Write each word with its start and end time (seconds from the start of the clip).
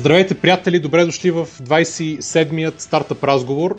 Здравейте, 0.00 0.40
приятели! 0.40 0.78
Добре 0.78 1.04
дошли 1.04 1.30
в 1.30 1.46
27-ият 1.46 2.80
стартъп 2.80 3.24
разговор. 3.24 3.78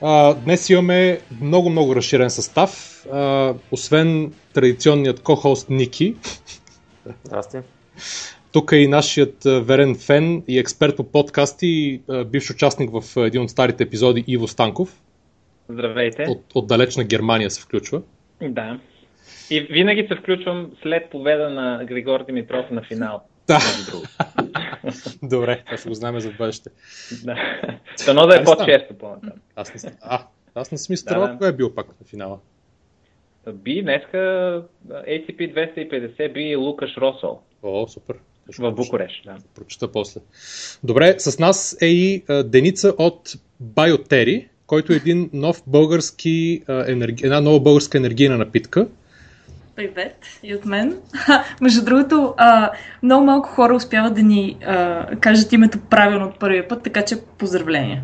А, 0.00 0.34
днес 0.34 0.70
имаме 0.70 1.20
много-много 1.40 1.96
разширен 1.96 2.30
състав. 2.30 3.04
А, 3.12 3.54
освен 3.70 4.32
традиционният 4.54 5.20
ко-хост 5.20 5.70
Ники. 5.70 6.14
Здрасти. 7.24 7.56
Тук 8.52 8.72
е 8.72 8.76
и 8.76 8.88
нашият 8.88 9.36
верен 9.44 9.94
фен 9.94 10.42
и 10.48 10.58
експерт 10.58 10.96
по 10.96 11.04
подкасти, 11.04 12.00
бивш 12.26 12.50
участник 12.50 12.90
в 12.92 13.26
един 13.26 13.42
от 13.42 13.50
старите 13.50 13.82
епизоди 13.82 14.24
Иво 14.26 14.48
Станков. 14.48 15.00
Здравейте. 15.68 16.24
От, 16.28 16.44
от 16.54 16.66
далечна 16.66 17.04
Германия 17.04 17.50
се 17.50 17.62
включва. 17.62 18.02
Да. 18.42 18.78
И 19.50 19.60
винаги 19.60 20.06
се 20.08 20.16
включвам 20.16 20.70
след 20.82 21.10
победа 21.10 21.50
на 21.50 21.84
Григор 21.84 22.24
Димитров 22.24 22.70
на 22.70 22.82
финал. 22.82 23.22
Да. 23.46 23.60
Добре, 25.22 25.62
това 25.64 25.76
ще 25.76 25.88
го 25.88 25.94
знаем 25.94 26.20
за 26.20 26.30
бъдеще. 26.30 26.70
Да. 27.24 27.34
Да 28.14 28.40
е 28.40 28.44
по-често 28.44 28.94
по-натам. 28.94 29.32
Аз 29.56 29.84
не, 29.84 29.92
а, 30.00 30.26
аз 30.54 30.72
не 30.72 30.78
съм 30.78 30.96
да, 31.08 31.18
да. 31.18 31.38
кой 31.38 31.48
е 31.48 31.52
бил 31.52 31.74
пак 31.74 31.86
на 31.86 32.06
финала. 32.06 32.38
Би 33.52 33.82
днеска 33.82 34.16
ATP 34.90 35.54
250 35.54 36.32
би 36.32 36.56
Лукаш 36.56 36.96
Росол. 36.96 37.40
О, 37.62 37.88
супер. 37.88 38.16
В 38.58 38.72
Букуреш, 38.72 39.22
да. 39.24 39.36
Прочета 39.54 39.92
после. 39.92 40.20
Добре, 40.84 41.14
с 41.18 41.38
нас 41.38 41.76
е 41.80 41.86
и 41.86 42.24
Деница 42.44 42.94
от 42.98 43.32
Bioteri, 43.62 44.48
който 44.66 44.92
е 44.92 44.96
един 44.96 45.30
нов 45.32 45.62
български, 45.66 46.62
една 46.68 47.40
нова 47.40 47.60
българска 47.60 47.98
енергийна 47.98 48.38
напитка. 48.38 48.88
Привет 49.80 50.26
и 50.42 50.54
от 50.54 50.64
мен. 50.64 50.96
Между 51.60 51.84
другото, 51.84 52.34
а, 52.36 52.70
много 53.02 53.24
малко 53.24 53.48
хора 53.48 53.74
успяват 53.74 54.14
да 54.14 54.22
ни 54.22 54.56
а, 54.66 55.06
кажат 55.20 55.52
името 55.52 55.78
правилно 55.90 56.26
от 56.26 56.38
първия 56.38 56.68
път, 56.68 56.82
така 56.82 57.04
че 57.04 57.16
поздравления. 57.38 58.02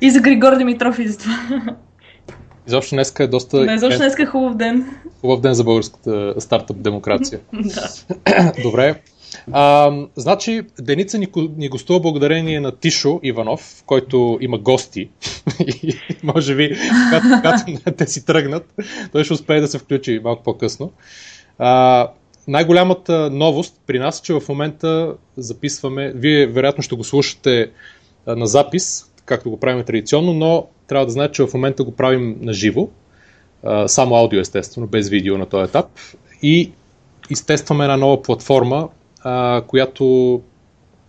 И 0.00 0.10
за 0.10 0.20
Григор 0.20 0.56
Димитров 0.56 0.98
и 0.98 1.08
за 1.08 1.18
това. 1.18 1.34
Изобщо 2.66 2.94
днеска 2.94 3.24
е 3.24 3.26
доста... 3.26 3.64
Не, 3.64 3.74
изобщо 3.74 3.98
днеска 3.98 4.22
е 4.22 4.26
хубав 4.26 4.54
ден. 4.54 4.96
Хубав 5.20 5.40
ден 5.40 5.54
за 5.54 5.64
българската 5.64 6.34
стартъп 6.38 6.82
демокрация. 6.82 7.40
да. 7.52 8.52
Добре. 8.62 9.00
А, 9.52 9.92
значи, 10.16 10.62
Деница 10.80 11.18
ни, 11.18 11.28
ни 11.56 11.68
гостува 11.68 12.00
благодарение 12.00 12.60
на 12.60 12.72
Тишо 12.72 13.20
Иванов, 13.22 13.82
който 13.86 14.38
има 14.40 14.58
гости. 14.58 15.08
и 15.60 15.98
може 16.22 16.56
би, 16.56 16.76
когато, 17.10 17.64
когато 17.64 17.96
те 17.96 18.06
си 18.06 18.26
тръгнат, 18.26 18.74
той 19.12 19.24
ще 19.24 19.32
успее 19.32 19.60
да 19.60 19.68
се 19.68 19.78
включи 19.78 20.20
малко 20.24 20.42
по-късно. 20.42 20.92
А, 21.58 22.08
най-голямата 22.48 23.30
новост 23.30 23.80
при 23.86 23.98
нас 23.98 24.18
е, 24.18 24.22
че 24.22 24.32
в 24.32 24.42
момента 24.48 25.14
записваме, 25.36 26.12
вие 26.14 26.46
вероятно 26.46 26.82
ще 26.82 26.96
го 26.96 27.04
слушате 27.04 27.70
на 28.26 28.46
запис, 28.46 29.12
както 29.24 29.50
го 29.50 29.60
правим 29.60 29.84
традиционно, 29.84 30.32
но 30.32 30.66
трябва 30.86 31.06
да 31.06 31.12
знаете, 31.12 31.32
че 31.32 31.46
в 31.46 31.54
момента 31.54 31.84
го 31.84 31.92
правим 31.92 32.36
на 32.40 32.52
живо, 32.52 32.88
само 33.86 34.16
аудио 34.16 34.40
естествено, 34.40 34.86
без 34.86 35.08
видео 35.08 35.38
на 35.38 35.46
този 35.46 35.68
етап. 35.68 35.86
И 36.42 36.72
изтестваме 37.30 37.84
една 37.84 37.96
нова 37.96 38.22
платформа, 38.22 38.88
а, 39.28 39.62
която 39.66 40.34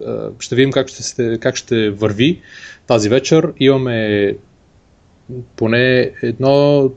а, 0.05 0.29
ще 0.39 0.55
видим 0.55 0.71
как 0.71 0.87
ще, 0.87 1.37
как 1.39 1.55
ще 1.55 1.89
върви 1.89 2.41
тази 2.87 3.09
вечер. 3.09 3.53
Имаме 3.59 4.35
поне 5.55 6.11
едно, 6.23 6.89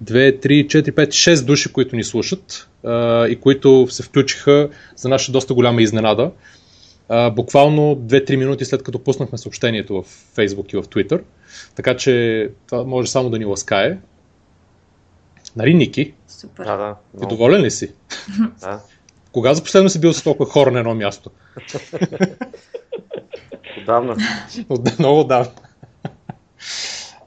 две, 0.00 0.38
три, 0.38 0.68
четири, 0.68 0.94
пет, 0.94 1.12
шест 1.12 1.46
души, 1.46 1.72
които 1.72 1.96
ни 1.96 2.04
слушат 2.04 2.68
а, 2.84 3.26
и 3.26 3.40
които 3.40 3.86
се 3.90 4.02
включиха 4.02 4.68
за 4.96 5.08
наша 5.08 5.32
доста 5.32 5.54
голяма 5.54 5.82
изненада. 5.82 6.30
А, 7.08 7.30
буквално 7.30 7.96
2-3 7.96 8.36
минути 8.36 8.64
след 8.64 8.82
като 8.82 8.98
пуснахме 8.98 9.38
съобщението 9.38 10.02
в 10.02 10.04
Facebook 10.36 10.74
и 10.74 10.76
в 10.76 10.82
Twitter. 10.82 11.22
Така 11.74 11.96
че 11.96 12.48
това 12.66 12.84
може 12.84 13.10
само 13.10 13.30
да 13.30 13.38
ни 13.38 13.44
ласкае. 13.44 13.98
Нали, 15.56 15.74
Ники? 15.74 16.14
Супер. 16.28 16.64
Да, 16.64 16.76
да. 16.76 16.96
Ти 17.20 17.26
доволен 17.26 17.62
ли 17.62 17.70
си? 17.70 17.92
Да. 18.60 18.80
Кога 19.32 19.54
за 19.54 19.62
последно 19.62 19.90
си 19.90 20.00
бил 20.00 20.12
с 20.12 20.22
толкова 20.22 20.50
хора 20.50 20.70
на 20.70 20.78
едно 20.78 20.94
място? 20.94 21.30
Отдавна. 23.78 24.16
От, 24.68 24.98
много 24.98 25.20
отдавна. 25.20 25.50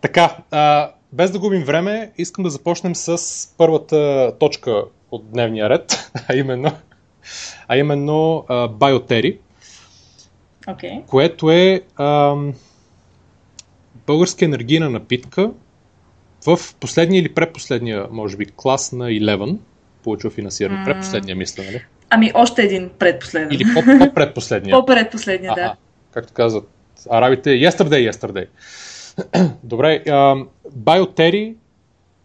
така, 0.02 0.38
а, 0.52 0.92
без 1.14 1.32
да 1.32 1.40
губим 1.40 1.64
време, 1.64 2.12
искам 2.18 2.44
да 2.44 2.50
започнем 2.50 2.96
с 2.96 3.18
първата 3.58 4.32
точка 4.40 4.84
от 5.12 5.32
дневния 5.32 5.70
ред, 5.70 6.12
а 6.28 6.36
именно, 6.36 6.72
а 7.68 7.78
именно 7.78 8.46
а, 8.48 8.70
Bioteri, 8.70 9.38
okay. 10.68 11.06
което 11.06 11.52
е 11.52 11.82
а, 11.96 12.36
българска 14.08 14.46
енергийна 14.46 14.90
напитка 14.90 15.52
в 16.46 16.60
последния 16.80 17.20
или 17.20 17.34
предпоследния, 17.34 18.08
може 18.12 18.38
би, 18.38 18.46
клас 18.46 18.92
на 18.92 19.10
11 19.10 19.58
получил 20.04 20.30
финансиране. 20.30 20.78
Mm. 20.78 20.86
Предпоследния, 20.86 21.36
мисля, 21.36 21.64
нали? 21.64 21.82
Ами 22.14 22.32
още 22.34 22.62
един 22.62 22.90
предпоследен. 23.00 23.50
Или 23.52 23.64
по-предпоследния. 23.74 24.72
По-предпоследния, 24.80 25.54
да. 25.56 25.76
Както 26.12 26.34
казват 26.34 26.70
арабите, 27.10 27.50
yesterday, 27.50 28.12
yesterday. 28.12 28.48
Добре, 29.64 30.04
Bioteri 30.78 31.56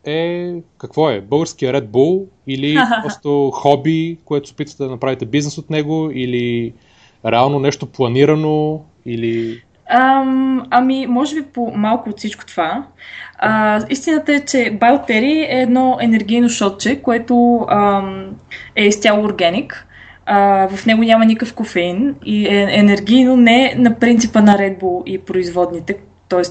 е, 0.04 0.54
какво 0.78 1.10
е? 1.10 1.21
Българския 1.21 1.72
Red 1.72 1.87
Bull 1.87 2.25
или 2.47 2.78
просто 3.03 3.50
хоби, 3.54 4.19
което 4.25 4.48
се 4.48 4.53
опитвате 4.53 4.82
да 4.82 4.91
направите 4.91 5.27
бизнес 5.27 5.59
от 5.59 5.71
него 5.71 6.10
или 6.15 6.75
реално 7.27 7.59
нещо 7.59 7.87
планирано 7.87 8.84
или... 9.06 9.62
Ам, 9.88 10.66
ами, 10.71 11.06
може 11.06 11.34
би 11.34 11.43
по 11.43 11.72
малко 11.75 12.10
от 12.10 12.19
всичко 12.19 12.47
това. 12.47 12.84
А, 13.38 13.81
истината 13.91 14.34
е, 14.34 14.41
че 14.41 14.78
Bioteri 14.78 15.47
е 15.49 15.60
едно 15.60 15.99
енергийно 16.00 16.49
шотче, 16.49 17.03
което 17.03 17.66
ам, 17.69 18.31
е 18.77 18.87
изцяло 18.87 19.25
органик. 19.25 19.87
А, 20.27 20.69
в 20.69 20.87
него 20.87 21.03
няма 21.03 21.25
никакъв 21.25 21.54
кофеин 21.54 22.15
и 22.25 22.47
е 22.47 22.69
енергийно 22.71 23.37
не 23.37 23.75
на 23.78 23.98
принципа 23.98 24.41
на 24.41 24.59
Red 24.59 24.81
Bull 24.81 25.04
и 25.04 25.19
производните, 25.19 25.97
т.е. 26.28 26.43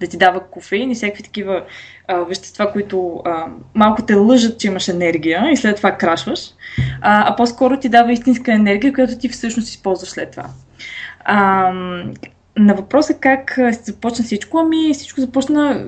да 0.00 0.06
ти 0.06 0.16
дава 0.16 0.40
кофеин 0.40 0.90
и 0.90 0.94
всякакви 0.94 1.22
такива 1.22 1.62
а, 2.08 2.16
вещества, 2.16 2.72
които 2.72 3.22
а, 3.24 3.46
малко 3.74 4.02
те 4.02 4.14
лъжат, 4.14 4.60
че 4.60 4.66
имаш 4.66 4.88
енергия 4.88 5.50
и 5.52 5.56
след 5.56 5.76
това 5.76 5.92
крашваш, 5.92 6.40
а, 7.00 7.32
а 7.32 7.36
по-скоро 7.36 7.76
ти 7.76 7.88
дава 7.88 8.12
истинска 8.12 8.52
енергия, 8.52 8.92
която 8.92 9.18
ти 9.18 9.28
всъщност 9.28 9.68
използваш 9.68 10.08
след 10.08 10.30
това. 10.30 10.44
А, 11.24 11.72
на 12.58 12.74
въпроса 12.74 13.14
как 13.14 13.58
започна 13.82 14.24
всичко, 14.24 14.58
ами 14.58 14.94
всичко 14.94 15.20
започна 15.20 15.86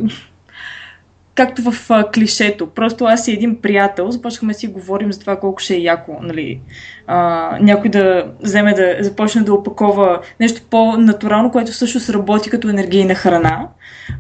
както 1.35 1.63
в 1.63 1.91
клишето. 2.15 2.67
Просто 2.67 3.05
аз 3.05 3.29
и 3.29 3.33
един 3.33 3.61
приятел 3.61 4.11
започнахме 4.11 4.53
да 4.53 4.59
си 4.59 4.67
говорим 4.67 5.13
за 5.13 5.21
това 5.21 5.41
колко 5.41 5.59
ще 5.59 5.75
е 5.75 5.81
яко, 5.81 6.19
нали, 6.23 6.61
а, 7.07 7.59
някой 7.61 7.91
да 7.91 8.33
вземе 8.41 8.75
да 8.75 8.97
започне 9.01 9.43
да 9.43 9.55
опакова 9.55 10.21
нещо 10.41 10.63
по-натурално, 10.71 11.51
което 11.51 11.73
всъщност 11.73 12.11
работи 12.11 12.51
като 12.51 12.69
енергийна 12.69 13.15
храна 13.15 13.69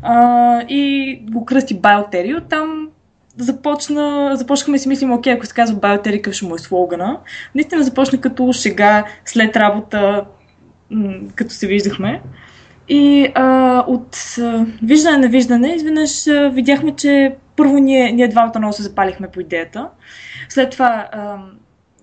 а, 0.02 0.60
и 0.68 1.18
го 1.30 1.44
кръсти 1.44 1.80
Bioteri. 1.80 2.38
Оттам 2.38 2.88
започна, 3.36 4.30
започнахме 4.34 4.78
си 4.78 4.88
мислим, 4.88 5.12
окей, 5.12 5.32
ако 5.32 5.46
се 5.46 5.54
казва 5.54 5.76
Bioteri, 5.76 6.16
какъв 6.16 6.34
ще 6.34 6.46
му 6.46 6.54
е 6.54 6.58
слогана. 6.58 7.18
Наистина 7.54 7.82
започна 7.82 8.20
като 8.20 8.52
шега 8.52 9.04
след 9.24 9.56
работа, 9.56 10.24
като 11.34 11.54
се 11.54 11.66
виждахме. 11.66 12.22
И 12.88 13.28
а, 13.34 13.78
от 13.88 14.16
а, 14.40 14.66
виждане 14.82 15.18
на 15.18 15.28
виждане, 15.28 15.74
изведнъж 15.74 16.26
а, 16.26 16.48
видяхме, 16.48 16.96
че 16.96 17.36
първо 17.56 17.78
ние, 17.78 18.12
ние 18.12 18.28
двамата 18.28 18.58
много 18.58 18.72
се 18.72 18.82
запалихме 18.82 19.28
по 19.28 19.40
идеята. 19.40 19.88
След 20.48 20.70
това, 20.70 21.08
а, 21.12 21.36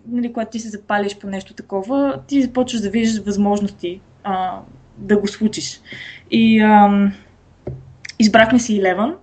нали, 0.08 0.34
когато 0.34 0.52
ти 0.52 0.60
се 0.60 0.70
запалиш 0.70 1.18
по 1.18 1.28
нещо 1.28 1.54
такова, 1.54 2.20
ти 2.28 2.42
започваш 2.42 2.82
да 2.82 2.90
виждаш 2.90 3.26
възможности 3.26 4.02
а, 4.24 4.60
да 4.98 5.18
го 5.18 5.28
случиш. 5.28 5.82
И 6.32 6.62
а, 6.62 7.12
избрахме 8.20 8.60
си 8.60 8.82
Eleven. 8.82 9.14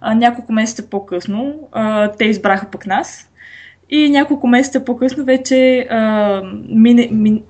А, 0.00 0.14
няколко 0.14 0.52
месеца 0.52 0.90
по-късно 0.90 1.68
а, 1.72 2.12
те 2.12 2.24
избраха 2.24 2.70
пък 2.70 2.86
нас. 2.86 3.30
И 3.90 4.10
няколко 4.10 4.46
месеца 4.46 4.84
по-късно 4.84 5.24
вече 5.24 5.86
а, 5.90 6.40
мине, 6.68 7.08
мин, 7.12 7.42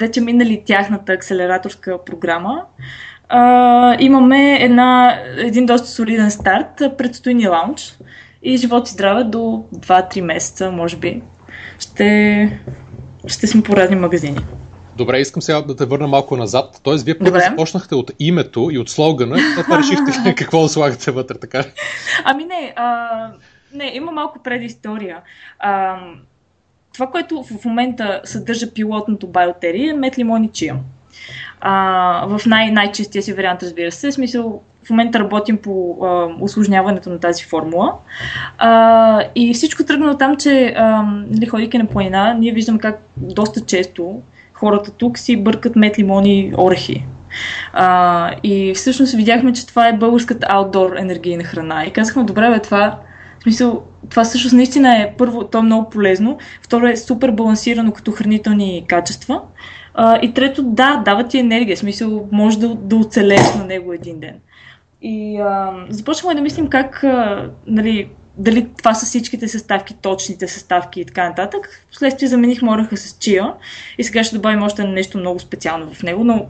вече 0.00 0.20
минали 0.20 0.62
тяхната 0.66 1.12
акселераторска 1.12 2.04
програма. 2.04 2.62
А, 3.28 3.96
имаме 4.00 4.58
една, 4.60 5.20
един 5.36 5.66
доста 5.66 5.88
солиден 5.88 6.30
старт, 6.30 6.82
предстои 6.98 7.34
ни 7.34 7.48
лаунч 7.48 7.96
и 8.42 8.56
живот 8.56 8.88
и 8.88 8.90
здраве 8.90 9.24
до 9.24 9.38
2-3 9.74 10.20
месеца, 10.20 10.70
може 10.70 10.96
би. 10.96 11.22
Ще, 11.78 12.60
ще 13.26 13.46
сме 13.46 13.62
по 13.62 13.76
разни 13.76 13.96
магазини. 13.96 14.38
Добре, 14.96 15.20
искам 15.20 15.42
сега 15.42 15.62
да 15.62 15.76
те 15.76 15.84
върна 15.84 16.06
малко 16.06 16.36
назад. 16.36 16.80
Тоест, 16.82 17.04
вие 17.04 17.18
първо 17.18 17.38
започнахте 17.50 17.94
от 17.94 18.10
името 18.18 18.68
и 18.72 18.78
от 18.78 18.88
слогана, 18.88 19.36
а 19.70 19.78
решихте 19.78 20.34
какво 20.36 20.62
да 20.62 20.68
слагате 20.68 21.10
вътре, 21.10 21.38
така 21.38 21.64
Ами 22.24 22.44
не, 22.44 22.72
а, 22.76 23.30
не, 23.74 23.90
има 23.94 24.12
малко 24.12 24.42
предистория. 24.42 25.18
А, 25.58 25.98
това, 26.96 27.06
което 27.06 27.42
в 27.42 27.64
момента 27.64 28.20
съдържа 28.24 28.72
пилотното 28.72 29.26
Bioteri 29.26 29.90
е 29.90 29.92
мет, 29.92 30.18
лимон 30.18 30.44
и 30.44 30.48
чия. 30.48 30.76
А, 31.60 32.26
в 32.26 32.46
най- 32.46 32.70
най-чистия 32.70 33.22
си 33.22 33.32
вариант, 33.32 33.62
разбира 33.62 33.92
се. 33.92 34.10
В 34.10 34.14
смисъл, 34.14 34.62
в 34.84 34.90
момента 34.90 35.18
работим 35.18 35.56
по 35.56 35.96
а, 36.02 36.28
осложняването 36.40 37.10
на 37.10 37.20
тази 37.20 37.44
формула. 37.44 37.92
А, 38.58 39.22
и 39.34 39.54
всичко 39.54 39.84
тръгна 39.84 40.10
от 40.10 40.18
там, 40.18 40.36
че 40.36 40.74
а, 40.76 41.02
нали, 41.30 41.46
ходейки 41.46 41.78
на 41.78 41.86
планина, 41.86 42.34
ние 42.34 42.52
виждаме 42.52 42.78
как 42.78 42.98
доста 43.16 43.60
често 43.60 44.20
хората 44.52 44.90
тук 44.90 45.18
си 45.18 45.36
бъркат 45.36 45.76
мет, 45.76 45.98
лимони 45.98 46.52
орехи. 46.58 47.06
А, 47.72 48.30
и 48.42 48.74
всъщност 48.74 49.14
видяхме, 49.14 49.52
че 49.52 49.66
това 49.66 49.88
е 49.88 49.96
българската 49.96 50.46
аутдор 50.50 50.96
енергийна 50.96 51.44
храна. 51.44 51.84
И 51.86 51.92
казахме, 51.92 52.24
добре, 52.24 52.50
бе, 52.50 52.58
това, 52.58 52.98
смисъл, 53.46 53.82
това 54.10 54.24
всъщност 54.24 54.54
наистина 54.54 54.96
е 54.96 55.14
първо, 55.18 55.44
то 55.44 55.58
е 55.58 55.62
много 55.62 55.90
полезно, 55.90 56.38
второ 56.62 56.86
е 56.86 56.96
супер 56.96 57.30
балансирано 57.30 57.92
като 57.92 58.12
хранителни 58.12 58.84
качества. 58.88 59.42
А, 59.94 60.18
и 60.22 60.34
трето, 60.34 60.62
да, 60.62 61.02
дава 61.04 61.28
ти 61.28 61.38
енергия, 61.38 61.76
в 61.76 61.78
смисъл, 61.78 62.28
може 62.32 62.58
да, 62.58 62.74
да 62.74 62.96
оцелееш 62.96 63.54
на 63.54 63.64
него 63.64 63.92
един 63.92 64.20
ден. 64.20 64.34
И 65.02 65.38
а, 65.38 65.72
започваме 65.88 66.34
да 66.34 66.40
мислим 66.40 66.68
как, 66.68 67.04
а, 67.04 67.50
нали, 67.66 68.08
дали 68.38 68.68
това 68.78 68.94
са 68.94 69.06
всичките 69.06 69.48
съставки, 69.48 69.94
точните 69.94 70.48
съставки 70.48 71.00
и 71.00 71.04
така 71.04 71.28
нататък. 71.28 71.86
Вследствие 71.90 72.28
заменихме 72.28 72.70
ореха 72.70 72.96
с 72.96 73.18
чия 73.18 73.54
и 73.98 74.04
сега 74.04 74.24
ще 74.24 74.36
добавим 74.36 74.62
още 74.62 74.84
нещо 74.84 75.18
много 75.18 75.38
специално 75.38 75.94
в 75.94 76.02
него, 76.02 76.24
но 76.24 76.46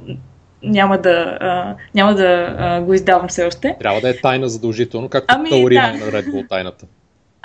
няма 0.62 0.99
да, 0.99 1.38
а, 1.41 1.76
няма 1.94 2.14
да 2.14 2.56
а, 2.58 2.81
го 2.81 2.94
издавам 2.94 3.29
все 3.29 3.44
още. 3.44 3.76
Трябва 3.81 4.00
да 4.00 4.08
е 4.11 4.17
тайна 4.17 4.49
задължително, 4.49 5.08
както 5.08 5.35
Ами, 5.35 5.50
Таурина 5.50 5.93
да. 5.93 6.05
на 6.05 6.12
Red 6.12 6.26
Bull 6.26 6.49
тайната. 6.49 6.87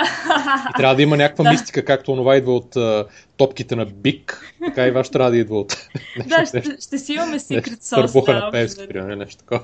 И 0.69 0.74
трябва 0.78 0.96
да 0.96 1.02
има 1.02 1.18
някаква 1.18 1.44
Да. 1.44 1.52
мистика, 1.52 1.86
както 1.86 2.12
онова 2.12 2.36
идва 2.36 2.56
от 2.56 2.75
а, 2.75 3.06
топките 3.38 3.75
на 3.75 3.86
Бик, 3.86 4.54
така 4.66 4.88
и 4.88 4.92
ваш 4.92 5.10
трябва 5.10 5.31
да 5.31 5.38
идва 5.38 5.60
от 5.60 5.90
да, 6.28 6.46
ще, 6.46 6.63
ще 6.81 7.00
си 7.00 7.13
имаме 7.13 7.40
secret 7.40 7.56
нещо, 7.56 7.72
sauce. 7.72 7.96
търбуха 7.96 8.34
да, 8.34 8.40
на 8.40 8.52
Певски, 8.52 8.78
взето. 8.78 8.94
примерно, 8.94 9.16
нещо 9.16 9.38
такова. 9.38 9.62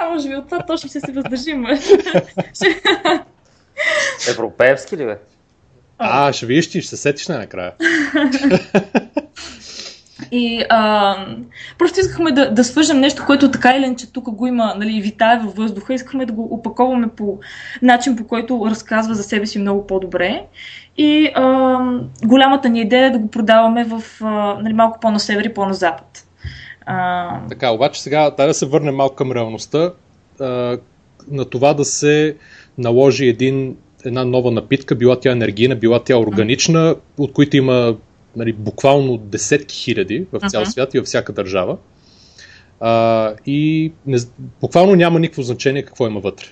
Да, 0.00 0.08
може 0.10 0.28
би 0.28 0.36
от 0.36 0.44
това 0.44 0.66
точно 0.66 0.88
ще 0.88 1.00
се 1.00 1.12
въздържим. 1.12 1.66
Европейски 4.30 4.96
ли 4.96 5.04
бе? 5.04 5.18
А, 5.98 6.32
ще 6.32 6.46
видиш 6.46 6.70
ти, 6.70 6.80
ще 6.80 6.90
се 6.90 6.96
сетиш 6.96 7.28
най-накрая. 7.28 7.72
И 10.34 10.64
а, 10.68 11.16
просто 11.78 12.00
искахме 12.00 12.32
да, 12.32 12.50
да 12.50 12.64
свържем 12.64 13.00
нещо, 13.00 13.22
което 13.26 13.50
така 13.50 13.76
или 13.76 13.84
иначе 13.84 14.12
тук 14.12 14.30
го 14.30 14.46
има, 14.46 14.74
нали, 14.78 15.00
витае 15.00 15.38
във 15.44 15.54
въздуха. 15.54 15.94
Искахме 15.94 16.26
да 16.26 16.32
го 16.32 16.48
опаковаме 16.54 17.08
по 17.08 17.38
начин, 17.82 18.16
по 18.16 18.26
който 18.26 18.66
разказва 18.70 19.14
за 19.14 19.22
себе 19.22 19.46
си 19.46 19.58
много 19.58 19.86
по-добре. 19.86 20.44
И 20.96 21.30
а, 21.34 21.78
голямата 22.24 22.68
ни 22.68 22.80
идея 22.80 23.06
е 23.06 23.10
да 23.10 23.18
го 23.18 23.30
продаваме 23.30 23.84
в 23.84 24.02
а, 24.20 24.26
нали, 24.62 24.72
малко 24.74 25.00
по-на 25.00 25.20
север 25.20 25.44
и 25.44 25.54
по-на 25.54 25.74
запад. 25.74 26.26
А, 26.86 27.28
Така, 27.48 27.70
обаче 27.70 28.02
сега 28.02 28.30
дай 28.30 28.46
да 28.46 28.54
се 28.54 28.66
върнем 28.66 28.96
малко 28.96 29.14
към 29.14 29.32
реалността. 29.32 29.92
А, 30.40 30.78
на 31.30 31.44
това 31.44 31.74
да 31.74 31.84
се 31.84 32.36
наложи 32.78 33.28
един, 33.28 33.76
една 34.04 34.24
нова 34.24 34.50
напитка, 34.50 34.94
била 34.94 35.20
тя 35.20 35.32
енергийна, 35.32 35.76
била 35.76 36.00
тя 36.04 36.16
органична, 36.18 36.94
от 37.18 37.32
които 37.32 37.56
има 37.56 37.94
нали, 38.36 38.52
буквално 38.52 39.16
десетки 39.16 39.76
хиляди 39.76 40.26
в 40.32 40.50
цял 40.50 40.60
Мгм. 40.60 40.70
свят 40.70 40.94
и 40.94 40.98
във 40.98 41.06
всяка 41.06 41.32
държава. 41.32 41.76
А, 42.80 43.34
и 43.46 43.92
не, 44.06 44.18
буквално 44.60 44.94
няма 44.94 45.20
никакво 45.20 45.42
значение 45.42 45.82
какво 45.82 46.06
има 46.06 46.20
вътре. 46.20 46.46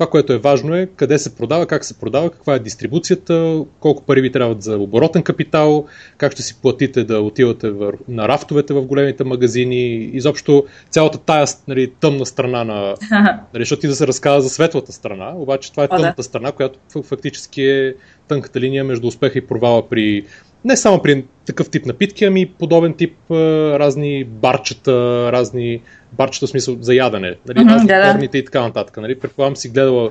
Това, 0.00 0.10
което 0.10 0.32
е 0.32 0.38
важно 0.38 0.74
е 0.74 0.88
къде 0.96 1.18
се 1.18 1.36
продава, 1.36 1.66
как 1.66 1.84
се 1.84 1.98
продава, 1.98 2.30
каква 2.30 2.54
е 2.54 2.58
дистрибуцията, 2.58 3.64
колко 3.80 4.02
пари 4.02 4.20
ви 4.20 4.32
трябват 4.32 4.62
за 4.62 4.78
оборотен 4.78 5.22
капитал, 5.22 5.86
как 6.18 6.32
ще 6.32 6.42
си 6.42 6.58
платите 6.62 7.04
да 7.04 7.20
отивате 7.20 7.70
вър... 7.70 7.96
на 8.08 8.28
рафтовете 8.28 8.74
в 8.74 8.86
големите 8.86 9.24
магазини, 9.24 9.94
изобщо 9.94 10.64
цялата 10.90 11.18
тая 11.18 11.46
нали, 11.68 11.92
тъмна 12.00 12.26
страна 12.26 12.64
на... 12.64 12.94
Нали, 13.54 13.62
защото 13.62 13.86
и 13.86 13.88
да 13.88 13.94
се 13.94 14.06
разказва 14.06 14.40
за 14.40 14.50
светлата 14.50 14.92
страна, 14.92 15.32
обаче 15.36 15.70
това 15.70 15.84
е 15.84 15.88
О, 15.90 15.96
да. 15.96 15.96
тъмната 15.96 16.22
страна, 16.22 16.52
която 16.52 16.78
фактически 17.02 17.62
е 17.62 17.94
тънката 18.28 18.60
линия 18.60 18.84
между 18.84 19.06
успеха 19.06 19.38
и 19.38 19.46
провала 19.46 19.88
при 19.88 20.24
не 20.64 20.76
само 20.76 21.02
при 21.02 21.24
такъв 21.46 21.70
тип 21.70 21.86
напитки, 21.86 22.24
ами 22.24 22.52
подобен 22.52 22.94
тип 22.94 23.16
разни 23.30 24.24
барчета, 24.24 25.28
разни 25.32 25.82
барчета 26.12 26.46
в 26.46 26.50
смисъл 26.50 26.76
за 26.80 26.94
ядене, 26.94 27.36
нали, 27.48 27.60
Мгм, 27.60 27.70
разни 27.70 27.88
да, 27.88 28.28
да. 28.28 28.38
и 28.38 28.44
така 28.44 28.60
нататък. 28.60 28.96
Нали. 28.96 29.18
Предполагам 29.18 29.56
си 29.56 29.68
гледала 29.68 30.10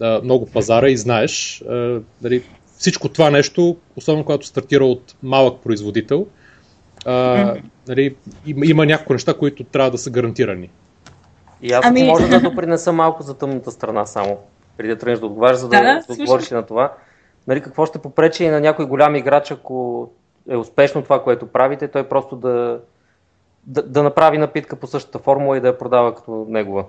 а, 0.00 0.20
много 0.24 0.46
пазара 0.46 0.88
и 0.88 0.96
знаеш, 0.96 1.62
а, 1.68 2.00
нали, 2.22 2.42
всичко 2.78 3.08
това 3.08 3.30
нещо, 3.30 3.76
особено 3.96 4.24
когато 4.24 4.46
стартира 4.46 4.84
от 4.84 5.16
малък 5.22 5.60
производител, 5.60 6.26
а, 7.06 7.54
нали, 7.88 8.14
има, 8.46 8.66
има 8.66 8.86
няколко 8.86 9.12
неща, 9.12 9.34
които 9.34 9.64
трябва 9.64 9.90
да 9.90 9.98
са 9.98 10.10
гарантирани. 10.10 10.70
И 11.62 11.72
аз 11.72 11.86
Ами- 11.86 12.02
може 12.02 12.28
да 12.28 12.40
допринеса 12.40 12.92
малко 12.92 13.22
за 13.22 13.34
тъмната 13.34 13.70
страна 13.70 14.06
само, 14.06 14.38
преди 14.76 14.88
да 14.88 14.98
тръгнеш 14.98 15.18
да 15.18 15.26
отговаряш, 15.26 15.56
за 15.56 15.68
да, 15.68 15.76
Да, 15.76 15.82
да, 15.82 16.12
отговориш 16.12 16.50
и 16.50 16.54
на 16.54 16.66
това. 16.66 16.92
Нали, 17.48 17.60
какво 17.60 17.86
ще 17.86 17.98
попречи 17.98 18.44
и 18.44 18.48
на 18.48 18.60
някой 18.60 18.86
голям 18.86 19.16
играч, 19.16 19.50
ако 19.50 20.08
е 20.48 20.56
успешно 20.56 21.02
това, 21.02 21.22
което 21.22 21.46
правите, 21.46 21.88
той 21.88 22.08
просто 22.08 22.36
да, 22.36 22.80
да, 23.66 23.82
да 23.82 24.02
направи 24.02 24.38
напитка 24.38 24.76
по 24.76 24.86
същата 24.86 25.18
формула 25.18 25.56
и 25.56 25.60
да 25.60 25.68
я 25.68 25.78
продава 25.78 26.14
като 26.14 26.46
негова. 26.48 26.84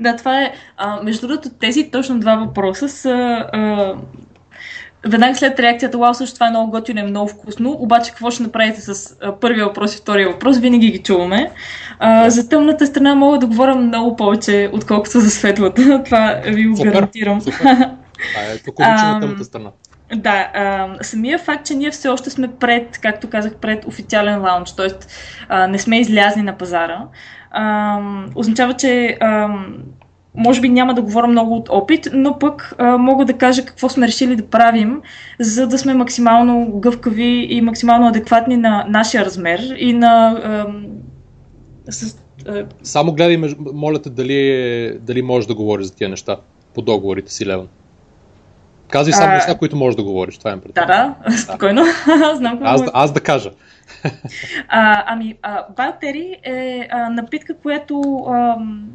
Да, 0.00 0.16
това 0.16 0.42
е. 0.42 0.54
А, 0.76 1.02
между 1.02 1.28
другото, 1.28 1.48
тези 1.60 1.90
точно 1.90 2.18
два 2.18 2.36
въпроса 2.36 2.88
са. 2.88 3.46
Веднага 5.06 5.34
след 5.34 5.60
реакцията, 5.60 5.98
вау, 5.98 6.14
също 6.14 6.34
това 6.34 6.46
е 6.46 6.50
много 6.50 6.70
готино, 6.70 7.00
е 7.00 7.02
много 7.02 7.28
вкусно, 7.28 7.70
обаче 7.70 8.10
какво 8.10 8.30
ще 8.30 8.42
направите 8.42 8.80
с 8.80 9.16
а, 9.22 9.36
първия 9.36 9.64
въпрос 9.64 9.94
и 9.94 9.98
втория 9.98 10.28
въпрос, 10.28 10.58
винаги 10.58 10.90
ги 10.90 10.98
чуваме. 10.98 11.50
А, 11.98 12.30
за 12.30 12.48
тъмната 12.48 12.86
страна 12.86 13.14
мога 13.14 13.38
да 13.38 13.46
говоря 13.46 13.74
много 13.74 14.16
повече, 14.16 14.70
отколкото 14.72 15.20
за 15.20 15.30
светлата. 15.30 16.02
това 16.04 16.40
ви 16.46 16.66
го 16.66 16.82
гарантирам. 16.82 17.40
супер. 17.40 17.60
Това 18.34 18.42
е 18.42 18.58
тук 18.64 18.76
тъмната 18.76 19.44
страна. 19.44 19.70
Да, 20.14 20.50
а, 20.54 20.88
самия 21.02 21.38
факт, 21.38 21.66
че 21.66 21.74
ние 21.74 21.90
все 21.90 22.08
още 22.08 22.30
сме 22.30 22.48
пред, 22.60 22.98
както 22.98 23.30
казах, 23.30 23.54
пред 23.54 23.84
официален 23.84 24.42
лаунч, 24.42 24.72
т.е. 24.72 24.88
не 25.68 25.78
сме 25.78 26.00
излязли 26.00 26.42
на 26.42 26.56
пазара, 26.56 26.98
а, 27.50 27.98
означава, 28.34 28.74
че 28.74 29.16
а, 29.20 29.48
може 30.36 30.60
би 30.60 30.68
няма 30.68 30.94
да 30.94 31.02
говоря 31.02 31.26
много 31.26 31.56
от 31.56 31.68
опит, 31.68 32.08
но 32.12 32.38
пък 32.38 32.74
а, 32.78 32.98
мога 32.98 33.24
да 33.24 33.32
кажа 33.32 33.64
какво 33.64 33.88
сме 33.88 34.06
решили 34.06 34.36
да 34.36 34.46
правим, 34.46 35.02
за 35.40 35.66
да 35.66 35.78
сме 35.78 35.94
максимално 35.94 36.66
гъвкави 36.80 37.46
и 37.50 37.60
максимално 37.60 38.06
адекватни 38.08 38.56
на 38.56 38.86
нашия 38.88 39.24
размер 39.24 39.74
и 39.78 39.92
на. 39.92 40.40
А, 41.86 41.92
с, 41.92 42.18
а, 42.48 42.64
Само 42.82 43.12
гледай, 43.12 43.54
моля 43.74 44.02
те, 44.02 44.10
дали, 44.10 44.36
е- 44.36 44.98
дали 44.98 45.22
можеш 45.22 45.46
да 45.46 45.54
говориш 45.54 45.86
за 45.86 45.94
тия 45.94 46.08
неща 46.08 46.36
по 46.74 46.82
договорите 46.82 47.32
си, 47.32 47.46
Леван. 47.46 47.68
Казвай 48.88 49.12
само 49.12 49.30
А, 49.32 49.34
неща, 49.34 49.58
които 49.58 49.76
можеш 49.76 49.96
да 49.96 50.02
говориш. 50.02 50.38
Това 50.38 50.50
е 50.50 50.60
пред. 50.60 50.74
да, 50.74 50.86
да, 50.86 51.36
спокойно. 51.36 51.82
Знам 52.34 52.58
Аз, 52.62 52.80
говоря. 52.80 52.90
аз 52.94 53.12
да 53.12 53.20
кажа. 53.20 53.50
А, 54.68 55.04
ами, 55.06 55.34
а, 55.42 55.64
Балтери 55.76 56.36
е 56.42 56.88
а, 56.90 57.10
напитка, 57.10 57.54
която 57.62 58.24
ам, 58.28 58.88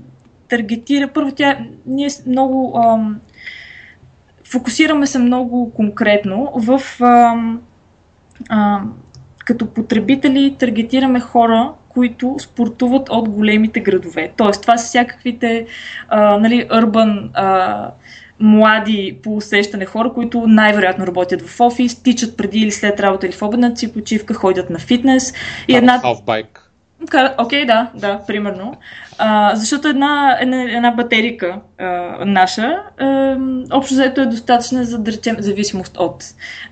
таргетира. 0.50 1.08
Първо, 1.08 1.32
тя 1.32 1.58
ние 1.86 2.10
много. 2.28 2.80
Ам, 2.86 3.20
фокусираме 4.52 5.08
се 5.08 5.20
много 5.20 5.74
конкретно 5.74 6.52
в. 6.56 6.82
Ам, 7.02 7.62
ам, 8.50 8.94
като 9.46 9.74
потребители 9.74 10.56
таргетираме 10.60 11.20
хора, 11.20 11.74
които 11.90 12.36
спортуват 12.40 13.10
от 13.10 13.30
големите 13.30 13.80
градове. 13.80 14.32
Тоест, 14.38 14.62
това 14.62 14.78
са 14.78 14.86
всякаквите 14.86 15.66
а, 16.08 16.38
нали, 16.38 16.68
urban 16.68 17.30
а, 17.34 17.92
млади 18.40 19.20
по 19.24 19.36
усещане 19.36 19.86
хора, 19.86 20.14
които 20.14 20.48
най-вероятно 20.48 21.08
работят 21.08 21.42
в 21.42 21.60
офис, 21.60 22.04
тичат 22.04 22.38
преди 22.38 22.60
или 22.60 22.72
след 22.72 23.00
работа 23.00 23.26
или 23.26 23.34
в 23.34 23.42
обедната 23.42 23.80
си 23.80 23.94
почивка, 23.94 24.34
ходят 24.34 24.70
на 24.70 24.80
фитнес. 24.80 25.34
И 25.68 25.76
една 25.76 26.02
Half-bike. 26.02 26.60
Окей, 27.38 27.66
да, 27.66 27.92
да, 27.96 28.20
примерно. 28.28 28.78
Защото 29.54 29.88
една, 29.88 30.38
една, 30.42 30.64
една 30.64 30.92
батерика 30.92 31.62
а, 31.78 31.86
наша, 32.26 32.84
а, 32.98 33.38
общо 33.72 33.94
заето 33.94 34.22
е 34.22 34.26
достатъчна 34.26 34.84
за 34.84 35.00
да 35.00 35.12
речем 35.12 35.36
зависимост 35.40 35.98
от 35.98 36.24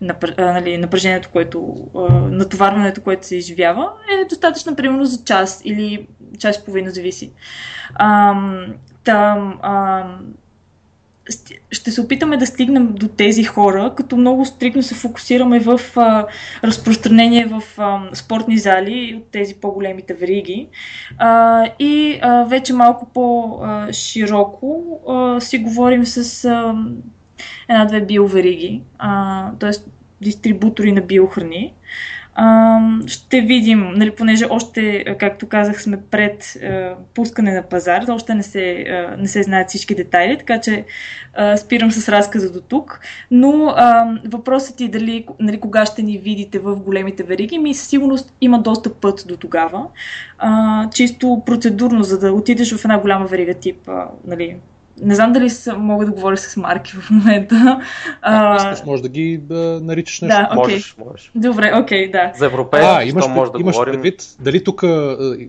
напр... 0.01 0.33
а, 0.37 0.53
нали, 0.53 0.77
напрежението, 0.77 1.29
което, 1.33 1.87
а, 1.95 2.13
натоварването, 2.13 3.01
което 3.01 3.27
се 3.27 3.35
изживява, 3.35 3.91
е 4.11 4.25
достатъчна 4.25 4.75
примерно 4.75 5.05
за 5.05 5.23
час 5.23 5.61
или 5.65 6.07
час 6.39 6.57
и 6.57 6.65
половина 6.65 6.89
зависи. 6.89 7.31
А, 7.95 8.35
там, 9.03 9.59
а, 9.61 10.05
ще 11.71 11.91
се 11.91 12.01
опитаме 12.01 12.37
да 12.37 12.45
стигнем 12.45 12.93
до 12.93 13.07
тези 13.07 13.43
хора, 13.43 13.93
като 13.97 14.17
много 14.17 14.45
стрикно 14.45 14.83
се 14.83 14.95
фокусираме 14.95 15.59
в 15.59 15.79
а, 15.95 16.27
разпространение 16.63 17.45
в 17.45 17.63
а, 17.77 18.01
спортни 18.13 18.57
зали 18.57 19.15
от 19.17 19.31
тези 19.31 19.55
по-големите 19.55 20.13
вериги. 20.13 20.67
А, 21.17 21.65
и 21.79 22.19
а, 22.21 22.43
вече 22.43 22.73
малко 22.73 23.09
по-широко 23.13 24.83
а, 25.09 25.41
си 25.41 25.57
говорим 25.57 26.05
с 26.05 26.45
а, 26.45 26.75
една-две 27.69 28.01
биовериги, 28.01 28.83
т.е. 29.59 29.71
дистрибутори 30.21 30.91
на 30.91 31.01
биохрани. 31.01 31.73
А, 31.73 31.77
ще 33.07 33.41
видим, 33.41 33.91
нали, 33.95 34.11
понеже 34.11 34.45
още, 34.49 35.05
както 35.19 35.47
казах, 35.47 35.81
сме 35.81 36.01
пред 36.11 36.57
а, 36.63 36.95
пускане 37.13 37.53
на 37.53 37.63
пазар, 37.63 38.03
още 38.09 38.35
не 38.35 38.43
се, 38.43 38.85
а, 38.89 39.17
не 39.17 39.27
се 39.27 39.43
знаят 39.43 39.69
всички 39.69 39.95
детайли, 39.95 40.37
така 40.37 40.59
че 40.59 40.85
а, 41.33 41.57
спирам 41.57 41.91
с 41.91 42.09
разказа 42.09 42.51
до 42.51 42.61
тук. 42.61 42.99
Но 43.31 43.73
а, 43.75 44.17
въпросът 44.25 44.81
е 44.81 44.87
дали, 44.87 45.27
нали, 45.39 45.59
кога 45.59 45.85
ще 45.85 46.03
ни 46.03 46.17
видите 46.17 46.59
в 46.59 46.75
големите 46.75 47.23
вериги, 47.23 47.59
ми 47.59 47.73
със 47.73 47.87
сигурност 47.87 48.33
има 48.41 48.61
доста 48.61 48.93
път 48.93 49.25
до 49.27 49.37
тогава. 49.37 49.87
А, 50.37 50.89
чисто 50.89 51.41
процедурно, 51.45 52.03
за 52.03 52.19
да 52.19 52.33
отидеш 52.33 52.75
в 52.75 52.85
една 52.85 52.99
голяма 52.99 53.25
верига 53.25 53.53
тип, 53.53 53.87
а, 53.87 54.07
нали, 54.27 54.57
не 55.01 55.15
знам 55.15 55.33
дали 55.33 55.49
са, 55.49 55.77
мога 55.77 56.05
да 56.05 56.11
говоря 56.11 56.37
с 56.37 56.57
марки 56.57 56.91
в 56.91 57.09
момента. 57.09 57.81
А, 58.21 58.55
искаш, 58.55 58.85
може 58.85 59.01
да 59.01 59.09
ги 59.09 59.37
да 59.37 59.79
наричаш 59.83 60.21
нещо. 60.21 60.37
Да, 60.37 60.49
okay. 60.49 60.55
Можеш, 60.55 60.95
можеш. 61.05 61.31
Добре, 61.35 61.71
окей, 61.75 62.07
okay, 62.07 62.11
да. 62.11 62.31
За 62.37 62.45
европейски, 62.45 62.89
а, 62.91 63.03
имаш, 63.03 63.27
може 63.27 63.51
да 63.51 63.59
имаш 63.59 63.75
говорим. 63.75 63.93
предвид, 63.93 64.23
дали 64.39 64.63
тук 64.63 64.83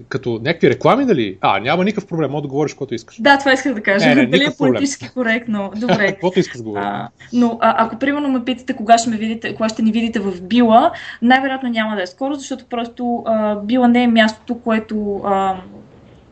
като 0.09 0.40
някакви 0.45 0.71
реклами, 0.71 1.05
дали? 1.05 1.38
А, 1.40 1.61
няма 1.61 1.85
никакъв 1.85 2.09
проблем, 2.09 2.31
може 2.31 2.43
да 2.43 2.49
говориш 2.49 2.73
каквото 2.73 2.95
искаш. 2.95 3.21
Да, 3.21 3.38
това 3.38 3.52
исках 3.52 3.75
да 3.75 3.81
кажа. 3.81 4.09
Не, 4.09 4.14
не, 4.14 4.26
дали 4.26 4.45
е 4.45 4.50
политически 4.59 5.09
коректно. 5.09 5.73
Добре. 5.76 6.07
Каквото 6.19 6.38
искаш 6.38 6.57
да 6.57 6.62
говориш. 6.62 6.87
А, 6.87 7.09
но 7.33 7.59
а, 7.61 7.85
ако 7.85 7.99
примерно 7.99 8.28
ме 8.28 8.45
питате 8.45 8.73
кога 8.73 8.99
ще, 8.99 9.11
ме 9.11 9.17
видите, 9.17 9.55
кога 9.55 9.69
ще 9.69 9.83
ни 9.83 9.93
видите 9.93 10.21
в 10.21 10.43
Била, 10.43 10.93
най-вероятно 11.23 11.69
няма 11.69 11.97
да 11.97 12.02
е 12.02 12.07
скоро, 12.07 12.35
защото 12.35 12.64
просто 12.71 13.23
а, 13.26 13.57
Била 13.57 13.88
не 13.88 14.02
е 14.02 14.09
мястото, 14.09 14.59
което 14.59 15.21
а, 15.25 15.57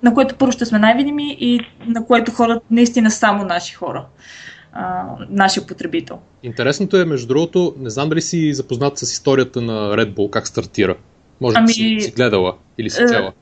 на 0.06 0.14
което 0.14 0.34
първо 0.34 0.52
ще 0.52 0.64
сме 0.64 0.78
най-видими 0.78 1.36
и 1.40 1.60
на 1.86 2.06
което 2.06 2.32
хората 2.32 2.60
наистина 2.70 3.10
само 3.10 3.44
наши 3.44 3.74
хора, 3.74 4.04
а, 4.72 5.04
нашия 5.30 5.66
потребител. 5.66 6.18
Интересното 6.42 6.96
е, 6.96 7.04
между 7.04 7.26
другото, 7.26 7.74
не 7.78 7.90
знам 7.90 8.08
дали 8.08 8.22
си 8.22 8.54
запознат 8.54 8.98
с 8.98 9.02
историята 9.02 9.60
на 9.60 9.96
Red 9.96 10.14
Bull, 10.14 10.30
как 10.30 10.48
стартира. 10.48 10.96
Може 11.40 11.54
ами, 11.58 11.66
да 11.66 11.72
си, 11.72 11.98
си 12.00 12.10
гледала 12.10 12.54
или 12.78 12.90
си 12.90 13.06
цяла. 13.06 13.32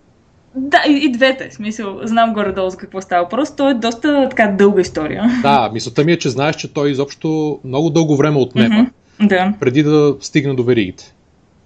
Да, 0.55 0.83
и, 0.89 1.05
и 1.05 1.13
двете. 1.13 1.51
Смисъл, 1.51 2.01
знам 2.03 2.35
горе-долу 2.35 2.71
за 2.71 2.77
какво 2.77 3.01
става. 3.01 3.29
Просто 3.29 3.57
то 3.57 3.71
е 3.71 3.75
доста 3.75 4.29
така 4.31 4.47
дълга 4.47 4.81
история. 4.81 5.25
Да, 5.43 5.71
мисълта 5.73 6.05
ми 6.05 6.13
е, 6.13 6.19
че 6.19 6.29
знаеш, 6.31 6.57
че 6.57 6.73
той 6.73 6.91
изобщо 6.91 7.61
много 7.65 7.91
дълго 7.91 8.17
време 8.17 8.39
отнема, 8.39 8.87
mm-hmm, 9.21 9.29
да. 9.29 9.55
преди 9.61 9.83
да 9.83 10.17
стигне 10.21 10.55
до 10.55 10.65
веригите. 10.65 11.15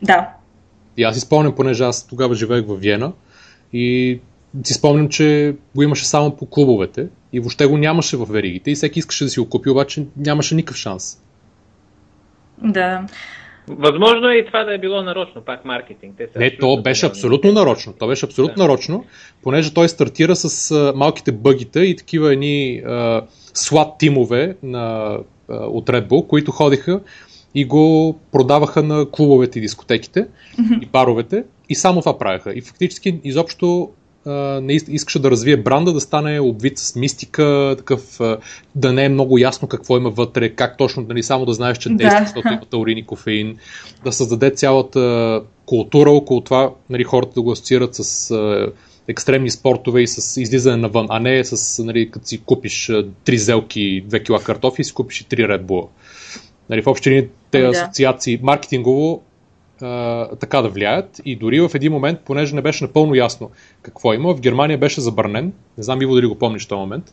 Да. 0.02 0.28
И 0.96 1.02
аз 1.02 1.16
изпълням, 1.16 1.54
понеже 1.54 1.84
аз 1.84 2.06
тогава 2.06 2.34
живеех 2.34 2.64
в 2.66 2.76
Виена 2.76 3.12
и 3.72 4.20
си 4.64 4.74
спомням, 4.74 5.08
че 5.08 5.56
го 5.74 5.82
имаше 5.82 6.06
само 6.06 6.36
по 6.36 6.46
клубовете 6.46 7.08
и 7.32 7.40
въобще 7.40 7.66
го 7.66 7.78
нямаше 7.78 8.16
в 8.16 8.24
веригите 8.24 8.70
и 8.70 8.74
всеки 8.74 8.98
искаше 8.98 9.24
да 9.24 9.30
си 9.30 9.40
го 9.40 9.48
купи, 9.48 9.70
обаче 9.70 10.06
нямаше 10.16 10.54
никакъв 10.54 10.76
шанс. 10.76 11.22
Да. 12.62 13.06
Възможно 13.68 14.28
е 14.28 14.34
и 14.34 14.46
това 14.46 14.64
да 14.64 14.74
е 14.74 14.78
било 14.78 15.02
нарочно, 15.02 15.40
пак 15.40 15.64
маркетинг. 15.64 16.14
Те 16.16 16.28
не, 16.36 16.56
то 16.56 16.82
беше 16.82 17.06
абсолютно 17.06 17.52
нарочно. 17.52 17.92
То 17.92 18.06
беше 18.06 18.26
абсолютно 18.26 18.56
да. 18.56 18.62
нарочно, 18.62 19.04
понеже 19.42 19.74
той 19.74 19.88
стартира 19.88 20.36
с 20.36 20.70
а, 20.70 20.92
малките 20.96 21.32
бъгите 21.32 21.80
и 21.80 21.96
такива 21.96 22.32
едни 22.32 22.82
слад 23.54 23.98
тимове 23.98 24.56
на, 24.62 25.18
а, 25.48 25.54
от 25.54 25.86
Red 25.86 26.08
Bull, 26.08 26.26
които 26.26 26.50
ходиха 26.50 27.00
и 27.54 27.64
го 27.64 28.18
продаваха 28.32 28.82
на 28.82 29.10
клубовете 29.10 29.58
и 29.58 29.62
дискотеките 29.62 30.26
mm-hmm. 30.58 30.82
и 30.82 30.86
баровете 30.86 31.44
и 31.68 31.74
само 31.74 32.00
това 32.00 32.18
правеха. 32.18 32.52
И 32.54 32.60
фактически 32.60 33.20
изобщо 33.24 33.90
не 34.62 34.72
искаше 34.72 35.18
да 35.18 35.30
развие 35.30 35.56
бранда, 35.56 35.92
да 35.92 36.00
стане 36.00 36.40
обвит 36.40 36.78
с 36.78 36.96
мистика, 36.96 37.74
такъв, 37.78 38.20
да 38.74 38.92
не 38.92 39.04
е 39.04 39.08
много 39.08 39.38
ясно 39.38 39.68
какво 39.68 39.96
има 39.96 40.10
вътре, 40.10 40.50
как 40.50 40.78
точно, 40.78 41.06
нали, 41.08 41.22
само 41.22 41.46
да 41.46 41.52
знаеш, 41.52 41.78
че 41.78 41.88
действа, 41.88 42.20
да. 42.20 42.24
защото 42.26 42.48
има 42.48 42.66
таурин 42.70 42.98
и 42.98 43.06
кофеин, 43.06 43.58
да 44.04 44.12
създаде 44.12 44.50
цялата 44.50 45.42
култура 45.66 46.10
около 46.10 46.40
това, 46.40 46.70
нали, 46.90 47.04
хората 47.04 47.32
да 47.34 47.42
го 47.42 47.52
асоциират 47.52 47.94
с 47.94 48.34
екстремни 49.08 49.50
спортове 49.50 50.02
и 50.02 50.06
с 50.06 50.40
излизане 50.40 50.76
навън, 50.76 51.06
а 51.08 51.18
не 51.20 51.44
с, 51.44 51.84
нали, 51.84 52.10
като 52.10 52.26
си 52.26 52.40
купиш 52.40 52.92
три 53.24 53.38
зелки, 53.38 54.04
2 54.08 54.24
кила 54.24 54.40
картофи 54.40 54.80
и 54.80 54.84
си 54.84 54.94
купиш 54.94 55.20
и 55.20 55.28
три 55.28 55.42
Red 55.42 55.62
Bull. 55.62 55.88
Нали, 56.70 56.82
в 56.82 56.86
общи 56.86 57.28
те 57.50 57.60
да. 57.60 57.68
асоциации 57.68 58.38
маркетингово 58.42 59.22
а, 59.82 60.28
така 60.36 60.62
да 60.62 60.68
влияят 60.68 61.20
и 61.24 61.36
дори 61.36 61.60
в 61.60 61.70
един 61.74 61.92
момент, 61.92 62.20
понеже 62.24 62.54
не 62.54 62.62
беше 62.62 62.84
напълно 62.84 63.14
ясно 63.14 63.50
какво 63.82 64.14
има, 64.14 64.34
в 64.34 64.40
Германия 64.40 64.78
беше 64.78 65.00
забранен, 65.00 65.52
не 65.78 65.82
знам 65.84 66.02
Иво 66.02 66.14
дали 66.14 66.26
го 66.26 66.38
помниш 66.38 66.66
този 66.66 66.78
момент. 66.78 67.04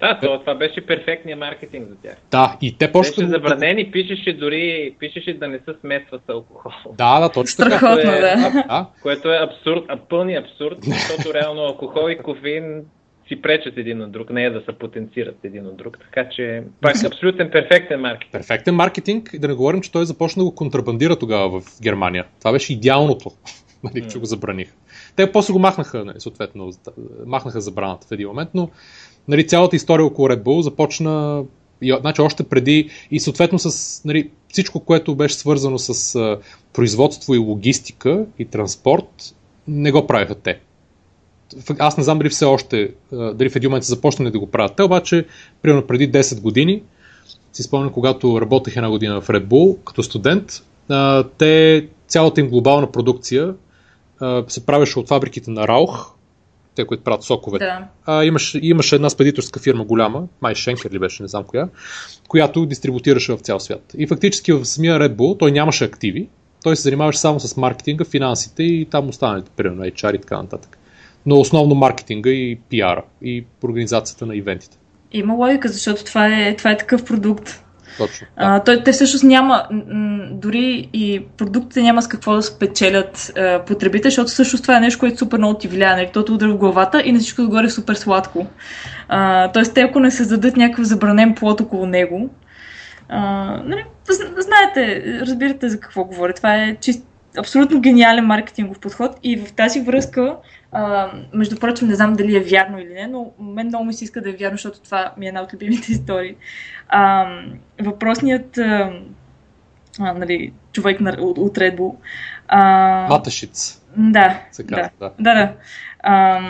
Да, 0.00 0.18
това, 0.20 0.40
това 0.40 0.54
беше 0.54 0.86
перфектният 0.86 1.40
маркетинг 1.40 1.88
за 1.88 1.96
тях. 1.96 2.16
Да, 2.30 2.56
и 2.62 2.78
те 2.78 2.92
почнаха... 2.92 3.20
Беше 3.20 3.30
забранен 3.30 3.78
и 3.78 3.90
пишеше 3.90 4.32
дори 4.32 4.94
пишеше 4.98 5.34
да 5.34 5.48
не 5.48 5.58
се 5.58 5.74
смесва 5.80 6.18
с 6.18 6.28
алкохол. 6.28 6.94
Да, 6.98 7.20
да, 7.20 7.28
точно 7.28 7.64
така. 7.64 7.78
Страхотно, 7.78 8.12
е, 8.12 8.20
да. 8.20 8.64
А, 8.68 8.86
което 9.02 9.32
е 9.32 9.38
абсурд, 9.42 9.84
а 9.88 9.96
пълни 9.96 10.34
абсурд, 10.34 10.78
защото 10.82 11.34
реално 11.34 11.60
алкохол 11.60 12.10
и 12.10 12.18
кофеин 12.18 12.82
си 13.28 13.42
пречат 13.42 13.76
един 13.76 14.02
от 14.02 14.12
друг, 14.12 14.30
не 14.30 14.44
е 14.44 14.50
да 14.50 14.60
се 14.60 14.72
потенцират 14.72 15.36
един 15.44 15.66
от 15.66 15.76
друг. 15.76 15.98
Така 15.98 16.28
че 16.28 16.62
пак 16.80 17.04
абсолютен 17.04 17.50
перфектен 17.50 18.00
маркетинг. 18.00 18.32
Перфектен 18.32 18.74
маркетинг, 18.74 19.30
да 19.38 19.48
не 19.48 19.54
говорим, 19.54 19.80
че 19.80 19.92
той 19.92 20.06
започна 20.06 20.40
да 20.40 20.44
го 20.44 20.54
контрабандира 20.54 21.16
тогава 21.16 21.60
в 21.60 21.80
Германия. 21.82 22.24
Това 22.38 22.52
беше 22.52 22.72
идеалното, 22.72 23.30
нали, 23.84 24.08
че 24.08 24.18
го 24.18 24.24
забраних. 24.24 24.72
Те 25.16 25.32
после 25.32 25.52
го 25.52 25.58
махнаха, 25.58 26.04
нали, 26.04 26.20
съответно, 26.20 26.70
махнаха 27.26 27.60
забраната 27.60 28.06
в 28.06 28.12
един 28.12 28.28
момент, 28.28 28.50
но 28.54 28.70
нали, 29.28 29.46
цялата 29.46 29.76
история 29.76 30.06
около 30.06 30.28
Red 30.28 30.42
Bull 30.42 30.60
започна 30.60 31.44
и, 31.82 31.96
значи, 32.00 32.20
още 32.20 32.42
преди 32.42 32.90
и 33.10 33.20
съответно 33.20 33.58
с 33.58 34.04
нали, 34.04 34.30
всичко, 34.48 34.80
което 34.80 35.14
беше 35.14 35.34
свързано 35.34 35.78
с 35.78 36.14
а, 36.14 36.38
производство 36.72 37.34
и 37.34 37.38
логистика 37.38 38.26
и 38.38 38.44
транспорт, 38.44 39.34
не 39.68 39.92
го 39.92 40.06
правеха 40.06 40.34
те 40.34 40.60
аз 41.78 41.96
не 41.96 42.04
знам 42.04 42.18
дали 42.18 42.28
все 42.28 42.44
още, 42.44 42.90
дали 43.12 43.48
в 43.48 43.56
един 43.56 43.70
момент 43.70 43.84
са 43.84 43.94
започнали 43.94 44.30
да 44.30 44.38
го 44.38 44.50
правят. 44.50 44.76
Те 44.76 44.82
обаче, 44.82 45.26
примерно 45.62 45.86
преди 45.86 46.12
10 46.12 46.40
години, 46.40 46.82
си 47.52 47.62
спомням, 47.62 47.92
когато 47.92 48.40
работех 48.40 48.76
една 48.76 48.90
година 48.90 49.20
в 49.20 49.28
Red 49.28 49.44
Bull 49.46 49.78
като 49.84 50.02
студент, 50.02 50.62
те, 51.38 51.86
цялата 52.08 52.40
им 52.40 52.48
глобална 52.48 52.92
продукция 52.92 53.54
се 54.48 54.66
правеше 54.66 54.98
от 54.98 55.08
фабриките 55.08 55.50
на 55.50 55.68
Раух, 55.68 56.12
те, 56.74 56.86
които 56.86 57.04
правят 57.04 57.22
сокове. 57.22 57.58
Да. 57.58 57.84
А, 58.06 58.24
имаше, 58.24 58.60
имаше 58.62 58.94
една 58.94 59.10
спедиторска 59.10 59.60
фирма 59.60 59.84
голяма, 59.84 60.22
май 60.40 60.54
Шенкер 60.54 60.90
ли 60.90 60.98
беше, 60.98 61.22
не 61.22 61.28
знам 61.28 61.44
коя, 61.44 61.68
която 62.28 62.66
дистрибутираше 62.66 63.32
в 63.32 63.38
цял 63.38 63.60
свят. 63.60 63.92
И 63.98 64.06
фактически 64.06 64.52
в 64.52 64.64
самия 64.64 64.98
Red 64.98 65.14
Bull 65.14 65.38
той 65.38 65.52
нямаше 65.52 65.84
активи, 65.84 66.28
той 66.62 66.76
се 66.76 66.82
занимаваше 66.82 67.18
само 67.18 67.40
с 67.40 67.56
маркетинга, 67.56 68.04
финансите 68.04 68.62
и 68.62 68.86
там 68.90 69.08
останалите, 69.08 69.50
примерно 69.56 69.84
HR 69.84 70.16
и 70.16 70.20
така 70.20 70.42
нататък 70.42 70.78
но 71.26 71.40
основно 71.40 71.74
маркетинга 71.74 72.30
и 72.30 72.58
пиара 72.70 73.02
и 73.22 73.44
организацията 73.64 74.26
на 74.26 74.36
ивентите. 74.36 74.78
Има 75.12 75.34
логика, 75.34 75.68
защото 75.68 76.04
това 76.04 76.26
е, 76.26 76.56
това 76.56 76.70
е 76.70 76.76
такъв 76.76 77.04
продукт. 77.04 77.62
Точно. 77.98 78.26
Да. 78.26 78.44
А, 78.46 78.60
той, 78.64 78.82
те 78.82 78.92
всъщност 78.92 79.24
няма, 79.24 79.66
дори 80.30 80.88
и 80.92 81.22
продуктите 81.36 81.82
няма 81.82 82.02
с 82.02 82.08
какво 82.08 82.34
да 82.34 82.42
спечелят 82.42 83.32
а, 83.36 83.64
потребите, 83.64 84.06
защото 84.08 84.30
всъщност 84.30 84.64
това 84.64 84.76
е 84.76 84.80
нещо, 84.80 85.00
което 85.00 85.18
супер 85.18 85.38
много 85.38 85.58
ти 85.58 85.68
влияе, 85.68 85.96
нали? 85.96 86.10
Тото 86.12 86.34
удря 86.34 86.48
в 86.48 86.56
главата 86.56 87.02
и 87.04 87.12
на 87.12 87.18
всичко 87.18 87.42
отгоре 87.42 87.66
е 87.66 87.70
супер 87.70 87.94
сладко. 87.94 88.46
А, 89.08 89.52
тоест, 89.52 89.74
те 89.74 89.80
ако 89.80 90.00
не 90.00 90.10
създадат 90.10 90.56
някакъв 90.56 90.84
забранен 90.84 91.34
плод 91.34 91.60
около 91.60 91.86
него, 91.86 92.30
а, 93.08 93.20
нали, 93.64 93.84
знаете, 94.38 95.02
разбирате 95.20 95.68
за 95.68 95.80
какво 95.80 96.04
говоря. 96.04 96.32
Това 96.32 96.54
е 96.56 96.76
чист, 96.80 97.06
абсолютно 97.38 97.80
гениален 97.80 98.26
маркетингов 98.26 98.78
подход 98.78 99.10
и 99.22 99.36
в 99.36 99.52
тази 99.52 99.80
връзка 99.80 100.36
а, 100.78 101.10
между 101.34 101.56
прочим, 101.56 101.88
не 101.88 101.94
знам 101.94 102.12
дали 102.12 102.36
е 102.36 102.40
вярно 102.40 102.78
или 102.78 102.94
не, 102.94 103.06
но 103.06 103.32
мен 103.40 103.66
много 103.66 103.84
ми 103.84 103.94
се 103.94 104.04
иска 104.04 104.20
да 104.20 104.30
е 104.30 104.32
вярно, 104.32 104.56
защото 104.56 104.80
това 104.80 105.12
ми 105.18 105.26
е 105.26 105.28
една 105.28 105.42
от 105.42 105.54
любимите 105.54 105.92
истории. 105.92 106.36
А, 106.88 107.26
въпросният 107.80 108.58
а, 108.58 108.92
а, 110.00 110.12
нали, 110.12 110.52
човек 110.72 111.00
на, 111.00 111.16
от, 111.20 111.38
от 111.38 111.58
Red 111.58 111.78
Bull. 111.78 111.94
А, 112.48 113.08
Маташиц. 113.08 113.82
Да, 113.96 114.40
казва, 114.56 114.64
да, 114.76 114.90
да. 115.00 115.10
да, 115.18 115.34
да. 115.34 115.52
А, 116.00 116.40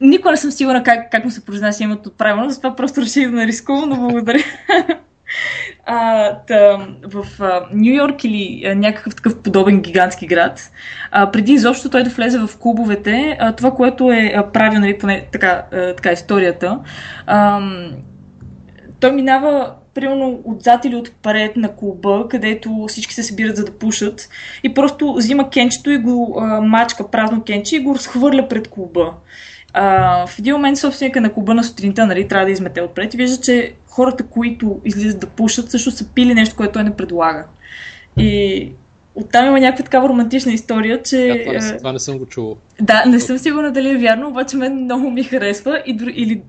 никога 0.00 0.30
не 0.30 0.36
съм 0.36 0.50
сигурна 0.50 0.82
как, 0.82 1.10
как 1.10 1.24
му 1.24 1.30
се 1.30 1.44
произнася 1.44 1.84
името 1.84 2.12
правилно, 2.12 2.50
затова 2.50 2.76
просто 2.76 3.00
реших 3.00 3.30
да 3.30 3.36
нарискувам, 3.36 3.88
но 3.88 3.96
благодаря. 3.96 4.44
А, 5.86 6.32
та, 6.46 6.86
в 7.02 7.26
Нью 7.72 7.94
Йорк 7.94 8.24
или 8.24 8.62
а, 8.66 8.74
някакъв 8.74 9.16
такъв 9.16 9.42
подобен 9.42 9.80
гигантски 9.80 10.26
град, 10.26 10.70
а, 11.10 11.30
преди 11.30 11.52
изобщо 11.52 11.90
той 11.90 12.02
да 12.02 12.10
влезе 12.10 12.38
в 12.38 12.58
клубовете, 12.58 13.36
а, 13.40 13.52
това, 13.52 13.70
което 13.70 14.10
е 14.12 14.34
правил, 14.52 14.80
нали, 14.80 14.98
поне 14.98 15.26
така, 15.32 15.66
а, 15.72 15.94
така 15.94 16.12
историята, 16.12 16.78
а, 17.26 17.60
той 19.00 19.12
минава 19.12 19.74
примерно 19.94 20.40
отзад 20.44 20.84
или 20.84 20.96
отпред 20.96 21.56
на 21.56 21.76
клуба, 21.76 22.26
където 22.30 22.84
всички 22.88 23.14
се 23.14 23.22
събират 23.22 23.56
за 23.56 23.64
да 23.64 23.78
пушат 23.78 24.28
и 24.62 24.74
просто 24.74 25.14
взима 25.14 25.50
кенчето 25.50 25.90
и 25.90 25.98
го 25.98 26.36
а, 26.40 26.60
мачка 26.60 27.10
празно 27.10 27.42
кенче 27.42 27.76
и 27.76 27.80
го 27.80 27.94
разхвърля 27.94 28.48
пред 28.48 28.68
клуба. 28.68 29.14
А, 29.72 30.26
в 30.26 30.38
един 30.38 30.54
момент 30.54 30.78
собственика 30.78 31.20
на 31.20 31.32
клуба 31.32 31.54
на 31.54 31.64
сутринта 31.64 32.06
нали, 32.06 32.28
трябва 32.28 32.46
да 32.46 32.52
измете 32.52 32.82
отпред 32.82 33.14
и 33.14 33.16
вижда, 33.16 33.42
че 33.42 33.74
хората, 33.92 34.26
които 34.26 34.80
излизат 34.84 35.20
да 35.20 35.26
пушат, 35.26 35.70
също 35.70 35.90
са 35.90 36.08
пили 36.14 36.34
нещо, 36.34 36.56
което 36.56 36.72
той 36.72 36.84
не 36.84 36.96
предлага. 36.96 37.46
И 38.16 38.72
оттам 39.14 39.46
има 39.46 39.60
някаква 39.60 39.84
такава 39.84 40.08
романтична 40.08 40.52
история, 40.52 41.02
че... 41.02 41.16
Ja, 41.16 41.44
това, 41.44 41.52
не, 41.52 41.76
това 41.76 41.92
не 41.92 41.98
съм 41.98 42.18
го 42.18 42.26
чувал. 42.26 42.56
Да, 42.80 43.04
не 43.06 43.20
съм 43.20 43.38
сигурна 43.38 43.72
дали 43.72 43.90
е 43.90 43.98
вярно, 43.98 44.28
обаче 44.28 44.56
мен 44.56 44.74
много 44.74 45.10
ми 45.10 45.24
харесва 45.24 45.82
и, 45.86 45.98
или, 46.14 46.42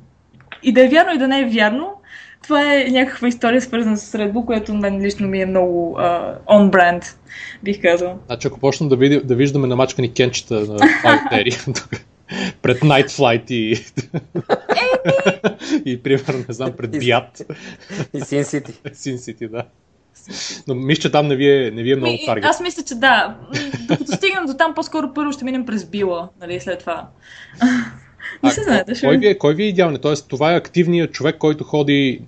и 0.64 0.74
да 0.74 0.86
е 0.86 0.88
вярно 0.88 1.14
и 1.14 1.18
да 1.18 1.28
не 1.28 1.40
е 1.40 1.50
вярно, 1.50 1.94
това 2.44 2.76
е 2.76 2.88
някаква 2.92 3.28
история 3.28 3.62
свързана 3.62 3.98
с 3.98 4.18
Red 4.18 4.32
Bull, 4.32 4.46
която 4.46 4.74
мен 4.74 5.02
лично 5.02 5.28
ми 5.28 5.42
е 5.42 5.46
много 5.46 5.98
uh, 6.00 6.36
on-brand, 6.50 7.16
бих 7.64 7.82
казал. 7.82 8.20
Значи 8.26 8.48
ако 8.48 8.60
почнем 8.60 8.90
да, 8.90 8.96
види, 8.96 9.22
да 9.24 9.36
виждаме 9.36 9.68
намачкани 9.68 10.14
кенчета 10.14 10.54
на 10.56 10.78
Файтери 11.02 11.58
пред 12.62 12.80
Night 12.80 13.08
Flight 13.08 13.52
и... 13.52 13.86
и 15.92 16.04
примерно, 16.04 16.46
не 16.48 16.54
знам, 16.54 16.72
пред 16.78 16.92
Биат. 16.92 17.42
И 18.14 18.20
Sin 18.22 18.44
City. 18.44 18.72
Sin 18.94 19.16
City, 19.16 19.50
да. 19.50 19.64
Но 20.68 20.76
мисля, 20.76 21.02
че 21.02 21.12
там 21.12 21.28
не 21.28 21.36
ви 21.36 21.50
е, 21.50 21.72
не 21.72 21.84
ви 21.84 21.92
е 21.92 21.96
много 21.96 22.18
таргет. 22.26 22.46
Аз 22.46 22.60
мисля, 22.60 22.84
че 22.84 22.96
да. 22.96 23.38
Докато 23.88 24.12
стигнем 24.12 24.46
до 24.46 24.54
там, 24.54 24.74
по-скоро 24.74 25.14
първо 25.14 25.32
ще 25.32 25.46
минем 25.46 25.66
през 25.66 25.86
Била, 25.86 26.30
нали, 26.42 26.60
след 26.60 26.80
това. 26.80 27.08
Не 28.44 28.52
се 28.52 28.64
знае, 28.64 28.84
да 28.84 29.00
кой, 29.00 29.18
ви 29.18 29.28
е, 29.28 29.38
кой 29.38 29.56
ви 29.56 29.64
е 29.64 29.68
идеален? 29.68 30.00
Тоест, 30.02 30.28
това 30.28 30.54
е 30.54 30.58
активният 30.58 31.12
човек, 31.12 31.38
който 31.38 31.64
ходи, 31.64 32.22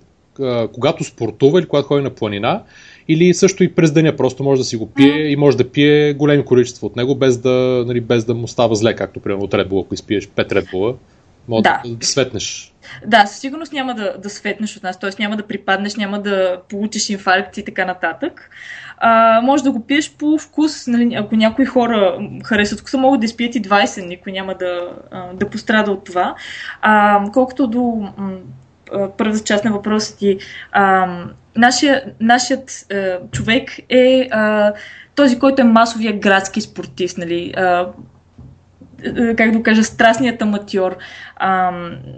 когато 0.72 1.04
спортува 1.04 1.58
или 1.60 1.68
когато 1.68 1.88
ходи 1.88 2.02
на 2.02 2.10
планина, 2.10 2.62
или 3.08 3.34
също 3.34 3.64
и 3.64 3.74
през 3.74 3.92
деня 3.92 4.16
просто 4.16 4.44
може 4.44 4.60
да 4.60 4.64
си 4.64 4.76
го 4.76 4.90
пие 4.90 5.30
и 5.30 5.36
може 5.36 5.56
да 5.56 5.70
пие 5.70 6.12
големи 6.12 6.44
количества 6.44 6.86
от 6.86 6.96
него, 6.96 7.14
без 7.14 7.38
да, 7.38 7.84
нали, 7.86 8.00
без 8.00 8.24
да 8.24 8.34
му 8.34 8.48
става 8.48 8.74
зле, 8.74 8.96
както 8.96 9.20
примерно 9.20 9.44
от 9.44 9.52
Red 9.52 9.68
Bull, 9.68 9.84
ако 9.84 9.94
изпиеш 9.94 10.26
5 10.26 10.52
Red 10.52 10.72
Bull, 10.72 10.96
може 11.48 11.62
да. 11.62 11.82
да 11.86 12.06
светнеш. 12.06 12.72
Да, 13.06 13.26
със 13.26 13.40
сигурност 13.40 13.72
няма 13.72 13.94
да, 13.94 14.18
да 14.18 14.30
светнеш 14.30 14.76
от 14.76 14.82
нас, 14.82 14.98
т.е. 14.98 15.10
няма 15.18 15.36
да 15.36 15.46
припаднеш, 15.46 15.96
няма 15.96 16.22
да 16.22 16.60
получиш 16.68 17.10
инфаркт 17.10 17.56
и 17.56 17.64
така 17.64 17.84
нататък. 17.84 18.50
А, 18.98 19.40
може 19.40 19.62
да 19.62 19.72
го 19.72 19.86
пиеш 19.86 20.14
по 20.18 20.38
вкус, 20.38 20.86
нали, 20.86 21.14
ако 21.14 21.36
някои 21.36 21.64
хора 21.64 22.18
харесват 22.44 22.80
вкуса, 22.80 22.98
могат 22.98 23.20
да 23.20 23.26
изпият 23.26 23.54
и 23.54 23.62
20, 23.62 24.06
никой 24.06 24.32
няма 24.32 24.54
да, 24.54 24.90
да 25.34 25.50
пострада 25.50 25.90
от 25.90 26.04
това. 26.04 26.34
А, 26.80 27.24
колкото 27.32 27.66
до 27.66 28.08
първата 29.18 29.44
част 29.44 29.64
на 29.64 29.72
въпроса 29.72 30.16
ти, 30.16 30.38
а, 30.72 31.24
нашия, 31.56 32.04
нашият 32.20 32.86
а, 32.92 33.18
човек 33.32 33.70
е 33.88 34.28
а, 34.30 34.72
този, 35.14 35.38
който 35.38 35.62
е 35.62 35.64
масовия 35.64 36.18
градски 36.18 36.60
спортист, 36.60 37.18
нали, 37.18 37.54
а, 37.56 37.86
как 39.36 39.50
да 39.50 39.62
кажа, 39.62 39.84
страстният 39.84 40.42
аматьор. 40.42 40.96
А, 41.36 41.70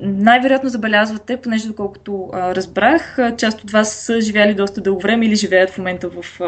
най-вероятно 0.02 0.68
забелязвате, 0.68 1.36
понеже 1.36 1.68
доколкото 1.68 2.30
а, 2.32 2.54
разбрах, 2.54 3.18
част 3.38 3.64
от 3.64 3.70
вас 3.70 3.92
са 3.92 4.20
живяли 4.20 4.54
доста 4.54 4.80
дълго 4.80 5.00
време 5.00 5.26
или 5.26 5.36
живеят 5.36 5.70
в 5.70 5.78
момента 5.78 6.08
в 6.08 6.40
а, 6.40 6.46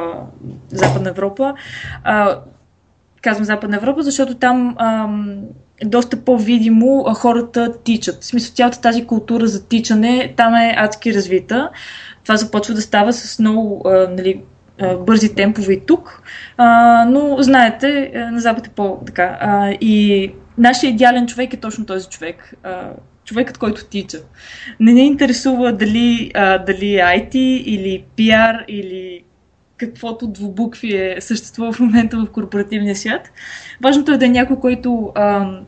Западна 0.69 1.11
Европа. 1.11 1.55
А, 2.05 2.39
казвам 3.23 3.45
Западна 3.45 3.77
Европа, 3.77 4.03
защото 4.03 4.35
там 4.35 4.75
а, 4.79 5.09
доста 5.85 6.25
по-видимо 6.25 7.15
хората 7.15 7.73
тичат. 7.85 8.23
В 8.23 8.25
смисъл, 8.25 8.55
цялата 8.55 8.81
тази 8.81 9.07
култура 9.07 9.47
за 9.47 9.69
тичане 9.69 10.35
там 10.37 10.55
е 10.55 10.75
адски 10.77 11.15
развита. 11.15 11.71
Това 12.31 12.37
започва 12.37 12.75
да 12.75 12.83
става 12.83 13.13
с 13.13 13.39
много 13.39 13.83
а, 13.89 13.91
нали, 13.91 14.43
бързи 15.07 15.35
темпове 15.35 15.73
и 15.73 15.87
тук, 15.87 16.23
а, 16.57 17.05
но 17.05 17.37
знаете, 17.43 18.13
на 18.33 18.41
Запад 18.41 18.67
е 18.67 18.71
по-така. 18.71 19.39
А, 19.41 19.71
и 19.71 20.33
нашия 20.59 20.91
идеален 20.91 21.27
човек 21.27 21.55
е 21.55 21.61
точно 21.61 21.87
този 21.87 22.09
човек. 22.09 22.55
А, 22.63 22.91
човекът, 23.25 23.59
който 23.59 23.85
тича. 23.85 24.19
Не 24.81 24.93
ни 24.93 25.07
интересува 25.07 25.73
дали, 25.73 26.31
а, 26.35 26.59
дали 26.59 26.97
е 26.97 27.01
IT 27.01 27.35
или 27.65 28.05
PR 28.19 28.65
или 28.69 29.23
каквото 29.77 30.27
двубукви 30.27 30.97
е 30.97 31.17
съществува 31.21 31.73
в 31.73 31.81
момента 31.81 32.17
в 32.17 32.31
корпоративния 32.33 32.97
свят. 32.97 33.31
Важното 33.83 34.13
е 34.13 34.19
да 34.19 34.27
е 34.27 34.29
някой, 34.29 34.57
който, 34.61 35.13
а, 35.15 35.59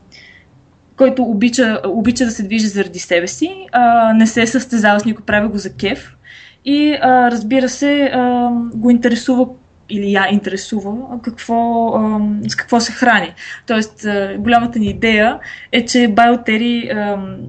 който 0.97 1.23
обича, 1.23 1.81
обича 1.85 2.25
да 2.25 2.31
се 2.31 2.43
движи 2.43 2.67
заради 2.67 2.99
себе 2.99 3.27
си, 3.27 3.67
а, 3.71 4.13
не 4.13 4.27
се 4.27 4.47
състезава 4.47 4.99
с 4.99 5.05
никой, 5.05 5.25
прави 5.25 5.47
го 5.47 5.57
за 5.57 5.73
кеф 5.73 6.15
и 6.65 6.97
а, 7.01 7.31
разбира 7.31 7.69
се 7.69 8.11
а, 8.13 8.49
го 8.75 8.89
интересува 8.89 9.47
или 9.89 10.11
я 10.11 10.27
интересува 10.31 11.19
какво, 11.23 11.87
а, 11.87 12.21
с 12.49 12.55
какво 12.55 12.79
се 12.79 12.91
храни. 12.91 13.33
Тоест, 13.67 14.05
а, 14.05 14.35
голямата 14.39 14.79
ни 14.79 14.85
идея 14.89 15.39
е, 15.71 15.85
че 15.85 16.07
Биотери 16.07 16.91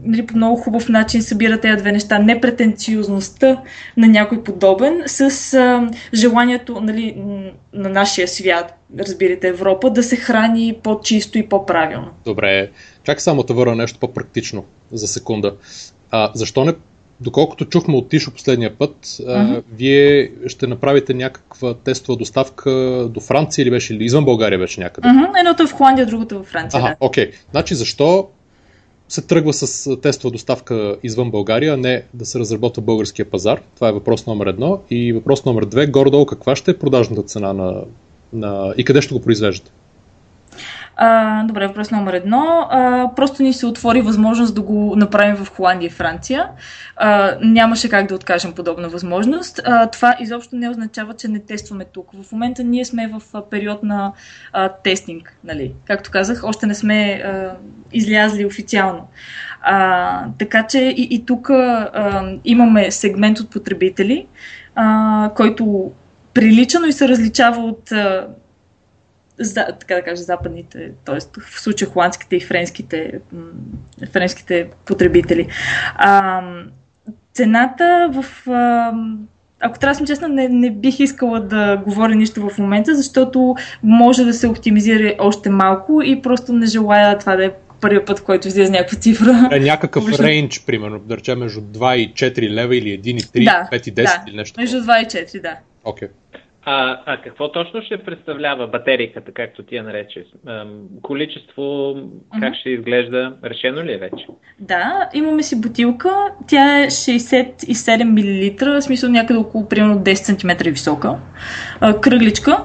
нали, 0.05 0.27
по 0.27 0.37
много 0.37 0.57
хубав 0.57 0.89
начин 0.89 1.23
събира 1.23 1.61
тези 1.61 1.77
две 1.77 1.93
неща. 1.93 2.19
Непретенциозността 2.19 3.63
на 3.97 4.09
някой 4.09 4.43
подобен 4.43 5.03
с 5.07 5.55
а, 5.55 5.91
желанието 6.15 6.81
нали, 6.81 7.23
на 7.73 7.89
нашия 7.89 8.29
свят, 8.29 8.79
разбирате, 8.99 9.49
Европа, 9.49 9.91
да 9.91 10.03
се 10.03 10.17
храни 10.17 10.77
по-чисто 10.83 11.39
и 11.39 11.49
по-правилно. 11.49 12.09
Добре, 12.25 12.71
чак 13.03 13.21
само 13.21 13.43
да 13.43 13.55
върна 13.55 13.75
нещо 13.75 13.99
по-практично 13.99 14.65
за 14.93 15.09
секунда. 15.09 15.57
А, 16.11 16.31
защо 16.35 16.65
не 16.65 16.73
Доколкото 17.21 17.65
чухме 17.65 17.97
от 17.97 18.09
Тишо 18.09 18.31
последния 18.31 18.79
път, 18.79 18.97
uh-huh. 19.05 19.63
вие 19.73 20.31
ще 20.47 20.67
направите 20.67 21.15
някаква 21.15 21.75
тестова 21.75 22.17
доставка 22.17 22.71
до 23.11 23.21
Франция 23.21 23.63
или 23.63 23.71
беше 23.71 23.95
или 23.95 24.05
извън 24.05 24.25
България 24.25 24.59
беше 24.59 24.81
някъде? 24.81 25.09
Uh-huh. 25.09 25.41
Едното 25.41 25.63
е 25.63 25.67
в 25.67 25.73
Холандия, 25.73 26.07
другото 26.07 26.35
е 26.35 26.39
в 26.39 26.45
Франция. 26.45 26.79
Ага, 26.81 26.89
да. 26.89 26.97
окей. 27.01 27.31
Значи 27.51 27.75
защо 27.75 28.29
се 29.09 29.23
тръгва 29.23 29.53
с 29.53 29.97
тестова 29.97 30.33
доставка 30.33 30.97
извън 31.03 31.31
България, 31.31 31.75
а 31.75 31.77
не 31.77 32.03
да 32.15 32.27
се 32.27 32.39
разработва 32.39 32.83
българския 32.83 33.31
пазар? 33.31 33.61
Това 33.75 33.89
е 33.89 33.93
въпрос 33.93 34.27
номер 34.27 34.47
едно. 34.47 34.81
И 34.91 35.13
въпрос 35.13 35.45
номер 35.45 35.65
две, 35.65 35.87
горе-долу 35.87 36.27
каква 36.27 36.57
ще 36.57 36.71
е 36.71 36.79
продажната 36.79 37.23
цена 37.23 37.53
на, 37.53 37.85
на... 38.33 38.75
и 38.79 38.85
къде 38.85 39.03
ще 39.03 39.15
го 39.15 39.23
произвеждате? 39.23 39.71
А, 40.97 41.43
добре, 41.45 41.67
въпрос 41.67 41.91
номер 41.91 42.13
едно. 42.13 42.69
А, 42.71 43.11
просто 43.17 43.43
ни 43.43 43.53
се 43.53 43.67
отвори 43.67 44.01
възможност 44.01 44.55
да 44.55 44.63
го 44.63 44.95
направим 44.97 45.37
в 45.37 45.51
Холандия 45.51 45.87
и 45.87 45.91
Франция. 45.91 46.49
А, 46.97 47.37
нямаше 47.43 47.89
как 47.89 48.07
да 48.07 48.15
откажем 48.15 48.53
подобна 48.53 48.89
възможност. 48.89 49.61
А, 49.65 49.87
това 49.87 50.17
изобщо 50.21 50.57
не 50.57 50.71
означава, 50.71 51.15
че 51.15 51.29
не 51.29 51.39
тестваме 51.39 51.85
тук. 51.93 52.11
В 52.23 52.33
момента 52.33 52.65
ние 52.65 52.85
сме 52.85 53.13
в 53.13 53.43
период 53.51 53.83
на 53.83 54.13
а, 54.53 54.69
тестинг. 54.69 55.37
Нали? 55.45 55.75
Както 55.87 56.11
казах, 56.11 56.45
още 56.45 56.67
не 56.67 56.75
сме 56.75 57.23
а, 57.25 57.57
излязли 57.93 58.47
официално. 58.47 59.09
А, 59.63 60.27
така 60.39 60.67
че 60.67 60.79
и, 60.79 61.09
и 61.11 61.27
тук 61.27 61.51
а, 61.51 62.39
имаме 62.45 62.91
сегмент 62.91 63.41
от 63.41 63.51
потребители, 63.51 64.27
а, 64.75 65.31
който 65.37 65.93
прилича, 66.35 66.81
но 66.81 66.87
и 66.87 66.93
се 66.93 67.09
различава 67.09 67.63
от 67.63 67.93
а, 67.93 68.27
за, 69.39 69.67
така 69.81 69.95
да 69.95 70.03
кажа, 70.03 70.23
западните, 70.23 70.91
т.е. 71.05 71.41
в 71.41 71.61
случая 71.61 71.91
холандските 71.91 72.37
и 72.37 72.41
френските, 72.41 73.21
френските 74.13 74.69
потребители. 74.85 75.49
А, 75.95 76.43
цената 77.33 78.11
в... 78.13 78.51
А, 78.51 78.93
ако 79.61 79.79
трябва 79.79 79.93
да 79.93 79.97
съм 79.97 80.07
честна, 80.07 80.29
не, 80.29 80.49
не 80.49 80.71
бих 80.71 81.01
искала 81.01 81.41
да 81.41 81.77
говоря 81.77 82.15
нищо 82.15 82.49
в 82.49 82.59
момента, 82.59 82.95
защото 82.95 83.55
може 83.83 84.25
да 84.25 84.33
се 84.33 84.47
оптимизира 84.47 85.15
още 85.19 85.51
малко 85.51 86.03
и 86.03 86.23
просто 86.23 86.53
не 86.53 86.67
желая 86.67 87.19
това 87.19 87.37
да 87.37 87.45
е 87.45 87.51
първият 87.81 88.07
път, 88.07 88.19
в 88.19 88.25
който 88.25 88.49
излезе 88.49 88.73
някаква 88.73 88.99
цифра. 88.99 89.49
Е, 89.53 89.61
някакъв 89.61 90.21
рейндж, 90.21 90.61
примерно, 90.67 90.99
да 90.99 91.17
речем 91.17 91.39
между 91.39 91.61
2 91.61 91.97
и 91.97 92.15
4 92.15 92.51
лева 92.51 92.77
или 92.77 93.01
1 93.01 93.07
и 93.07 93.21
3, 93.21 93.45
да, 93.45 93.69
5 93.73 93.89
и 93.89 93.95
10 93.95 93.95
да, 93.95 94.25
или 94.29 94.37
нещо. 94.37 94.61
Между 94.61 94.77
2 94.77 95.03
и 95.03 95.07
4, 95.07 95.43
да. 95.43 95.57
Okay. 95.85 96.09
А, 96.67 97.01
а 97.07 97.17
какво 97.23 97.53
точно 97.53 97.83
ще 97.83 98.05
представлява 98.05 98.67
батериката, 98.67 99.33
както 99.33 99.63
ти 99.63 99.77
я 99.77 99.83
нарече? 99.83 100.25
Количество, 101.03 101.63
mm-hmm. 101.63 102.41
как 102.41 102.55
ще 102.55 102.71
изглежда? 102.71 103.37
Решено 103.45 103.83
ли 103.83 103.93
е 103.93 103.99
вече? 103.99 104.27
Да, 104.61 105.11
имаме 105.15 105.43
си 105.43 105.61
бутилка. 105.61 106.11
Тя 106.49 106.79
е 106.79 106.87
67 106.87 108.05
мл, 108.05 108.79
в 108.79 108.83
смисъл 108.83 109.11
някъде 109.11 109.41
около 109.41 109.69
примерно 109.69 109.99
10 109.99 110.15
см 110.15 110.71
висока. 110.71 111.19
А, 111.81 112.01
кръгличка. 112.01 112.65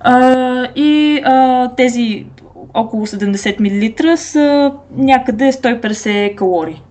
А, 0.00 0.68
и 0.76 1.20
а, 1.24 1.68
тези 1.74 2.26
около 2.74 3.06
70 3.06 3.60
мл 3.60 4.16
са 4.16 4.72
някъде 4.90 5.52
150 5.52 6.34
калории. 6.34 6.82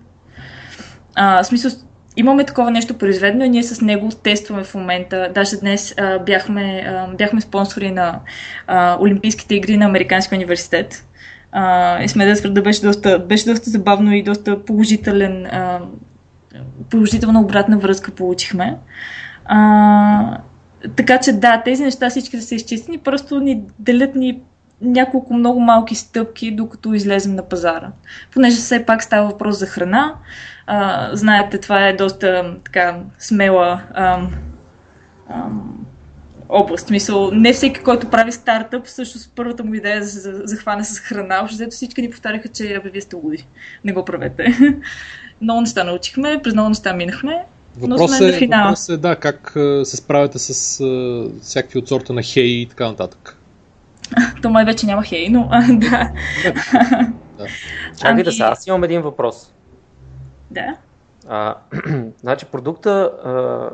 А, 1.14 1.42
в 1.42 1.46
смисъл 1.46 1.87
Имаме 2.18 2.44
такова 2.44 2.70
нещо 2.70 2.98
произведено 2.98 3.44
и 3.44 3.48
ние 3.48 3.62
с 3.62 3.80
него 3.80 4.08
тестваме 4.22 4.64
в 4.64 4.74
момента. 4.74 5.30
Даже 5.34 5.56
днес 5.56 5.94
а, 5.96 6.18
бяхме, 6.18 6.84
а, 6.88 7.14
бяхме 7.14 7.40
спонсори 7.40 7.90
на 7.90 8.20
а, 8.66 8.98
Олимпийските 9.00 9.54
игри 9.54 9.76
на 9.76 9.84
Американския 9.84 10.36
университет. 10.36 11.04
А, 11.52 12.02
и 12.02 12.08
сме 12.08 12.26
да 12.26 12.34
твърда, 12.34 12.62
беше 12.62 12.82
доста, 12.82 13.18
беше 13.18 13.50
доста 13.50 13.70
забавно 13.70 14.12
и 14.12 14.22
доста 14.22 14.64
положителен, 14.64 15.46
а, 15.46 15.80
положителна 16.90 17.40
обратна 17.40 17.78
връзка 17.78 18.10
получихме. 18.10 18.76
А, 19.44 20.38
така 20.96 21.18
че 21.18 21.32
да, 21.32 21.62
тези 21.64 21.84
неща 21.84 22.10
всички 22.10 22.40
са 22.40 22.54
изчистени, 22.54 22.98
просто 22.98 23.40
ни 23.40 23.62
делят 23.78 24.14
ни 24.14 24.40
няколко 24.80 25.34
много 25.34 25.60
малки 25.60 25.94
стъпки, 25.94 26.50
докато 26.50 26.94
излезем 26.94 27.34
на 27.34 27.42
пазара. 27.42 27.92
Понеже 28.34 28.56
все 28.56 28.86
пак 28.86 29.02
става 29.02 29.28
въпрос 29.28 29.58
за 29.58 29.66
храна, 29.66 30.14
а, 30.70 31.10
знаете, 31.16 31.58
това 31.58 31.88
е 31.88 31.92
доста 31.92 32.56
така 32.64 33.00
смела 33.18 33.82
а, 33.94 34.20
а, 35.28 35.48
област. 36.48 36.86
Смисъл, 36.86 37.30
не 37.32 37.52
всеки, 37.52 37.80
който 37.80 38.10
прави 38.10 38.32
стартъп, 38.32 38.86
всъщност 38.86 39.32
първата 39.36 39.64
му 39.64 39.74
идея 39.74 39.96
е 39.96 40.00
да 40.00 40.06
се 40.06 40.46
захване 40.46 40.84
с 40.84 41.00
храна. 41.00 41.40
Общо 41.42 41.64
всички 41.70 42.02
ни 42.02 42.10
повтаряха, 42.10 42.48
че 42.48 42.74
абе, 42.74 42.90
вие 42.90 43.00
сте 43.00 43.16
луди. 43.16 43.46
Не 43.84 43.92
го 43.92 44.04
правете. 44.04 44.58
много 45.40 45.60
неща 45.60 45.84
научихме, 45.84 46.40
през 46.42 46.54
много 46.54 46.68
неща 46.68 46.92
минахме. 46.92 47.44
Въпрос 47.76 48.20
е, 48.20 48.48
въпрос 48.50 48.88
е, 48.88 48.96
да, 48.96 49.16
как 49.16 49.52
се 49.84 49.96
справяте 49.96 50.38
с 50.38 50.78
uh, 50.78 51.40
всякакви 51.42 51.78
от 51.78 51.88
сорта 51.88 52.12
на 52.12 52.22
хей 52.22 52.44
и 52.44 52.66
така 52.66 52.86
нататък. 52.86 53.38
То 54.42 54.50
май 54.50 54.64
вече 54.64 54.86
няма 54.86 55.02
хей, 55.02 55.28
но 55.30 55.48
а, 55.50 55.66
да. 55.72 56.10
да. 57.38 57.46
Чакай 57.98 58.10
ами... 58.10 58.22
да 58.22 58.32
са, 58.32 58.44
аз 58.44 58.66
имам 58.66 58.84
един 58.84 59.02
въпрос. 59.02 59.52
Да. 60.50 60.76
А, 61.28 61.56
значи 62.20 62.46
продукта, 62.46 62.90
а, 62.90 63.70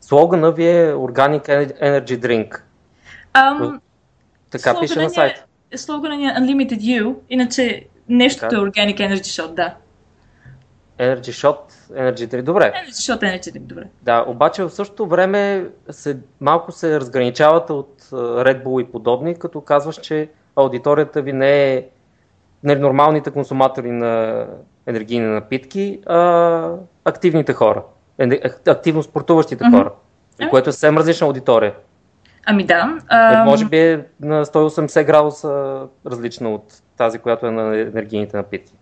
слогана 0.00 0.52
ви 0.52 0.64
е 0.64 0.92
Organic 0.92 1.46
Energy 1.82 2.18
Drink. 2.18 2.60
Um, 3.34 3.80
така 4.50 4.80
пише 4.80 5.02
на 5.02 5.10
сайта. 5.10 5.44
Е, 5.70 5.78
слогана 5.78 6.16
ни 6.16 6.26
е 6.26 6.30
Unlimited 6.30 6.78
You, 6.78 7.14
иначе 7.28 7.86
нещото 8.08 8.54
е 8.54 8.58
Organic 8.58 8.96
Energy 8.96 9.42
Shot, 9.42 9.54
да. 9.54 9.74
Energy 10.98 11.20
Shot, 11.20 11.72
Energy 11.92 12.26
Drink, 12.26 12.42
добре. 12.42 12.72
Energy 12.72 13.14
Shot, 13.14 13.20
Energy 13.22 13.52
Drink, 13.52 13.60
добре. 13.60 13.84
Да, 14.02 14.24
обаче 14.28 14.62
в 14.62 14.70
същото 14.70 15.06
време 15.06 15.66
се, 15.90 16.18
малко 16.40 16.72
се 16.72 17.00
разграничавате 17.00 17.72
от 17.72 18.02
Red 18.12 18.64
Bull 18.64 18.82
и 18.82 18.92
подобни, 18.92 19.38
като 19.38 19.60
казваш, 19.60 19.96
че 19.96 20.28
аудиторията 20.56 21.22
ви 21.22 21.32
не 21.32 21.74
е 21.74 21.86
нормалните 22.74 23.30
консуматори 23.30 23.90
на 23.90 24.44
енергийни 24.86 25.26
напитки, 25.26 26.00
а 26.06 26.70
активните 27.04 27.52
хора, 27.52 27.82
активно 28.68 29.02
спортуващите 29.02 29.64
mm-hmm. 29.64 29.78
хора, 29.78 29.90
mm-hmm. 30.38 30.50
което 30.50 30.68
е 30.68 30.72
съвсем 30.72 30.98
различна 30.98 31.26
аудитория. 31.26 31.74
Ами 32.46 32.64
да. 32.64 32.98
А... 33.08 33.44
Може 33.44 33.64
би 33.64 33.78
е 33.78 34.04
на 34.20 34.44
180 34.44 35.04
градуса 35.04 35.82
различна 36.06 36.50
от 36.50 36.64
тази, 36.96 37.18
която 37.18 37.46
е 37.46 37.50
на 37.50 37.80
енергийните 37.80 38.36
напитки. 38.36 38.72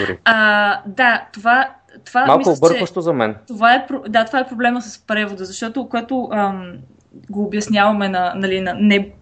Дори. 0.00 0.18
А, 0.24 0.80
да, 0.86 1.26
това, 1.32 1.68
това 2.04 2.26
Малко 2.26 2.38
мисля, 2.38 2.52
объркващо 2.52 3.00
за 3.00 3.12
мен. 3.12 3.36
Това 3.48 3.74
е, 3.74 3.86
да, 4.08 4.24
това 4.24 4.40
е 4.40 4.48
проблема 4.48 4.82
с 4.82 4.98
превода, 5.06 5.44
защото 5.44 5.88
което 5.88 6.28
ам, 6.32 6.72
го 7.30 7.44
обясняваме 7.44 8.08
на, 8.08 8.32
нали, 8.36 8.60
на 8.60 8.74
не 8.74 9.12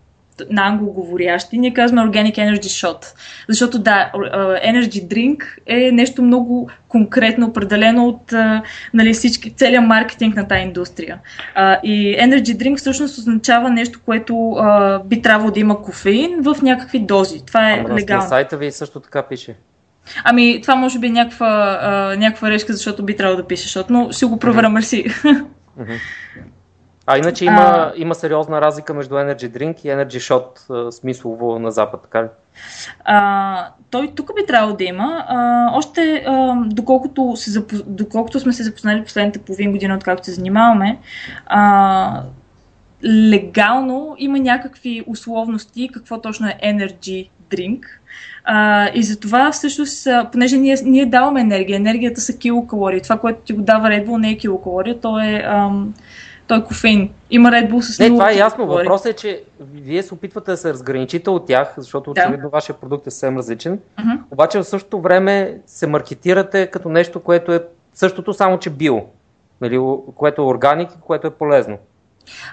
на 0.50 0.66
англоговорящи, 0.66 1.58
ние 1.58 1.74
казваме 1.74 2.10
Organic 2.10 2.34
Energy 2.34 2.86
Shot. 2.86 3.04
Защото 3.48 3.78
да, 3.78 4.10
Energy 4.66 5.06
Drink 5.06 5.42
е 5.66 5.92
нещо 5.92 6.22
много 6.22 6.70
конкретно 6.88 7.46
определено 7.46 8.06
от 8.06 8.32
нали, 8.94 9.12
всички, 9.12 9.50
целият 9.50 9.84
маркетинг 9.84 10.36
на 10.36 10.48
тази 10.48 10.62
индустрия. 10.62 11.18
И 11.82 12.16
Energy 12.20 12.56
Drink 12.56 12.76
всъщност 12.76 13.18
означава 13.18 13.70
нещо, 13.70 14.00
което 14.04 14.56
би 15.04 15.22
трябвало 15.22 15.50
да 15.50 15.60
има 15.60 15.82
кофеин 15.82 16.42
в 16.42 16.56
някакви 16.62 16.98
дози. 16.98 17.46
Това 17.46 17.70
е 17.70 17.84
Ама 17.86 17.94
легално. 17.94 18.22
На 18.22 18.28
сайта 18.28 18.56
ви 18.56 18.70
също 18.70 19.00
така 19.00 19.22
пише. 19.22 19.56
Ами, 20.24 20.58
това 20.62 20.74
може 20.74 20.98
би 20.98 21.06
е 21.06 21.10
някаква, 21.10 22.16
някаква 22.18 22.50
решка, 22.50 22.72
защото 22.72 23.04
би 23.04 23.16
трябвало 23.16 23.42
да 23.42 23.46
пише, 23.46 23.84
но 23.90 24.12
ще 24.12 24.26
го 24.26 24.38
проверя, 24.38 24.68
мерси. 24.68 25.04
А 27.06 27.18
иначе 27.18 27.44
има, 27.44 27.60
а... 27.60 27.92
има 27.96 28.14
сериозна 28.14 28.60
разлика 28.60 28.94
между 28.94 29.14
Energy 29.14 29.58
Drink 29.58 29.80
и 29.80 29.88
Energy 29.88 30.06
Shot 30.18 30.90
смислово 30.90 31.58
на 31.58 31.70
Запад, 31.70 32.02
така 32.02 32.22
ли? 32.22 32.28
А, 33.04 33.68
той 33.90 34.12
тук 34.16 34.30
би 34.36 34.46
трябвало 34.46 34.76
да 34.76 34.84
има. 34.84 35.24
А, 35.28 35.70
още 35.78 36.24
а, 36.26 36.54
доколкото, 36.66 37.32
се 37.36 37.50
запоз... 37.50 37.82
доколкото 37.86 38.40
сме 38.40 38.52
се 38.52 38.62
запознали 38.62 39.04
последните 39.04 39.38
половин 39.38 39.72
година, 39.72 39.94
откакто 39.94 40.24
се 40.24 40.32
занимаваме, 40.32 40.98
а, 41.46 42.22
легално 43.04 44.16
има 44.18 44.38
някакви 44.38 45.04
условности 45.06 45.90
какво 45.92 46.20
точно 46.20 46.48
е 46.48 46.58
Energy 46.64 47.28
Drink. 47.50 47.80
А, 48.44 48.88
и 48.94 49.02
затова 49.02 49.52
всъщност, 49.52 50.08
понеже 50.32 50.56
ние, 50.56 50.76
ние 50.84 51.06
даваме 51.06 51.40
енергия, 51.40 51.76
енергията 51.76 52.20
са 52.20 52.38
килокалории. 52.38 53.00
Това, 53.00 53.18
което 53.18 53.40
ти 53.40 53.52
го 53.52 53.62
дава 53.62 53.88
Red 53.88 54.06
Bull 54.06 54.18
не 54.18 54.30
е 54.30 54.36
килокалория, 54.36 55.00
то 55.00 55.18
е... 55.18 55.42
Ам, 55.46 55.94
той 56.52 56.60
е 56.60 56.64
кофеин. 56.64 57.10
Има 57.30 57.48
Red 57.48 57.70
Bull 57.70 57.80
с 57.80 57.98
Не, 57.98 58.08
това 58.08 58.30
е 58.30 58.34
ясно. 58.34 58.66
Въпросът 58.66 59.06
е, 59.06 59.12
че 59.12 59.42
вие 59.60 60.02
се 60.02 60.14
опитвате 60.14 60.50
да 60.50 60.56
се 60.56 60.72
разграничите 60.72 61.30
от 61.30 61.46
тях, 61.46 61.74
защото 61.76 62.12
да. 62.12 62.20
очевидно 62.20 62.50
вашия 62.50 62.76
продукт 62.76 63.06
е 63.06 63.10
съвсем 63.10 63.36
различен. 63.36 63.78
Uh-huh. 63.78 64.18
Обаче 64.30 64.58
в 64.58 64.64
същото 64.64 65.00
време 65.00 65.60
се 65.66 65.86
маркетирате 65.86 66.66
като 66.66 66.88
нещо, 66.88 67.20
което 67.20 67.52
е 67.52 67.64
същото, 67.94 68.34
само 68.34 68.58
че 68.58 68.70
био. 68.70 69.00
Нали, 69.60 69.80
което 70.14 70.42
е 70.42 70.44
органик 70.44 70.90
и 70.90 71.00
което 71.00 71.26
е 71.26 71.30
полезно. 71.30 71.78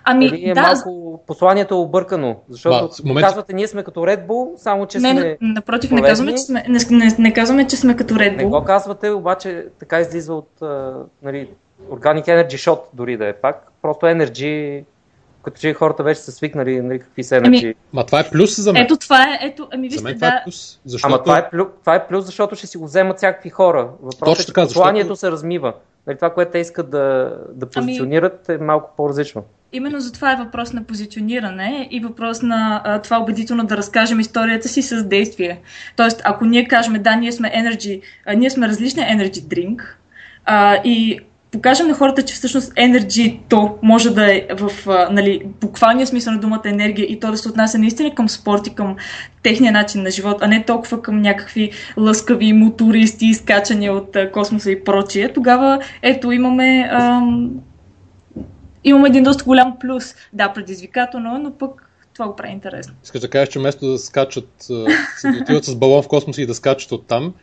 Ами, 0.04 0.26
нали, 0.26 0.50
е 0.50 0.54
да. 0.54 0.62
малко, 0.62 1.24
посланието 1.28 1.76
е 1.76 1.78
объркано, 1.78 2.36
защото 2.50 2.96
момент... 3.06 3.26
казвате, 3.26 3.54
ние 3.54 3.68
сме 3.68 3.84
като 3.84 4.00
Red 4.00 4.28
Bull, 4.28 4.58
само 4.58 4.86
че 4.86 5.00
не, 5.00 5.12
сме 5.12 5.38
напротив, 5.42 5.92
не 5.92 6.02
казваме, 6.02 6.32
че 6.32 6.38
сме, 6.38 6.66
не, 6.68 6.80
не, 6.90 7.16
не 7.20 7.34
казваме, 7.34 7.68
че 7.68 7.78
сме 7.78 7.96
като 7.96 8.14
Red 8.14 8.34
Bull. 8.34 8.38
Не 8.38 8.46
го 8.46 8.64
казвате, 8.64 9.10
обаче 9.10 9.66
така 9.80 10.00
излиза 10.00 10.34
от 10.34 10.50
нали, 11.24 11.50
Organic 11.90 12.26
Energy 12.28 12.56
Shot 12.56 12.82
дори 12.94 13.18
да 13.18 13.28
е 13.28 13.34
пак. 13.34 13.69
Просто 13.82 14.06
Energy, 14.06 14.84
като 15.44 15.60
че 15.60 15.74
хората 15.74 16.04
вече 16.04 16.22
са 16.22 16.32
свикнали 16.32 16.82
нали, 16.82 17.00
какви 17.00 17.24
са. 17.24 17.42
Ами, 17.46 17.76
Ма 17.94 18.06
това 18.06 18.20
е 18.20 18.30
плюс 18.30 18.62
за 18.62 18.74
мен. 18.74 18.84
Ето 18.84 18.98
това 18.98 19.24
е, 19.24 19.39
ето, 19.42 19.68
ами 19.74 19.88
вижте, 19.88 19.98
за 19.98 20.04
мен 20.04 20.13
да. 20.13 20.20
това 20.20 20.28
е 20.28 20.44
плюс. 20.44 20.80
Защото... 20.86 21.13
Ама 21.13 21.24
това 21.24 21.38
е, 21.38 21.50
плюс, 21.50 21.68
това 21.80 21.96
е 21.96 22.08
плюс, 22.08 22.26
защото 22.26 22.56
ще 22.56 22.68
си 22.68 22.78
го 22.78 22.86
вземат 22.86 23.18
всякакви 23.18 23.50
хора. 23.50 23.89
Въпросът 24.02 24.44
е, 24.44 24.46
че 24.46 24.54
посланието 24.54 25.08
защото... 25.08 25.20
се 25.20 25.32
размива. 25.32 25.74
Нали, 26.08 26.18
това, 26.18 26.34
което 26.34 26.52
те 26.52 26.60
искат 26.60 26.89
да, 26.89 27.38
да 27.54 27.68
ами- 27.76 27.86
позиционират 27.88 28.50
ами... 28.50 28.56
е 28.62 28.65
малко 28.65 28.92
по-различно. 28.98 29.44
Именно 29.74 30.00
за 30.00 30.12
това 30.12 30.32
е 30.34 30.36
въпрос 30.36 30.74
на 30.74 30.84
позициониране 30.84 31.88
и 31.92 32.00
въпрос 32.00 32.42
на 32.42 32.82
а, 32.84 33.02
това 33.02 33.20
убедително 33.20 33.63
да 33.63 33.78
разкажем 33.78 34.20
историята 34.20 34.68
си 34.68 34.82
с 34.82 35.04
действие. 35.04 35.62
Тоест, 35.96 36.22
ако 36.24 36.46
ние 36.46 36.68
кажем, 36.68 37.04
да, 37.04 37.15
ние 37.15 37.32
сме 37.32 37.50
energy, 37.50 38.02
а, 38.26 38.34
ние 38.34 38.50
сме 38.50 38.68
различни 38.68 39.02
energy 39.02 39.42
drink 39.42 39.82
а, 40.46 40.76
и 40.84 41.20
покажем 41.52 41.88
на 41.88 41.94
хората, 41.94 42.26
че 42.26 42.34
всъщност 42.34 42.74
Energy 42.74 43.40
то 43.50 43.78
може 43.82 44.10
да 44.10 44.36
е 44.36 44.48
в 44.58 44.72
нали, 45.12 45.42
буквалния 45.62 46.08
смисъл 46.08 46.34
на 46.34 46.40
думата 46.40 46.62
енергия 46.66 47.06
и 47.06 47.20
то 47.20 47.32
да 47.32 47.38
се 47.38 47.50
отнася 47.50 47.78
наистина 47.78 48.16
към 48.16 48.30
спорт 48.30 48.68
и 48.68 48.76
към 48.76 48.96
техния 49.44 49.72
начин 49.72 50.04
на 50.04 50.12
живот, 50.12 50.38
а 50.42 50.48
не 50.48 50.66
толкова 50.66 51.02
към 51.02 51.22
някакви 51.22 51.72
лъскави 51.98 52.54
мотористи, 52.54 53.26
изкачани 53.26 53.90
от 53.90 54.18
космоса 54.34 54.72
и 54.72 54.84
прочие, 54.84 55.34
тогава 55.34 55.82
ето 56.02 56.32
имаме 56.32 56.90
ам, 56.92 57.52
имаме 58.84 59.08
един 59.08 59.24
доста 59.24 59.44
голям 59.44 59.78
плюс. 59.80 60.16
Да, 60.34 60.54
предизвикателно, 60.54 61.40
но 61.40 61.52
пък 61.52 61.90
това 62.14 62.28
го 62.28 62.36
прави 62.36 62.54
интересно. 62.54 62.94
Искаш 63.04 63.22
да 63.22 63.30
кажеш, 63.30 63.50
че 63.50 63.60
вместо 63.60 63.92
да 63.92 63.98
скачат, 63.98 64.66
да 64.70 65.42
отиват 65.42 65.66
с 65.66 65.76
балон 65.76 66.04
в 66.04 66.08
космоса 66.08 66.42
и 66.42 66.46
да 66.46 66.56
скачат 66.56 66.92
от 66.92 67.08
там, 67.08 67.34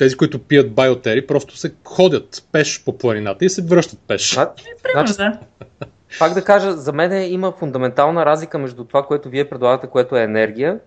тези, 0.00 0.16
които 0.16 0.38
пият 0.38 0.72
байотери, 0.72 1.26
просто 1.26 1.56
се 1.56 1.74
ходят 1.84 2.44
пеш 2.52 2.82
по 2.84 2.98
планината 2.98 3.44
и 3.44 3.50
се 3.50 3.62
връщат 3.62 3.98
пеш. 4.08 4.36
А, 4.36 4.52
значи, 4.92 5.38
пак 6.18 6.34
да 6.34 6.44
кажа, 6.44 6.72
за 6.72 6.92
мен 6.92 7.32
има 7.32 7.52
фундаментална 7.52 8.26
разлика 8.26 8.58
между 8.58 8.84
това, 8.84 9.06
което 9.06 9.28
вие 9.28 9.50
предлагате, 9.50 9.86
което 9.86 10.16
е 10.16 10.22
енергия, 10.22 10.78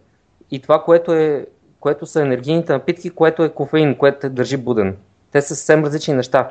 и 0.52 0.60
това, 0.60 0.84
което, 0.84 1.13
е, 1.13 1.45
което 1.80 2.06
са 2.06 2.21
енергийните 2.21 2.73
напитки, 2.73 3.10
което 3.10 3.43
е 3.43 3.49
кофеин, 3.49 3.95
което 3.95 4.19
те 4.19 4.30
държи 4.30 4.58
буден. 4.58 4.95
Те 5.32 5.41
са 5.41 5.56
съвсем 5.56 5.86
различни 5.86 6.13
неща. 6.13 6.49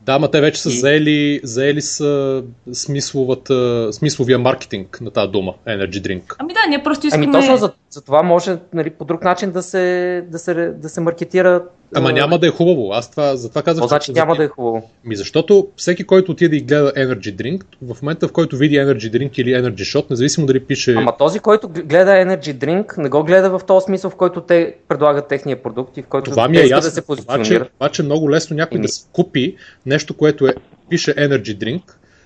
Да, 0.00 0.18
ма 0.18 0.30
те 0.30 0.40
вече 0.40 0.62
са 0.62 0.68
и... 0.68 0.72
заели, 0.72 1.40
заели 1.42 1.80
са 1.80 2.42
смисловата, 2.72 3.88
смисловия 3.92 4.38
маркетинг 4.38 4.98
на 5.00 5.10
тази 5.10 5.32
дума, 5.32 5.54
Energy 5.68 6.00
Drink. 6.00 6.36
Ами 6.38 6.54
да, 6.54 6.60
ние 6.68 6.82
просто 6.82 7.06
искаме... 7.06 7.24
Ами 7.24 7.32
точно 7.32 7.56
за, 7.56 7.72
за 7.90 8.04
това 8.04 8.22
може 8.22 8.56
нали, 8.72 8.90
по 8.90 9.04
друг 9.04 9.24
начин 9.24 9.50
да 9.50 9.62
се, 9.62 10.24
да 10.28 10.38
се, 10.38 10.54
да 10.54 10.88
се 10.88 11.00
маркетира 11.00 11.62
Ама 11.94 12.12
няма 12.12 12.38
да 12.38 12.46
е 12.46 12.50
хубаво. 12.50 12.92
Аз 12.92 13.10
това, 13.10 13.36
за 13.36 13.48
това 13.48 13.62
казах. 13.62 13.86
значи 13.86 14.12
няма 14.12 14.36
да 14.36 14.44
е 14.44 14.48
хубаво. 14.48 14.90
Ми 15.04 15.16
защото 15.16 15.68
всеки, 15.76 16.04
който 16.04 16.32
отиде 16.32 16.56
и 16.56 16.60
гледа 16.60 16.92
Energy 16.96 17.34
Drink, 17.34 17.62
в 17.82 18.02
момента 18.02 18.28
в 18.28 18.32
който 18.32 18.56
види 18.56 18.76
Energy 18.76 19.10
Drink 19.10 19.38
или 19.38 19.50
Energy 19.50 19.74
Shot, 19.74 20.10
независимо 20.10 20.46
дали 20.46 20.60
пише. 20.60 20.94
Ама 20.94 21.16
този, 21.16 21.40
който 21.40 21.68
гледа 21.68 22.10
Energy 22.10 22.54
Drink, 22.54 22.98
не 22.98 23.08
го 23.08 23.24
гледа 23.24 23.58
в 23.58 23.60
този 23.66 23.84
смисъл, 23.84 24.10
в 24.10 24.16
който 24.16 24.40
те 24.40 24.74
предлагат 24.88 25.28
техния 25.28 25.62
продукт 25.62 25.96
и 25.96 26.02
в 26.02 26.06
който 26.06 26.30
това 26.30 26.48
ми 26.48 26.58
е 26.58 26.66
ясно, 26.66 26.88
да 26.88 26.94
се 26.94 27.06
позиционира. 27.06 27.56
Обаче, 27.56 27.70
обаче 27.80 28.02
много 28.02 28.30
лесно 28.30 28.56
някой 28.56 28.76
Еми... 28.76 28.86
да 28.86 28.88
си 28.88 29.06
купи 29.12 29.56
нещо, 29.86 30.16
което 30.16 30.46
е, 30.46 30.54
пише 30.88 31.14
Energy 31.14 31.58
Drink, 31.58 31.82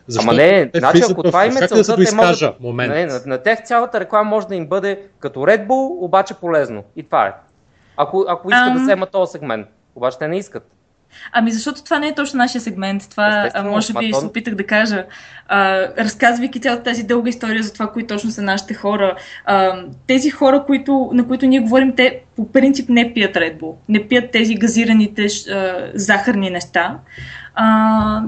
защото 0.06 0.30
Ама 0.30 0.42
не, 0.42 0.70
значи 0.74 1.02
ако 1.10 1.22
това 1.22 1.46
им 1.46 1.56
е 1.56 1.68
целта, 1.68 1.96
да 1.96 2.04
те 2.04 2.14
могат... 2.14 2.60
момент. 2.60 2.94
Не, 2.94 3.06
на, 3.06 3.20
на 3.26 3.38
тях 3.38 3.64
цялата 3.64 4.00
реклама 4.00 4.30
може 4.30 4.46
да 4.46 4.54
им 4.54 4.66
бъде 4.66 5.00
като 5.20 5.40
Red 5.40 5.66
Bull, 5.66 6.04
обаче 6.04 6.34
полезно. 6.34 6.84
И 6.96 7.02
това 7.02 7.26
е. 7.26 7.32
Ако, 7.98 8.24
ако 8.28 8.50
искат 8.50 8.68
um... 8.68 8.74
да 8.74 8.80
вземат 8.80 9.10
този 9.10 9.32
сегмент. 9.32 9.66
Обаче 9.94 10.18
те 10.18 10.28
не 10.28 10.38
искат. 10.38 10.74
Ами 11.32 11.50
защото 11.50 11.84
това 11.84 11.98
не 11.98 12.08
е 12.08 12.14
точно 12.14 12.38
нашия 12.38 12.60
сегмент. 12.60 13.10
Това 13.10 13.38
Естествено, 13.38 13.70
може 13.70 13.92
би 13.92 14.12
се 14.12 14.26
опитах 14.26 14.54
да 14.54 14.66
кажа. 14.66 15.04
А, 15.48 15.80
разказвайки 15.98 16.60
цялата 16.60 16.82
тази 16.82 17.02
дълга 17.02 17.28
история 17.28 17.62
за 17.62 17.72
това, 17.72 17.92
кои 17.92 18.06
точно 18.06 18.30
са 18.30 18.42
нашите 18.42 18.74
хора. 18.74 19.16
А, 19.44 19.82
тези 20.06 20.30
хора, 20.30 20.64
които, 20.66 21.10
на 21.12 21.28
които 21.28 21.46
ние 21.46 21.60
говорим, 21.60 21.96
те 21.96 22.20
по 22.36 22.52
принцип 22.52 22.88
не 22.88 23.14
пият 23.14 23.34
Red 23.34 23.60
Bull. 23.60 23.74
Не 23.88 24.08
пият 24.08 24.30
тези 24.30 24.54
газираните 24.54 25.26
а, 25.50 25.90
захарни 25.94 26.50
неща. 26.50 26.98
А, 27.54 28.22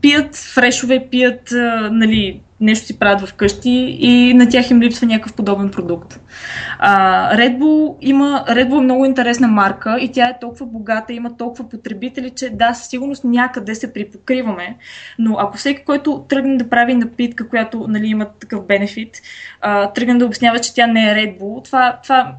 пият 0.00 0.36
фрешове, 0.36 1.08
пият 1.10 1.52
а, 1.52 1.88
нали, 1.92 2.42
нещо 2.60 2.86
си 2.86 2.98
правят 2.98 3.28
вкъщи 3.28 3.96
и 4.00 4.34
на 4.34 4.48
тях 4.48 4.70
им 4.70 4.80
липсва 4.80 5.06
някакъв 5.06 5.34
подобен 5.34 5.70
продукт. 5.70 6.20
А, 6.78 7.36
Red, 7.36 7.58
Bull 7.58 7.96
има, 8.00 8.44
Red 8.48 8.68
Bull 8.68 8.78
е 8.78 8.84
много 8.84 9.04
интересна 9.04 9.48
марка 9.48 9.98
и 10.00 10.12
тя 10.12 10.24
е 10.28 10.38
толкова 10.40 10.66
богата, 10.66 11.12
има 11.12 11.36
толкова 11.36 11.68
потребители, 11.68 12.30
че 12.30 12.50
да, 12.50 12.74
със 12.74 12.88
сигурност 12.88 13.24
някъде 13.24 13.74
се 13.74 13.92
припокриваме, 13.92 14.76
но 15.18 15.36
ако 15.38 15.56
всеки, 15.56 15.84
който 15.84 16.24
тръгне 16.28 16.56
да 16.56 16.68
прави 16.68 16.94
напитка, 16.94 17.48
която 17.48 17.86
нали, 17.88 18.06
има 18.06 18.26
такъв 18.40 18.66
бенефит, 18.66 19.22
а, 19.60 19.92
тръгне 19.92 20.14
да 20.14 20.26
обяснява, 20.26 20.58
че 20.58 20.74
тя 20.74 20.86
не 20.86 21.10
е 21.10 21.14
Red 21.14 21.40
Bull, 21.40 21.64
това, 21.64 21.98
това 22.02 22.34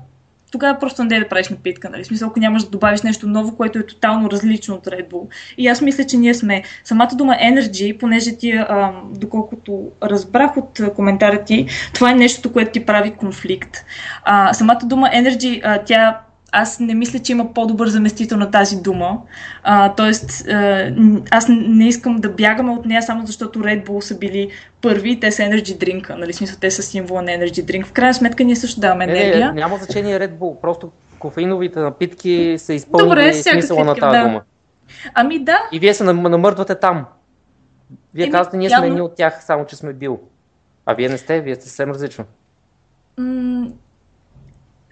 тогава 0.52 0.80
просто 0.80 1.04
не 1.04 1.20
да 1.20 1.30
правиш 1.30 1.50
напитка, 1.50 1.90
нали? 1.90 2.06
Смисъл, 2.06 2.28
ако 2.30 2.40
нямаш 2.40 2.64
да 2.64 2.70
добавиш 2.70 3.02
нещо 3.02 3.28
ново, 3.28 3.56
което 3.56 3.80
е 3.80 3.86
тотално 3.86 4.32
различно 4.32 4.76
от 4.76 4.86
Red 4.86 5.10
Bull. 5.10 5.28
И 5.58 5.68
аз 5.68 5.82
мисля, 5.82 6.04
че 6.04 6.18
ние 6.18 6.34
сме. 6.34 6.64
Самата 6.84 7.10
дума 7.14 7.34
Energy, 7.34 7.98
понеже 7.98 8.38
ти, 8.38 8.52
а, 8.52 8.92
доколкото 9.12 9.92
разбрах 10.04 10.58
от 10.58 10.82
коментара 10.96 11.44
ти, 11.44 11.68
това 11.94 12.12
е 12.12 12.16
нещото, 12.16 12.54
което 12.54 12.72
ти 12.72 12.86
прави 12.86 13.12
конфликт. 13.12 13.78
А, 14.24 14.54
самата 14.54 14.82
дума 14.84 15.08
Energy, 15.08 15.62
а, 15.64 15.84
тя 15.84 16.20
аз 16.52 16.80
не 16.80 16.94
мисля, 16.94 17.20
че 17.20 17.32
има 17.32 17.54
по-добър 17.54 17.88
заместител 17.88 18.38
на 18.38 18.52
тази 18.52 18.82
дума. 18.82 19.22
А, 19.64 19.96
тоест, 19.96 20.48
а, 20.48 20.94
аз 21.32 21.46
не 21.50 21.88
искам 21.88 22.16
да 22.16 22.30
бягаме 22.30 22.72
от 22.72 22.86
нея 22.86 23.02
само 23.02 23.26
защото 23.26 23.60
Red 23.60 23.88
Bull 23.88 24.00
са 24.00 24.18
били 24.18 24.50
първи, 24.82 25.20
те 25.20 25.32
са 25.32 25.42
Energy 25.42 25.78
Drink, 25.78 26.16
нали 26.16 26.34
смисъл, 26.34 26.58
те 26.62 26.72
са 26.72 26.84
символа 26.84 27.22
на 27.22 27.32
Energy 27.32 27.64
Drink. 27.66 27.86
В 27.86 27.92
крайна 27.92 28.14
сметка 28.14 28.44
ние 28.44 28.56
също 28.56 28.80
даваме 28.80 29.04
енергия. 29.04 29.40
Не, 29.40 29.46
не, 29.46 29.62
няма 29.62 29.78
значение 29.78 30.20
Red 30.20 30.32
Bull, 30.32 30.62
просто 30.62 30.92
кофеиновите 31.20 31.80
напитки 31.80 32.56
са 32.58 32.74
изпълнили 32.74 33.10
Добре, 33.10 33.34
смисъла 33.34 33.84
на 33.84 33.96
тази 33.96 34.18
да. 34.18 34.24
дума. 34.24 34.42
Ами 35.14 35.40
да. 35.40 35.60
И 35.72 35.80
вие 35.80 35.94
се 35.94 36.04
намърдвате 36.04 36.76
там. 36.76 37.06
Вие 38.14 38.24
Еми, 38.24 38.32
казвате, 38.32 38.58
ние 38.58 38.70
явно... 38.70 38.86
сме 38.86 38.88
едни 38.88 39.02
от 39.02 39.16
тях, 39.16 39.44
само 39.44 39.66
че 39.66 39.76
сме 39.76 39.94
бил. 39.94 40.20
А 40.86 40.94
вие 40.94 41.10
не 41.10 41.18
сте, 41.18 41.42
вие 41.42 41.56
сте 41.56 41.64
съвсем 41.64 41.90
различно. 41.90 42.26
М- 43.18 43.68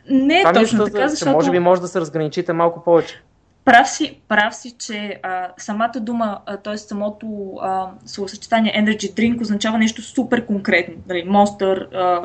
не 0.10 0.40
е 0.40 0.42
Това 0.42 0.54
точно 0.54 0.84
мисля, 0.84 0.94
така, 0.94 1.08
защото... 1.08 1.32
Може 1.32 1.52
би 1.52 1.60
може 1.60 1.82
да 1.82 1.88
се 1.88 2.00
разграничите 2.00 2.54
малко 2.54 2.84
повече. 2.84 3.22
Прав 3.66 3.90
си, 3.90 4.20
прав 4.28 4.56
си 4.56 4.76
че 4.80 5.20
а, 5.24 5.48
самата 5.58 5.94
дума, 5.96 6.40
т.е. 6.64 6.78
самото 6.78 7.54
а, 7.62 7.88
словосъчетание 8.06 8.74
Energy 8.74 9.14
Drink 9.14 9.42
означава 9.42 9.78
нещо 9.78 10.02
супер 10.02 10.46
конкретно. 10.46 10.94
Нали, 11.10 11.24
Monster, 11.28 11.96
а, 11.96 12.22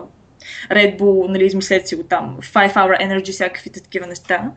Red 0.71 0.99
Bull, 0.99 1.29
нали, 1.29 1.45
измислете 1.45 1.87
си 1.87 1.97
го 1.97 2.03
там, 2.03 2.39
5 2.41 2.75
Hour 2.75 3.03
Energy, 3.03 3.33
всякакви 3.33 3.71
такива 3.71 4.07
неща. 4.07 4.51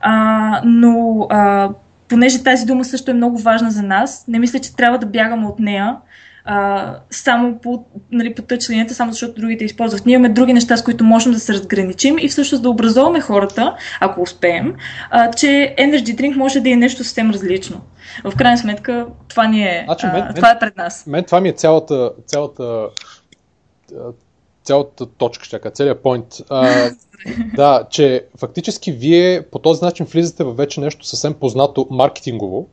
А, 0.00 0.60
но 0.64 1.26
а, 1.30 1.70
понеже 2.08 2.42
тази 2.42 2.66
дума 2.66 2.84
също 2.84 3.10
е 3.10 3.14
много 3.14 3.38
важна 3.38 3.70
за 3.70 3.82
нас, 3.82 4.24
не 4.28 4.38
мисля, 4.38 4.58
че 4.58 4.76
трябва 4.76 4.98
да 4.98 5.06
бягаме 5.06 5.46
от 5.46 5.58
нея, 5.58 5.96
а, 6.50 6.96
само 7.10 7.58
по, 7.58 7.84
нали, 8.12 8.34
по 8.34 8.42
тъч 8.42 8.70
линията, 8.70 8.94
само 8.94 9.12
защото 9.12 9.40
другите 9.40 9.64
използват. 9.64 10.06
Ние 10.06 10.14
имаме 10.14 10.28
други 10.28 10.52
неща, 10.52 10.76
с 10.76 10.84
които 10.84 11.04
можем 11.04 11.32
да 11.32 11.40
се 11.40 11.52
разграничим 11.52 12.18
и 12.18 12.28
всъщност 12.28 12.62
да 12.62 12.70
образуваме 12.70 13.20
хората, 13.20 13.76
ако 14.00 14.22
успеем, 14.22 14.74
а, 15.10 15.30
че 15.30 15.74
Energy 15.78 16.20
Drink 16.20 16.36
може 16.36 16.60
да 16.60 16.70
е 16.70 16.76
нещо 16.76 17.04
съвсем 17.04 17.30
различно. 17.30 17.80
В 18.24 18.36
крайна 18.36 18.58
сметка, 18.58 19.06
това, 19.28 19.46
ни 19.46 19.62
е, 19.62 19.82
значи, 19.86 20.06
мен, 20.06 20.22
а, 20.28 20.34
това 20.34 20.50
е 20.50 20.58
пред 20.58 20.76
нас. 20.76 21.06
Мен 21.06 21.24
това 21.24 21.40
ми 21.40 21.48
е 21.48 21.52
цялата, 21.52 22.12
цялата 22.26 22.88
цялата 24.64 25.06
точка, 25.06 25.44
ще 25.44 25.58
кажа, 25.58 25.72
целият 25.72 26.02
поинт. 26.02 26.26
А, 26.50 26.90
да, 27.56 27.84
че 27.90 28.26
фактически 28.38 28.92
вие 28.92 29.42
по 29.42 29.58
този 29.58 29.84
начин 29.84 30.06
влизате 30.06 30.44
в 30.44 30.52
вече 30.52 30.80
нещо 30.80 31.06
съвсем 31.06 31.34
познато 31.34 31.86
маркетингово, 31.90 32.68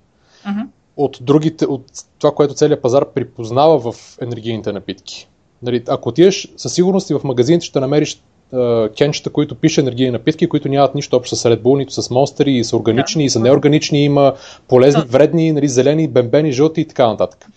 uh-huh 0.47 0.65
от 0.97 1.17
другите, 1.21 1.65
от 1.65 1.85
това, 2.19 2.31
което 2.31 2.53
целият 2.53 2.81
пазар 2.81 3.05
припознава 3.13 3.91
в 3.91 4.17
енергийните 4.21 4.73
напитки. 4.73 5.27
Нали, 5.63 5.83
ако 5.87 6.09
отидеш, 6.09 6.47
със 6.57 6.73
сигурност 6.73 7.09
и 7.09 7.13
в 7.13 7.23
магазините 7.23 7.65
ще 7.65 7.79
намериш 7.79 8.21
uh, 8.53 8.97
кенчета, 8.97 9.29
които 9.29 9.55
пише 9.55 9.81
енергийни 9.81 10.11
напитки, 10.11 10.49
които 10.49 10.69
нямат 10.69 10.95
нищо 10.95 11.15
общо 11.17 11.35
с 11.35 11.43
Red 11.43 11.61
Bull, 11.61 11.77
нито 11.77 12.01
с 12.01 12.09
монстери, 12.09 12.51
и 12.51 12.63
са 12.63 12.77
органични, 12.77 13.23
да. 13.23 13.25
и 13.25 13.29
са 13.29 13.39
неорганични, 13.39 14.03
има 14.03 14.33
полезни, 14.67 15.01
вредни, 15.01 15.51
нали, 15.51 15.67
зелени, 15.67 16.07
бембени, 16.07 16.51
жълти 16.51 16.81
и 16.81 16.87
така 16.87 17.07
нататък. 17.07 17.47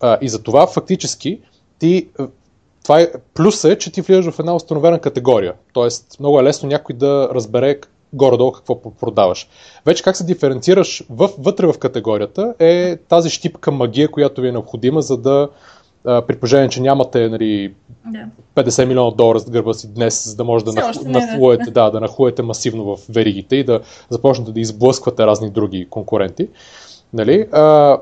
Uh, 0.00 0.18
и 0.20 0.28
за 0.28 0.42
това 0.42 0.66
фактически 0.66 1.40
ти 1.78 2.08
това 2.88 3.00
е, 3.00 3.08
плюс 3.34 3.64
е, 3.64 3.78
че 3.78 3.92
ти 3.92 4.00
влизаш 4.00 4.34
в 4.34 4.38
една 4.38 4.54
установена 4.54 4.98
категория. 4.98 5.54
Тоест, 5.72 6.16
много 6.20 6.40
е 6.40 6.42
лесно 6.42 6.68
някой 6.68 6.94
да 6.94 7.28
разбере 7.34 7.80
горе-долу 8.12 8.52
какво 8.52 8.80
продаваш. 8.80 9.48
Вече 9.86 10.02
как 10.02 10.16
се 10.16 10.24
диференцираш 10.24 11.04
в, 11.10 11.30
вътре 11.38 11.66
в 11.66 11.78
категорията 11.78 12.54
е 12.58 12.96
тази 12.96 13.30
щипка 13.30 13.70
магия, 13.70 14.10
която 14.10 14.40
ви 14.40 14.48
е 14.48 14.52
необходима, 14.52 15.02
за 15.02 15.16
да 15.16 15.48
при 16.04 16.36
положение, 16.36 16.68
че 16.68 16.82
нямате 16.82 17.28
нали, 17.28 17.74
yeah. 18.08 18.26
50 18.56 18.84
милиона 18.84 19.10
долара 19.10 19.38
с 19.38 19.50
гърба 19.50 19.74
си 19.74 19.94
днес, 19.94 20.28
за 20.28 20.36
да 20.36 20.44
може 20.44 20.64
да 20.64 20.72
нахуете, 21.04 21.70
да, 21.70 21.90
да 21.90 22.00
нахуете 22.00 22.42
масивно 22.42 22.84
в 22.84 22.98
веригите 23.08 23.56
и 23.56 23.64
да 23.64 23.80
започнете 24.10 24.52
да 24.52 24.60
изблъсквате 24.60 25.26
разни 25.26 25.50
други 25.50 25.86
конкуренти. 25.90 26.48
Нали? 27.12 27.48
А, 27.52 27.98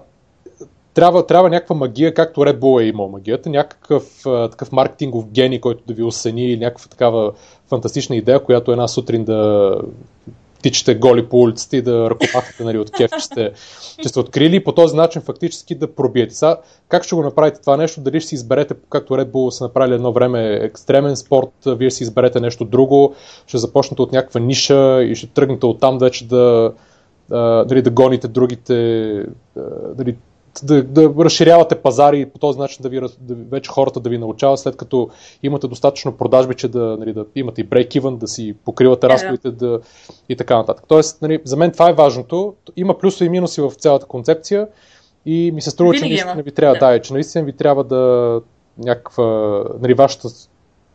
трябва, 0.94 1.26
трябва 1.26 1.50
някаква 1.50 1.76
магия, 1.76 2.14
както 2.14 2.40
Red 2.40 2.58
Bull 2.58 2.82
е 2.82 2.86
имал 2.86 3.08
магията, 3.08 3.50
някакъв 3.50 4.26
а, 4.26 4.48
такъв 4.48 4.72
маркетингов 4.72 5.26
гений, 5.28 5.60
който 5.60 5.82
да 5.86 5.94
ви 5.94 6.02
осени 6.02 6.44
или 6.44 6.60
някаква 6.60 6.88
такава 6.88 7.32
фантастична 7.68 8.16
идея, 8.16 8.44
която 8.44 8.72
една 8.72 8.88
сутрин 8.88 9.24
да 9.24 9.72
тичате 10.62 10.94
голи 10.94 11.26
по 11.26 11.40
улицата 11.40 11.76
и 11.76 11.82
да 11.82 12.10
ръкопахате 12.10 12.64
нали, 12.64 12.78
от 12.78 12.90
кеф, 12.90 13.10
че 13.18 13.24
сте, 13.24 13.52
че 14.02 14.08
сте 14.08 14.20
открили 14.20 14.56
и 14.56 14.64
по 14.64 14.72
този 14.72 14.96
начин 14.96 15.22
фактически 15.22 15.74
да 15.74 15.94
пробиете. 15.94 16.34
Сега, 16.34 16.56
как 16.88 17.04
ще 17.04 17.14
го 17.14 17.22
направите 17.22 17.60
това 17.60 17.76
нещо? 17.76 18.00
Дали 18.00 18.20
ще 18.20 18.28
си 18.28 18.34
изберете, 18.34 18.74
както 18.90 19.14
Red 19.14 19.30
Bull 19.30 19.50
са 19.50 19.64
направили 19.64 19.94
едно 19.94 20.12
време 20.12 20.54
екстремен 20.62 21.16
спорт, 21.16 21.50
вие 21.66 21.90
си 21.90 22.02
изберете 22.02 22.40
нещо 22.40 22.64
друго, 22.64 23.14
ще 23.46 23.58
започнете 23.58 24.02
от 24.02 24.12
някаква 24.12 24.40
ниша 24.40 25.02
и 25.02 25.14
ще 25.14 25.26
тръгнете 25.26 25.66
оттам 25.66 25.98
вече 25.98 26.26
да, 26.28 26.72
дали, 27.68 27.82
да 27.82 27.90
гоните 27.90 28.28
другите, 28.28 28.74
дали, 29.94 30.16
да, 30.64 30.82
да 30.82 31.24
разширявате 31.24 31.74
пазари 31.74 32.20
и 32.20 32.26
по 32.26 32.38
този 32.38 32.58
начин 32.58 32.82
да 32.82 32.88
ви, 32.88 33.00
да, 33.00 33.34
вече 33.50 33.70
хората 33.70 34.00
да 34.00 34.10
ви 34.10 34.18
научават, 34.18 34.60
след 34.60 34.76
като 34.76 35.08
имате 35.42 35.68
достатъчно 35.68 36.12
продажби, 36.12 36.54
че 36.54 36.68
да, 36.68 36.96
нали, 36.98 37.12
да 37.12 37.24
имате 37.34 37.60
и 37.60 37.66
break-even, 37.66 38.16
да 38.16 38.28
си 38.28 38.54
покривате 38.64 39.08
разходите 39.08 39.50
да, 39.50 39.80
и 40.28 40.36
така 40.36 40.56
нататък. 40.56 40.84
Тоест, 40.88 41.22
нали, 41.22 41.40
за 41.44 41.56
мен 41.56 41.72
това 41.72 41.90
е 41.90 41.92
важното. 41.92 42.54
Има 42.76 42.98
плюсове 42.98 43.26
и 43.26 43.30
минуси 43.30 43.60
в 43.60 43.70
цялата 43.70 44.06
концепция 44.06 44.68
и 45.26 45.52
ми 45.54 45.62
се 45.62 45.70
струва, 45.70 45.92
Винаги 45.92 46.16
че 46.16 46.24
наистина 46.24 46.42
ви 46.42 46.52
трябва, 46.52 46.74
да. 46.78 46.92
да, 46.92 47.00
че 47.00 47.12
наистина 47.12 47.44
ви 47.44 47.52
трябва 47.52 47.84
да 47.84 48.40
някаква, 48.78 49.62
нали, 49.80 49.94
вашата 49.94 50.28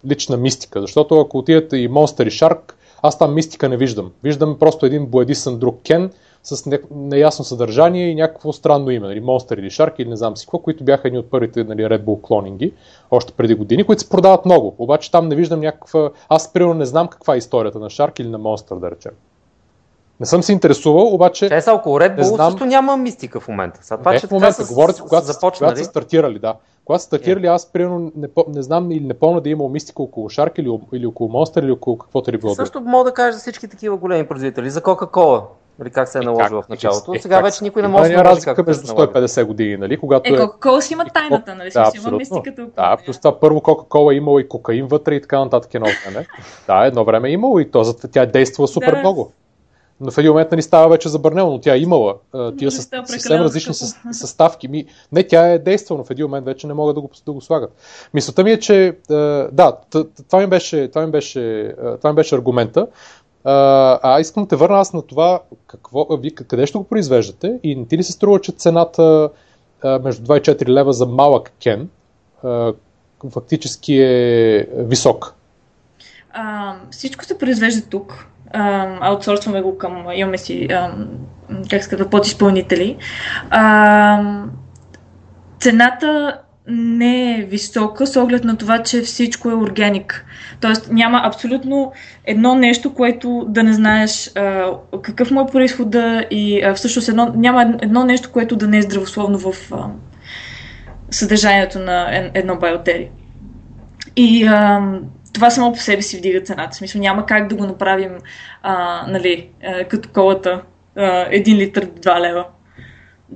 лична 0.08 0.38
мистика, 0.38 0.82
защото 0.82 1.19
ако 1.19 1.38
отидете 1.38 1.78
и 1.78 1.89
Monster 1.89 2.28
и 2.28 2.32
Shark, 2.32 2.74
аз 3.02 3.17
там 3.17 3.34
мистика 3.34 3.69
не 3.69 3.78
виждам. 3.78 4.12
Виждам 4.24 4.60
просто 4.60 4.86
един 4.86 5.06
боядисан 5.06 5.60
друг 5.60 5.80
Кен, 5.84 6.12
с 6.43 6.65
не, 6.65 6.80
неясно 6.91 7.45
съдържание 7.45 8.08
и 8.08 8.15
някакво 8.15 8.54
странно 8.54 8.91
име, 8.91 9.08
нали, 9.08 9.23
Monster 9.23 9.60
или 9.60 9.69
Shark 9.69 9.93
или 9.99 10.10
не 10.10 10.15
знам 10.15 10.38
си 10.38 10.45
какво, 10.45 10.60
които 10.60 10.84
бяха 10.84 11.08
едни 11.08 11.19
от 11.19 11.32
първите 11.32 11.63
нали, 11.63 11.82
Red 11.82 12.04
Bull 12.04 12.21
клонинги, 12.21 12.73
още 13.12 13.34
преди 13.34 13.56
години, 13.56 13.84
които 13.84 14.01
се 14.01 14.10
продават 14.10 14.45
много. 14.45 14.75
Обаче 14.77 15.12
там 15.12 15.27
не 15.27 15.36
виждам 15.36 15.60
някаква... 15.60 16.12
Аз 16.30 16.54
примерно 16.54 16.73
не 16.73 16.86
знам 16.86 17.08
каква 17.08 17.36
е 17.36 17.38
историята 17.38 17.80
на 17.80 17.89
Shark 17.89 18.21
или 18.21 18.30
на 18.30 18.39
Monster, 18.39 18.80
да 18.80 18.91
речем. 18.91 19.12
Не 20.21 20.27
съм 20.27 20.43
се 20.43 20.51
интересувал, 20.51 21.13
обаче. 21.13 21.49
Те 21.49 21.62
са 21.62 21.73
около 21.73 21.99
Red 21.99 22.19
Bull, 22.19 22.36
знам... 22.36 22.51
също 22.51 22.65
няма 22.65 22.97
мистика 22.97 23.39
в 23.39 23.47
момента. 23.47 23.79
Сега, 23.84 23.97
това, 23.97 24.12
не, 24.12 24.19
че 24.19 24.27
в 24.27 24.31
момента, 24.31 24.63
говорите, 24.69 25.01
когато, 25.01 25.25
започнали. 25.25 25.69
когато 25.69 25.84
са 25.84 25.89
стартирали, 25.89 26.39
да. 26.39 26.55
Когато 26.86 27.01
са 27.01 27.05
стартирали, 27.05 27.47
аз 27.47 27.65
примерно 27.65 28.12
не, 28.15 28.27
не 28.47 28.62
знам 28.62 28.91
или 28.91 29.03
не 29.03 29.13
помня 29.13 29.41
да 29.41 29.49
е 29.49 29.51
имал 29.51 29.69
мистика 29.69 30.01
около 30.03 30.29
Shark 30.29 30.60
или, 30.60 30.79
или 30.93 31.05
около 31.05 31.29
Monster 31.29 31.63
или 31.63 31.71
около 31.71 31.97
каквото 31.97 32.31
ли 32.31 32.38
било. 32.38 32.55
Също 32.55 32.81
мога 32.81 33.03
да 33.03 33.13
кажа 33.13 33.34
за 33.34 33.39
всички 33.39 33.67
такива 33.67 33.97
големи 33.97 34.27
производители. 34.27 34.69
За 34.69 34.81
Coca-Cola. 34.81 35.43
Нали, 35.79 35.89
как 35.89 36.07
се 36.07 36.17
е 36.17 36.21
наложило 36.21 36.62
в 36.62 36.69
началото. 36.69 37.13
Е, 37.13 37.19
Сега 37.19 37.36
как, 37.36 37.45
вече 37.45 37.63
никой 37.63 37.81
не 37.81 37.88
може 37.88 38.12
да 38.12 38.23
разлика 38.23 38.63
между 38.67 38.88
150 38.88 39.45
години, 39.45 39.77
нали? 39.77 39.97
Когато 39.97 40.34
е, 40.34 40.38
Coca-Cola 40.38 40.79
си 40.79 40.93
има 40.93 41.05
тайната, 41.05 41.55
нали? 41.55 41.69
Да, 41.69 41.91
има 41.95 42.17
мистиката. 42.17 42.67
Да, 42.75 42.97
плюс 43.05 43.17
това 43.17 43.39
първо 43.39 43.60
Coca-Cola 43.60 44.13
е 44.13 44.17
имало 44.17 44.39
и 44.39 44.49
кокаин 44.49 44.88
вътре 44.88 45.15
и 45.15 45.21
така 45.21 45.39
нататък 45.39 45.73
едно 45.73 45.88
време. 46.05 46.27
да, 46.67 46.86
едно 46.86 47.05
време 47.05 47.29
е 47.29 47.31
имало 47.31 47.60
и 47.60 47.71
то, 47.71 47.93
тя 48.12 48.21
е 48.21 48.25
действала 48.25 48.67
супер 48.67 48.91
да. 48.91 48.99
много. 48.99 49.31
Но 50.01 50.11
в 50.11 50.17
един 50.17 50.31
момент 50.31 50.51
нали 50.51 50.61
става 50.61 50.89
вече 50.89 51.09
забранено, 51.09 51.51
но 51.51 51.59
тя 51.59 51.75
е 51.75 51.79
имала 51.79 52.15
тия 52.57 52.71
с, 52.71 52.89
съвсем 53.05 53.41
различни 53.41 53.73
съставки. 54.11 54.67
Ми, 54.67 54.85
не, 55.11 55.23
тя 55.23 55.47
е 55.47 55.59
действала, 55.59 55.97
но 55.97 56.03
в 56.03 56.11
един 56.11 56.25
момент 56.25 56.45
вече 56.45 56.67
не 56.67 56.73
могат 56.73 56.95
да 56.95 57.01
го, 57.01 57.09
да 57.25 57.31
го 57.31 57.41
слагат. 57.41 57.75
Мисълта 58.13 58.43
ми 58.43 58.51
е, 58.51 58.59
че 58.59 58.97
да, 59.51 59.77
това 60.27 60.39
ми 60.39 60.47
беше, 60.47 60.87
това 60.87 61.05
ми 61.05 61.11
беше, 61.11 61.73
това 61.97 62.09
ми 62.09 62.15
беше 62.15 62.35
аргумента. 62.35 62.87
А, 63.43 63.99
а 64.03 64.19
искам 64.19 64.43
да 64.43 64.49
те 64.49 64.55
върна 64.55 64.79
аз 64.79 64.93
на 64.93 65.01
това, 65.01 65.41
какво, 65.67 66.17
ви, 66.17 66.35
къде 66.35 66.65
ще 66.65 66.77
го 66.77 66.83
произвеждате 66.83 67.59
и 67.63 67.75
не 67.75 67.85
ти 67.85 67.97
ли 67.97 68.03
се 68.03 68.11
струва, 68.11 68.41
че 68.41 68.51
цената 68.51 69.29
а, 69.83 69.99
между 69.99 70.23
2 70.23 70.37
и 70.37 70.41
4 70.41 70.67
лева 70.67 70.93
за 70.93 71.05
малък 71.05 71.51
кен 71.63 71.89
а, 72.43 72.73
фактически 73.29 73.97
е 74.01 74.67
висок? 74.73 75.35
А, 76.33 76.75
всичко 76.91 77.25
се 77.25 77.37
произвежда 77.37 77.81
тук. 77.89 78.25
Аутсорсваме 79.01 79.61
го 79.61 79.77
към, 79.77 80.05
имаме 80.13 80.37
си, 80.37 80.67
как 81.69 81.83
сказва, 81.83 82.09
подизпълнители. 82.09 82.97
Цената 85.59 86.39
не 86.67 87.39
е 87.39 87.43
висока 87.43 88.07
с 88.07 88.15
оглед 88.17 88.43
на 88.43 88.57
това, 88.57 88.83
че 88.83 89.01
всичко 89.01 89.49
е 89.49 89.53
органик. 89.53 90.25
Тоест 90.61 90.91
няма 90.91 91.21
абсолютно 91.23 91.91
едно 92.25 92.55
нещо, 92.55 92.93
което 92.93 93.45
да 93.49 93.63
не 93.63 93.73
знаеш 93.73 94.31
а, 94.35 94.71
какъв 95.01 95.31
му 95.31 95.41
е 95.41 95.51
происхода 95.51 96.25
и 96.31 96.61
а, 96.61 96.73
всъщност 96.73 97.09
едно, 97.09 97.31
няма 97.35 97.75
едно 97.81 98.03
нещо, 98.03 98.31
което 98.31 98.55
да 98.55 98.67
не 98.67 98.77
е 98.77 98.81
здравословно 98.81 99.39
в 99.39 99.71
а, 99.71 99.87
съдържанието 101.11 101.79
на 101.79 102.29
едно 102.33 102.55
байотери. 102.55 103.09
И 104.15 104.43
а, 104.43 104.81
това 105.33 105.49
само 105.49 105.73
по 105.73 105.79
себе 105.79 106.01
си 106.01 106.17
вдига 106.17 106.41
цената. 106.41 106.71
В 106.71 106.75
смисъл 106.75 107.01
няма 107.01 107.25
как 107.25 107.47
да 107.47 107.55
го 107.55 107.65
направим 107.65 108.11
а, 108.61 109.05
нали, 109.07 109.49
а, 109.63 109.83
като 109.83 110.09
колата 110.13 110.61
а, 110.95 111.25
един 111.29 111.57
литър 111.57 111.85
2 111.85 112.19
лева. 112.21 112.45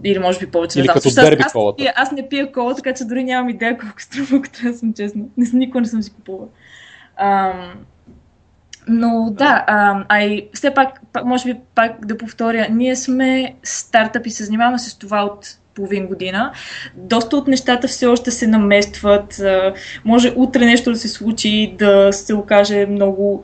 Или 0.04 0.20
може 0.20 0.40
би 0.40 0.52
повече. 0.52 0.80
Или 0.80 0.88
да, 0.88 0.94
като 0.94 1.16
дерби 1.16 1.44
аз, 1.46 1.52
колата. 1.52 1.84
Аз, 1.84 1.92
аз 1.96 2.12
не 2.12 2.30
пия 2.30 2.52
кола, 2.52 2.76
така 2.76 2.94
че 2.94 3.06
дори 3.06 3.24
нямам 3.24 3.50
идея 3.50 3.78
колко 3.78 4.02
струва, 4.02 4.38
ако 4.38 4.50
трябва 4.50 4.72
да 4.72 4.78
съм 4.78 4.94
честна. 4.94 5.24
Не, 5.38 5.48
никога 5.54 5.82
не 5.82 5.88
съм 5.88 6.02
си 6.02 6.14
купувала. 6.14 6.48
Но 8.88 9.30
да, 9.32 9.64
а, 9.68 10.06
а 10.10 10.24
и 10.24 10.50
все 10.54 10.74
пак, 10.74 11.02
пак, 11.14 11.26
може 11.26 11.54
би 11.54 11.60
пак 11.76 12.06
да 12.06 12.18
повторя, 12.18 12.68
ние 12.72 12.96
сме 12.96 13.56
стартъп 13.64 14.28
и 14.28 14.30
се 14.30 14.44
занимаваме 14.44 14.80
с 14.80 14.98
това 14.98 15.24
от 15.24 15.58
половин 15.76 16.08
година. 16.08 16.52
Доста 16.96 17.38
от 17.38 17.48
нещата 17.48 17.88
все 17.88 18.06
още 18.06 18.32
се 18.32 18.48
наместват. 18.48 19.42
Може 20.06 20.34
утре 20.36 20.66
нещо 20.66 20.92
да 20.92 20.98
се 20.98 21.08
случи, 21.08 21.76
да 21.80 22.14
се 22.14 22.34
окаже 22.34 22.86
много, 22.86 23.44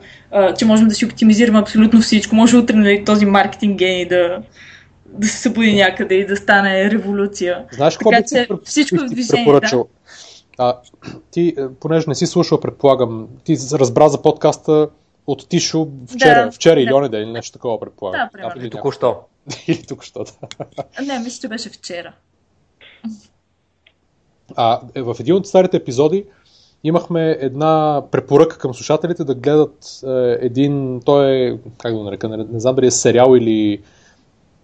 че 0.58 0.64
можем 0.64 0.88
да 0.88 0.94
си 0.94 1.06
оптимизираме 1.06 1.58
абсолютно 1.58 2.00
всичко. 2.00 2.34
Може 2.34 2.56
утре 2.56 2.76
нали, 2.76 3.04
този 3.04 3.26
маркетинг 3.26 3.78
гений 3.78 4.08
да, 4.08 4.42
да 5.06 5.26
се 5.26 5.36
събуди 5.36 5.74
някъде 5.74 6.14
и 6.14 6.26
да 6.26 6.36
стане 6.36 6.90
революция. 6.90 7.64
Знаеш 7.72 7.96
така 7.96 8.22
че 8.22 8.48
всичко 8.64 8.96
е 8.96 8.98
в 8.98 9.10
движение. 9.10 9.60
Да. 9.60 9.84
А, 10.58 10.78
ти, 11.30 11.54
понеже 11.80 12.04
не 12.08 12.14
си 12.14 12.26
слушал, 12.26 12.60
предполагам, 12.60 13.28
ти 13.44 13.56
разбра 13.72 14.08
за 14.08 14.22
подкаста 14.22 14.88
от 15.26 15.48
Тишо 15.48 15.88
вчера, 16.14 16.44
Да, 16.44 16.50
вчера 16.50 16.80
или 16.80 16.88
да. 16.88 16.96
оне 16.96 17.08
ден, 17.08 17.22
или 17.22 17.32
нещо 17.32 17.52
такова, 17.52 17.80
предполагам. 17.80 18.20
Да, 18.20 18.30
примерно. 18.32 18.62
или, 18.62 18.70
Току-що. 18.70 19.20
или 19.68 19.82
току-що, 19.86 20.24
да. 20.24 21.04
Не, 21.04 21.18
мисля, 21.18 21.40
че 21.40 21.48
беше 21.48 21.70
вчера. 21.70 22.12
А 24.56 24.80
е, 24.94 25.02
в 25.02 25.16
един 25.20 25.34
от 25.34 25.46
старите 25.46 25.76
епизоди 25.76 26.26
имахме 26.84 27.30
една 27.40 28.02
препоръка 28.10 28.58
към 28.58 28.74
слушателите 28.74 29.24
да 29.24 29.34
гледат 29.34 30.00
е, 30.06 30.38
един, 30.40 31.00
той 31.04 31.30
е, 31.30 31.58
как 31.78 31.92
да 31.92 31.98
го 31.98 32.04
нарека, 32.04 32.28
не, 32.28 32.36
не 32.36 32.60
знам 32.60 32.74
дали 32.74 32.86
е 32.86 32.90
сериал 32.90 33.36
или 33.36 33.82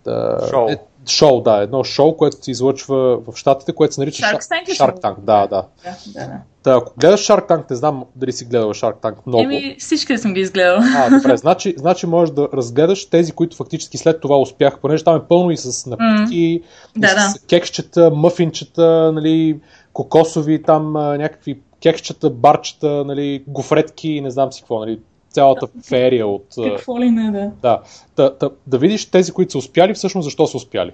е, 0.09 0.47
Шоу. 0.51 0.69
Е, 0.69 0.79
шоу, 1.11 1.41
да, 1.41 1.57
едно 1.57 1.85
шоу, 1.85 2.17
което 2.17 2.45
се 2.45 2.51
излъчва 2.51 3.19
в 3.19 3.37
Штатите, 3.37 3.73
което 3.73 3.95
се 3.95 4.01
нарича 4.01 4.23
Shark 4.23 4.41
Tank 4.41 4.67
Shark? 4.67 5.01
Tank, 5.01 5.21
да, 5.21 5.47
да. 5.47 5.47
Да, 5.85 5.97
да, 6.07 6.27
да. 6.27 6.41
Та, 6.63 6.75
ако 6.75 6.93
гледаш 7.01 7.27
Shark 7.27 7.49
Tank, 7.49 7.71
не 7.71 7.77
знам 7.77 8.05
дали 8.17 8.33
си 8.33 8.45
гледала 8.45 8.75
Shark 8.75 9.03
Tank 9.03 9.15
много. 9.27 9.45
Еми, 9.45 9.77
всички 9.79 10.19
съм 10.19 10.35
ги 10.35 10.41
изгледала. 10.41 10.81
А, 10.97 11.11
добре, 11.11 11.37
значи, 11.37 11.75
значи 11.77 12.07
можеш 12.07 12.35
да 12.35 12.49
разгледаш 12.55 13.07
тези, 13.07 13.33
които 13.33 13.57
фактически 13.57 13.99
след 13.99 14.21
това 14.21 14.41
успяха, 14.41 14.81
понеже 14.81 15.05
там 15.05 15.17
е 15.17 15.29
пълно 15.29 15.51
и 15.51 15.57
с 15.57 15.87
напитки, 15.87 16.39
и 16.39 16.63
Да, 16.97 17.09
с 17.09 17.15
да. 17.15 17.47
кексчета, 17.47 18.11
мъфинчета, 18.11 19.13
нали, 19.15 19.61
кокосови 19.93 20.63
там 20.63 20.93
някакви 20.93 21.61
кексчета, 21.83 22.31
барчета, 22.31 23.05
нали, 23.07 23.45
гофретки 23.47 24.21
не 24.21 24.31
знам 24.31 24.53
си 24.53 24.61
какво, 24.61 24.79
нали, 24.79 25.01
цялата 25.39 25.67
ферия 25.89 26.27
от... 26.27 26.47
Какво 26.65 27.01
ли 27.01 27.11
не, 27.11 27.31
да. 27.31 27.51
Да, 27.63 27.81
да, 28.17 28.35
да, 28.41 28.51
да 28.67 28.79
видиш 28.79 29.11
тези, 29.11 29.33
които 29.33 29.53
са 29.53 29.59
успяли, 29.59 29.95
всъщност 29.95 30.25
защо 30.25 30.47
са 30.47 30.57
успяли. 30.57 30.93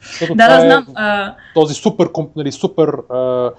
Защото 0.00 0.34
Да, 0.34 0.48
да, 0.48 0.56
е 0.56 0.60
знам. 0.60 0.86
А, 0.94 1.34
този 1.54 1.74
супер, 1.74 2.08
нали, 2.36 2.52
супер 2.52 2.88
а, 2.88 3.50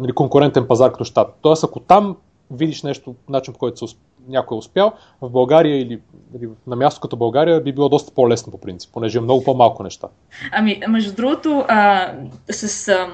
нали, 0.00 0.12
конкурентен 0.12 0.66
пазар 0.68 0.92
като 0.92 1.04
щат. 1.04 1.34
Тоест, 1.42 1.64
ако 1.64 1.80
там 1.80 2.16
видиш 2.50 2.82
нещо, 2.82 3.14
начин 3.28 3.52
по 3.52 3.58
който 3.58 3.86
някой 4.28 4.56
е 4.56 4.58
успял, 4.58 4.92
в 5.20 5.30
България 5.30 5.80
или 5.80 6.00
нали, 6.34 6.48
на 6.66 6.76
място 6.76 7.00
като 7.00 7.16
България 7.16 7.60
би 7.60 7.72
било 7.72 7.88
доста 7.88 8.14
по-лесно 8.14 8.52
по 8.52 8.58
принцип, 8.58 8.90
понеже 8.92 9.18
е 9.18 9.20
много 9.20 9.44
по-малко 9.44 9.82
неща. 9.82 10.08
Ами, 10.52 10.80
между 10.88 11.14
другото, 11.14 11.64
а, 11.68 12.12
с 12.50 12.88
а, 12.88 13.06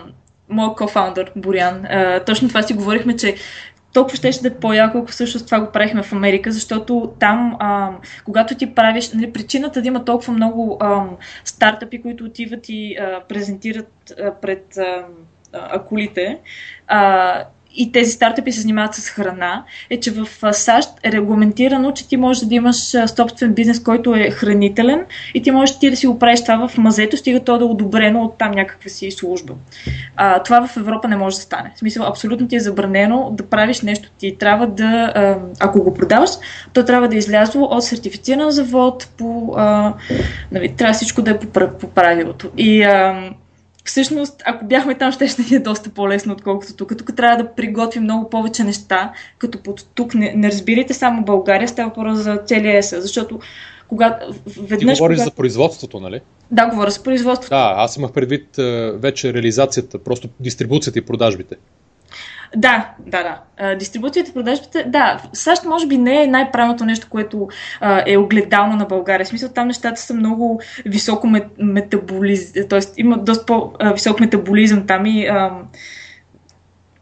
моят 0.49 0.77
кофаундър 0.77 1.33
Борян, 1.37 1.85
а, 1.85 2.25
точно 2.25 2.49
това 2.49 2.63
си 2.63 2.75
говорихме, 2.75 3.17
че 3.17 3.35
толкова 3.95 4.17
ще 4.17 4.43
да 4.43 4.49
е 4.49 4.61
по-яко, 4.61 4.99
ако 4.99 5.07
всъщност 5.07 5.47
това 5.47 5.61
го 5.61 5.73
правихме 5.73 6.03
в 6.03 6.13
Америка, 6.13 6.53
защото 6.53 7.13
там, 7.21 7.57
а, 7.59 7.91
когато 8.25 8.55
ти 8.55 8.75
правиш, 8.75 9.13
нали, 9.13 9.33
причината 9.33 9.83
да 9.83 9.89
има 9.89 10.05
толкова 10.05 10.33
много 10.33 10.77
а, 10.81 11.05
стартъпи, 11.45 12.03
които 12.03 12.25
отиват 12.25 12.69
и 12.69 12.97
а, 12.97 13.21
презентират 13.29 14.13
а, 14.23 14.35
пред 14.35 14.77
а, 14.77 15.07
акулите, 15.53 16.41
а, 16.87 17.45
и 17.77 17.93
тези 17.93 18.11
стартъпи 18.11 18.53
се 18.53 18.61
занимават 18.61 18.95
с 18.95 19.09
храна, 19.09 19.65
е, 19.91 20.01
че 20.01 20.11
в 20.11 20.53
САЩ 20.53 20.91
е 21.03 21.13
регламентирано, 21.13 21.93
че 21.93 22.09
ти 22.09 22.17
можеш 22.17 22.45
да 22.45 22.55
имаш 22.55 22.77
собствен 23.17 23.55
бизнес, 23.55 23.83
който 23.83 24.15
е 24.15 24.31
хранителен 24.31 25.05
и 25.35 25.43
ти 25.43 25.51
можеш 25.51 25.79
ти 25.79 25.91
да 25.91 25.97
си 25.97 26.07
го 26.07 26.19
правиш 26.19 26.43
това 26.43 26.69
в 26.69 26.79
мазето, 26.79 27.17
стига 27.17 27.41
то 27.41 27.59
да 27.59 27.65
е 27.65 27.69
одобрено 27.69 28.23
от 28.23 28.39
там 28.39 28.51
някаква 28.51 28.91
си 28.91 29.11
служба. 29.11 29.55
А, 30.17 30.43
това 30.43 30.67
в 30.67 30.77
Европа 30.77 31.09
не 31.09 31.17
може 31.17 31.37
да 31.37 31.43
стане. 31.43 31.73
В 31.75 31.79
смисъл, 31.79 32.07
абсолютно 32.07 32.49
ти 32.49 32.57
е 32.57 32.61
забранено 32.61 33.31
да 33.33 33.47
правиш 33.47 33.81
нещо. 33.81 34.11
Ти 34.19 34.37
трябва 34.39 34.67
да, 34.67 35.13
ако 35.61 35.83
го 35.83 35.95
продаваш, 35.95 36.31
то 36.73 36.85
трябва 36.85 37.09
да 37.09 37.15
е 37.15 37.19
излязло 37.19 37.65
от 37.65 37.85
сертифициран 37.85 38.51
завод, 38.51 39.09
по, 39.19 39.55
а, 39.57 39.95
нали, 40.53 40.69
трябва 40.77 40.95
всичко 40.95 41.23
да 41.23 41.31
е 41.31 41.39
по, 41.39 41.47
по 41.81 41.89
правилото. 41.89 42.51
И 42.57 42.83
а, 42.83 43.31
всъщност, 43.85 44.43
ако 44.45 44.65
бяхме 44.65 44.95
там, 44.95 45.13
ще 45.13 45.29
ще 45.29 45.43
ни 45.43 45.57
е 45.57 45.59
доста 45.59 45.91
по-лесно, 45.91 46.33
отколкото 46.33 46.77
тук. 46.77 46.99
Тук 46.99 47.17
трябва 47.17 47.45
да 47.45 47.55
приготвим 47.55 48.03
много 48.03 48.31
повече 48.31 48.65
неща, 48.65 49.13
като 49.39 49.63
под 49.63 49.87
тук 49.95 50.15
не, 50.15 50.33
не 50.37 50.49
разбирайте 50.49 50.95
само 50.95 51.25
България, 51.25 51.69
става 51.69 51.89
въпрос 51.89 52.19
за 52.19 52.37
целия 52.37 52.79
ЕС, 52.79 52.95
защото 52.99 53.41
когато 53.89 54.33
Ти 54.33 54.61
веднъж... 54.61 54.99
говориш 54.99 55.19
когато... 55.19 55.31
за 55.31 55.37
производството, 55.37 56.01
нали? 56.01 56.21
Да, 56.51 56.67
говоря 56.67 56.91
за 56.91 57.03
производството. 57.03 57.55
Да, 57.55 57.75
аз 57.77 57.97
имах 57.97 58.13
предвид 58.13 58.59
а, 58.59 58.93
вече 58.97 59.35
реализацията, 59.35 59.99
просто 59.99 60.29
дистрибуцията 60.41 60.99
и 60.99 61.03
продажбите. 61.03 61.57
Да, 62.57 62.95
да, 62.99 63.23
да. 63.23 63.41
А, 63.57 63.75
Дистрибуцията 63.75 64.31
и 64.31 64.35
продажбите, 64.35 64.85
да, 64.85 65.23
САЩ 65.33 65.65
може 65.65 65.87
би 65.87 65.99
не 65.99 66.23
е 66.23 66.27
най-правилното 66.27 66.85
нещо, 66.85 67.07
което 67.11 67.49
а, 67.81 68.03
е 68.07 68.17
огледално 68.17 68.77
на 68.77 68.85
България. 68.85 69.25
В 69.25 69.29
смисъл 69.29 69.49
там 69.49 69.67
нещата 69.67 70.01
са 70.01 70.15
много 70.15 70.61
високо 70.87 71.27
мет, 71.27 71.47
метаболизъм, 71.59 72.69
т.е. 72.69 72.81
има 72.97 73.19
доста 73.19 73.47
по-висок 73.47 74.21
метаболизъм 74.21 74.87
там 74.87 75.07
и 75.07 75.27
ам, 75.27 75.69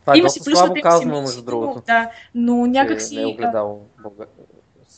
Това 0.00 0.14
е 0.14 0.18
има 0.18 0.26
доста 0.26 0.44
си 0.44 0.50
слабо 0.50 0.74
казано, 0.82 1.20
между 1.20 1.42
другото. 1.42 1.82
Да, 1.86 2.10
но 2.34 2.66
някак 2.66 3.00
си... 3.00 3.16
Не 3.16 3.22
е 3.22 3.26
огледало 3.26 3.80
Бълга... 4.02 4.24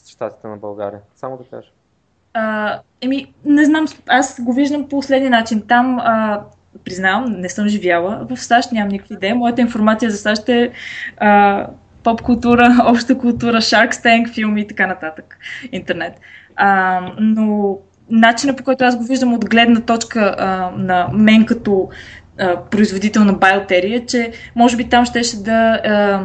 щатите 0.08 0.46
на 0.46 0.56
България. 0.56 1.00
Само 1.16 1.36
да 1.36 1.44
кажа. 1.44 1.68
А, 2.34 2.80
еми, 3.00 3.34
не 3.44 3.64
знам, 3.64 3.86
аз 4.06 4.40
го 4.40 4.52
виждам 4.52 4.82
по 4.82 4.88
последния 4.88 5.30
начин. 5.30 5.62
Там, 5.68 5.98
а, 5.98 6.42
признавам, 6.84 7.40
не 7.40 7.48
съм 7.48 7.68
живяла 7.68 8.26
в 8.30 8.36
САЩ, 8.36 8.72
нямам 8.72 8.88
никаква 8.88 9.14
идея. 9.14 9.34
Моята 9.34 9.60
информация 9.60 10.10
за 10.10 10.16
САЩ 10.16 10.48
е 10.48 10.70
а, 11.16 11.66
поп 12.02 12.22
култура, 12.22 12.76
обща 12.86 13.18
култура, 13.18 13.56
Shark 13.56 13.92
Tank, 13.92 14.34
филми 14.34 14.60
и 14.60 14.66
така 14.66 14.86
нататък. 14.86 15.38
Интернет. 15.72 16.12
А, 16.56 17.00
но 17.20 17.78
начинът 18.10 18.56
по 18.56 18.64
който 18.64 18.84
аз 18.84 18.96
го 18.96 19.04
виждам 19.04 19.34
от 19.34 19.50
гледна 19.50 19.80
точка 19.80 20.34
а, 20.38 20.70
на 20.76 21.08
мен 21.12 21.46
като 21.46 21.88
а, 22.38 22.60
производител 22.70 23.24
на 23.24 23.32
биотери 23.32 23.94
е, 23.94 24.06
че 24.06 24.32
може 24.56 24.76
би 24.76 24.88
там 24.88 25.04
щеше 25.04 25.42
да 25.42 25.80
а, 25.84 26.20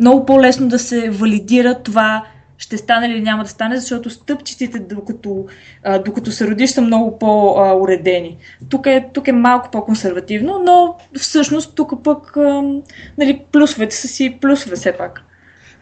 много 0.00 0.26
по-лесно 0.26 0.68
да 0.68 0.78
се 0.78 1.10
валидира 1.10 1.74
това 1.74 2.24
ще 2.58 2.76
стане 2.76 3.06
или 3.06 3.20
няма 3.20 3.42
да 3.42 3.48
стане, 3.48 3.76
защото 3.76 4.10
стъпчиците, 4.10 4.78
докато, 4.78 5.46
докато 6.04 6.30
се 6.30 6.46
родиш, 6.46 6.70
са 6.70 6.82
много 6.82 7.18
по-уредени. 7.18 8.36
Тук 8.68 8.86
е, 8.86 9.08
тук 9.14 9.28
е 9.28 9.32
малко 9.32 9.68
по-консервативно, 9.70 10.62
но 10.64 10.96
всъщност 11.18 11.74
тук 11.74 12.04
пък 12.04 12.36
а, 12.36 12.62
нали, 13.18 13.40
плюсовете 13.52 13.96
са 13.96 14.08
си 14.08 14.38
плюсове 14.40 14.76
все 14.76 14.92
пак. 14.92 15.22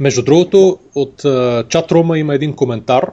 Между 0.00 0.22
другото, 0.22 0.78
от 0.94 1.24
а, 1.24 1.64
чатрума 1.68 2.18
има 2.18 2.34
един 2.34 2.52
коментар 2.52 3.10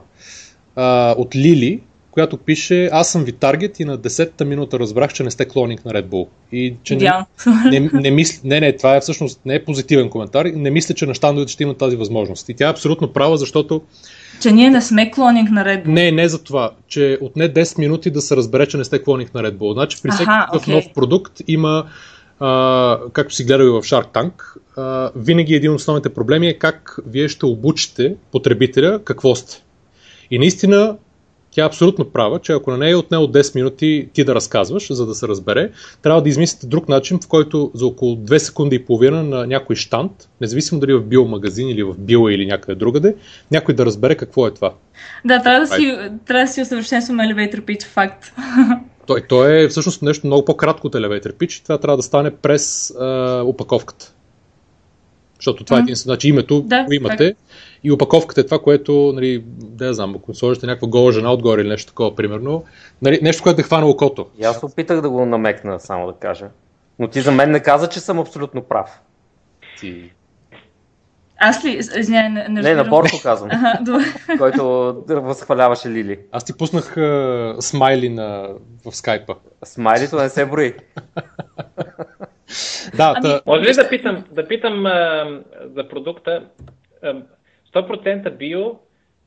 от 1.16 1.36
Лили, 1.36 1.80
която 2.10 2.36
пише 2.36 2.88
Аз 2.92 3.12
съм 3.12 3.24
ви 3.24 3.32
таргет 3.32 3.80
и 3.80 3.84
на 3.84 3.98
10-та 3.98 4.44
минута 4.44 4.78
разбрах, 4.78 5.12
че 5.12 5.22
не 5.22 5.30
сте 5.30 5.44
клоник 5.44 5.84
на 5.84 5.92
Red 5.92 6.06
Bull. 6.06 6.28
И 6.52 6.74
че 6.82 6.96
не, 6.96 7.80
не, 7.80 7.90
не, 7.92 8.10
мисля, 8.10 8.40
не, 8.44 8.60
не, 8.60 8.76
това 8.76 8.96
е 8.96 9.00
всъщност 9.00 9.40
не 9.44 9.54
е 9.54 9.64
позитивен 9.64 10.10
коментар. 10.10 10.44
Не 10.44 10.70
мисля, 10.70 10.94
че 10.94 11.06
на 11.06 11.14
щандовете 11.14 11.52
ще 11.52 11.62
имат 11.62 11.78
тази 11.78 11.96
възможност. 11.96 12.48
И 12.48 12.54
тя 12.54 12.66
е 12.66 12.70
абсолютно 12.70 13.12
права, 13.12 13.38
защото 13.38 13.82
че 14.40 14.52
ние 14.52 14.70
не 14.70 14.82
сме 14.82 15.10
клонинг 15.10 15.50
на 15.50 15.64
Red 15.64 15.84
Bull. 15.84 15.88
не, 15.88 16.12
не 16.12 16.28
за 16.28 16.42
това, 16.42 16.70
че 16.88 17.18
отне 17.20 17.52
10 17.52 17.78
минути 17.78 18.10
да 18.10 18.20
се 18.20 18.36
разбере, 18.36 18.66
че 18.66 18.76
не 18.76 18.84
сте 18.84 19.02
клоник 19.02 19.34
на 19.34 19.42
Red 19.42 19.56
Bull. 19.56 19.72
Значи 19.72 19.98
при 20.02 20.10
всеки 20.10 20.30
Аха, 20.30 20.56
окей. 20.56 20.74
нов 20.74 20.84
продукт 20.94 21.32
има, 21.48 21.86
а, 22.40 22.98
както 23.12 23.34
си 23.34 23.44
гледали 23.44 23.68
в 23.68 23.82
Shark 23.82 24.06
Tank, 24.14 24.32
а, 24.76 25.10
винаги 25.16 25.54
един 25.54 25.72
от 25.72 25.80
основните 25.80 26.08
проблеми 26.08 26.48
е 26.48 26.58
как 26.58 26.98
вие 27.06 27.28
ще 27.28 27.46
обучите 27.46 28.14
потребителя 28.32 29.04
какво 29.04 29.34
сте. 29.34 29.62
И 30.30 30.38
наистина 30.38 30.96
тя 31.50 31.62
е 31.62 31.66
абсолютно 31.66 32.04
права, 32.04 32.38
че 32.38 32.52
ако 32.52 32.70
на 32.70 32.78
нея 32.78 32.92
е 32.92 32.96
отнело 32.96 33.26
10 33.26 33.54
минути 33.54 34.08
ти 34.12 34.24
да 34.24 34.34
разказваш, 34.34 34.92
за 34.92 35.06
да 35.06 35.14
се 35.14 35.28
разбере, 35.28 35.70
трябва 36.02 36.22
да 36.22 36.28
измислите 36.28 36.66
друг 36.66 36.88
начин, 36.88 37.18
в 37.22 37.28
който 37.28 37.70
за 37.74 37.86
около 37.86 38.16
2 38.16 38.38
секунди 38.38 38.76
и 38.76 38.84
половина 38.84 39.22
на 39.22 39.46
някой 39.46 39.76
штант, 39.76 40.28
независимо 40.40 40.80
дали 40.80 40.94
в 40.94 41.00
биомагазин 41.00 41.68
или 41.68 41.82
в 41.82 41.94
био 41.98 42.28
или 42.28 42.46
някъде 42.46 42.78
другаде, 42.78 43.16
някой 43.50 43.74
да 43.74 43.86
разбере 43.86 44.14
какво 44.14 44.46
е 44.46 44.50
това. 44.50 44.74
Да, 45.24 45.42
трябва 45.42 45.60
да 45.60 45.66
си, 45.66 45.98
трябва 46.26 46.44
да 46.44 46.52
си 46.52 46.62
усъвършенствам 46.62 47.18
elevator 47.18 47.60
pitch, 47.60 47.86
факт. 47.86 48.32
Той, 49.06 49.22
той 49.28 49.64
е 49.64 49.68
всъщност 49.68 50.02
нещо 50.02 50.26
много 50.26 50.44
по-кратко 50.44 50.86
от 50.86 50.94
elevator 50.94 51.32
pitch 51.32 51.60
и 51.60 51.62
това 51.62 51.78
трябва 51.78 51.96
да 51.96 52.02
стане 52.02 52.30
през 52.30 52.94
а, 53.00 53.42
опаковката. 53.44 54.12
Защото 55.36 55.64
това 55.64 55.76
mm. 55.76 55.80
е 55.80 55.82
единствено. 55.82 56.14
Значи 56.14 56.28
името 56.28 56.62
да, 56.62 56.84
го 56.84 56.92
имате 56.92 57.28
так. 57.28 57.36
И 57.84 57.92
опаковката 57.92 58.40
е 58.40 58.44
това, 58.44 58.58
което, 58.58 59.12
нали, 59.14 59.44
да 59.46 59.86
я 59.86 59.94
знам, 59.94 60.14
ако 60.16 60.34
сложите 60.34 60.66
някаква 60.66 60.88
гола 60.88 61.12
жена 61.12 61.32
отгоре 61.32 61.60
или 61.60 61.68
нещо 61.68 61.92
такова, 61.92 62.16
примерно, 62.16 62.64
нали, 63.02 63.18
нещо, 63.22 63.42
което 63.42 63.60
е 63.60 63.64
хвана 63.64 63.86
окото. 63.86 64.26
И 64.38 64.44
аз 64.44 64.62
опитах 64.62 65.00
да 65.00 65.10
го 65.10 65.26
намекна, 65.26 65.80
само 65.80 66.06
да 66.06 66.12
кажа. 66.12 66.48
Но 66.98 67.08
ти 67.08 67.20
за 67.20 67.32
мен 67.32 67.50
не 67.50 67.60
каза, 67.60 67.88
че 67.88 68.00
съм 68.00 68.18
абсолютно 68.18 68.62
прав. 68.62 69.00
Ти... 69.80 70.12
Аз 71.42 71.64
ли? 71.64 71.70
Извинявай, 71.70 72.28
не, 72.30 72.48
не, 72.48 72.62
не 72.62 72.74
на 72.74 72.84
Борко 72.84 73.20
казвам, 73.22 73.50
който 74.38 74.64
възхваляваше 75.08 75.88
Лили. 75.88 76.18
Аз 76.32 76.44
ти 76.44 76.56
пуснах 76.56 76.94
uh, 76.94 77.60
смайли 77.60 78.08
на... 78.08 78.48
в 78.86 78.96
скайпа. 78.96 79.34
Смайлито 79.64 80.16
не 80.16 80.28
се 80.28 80.46
брои. 80.46 80.74
да, 82.94 83.14
ами, 83.16 83.22
та... 83.22 83.40
Може 83.46 83.62
ли 83.62 83.72
да 83.72 83.88
питам, 83.88 84.24
да 84.30 84.48
питам 84.48 84.86
а, 84.86 85.24
за 85.76 85.88
продукта? 85.88 86.42
А, 87.02 87.14
100% 87.74 88.36
био, 88.36 88.78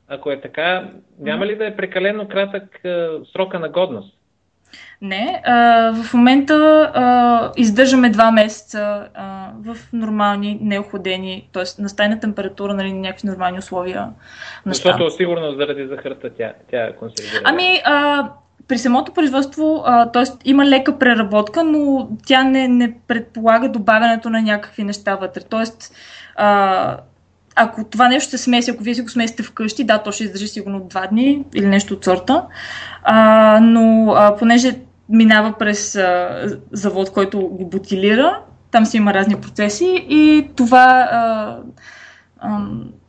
ако 0.08 0.30
е 0.30 0.40
така, 0.40 0.90
няма 1.18 1.46
ли 1.46 1.56
да 1.56 1.66
е 1.66 1.76
прекалено 1.76 2.28
кратък 2.28 2.84
а, 2.84 3.10
срока 3.32 3.58
на 3.58 3.68
годност? 3.68 4.16
Не, 5.02 5.42
а, 5.44 5.92
в 5.92 6.14
момента 6.14 6.54
а, 6.94 7.52
издържаме 7.56 8.10
два 8.10 8.30
месеца 8.30 9.08
а, 9.14 9.50
в 9.64 9.76
нормални, 9.92 10.58
неохладени, 10.60 11.48
т.е. 11.52 11.82
на 11.82 11.88
стайна 11.88 12.20
температура, 12.20 12.74
нали, 12.74 12.92
някакви 12.92 13.28
нормални 13.28 13.58
условия. 13.58 14.08
Защото 14.66 15.10
сигурно 15.10 15.52
заради 15.52 15.86
захарта 15.86 16.30
тя, 16.38 16.52
тя 16.70 16.84
е 16.84 16.96
консервира. 16.96 17.42
Ами, 17.44 17.80
а, 17.84 18.28
при 18.68 18.78
самото 18.78 19.12
производство, 19.12 19.84
т.е. 20.12 20.24
има 20.44 20.64
лека 20.64 20.98
преработка, 20.98 21.64
но 21.64 22.08
тя 22.26 22.44
не, 22.44 22.68
не 22.68 22.94
предполага 23.08 23.68
добавянето 23.68 24.30
на 24.30 24.42
някакви 24.42 24.84
неща 24.84 25.14
вътре. 25.16 25.40
Тоест, 25.50 25.94
а, 26.36 26.98
ако 27.54 27.84
това 27.84 28.08
нещо 28.08 28.30
се 28.30 28.38
смеси, 28.38 28.70
ако 28.70 28.82
вие 28.82 28.94
си 28.94 29.02
го 29.02 29.08
смесите 29.08 29.42
вкъщи, 29.42 29.84
да, 29.84 29.98
то 29.98 30.12
ще 30.12 30.24
издържи 30.24 30.48
сигурно 30.48 30.80
два 30.80 31.06
дни 31.06 31.44
или 31.54 31.66
нещо 31.66 31.94
от 31.94 32.04
сорта, 32.04 32.46
а, 33.02 33.60
но 33.62 34.12
а, 34.16 34.36
понеже 34.36 34.72
минава 35.08 35.54
през 35.58 35.96
а, 35.96 36.42
завод, 36.72 37.10
който 37.10 37.40
го 37.40 37.66
бутилира, 37.66 38.40
там 38.70 38.86
си 38.86 38.96
има 38.96 39.14
разни 39.14 39.40
процеси 39.40 40.06
и 40.08 40.50
това... 40.56 41.08
А, 41.10 41.58
а, 42.38 42.66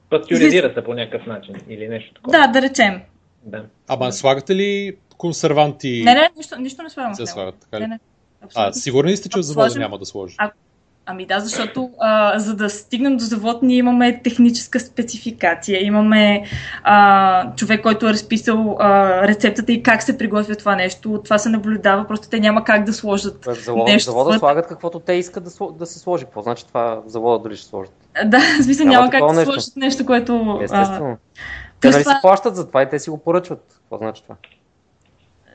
Пастеризира 0.10 0.74
се 0.74 0.84
по 0.84 0.93
някакъв 0.93 1.28
начин 1.28 1.56
или 1.70 1.88
нещо 1.88 2.14
такова. 2.14 2.38
Да, 2.38 2.48
да 2.48 2.62
речем. 2.62 3.02
Да. 3.43 3.64
Ама 3.88 4.12
слагате 4.12 4.56
ли 4.56 4.98
консерванти. 5.18 6.02
Не, 6.06 6.14
не, 6.14 6.30
нищо, 6.38 6.60
нищо 6.60 6.84
не 6.84 6.89
слагам. 6.89 7.16
Се 7.16 7.26
слагат, 7.26 7.56
така 7.56 7.78
ли? 7.78 7.82
Не, 7.82 7.88
не. 7.88 8.00
А, 8.56 8.74
сигурни 8.74 9.18
сте, 9.18 9.30
че 9.30 9.39
от 9.39 9.46
завода 9.46 9.80
няма 9.80 9.98
да 9.98 10.06
сложи? 10.06 10.36
А, 10.38 10.52
ами 11.06 11.26
да, 11.26 11.39
защото 11.39 11.91
а, 11.99 12.39
за 12.39 12.56
да 12.56 12.70
стигнем 12.70 13.18
до 13.18 13.24
завод, 13.24 13.62
ние 13.62 13.78
имаме 13.78 14.22
техническа 14.24 14.80
спецификация, 14.80 15.86
имаме 15.86 16.43
а, 16.84 17.56
човек, 17.56 17.82
който 17.82 18.08
е 18.08 18.14
разписал 18.14 18.78
а, 18.80 19.22
рецептата 19.28 19.72
и 19.72 19.84
как 19.84 20.03
се 20.03 20.18
приготвя 20.18 20.56
това 20.56 20.76
нещо. 20.76 21.22
Това 21.24 21.38
се 21.38 21.49
наблюдава, 21.49 22.08
просто 22.08 22.30
те 22.30 22.39
няма 22.39 22.64
как 22.64 22.84
да 22.84 22.93
сложат. 22.93 23.45
В 23.45 23.53
завода, 23.53 23.91
нещо. 23.91 24.12
завода 24.12 24.39
слагат 24.39 24.68
каквото 24.68 24.99
те 24.99 25.14
искат 25.14 25.43
да, 25.43 25.72
да 25.72 25.86
се 25.86 25.99
сложи. 25.99 26.26
Какво 26.26 26.41
значи 26.41 26.68
това 26.68 27.01
в 27.06 27.10
завода 27.10 27.43
дали 27.43 27.56
ще 27.56 27.68
сложат? 27.68 27.93
Да, 28.26 28.39
в 28.60 28.64
смисъл 28.64 28.86
няма, 28.86 28.99
няма 28.99 29.12
как 29.12 29.22
да 29.22 29.34
нещо. 29.34 29.51
сложат 29.51 29.76
нещо, 29.76 30.06
което. 30.06 30.60
Естествено. 30.64 31.12
А, 31.12 31.18
те 31.82 31.89
нали 31.89 32.03
това... 32.03 32.16
си 32.16 32.22
плащат 32.22 32.56
за 32.56 32.68
това 32.68 32.82
и 32.82 32.89
те 32.89 32.99
си 32.99 33.10
го 33.10 33.18
поръчват. 33.18 33.80
Какво 33.82 33.97
значи 33.97 34.24
това? 34.24 34.36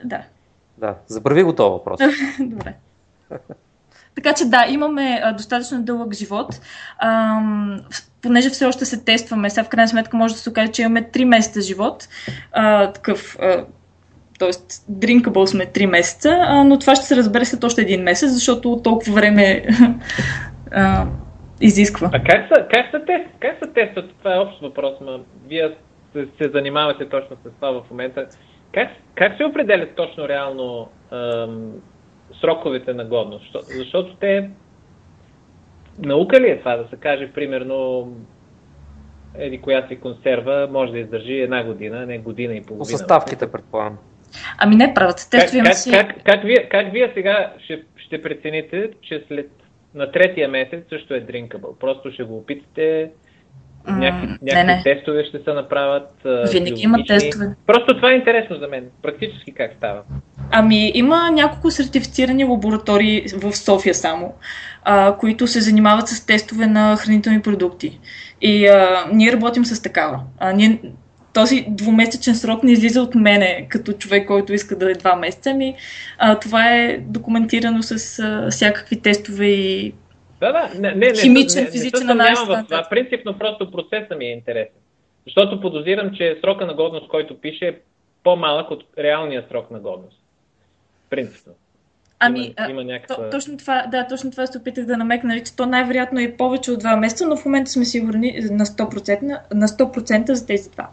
Да. 0.04 0.22
Да, 0.78 0.94
забрави 1.06 1.42
го 1.42 1.54
този 1.54 1.70
въпрос. 1.70 2.00
Добре. 2.40 2.74
Така 4.22 4.34
че 4.34 4.44
да, 4.44 4.66
имаме 4.68 5.20
а, 5.24 5.32
достатъчно 5.32 5.82
дълъг 5.82 6.14
живот. 6.14 6.60
А, 6.98 7.40
понеже 8.22 8.50
все 8.50 8.66
още 8.66 8.84
се 8.84 9.04
тестваме, 9.04 9.50
сега 9.50 9.64
в 9.64 9.68
крайна 9.68 9.88
сметка 9.88 10.16
може 10.16 10.34
да 10.34 10.40
се 10.40 10.50
окаже, 10.50 10.72
че 10.72 10.82
имаме 10.82 11.02
3 11.02 11.24
месеца 11.24 11.60
живот. 11.60 12.08
А, 12.52 12.92
такъв, 12.92 13.36
а, 13.40 13.64
Тоест, 14.38 14.70
drinkable 14.90 15.44
сме 15.44 15.66
3 15.66 15.86
месеца, 15.86 16.38
а, 16.40 16.64
но 16.64 16.78
това 16.78 16.94
ще 16.94 17.04
се 17.04 17.16
разбере 17.16 17.44
след 17.44 17.64
още 17.64 17.82
един 17.82 18.02
месец, 18.02 18.30
защото 18.30 18.80
толкова 18.84 19.12
време 19.12 19.64
а, 20.72 21.06
изисква. 21.60 22.10
А 22.12 22.22
как 22.22 22.48
са, 22.48 22.66
как 22.74 22.86
са, 22.90 23.04
тест, 23.06 23.24
как 23.40 23.56
са 23.62 23.72
тестват? 23.72 24.10
Това 24.18 24.34
е 24.34 24.38
общ 24.38 24.60
въпрос, 24.62 24.92
но 25.00 25.20
вие 25.48 25.70
се, 26.12 26.26
се 26.42 26.50
занимавате 26.54 27.08
точно 27.08 27.36
с 27.36 27.50
това 27.60 27.70
в 27.72 27.90
момента. 27.90 28.26
Как, 28.72 28.88
как 29.14 29.36
се 29.36 29.44
определят 29.44 29.94
точно 29.96 30.28
реално 30.28 30.88
ам, 31.12 31.72
сроковете 32.40 32.94
на 32.94 33.04
годност? 33.04 33.52
Защо, 33.52 33.60
защото 33.78 34.14
те... 34.14 34.50
Наука 35.98 36.40
ли 36.40 36.50
е 36.50 36.58
това 36.58 36.76
да 36.76 36.88
се 36.88 36.96
каже, 36.96 37.32
примерно, 37.32 38.08
еди 39.34 39.60
коя 39.60 39.88
си 39.88 40.00
консерва 40.00 40.68
може 40.70 40.92
да 40.92 40.98
издържи 40.98 41.40
една 41.40 41.64
година, 41.64 42.06
не 42.06 42.18
година 42.18 42.54
и 42.54 42.62
половина. 42.62 42.78
По 42.78 42.84
съставките, 42.84 43.52
предполагам. 43.52 43.98
Ами 44.58 44.76
не, 44.76 44.94
правят 44.94 45.28
тестове 45.30 45.64
как, 45.64 45.74
си... 45.74 45.90
Как, 45.90 46.08
как, 46.08 46.24
как, 46.24 46.42
вие, 46.42 46.68
как 46.68 46.92
вие 46.92 47.10
сега 47.14 47.52
ще, 47.64 47.82
ще 47.96 48.22
прецените, 48.22 48.90
че 49.02 49.24
след 49.28 49.50
на 49.94 50.12
третия 50.12 50.48
месец 50.48 50.84
също 50.88 51.14
е 51.14 51.20
drinkable? 51.20 51.78
Просто 51.78 52.12
ще 52.12 52.22
го 52.22 52.36
опитате, 52.36 53.10
Някакви, 53.88 54.26
някакви 54.26 54.54
не, 54.54 54.64
не. 54.64 54.82
тестове 54.82 55.24
ще 55.24 55.38
се 55.38 55.52
направят. 55.52 56.10
Винаги 56.52 56.82
има 56.82 56.98
тестове. 57.06 57.54
Просто 57.66 57.96
това 57.96 58.12
е 58.12 58.14
интересно 58.14 58.56
за 58.56 58.68
мен. 58.68 58.90
Практически 59.02 59.54
как 59.54 59.72
става? 59.76 60.02
Ами, 60.50 60.92
има 60.94 61.30
няколко 61.30 61.70
сертифицирани 61.70 62.44
лаборатории 62.44 63.24
в 63.42 63.56
София 63.56 63.94
само, 63.94 64.34
а, 64.84 65.16
които 65.16 65.46
се 65.46 65.60
занимават 65.60 66.08
с 66.08 66.26
тестове 66.26 66.66
на 66.66 66.96
хранителни 66.96 67.42
продукти. 67.42 67.98
И 68.40 68.66
а, 68.66 69.04
ние 69.12 69.32
работим 69.32 69.64
с 69.64 69.82
такава. 69.82 70.20
А, 70.38 70.52
ние, 70.52 70.80
този 71.34 71.66
двумесечен 71.68 72.34
срок 72.34 72.62
не 72.62 72.72
излиза 72.72 73.02
от 73.02 73.14
мене, 73.14 73.66
като 73.68 73.92
човек, 73.92 74.26
който 74.26 74.52
иска 74.52 74.78
да 74.78 74.90
е 74.90 74.94
два 74.94 75.16
месеца. 75.16 75.54
Ми, 75.54 75.74
а, 76.18 76.38
това 76.38 76.74
е 76.74 76.98
документирано 76.98 77.82
с 77.82 78.18
а, 78.18 78.50
всякакви 78.50 79.00
тестове 79.00 79.46
и 79.46 79.94
да, 80.40 80.52
да, 80.52 80.80
не, 80.80 80.94
не, 80.94 81.14
химичен, 81.14 81.64
не, 81.64 81.70
физичен 81.70 82.06
не, 82.06 82.12
анализ. 82.12 82.38
В 82.40 82.64
това. 82.68 82.86
Принципно 82.90 83.38
просто 83.38 83.70
процесът 83.70 84.18
ми 84.18 84.24
е 84.24 84.32
интересен. 84.32 84.74
Защото 85.26 85.60
подозирам, 85.60 86.10
че 86.14 86.38
срока 86.40 86.66
на 86.66 86.74
годност, 86.74 87.08
който 87.08 87.40
пише, 87.40 87.66
е 87.66 87.74
по-малък 88.24 88.70
от 88.70 88.84
реалния 88.98 89.44
срок 89.50 89.70
на 89.70 89.78
годност. 89.78 90.19
Принципно. 91.10 91.52
Ами, 92.22 92.54
има, 92.58 92.70
има 92.70 92.84
някаква... 92.84 93.16
то, 93.16 93.30
точно 93.30 93.56
това, 93.56 93.86
да, 93.90 94.06
точно 94.06 94.30
това 94.30 94.46
се 94.46 94.58
опитах 94.58 94.84
да 94.84 94.96
намекна, 94.96 95.28
нали, 95.28 95.44
че 95.44 95.56
то 95.56 95.66
най-вероятно 95.66 96.20
е 96.20 96.34
повече 96.38 96.70
от 96.70 96.78
два 96.78 96.96
месеца, 96.96 97.26
но 97.26 97.36
в 97.36 97.44
момента 97.44 97.70
сме 97.70 97.84
сигурни 97.84 98.48
на 98.50 98.66
100%, 98.66 99.38
на 99.54 99.68
100% 99.68 100.32
за 100.32 100.46
тези 100.46 100.70
два. 100.70 100.88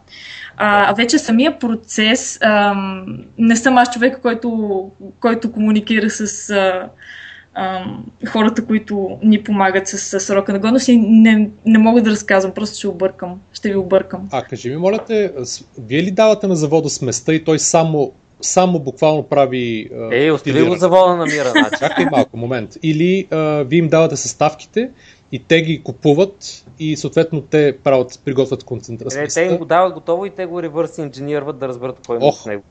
А, 0.56 0.92
вече 0.92 1.18
самия 1.18 1.58
процес, 1.58 2.38
ам, 2.42 3.24
не 3.38 3.56
съм 3.56 3.78
аз 3.78 3.90
човек, 3.90 4.18
който, 4.22 4.90
който 5.20 5.52
комуникира 5.52 6.10
с 6.10 6.50
а, 6.50 7.84
хората, 8.28 8.66
които 8.66 9.18
ни 9.22 9.42
помагат 9.42 9.88
с, 9.88 9.98
с 9.98 10.20
срока 10.20 10.52
на 10.52 10.58
годност 10.58 10.88
и 10.88 10.96
не, 10.96 11.50
не 11.66 11.78
мога 11.78 12.02
да 12.02 12.10
разказвам, 12.10 12.54
просто 12.54 12.78
ще 12.78 12.88
объркам. 12.88 13.40
Ще 13.52 13.68
ви 13.68 13.76
объркам. 13.76 14.28
А, 14.32 14.42
кажи 14.42 14.70
ми, 14.70 14.76
моля 14.76 14.98
те, 15.06 15.32
вие 15.78 16.02
ли 16.02 16.10
давате 16.10 16.46
на 16.46 16.56
завода 16.56 16.88
сместа 16.88 17.34
и 17.34 17.44
той 17.44 17.58
само 17.58 18.12
само 18.40 18.78
буквално 18.78 19.22
прави... 19.22 19.90
Е, 20.12 20.30
остави 20.30 20.62
го 20.62 20.76
завода 20.76 21.16
намира. 21.16 21.50
Значи. 21.50 21.70
Чакай 21.78 22.06
малко, 22.10 22.36
момент. 22.36 22.70
Или 22.82 23.26
а, 23.30 23.36
вие 23.62 23.78
им 23.78 23.88
давате 23.88 24.16
съставките 24.16 24.90
и 25.32 25.38
те 25.38 25.62
ги 25.62 25.82
купуват 25.82 26.64
и 26.78 26.96
съответно 26.96 27.40
те 27.40 27.78
правят, 27.84 28.20
приготвят 28.24 28.64
концентрация. 28.64 29.28
Те 29.34 29.42
им 29.42 29.56
го 29.56 29.64
дават 29.64 29.94
готово 29.94 30.26
и 30.26 30.30
те 30.30 30.46
го 30.46 30.62
ревърс 30.62 30.98
инженерват 30.98 31.58
да 31.58 31.68
разберат 31.68 32.00
кой 32.06 32.16
е 32.16 32.32
с 32.32 32.46
него. 32.46 32.62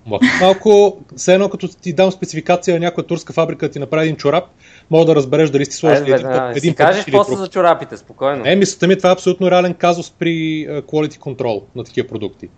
Малко, 0.42 0.98
все 1.16 1.34
едно 1.34 1.50
като 1.50 1.68
ти 1.68 1.94
дам 1.94 2.12
спецификация 2.12 2.74
на 2.74 2.80
някоя 2.80 3.08
турска 3.08 3.34
фабрика 3.34 3.68
да 3.68 3.72
ти 3.72 3.80
направи 3.80 4.04
един 4.04 4.16
чорап, 4.16 4.44
мога 4.90 5.06
да 5.06 5.16
разбереш 5.16 5.50
дали 5.50 5.66
сте 5.66 5.76
сложили 5.76 6.12
един, 6.12 6.28
да, 6.28 6.52
един 6.56 6.62
си 6.62 6.76
път. 6.76 6.78
Кажеш 6.78 7.06
какво 7.06 7.24
са 7.24 7.36
за 7.36 7.48
чорапите, 7.48 7.98
спокойно. 7.98 8.44
Не, 8.44 8.56
мисълта 8.56 8.88
ми 8.88 8.98
това 8.98 9.10
е 9.10 9.14
абсолютно 9.14 9.52
реален 9.52 9.74
казус 9.74 10.12
при 10.12 10.30
quality 10.70 11.18
control 11.18 11.64
на 11.76 11.84
такива 11.84 12.08
продукти. 12.08 12.50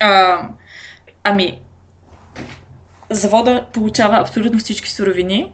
А, 0.00 0.48
ами, 1.24 1.60
завода 3.10 3.66
получава 3.72 4.16
абсолютно 4.20 4.58
всички 4.58 4.90
суровини. 4.90 5.52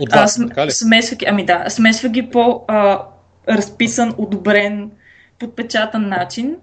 От 0.00 0.12
вас, 0.12 0.40
а, 0.56 0.66
ли? 0.66 0.70
Смесва 0.70 1.16
ги, 1.16 1.26
ами 1.28 1.44
да, 1.44 1.64
смесва 1.68 2.08
ги 2.08 2.30
по 2.30 2.64
а, 2.68 3.02
разписан, 3.48 4.14
одобрен, 4.18 4.90
подпечатан 5.38 6.08
начин 6.08 6.56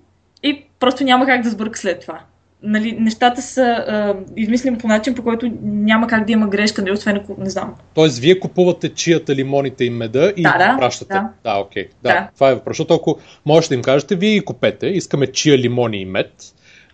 и 0.43 0.65
просто 0.79 1.03
няма 1.03 1.25
как 1.25 1.41
да 1.41 1.49
сбърка 1.49 1.79
след 1.79 1.99
това. 1.99 2.19
нали, 2.63 2.97
нещата 2.99 3.41
са 3.41 3.61
а, 3.61 4.15
измислени 4.37 4.77
по 4.77 4.87
начин, 4.87 5.15
по 5.15 5.23
който 5.23 5.51
няма 5.63 6.07
как 6.07 6.25
да 6.25 6.31
има 6.31 6.47
грешка, 6.47 6.81
нали, 6.81 6.91
освен 6.91 7.17
ако 7.17 7.35
не 7.39 7.49
знам. 7.49 7.75
Тоест, 7.93 8.19
вие 8.19 8.39
купувате 8.39 8.89
чията, 8.89 9.35
лимоните 9.35 9.85
и 9.85 9.89
меда 9.89 10.33
и 10.37 10.41
Да, 10.43 10.57
да, 10.57 10.75
пращате. 10.79 11.13
да. 11.13 11.29
да, 11.43 11.55
окей. 11.59 11.87
Да, 12.03 12.09
Да. 12.09 12.29
това 12.35 12.49
е 12.49 12.53
въпрос. 12.55 12.77
Защото 12.77 12.93
ако 12.93 13.17
можеш 13.45 13.67
да 13.67 13.75
им 13.75 13.81
кажете, 13.81 14.15
вие 14.15 14.33
ги 14.33 14.41
купете, 14.45 14.87
искаме 14.87 15.27
чия, 15.27 15.57
лимони 15.57 16.01
и 16.01 16.05
мед, 16.05 16.33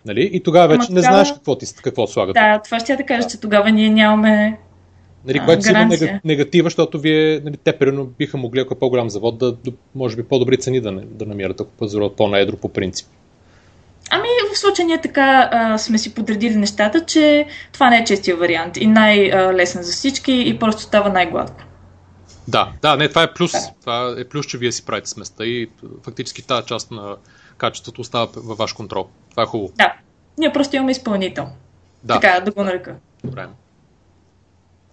нали? 0.06 0.30
и 0.32 0.42
тогава 0.42 0.68
вече 0.68 0.86
Ама 0.88 0.94
не 0.94 1.00
тогава- 1.00 1.14
знаеш 1.14 1.32
какво, 1.32 1.58
ти, 1.58 1.66
какво 1.82 2.06
слагат. 2.06 2.34
Да, 2.34 2.60
това 2.64 2.80
ще 2.80 2.92
я 2.92 2.98
да 2.98 3.04
кажа, 3.04 3.28
че 3.28 3.40
тогава 3.40 3.70
ние 3.70 3.90
нямаме... 3.90 4.58
Нали, 5.26 5.38
А, 5.38 5.44
което 5.44 5.62
си 5.62 5.70
има 5.70 5.88
негатива, 6.24 6.66
защото 6.66 6.98
вие, 7.00 7.40
нали, 7.44 7.56
те 7.56 7.72
примерно 7.72 8.06
биха 8.06 8.36
могли, 8.36 8.60
ако 8.60 8.74
е 8.74 8.78
по-голям 8.78 9.10
завод, 9.10 9.38
да, 9.38 9.52
да 9.52 9.72
може 9.94 10.16
би 10.16 10.22
по-добри 10.22 10.56
цени 10.58 10.80
да, 10.80 10.92
да 10.92 11.26
намират, 11.26 11.60
ако 11.60 11.70
пазаруват 11.70 12.16
по-наедро 12.16 12.56
по 12.56 12.68
принцип. 12.68 13.06
Ами 14.10 14.28
в 14.54 14.58
случая 14.58 14.86
ние 14.86 15.00
така 15.00 15.48
а, 15.52 15.78
сме 15.78 15.98
си 15.98 16.14
подредили 16.14 16.56
нещата, 16.56 17.04
че 17.04 17.46
това 17.72 17.90
не 17.90 17.98
е 17.98 18.04
честия 18.04 18.36
вариант 18.36 18.76
и 18.76 18.86
най-лесен 18.86 19.82
за 19.82 19.92
всички 19.92 20.32
и 20.46 20.58
просто 20.58 20.82
става 20.82 21.08
най-гладко. 21.08 21.62
Да, 22.48 22.72
да, 22.82 22.96
не, 22.96 23.08
това 23.08 23.22
е 23.22 23.34
плюс. 23.34 23.52
Да. 23.52 23.58
Това 23.80 24.14
е 24.18 24.24
плюс, 24.24 24.46
че 24.46 24.58
вие 24.58 24.72
си 24.72 24.84
правите 24.84 25.10
сместа 25.10 25.46
и 25.46 25.68
фактически 26.04 26.42
тази 26.42 26.66
част 26.66 26.90
на 26.90 27.16
качеството 27.58 28.00
остава 28.00 28.28
във 28.36 28.58
ваш 28.58 28.72
контрол. 28.72 29.08
Това 29.30 29.42
е 29.42 29.46
хубаво. 29.46 29.72
Да, 29.76 29.94
ние 30.38 30.52
просто 30.52 30.76
имаме 30.76 30.92
изпълнител. 30.92 31.48
Да, 32.04 32.20
Така 32.20 32.40
да 32.40 32.50
го 32.52 32.64
нарека. 32.64 32.96
добре. 33.24 33.46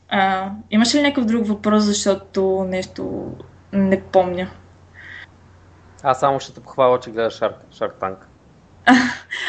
А, 0.09 0.51
имаше 0.72 0.97
ли 0.97 1.01
някакъв 1.01 1.26
друг 1.26 1.47
въпрос, 1.47 1.84
защото 1.84 2.66
нещо 2.70 3.32
не 3.74 4.01
помня? 4.01 4.49
Аз 6.03 6.20
само 6.20 6.39
ще 6.39 6.53
те 6.53 6.59
похваля, 6.59 6.99
че 6.99 7.11
гледаш 7.11 7.39
Shark, 7.39 7.55
Shark 7.74 7.99
Tank. 7.99 8.18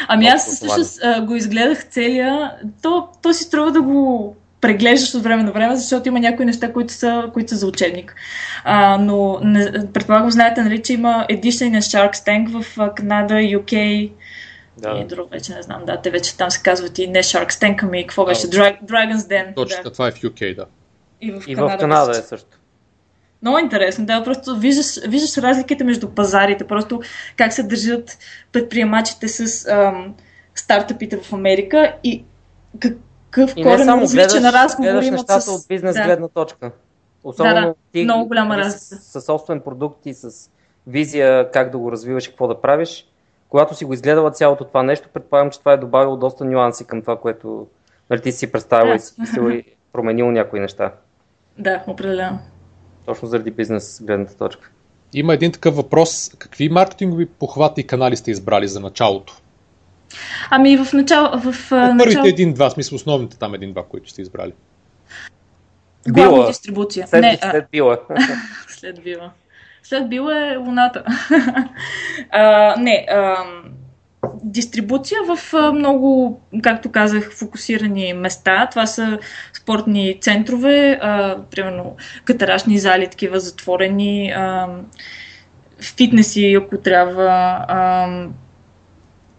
Ами 0.07 0.27
аз 0.27 0.55
всъщност 0.55 0.99
го 1.21 1.35
изгледах 1.35 1.89
целия. 1.89 2.57
То, 2.81 3.09
то 3.21 3.33
си 3.33 3.43
струва 3.43 3.71
да 3.71 3.81
го 3.81 4.35
преглеждаш 4.61 5.15
от 5.15 5.23
време 5.23 5.43
на 5.43 5.51
време, 5.51 5.75
защото 5.75 6.07
има 6.07 6.19
някои 6.19 6.45
неща, 6.45 6.73
които 6.73 6.93
са, 6.93 7.29
които 7.33 7.49
са 7.49 7.55
за 7.55 7.67
учебник. 7.67 8.15
А, 8.63 8.97
но 8.97 9.39
не, 9.43 9.91
предполагам, 9.93 10.31
знаете, 10.31 10.61
нали, 10.61 10.81
че 10.83 10.93
има 10.93 11.25
едишни 11.29 11.69
на 11.69 11.81
Shark 11.81 12.13
Tank 12.15 12.61
в 12.61 12.93
Канада, 12.95 13.33
UK 13.33 14.11
Да, 14.77 14.99
и 15.03 15.05
друг 15.07 15.31
вече 15.31 15.53
не 15.55 15.61
знам. 15.61 15.85
Да, 15.85 16.01
те 16.01 16.09
вече 16.09 16.37
там 16.37 16.51
се 16.51 16.61
казват 16.63 16.97
и 16.97 17.07
не 17.07 17.23
Shark 17.23 17.51
Tank, 17.51 17.83
ами 17.83 18.07
какво 18.07 18.25
беше? 18.25 18.41
Dra- 18.41 18.81
Dragon's 18.83 19.17
Den. 19.17 19.55
Точно, 19.55 19.83
Да. 19.83 19.91
това 19.91 20.07
е 20.07 20.11
в 20.11 20.15
UK, 20.15 20.55
да. 20.55 20.65
И 21.21 21.31
в 21.31 21.43
и 21.47 21.55
Канада. 21.55 21.77
в 21.77 21.79
Канада 21.79 22.11
е 22.11 22.21
също. 22.21 22.57
Много 23.41 23.59
интересно, 23.59 24.05
да, 24.05 24.23
просто 24.23 24.55
виждаш, 24.59 24.85
виждаш 25.07 25.37
разликите 25.37 25.83
между 25.83 26.09
пазарите, 26.09 26.67
просто 26.67 27.01
как 27.37 27.53
се 27.53 27.63
държат 27.63 28.17
предприемачите 28.51 29.27
с 29.27 29.65
ам, 29.71 30.13
стартъпите 30.55 31.17
в 31.17 31.33
Америка 31.33 31.93
и 32.03 32.23
какъв 33.31 33.53
И 33.55 33.63
не 33.63 33.71
корен 33.71 33.85
само 33.85 34.01
различен 34.01 34.49
разговор 34.49 34.89
гледаш 34.89 35.05
имат 35.05 35.19
нещата 35.19 35.41
с... 35.41 35.47
от 35.47 35.67
бизнес 35.67 35.95
да. 35.95 36.03
гледна 36.03 36.27
точка. 36.27 36.71
Особено 37.23 37.55
Да, 37.55 37.61
да. 37.61 37.73
ти 37.91 38.03
Много 38.03 38.27
голяма 38.27 38.49
нали, 38.49 38.65
разлика. 38.65 38.79
С, 38.79 39.21
с 39.21 39.25
собствен 39.25 39.61
продукт 39.61 40.05
и 40.05 40.13
с 40.13 40.49
визия 40.87 41.51
как 41.51 41.71
да 41.71 41.77
го 41.77 41.91
развиваш 41.91 42.25
и 42.25 42.29
какво 42.29 42.47
да 42.47 42.61
правиш. 42.61 43.07
Когато 43.49 43.75
си 43.75 43.85
го 43.85 43.93
изгледала 43.93 44.31
цялото 44.31 44.63
това 44.63 44.83
нещо, 44.83 45.09
предполагам, 45.13 45.51
че 45.51 45.59
това 45.59 45.73
е 45.73 45.77
добавило 45.77 46.17
доста 46.17 46.45
нюанси 46.45 46.85
към 46.85 47.01
това, 47.01 47.19
което 47.19 47.67
нали, 48.09 48.21
ти 48.21 48.31
си 48.31 48.51
представила 48.51 48.89
Да. 48.89 48.95
и 48.95 48.99
си 48.99 49.13
мислила 49.19 49.53
и 49.53 49.63
променил 49.93 50.31
някои 50.31 50.59
неща. 50.59 50.91
Да, 51.57 51.83
определено. 51.87 52.39
Точно 53.05 53.27
заради 53.27 53.51
бизнес 53.51 54.01
гледната 54.03 54.37
точка. 54.37 54.71
Има 55.13 55.33
един 55.33 55.51
такъв 55.51 55.75
въпрос. 55.75 56.31
Какви 56.39 56.69
маркетингови 56.69 57.25
похвати 57.25 57.81
и 57.81 57.87
канали 57.87 58.15
сте 58.15 58.31
избрали 58.31 58.67
за 58.67 58.79
началото? 58.79 59.37
Ами 60.49 60.77
в 60.77 60.93
начало... 60.93 61.39
В, 61.39 61.47
а, 61.47 61.95
Първите 61.97 62.05
начало... 62.05 62.27
един-два, 62.27 62.69
смисъл 62.69 62.95
основните 62.95 63.37
там 63.37 63.53
един-два, 63.53 63.83
които 63.83 64.09
сте 64.09 64.21
избрали. 64.21 64.53
Главна 66.07 66.37
Била. 66.37 66.47
дистрибуция. 66.47 67.07
След, 67.07 67.21
не, 67.21 67.37
а, 67.41 67.51
след 67.51 67.65
била. 67.71 67.97
След 68.67 69.03
била. 69.03 69.31
След 69.83 70.09
била 70.09 70.47
е 70.47 70.57
луната. 70.57 71.03
а, 72.31 72.75
не, 72.79 73.05
а, 73.11 73.35
дистрибуция 74.43 75.19
в 75.23 75.53
много, 75.73 76.41
както 76.63 76.91
казах, 76.91 77.31
фокусирани 77.31 78.13
места. 78.13 78.67
Това 78.71 78.85
са 78.85 79.19
спортни 79.53 80.17
центрове, 80.21 80.99
а, 81.01 81.37
примерно 81.51 81.95
катарашни 82.25 82.79
зали, 82.79 83.07
такива 83.07 83.39
затворени, 83.39 84.31
а, 84.31 84.67
фитнеси, 85.81 86.53
ако 86.53 86.77
трябва. 86.77 87.65
А, 87.67 88.07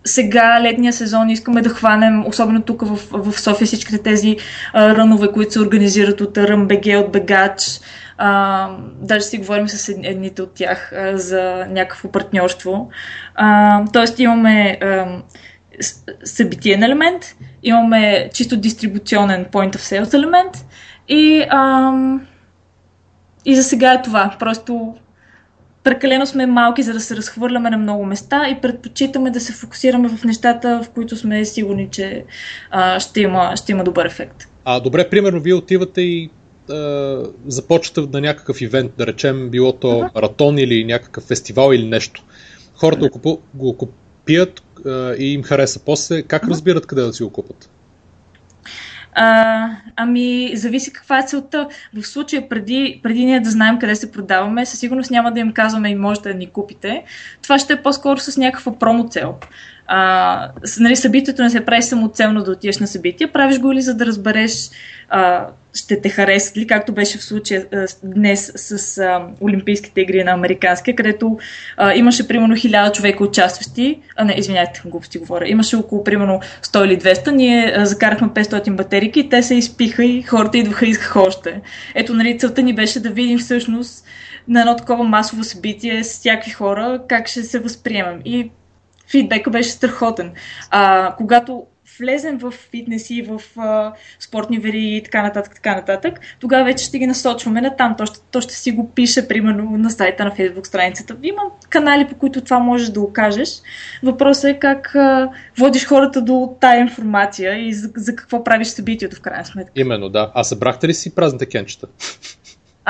сега, 0.08 0.60
летния 0.60 0.92
сезон, 0.92 1.30
искаме 1.30 1.62
да 1.62 1.68
хванем, 1.68 2.26
особено 2.26 2.62
тук 2.62 2.82
в, 2.82 2.98
в 3.12 3.40
София, 3.40 3.66
всичките 3.66 4.02
тези 4.02 4.36
а, 4.72 4.94
рънове, 4.94 5.32
които 5.32 5.52
се 5.52 5.60
организират 5.60 6.20
от 6.20 6.38
РъМБГ, 6.38 6.86
от 6.86 7.12
Бегач. 7.12 7.80
А, 8.18 8.68
даже 9.00 9.24
си 9.24 9.38
говорим 9.38 9.68
с 9.68 9.88
ед- 9.88 9.98
едните 10.02 10.42
от 10.42 10.54
тях 10.54 10.92
а, 10.92 11.18
за 11.18 11.66
някакво 11.70 12.10
партньорство. 12.10 12.90
А, 13.34 13.84
тоест 13.92 14.18
имаме 14.18 14.78
а, 14.82 15.06
събитиен 16.24 16.82
елемент, 16.82 17.22
имаме 17.62 18.30
чисто 18.34 18.56
дистрибуционен 18.56 19.44
point 19.44 19.76
of 19.76 20.02
sales 20.02 20.14
елемент 20.14 20.54
и, 21.08 21.44
а, 21.50 21.92
и 23.44 23.56
за 23.56 23.62
сега 23.62 23.92
е 23.92 24.02
това. 24.02 24.36
Просто 24.38 24.94
прекалено 25.88 26.26
сме 26.26 26.46
малки, 26.46 26.82
за 26.82 26.92
да 26.92 27.00
се 27.00 27.16
разхвърляме 27.16 27.70
на 27.70 27.78
много 27.78 28.04
места 28.04 28.48
и 28.48 28.60
предпочитаме 28.60 29.30
да 29.30 29.40
се 29.40 29.52
фокусираме 29.52 30.08
в 30.08 30.24
нещата, 30.24 30.80
в 30.84 30.90
които 30.90 31.16
сме 31.16 31.44
сигурни, 31.44 31.88
че 31.90 32.24
а, 32.70 33.00
ще, 33.00 33.20
има, 33.20 33.56
ще 33.56 33.72
има 33.72 33.84
добър 33.84 34.06
ефект. 34.06 34.48
А, 34.64 34.80
добре, 34.80 35.08
примерно, 35.08 35.40
вие 35.40 35.54
отивате 35.54 36.00
и 36.00 36.30
а, 36.70 37.22
започвате 37.46 38.00
на 38.12 38.20
някакъв 38.20 38.60
ивент, 38.60 38.92
да 38.98 39.06
речем, 39.06 39.50
било 39.50 39.72
то 39.72 40.10
маратон 40.14 40.58
или 40.58 40.84
някакъв 40.84 41.24
фестивал 41.24 41.72
или 41.72 41.88
нещо. 41.88 42.24
Хората 42.74 43.00
го, 43.00 43.10
купу, 43.10 43.38
го 43.54 43.76
купият 43.76 44.62
а, 44.86 45.14
и 45.14 45.32
им 45.32 45.42
хареса. 45.42 45.80
После, 45.84 46.22
как 46.22 46.48
разбират 46.48 46.86
къде 46.86 47.02
да 47.02 47.12
си 47.12 47.22
го 47.22 47.30
купат? 47.30 47.70
А, 49.20 49.70
ами, 49.96 50.50
зависи 50.54 50.92
каква 50.92 51.18
е 51.18 51.26
целта. 51.26 51.68
В 51.94 52.02
случая, 52.06 52.48
преди, 52.48 53.00
преди 53.02 53.24
ние 53.24 53.40
да 53.40 53.50
знаем 53.50 53.78
къде 53.78 53.96
се 53.96 54.12
продаваме, 54.12 54.66
със 54.66 54.80
сигурност 54.80 55.10
няма 55.10 55.32
да 55.32 55.40
им 55.40 55.52
казваме 55.52 55.88
и 55.88 55.94
можете 55.94 56.32
да 56.32 56.38
ни 56.38 56.50
купите. 56.50 57.04
Това 57.42 57.58
ще 57.58 57.72
е 57.72 57.82
по-скоро 57.82 58.18
с 58.18 58.36
някаква 58.36 58.72
промо-цел. 58.72 59.34
А, 59.90 60.50
нали, 60.80 60.96
събитието 60.96 61.42
не 61.42 61.50
се 61.50 61.64
прави 61.64 61.82
самоцелно 61.82 62.42
да 62.42 62.50
отидеш 62.50 62.78
на 62.78 62.86
събитие, 62.86 63.26
правиш 63.26 63.58
го 63.58 63.74
ли 63.74 63.80
за 63.80 63.94
да 63.94 64.06
разбереш 64.06 64.70
а, 65.08 65.46
ще 65.74 66.00
те 66.00 66.08
харесат 66.08 66.56
ли, 66.56 66.66
както 66.66 66.92
беше 66.92 67.18
в 67.18 67.24
случая 67.24 67.66
а, 67.72 67.86
днес 68.02 68.52
с 68.56 68.98
а, 68.98 69.26
Олимпийските 69.40 70.00
игри 70.00 70.24
на 70.24 70.30
Американския, 70.30 70.96
където 70.96 71.38
а, 71.76 71.94
имаше 71.94 72.28
примерно 72.28 72.54
1000 72.54 72.92
човека 72.92 73.24
участващи, 73.24 74.00
а 74.16 74.24
не, 74.24 74.34
извинявайте, 74.38 74.82
глупости 74.84 75.18
говоря, 75.18 75.48
имаше 75.48 75.76
около 75.76 76.04
примерно 76.04 76.40
100 76.62 76.84
или 76.84 76.98
200, 76.98 77.30
ние 77.30 77.72
а, 77.76 77.86
закарахме 77.86 78.28
500 78.28 78.74
батерики 78.74 79.20
и 79.20 79.28
те 79.28 79.42
се 79.42 79.54
изпиха 79.54 80.04
и 80.04 80.22
хората 80.22 80.58
идваха 80.58 80.86
и 80.86 80.90
искаха 80.90 81.20
още. 81.20 81.60
Ето, 81.94 82.14
нали, 82.14 82.38
целта 82.38 82.62
ни 82.62 82.74
беше 82.74 83.00
да 83.00 83.10
видим 83.10 83.38
всъщност 83.38 84.04
на 84.48 84.60
едно 84.60 84.76
такова 84.76 85.04
масово 85.04 85.44
събитие 85.44 86.04
с 86.04 86.18
всякакви 86.18 86.50
хора 86.50 87.00
как 87.08 87.28
ще 87.28 87.42
се 87.42 87.58
възприемем. 87.58 88.20
И 88.24 88.50
фидбека 89.10 89.50
беше 89.50 89.70
страхотен. 89.70 90.32
А, 90.70 91.14
когато 91.16 91.66
влезем 91.98 92.38
в 92.38 92.50
фитнеси, 92.50 93.22
в 93.22 93.42
а, 93.56 93.92
спортни 94.20 94.58
вери 94.58 94.96
и 94.96 95.02
така 95.02 95.22
нататък, 95.22 95.54
така 95.54 95.74
нататък, 95.74 96.20
тогава 96.40 96.64
вече 96.64 96.84
ще 96.84 96.98
ги 96.98 97.06
насочваме 97.06 97.60
на 97.60 97.76
там. 97.76 97.94
То 97.98 98.06
ще, 98.06 98.20
то 98.30 98.40
ще 98.40 98.54
си 98.54 98.72
го 98.72 98.90
пише, 98.90 99.28
примерно, 99.28 99.70
на 99.70 99.90
сайта 99.90 100.24
на 100.24 100.30
Facebook 100.30 100.66
страницата. 100.66 101.16
Има 101.22 101.42
канали, 101.68 102.06
по 102.08 102.14
които 102.14 102.40
това 102.40 102.58
можеш 102.58 102.88
да 102.88 103.00
окажеш. 103.00 103.48
Въпросът 104.02 104.44
е 104.44 104.58
как 104.58 104.94
а, 104.94 105.30
водиш 105.58 105.86
хората 105.86 106.22
до 106.22 106.56
тая 106.60 106.80
информация 106.80 107.68
и 107.68 107.74
за, 107.74 107.90
за 107.96 108.16
какво 108.16 108.44
правиш 108.44 108.68
събитието 108.68 109.16
в 109.16 109.20
крайна 109.20 109.44
сметка. 109.44 109.72
Именно, 109.76 110.08
да. 110.08 110.32
А 110.34 110.44
събрахте 110.44 110.88
ли 110.88 110.94
си 110.94 111.14
празните 111.14 111.46
кенчета? 111.46 111.86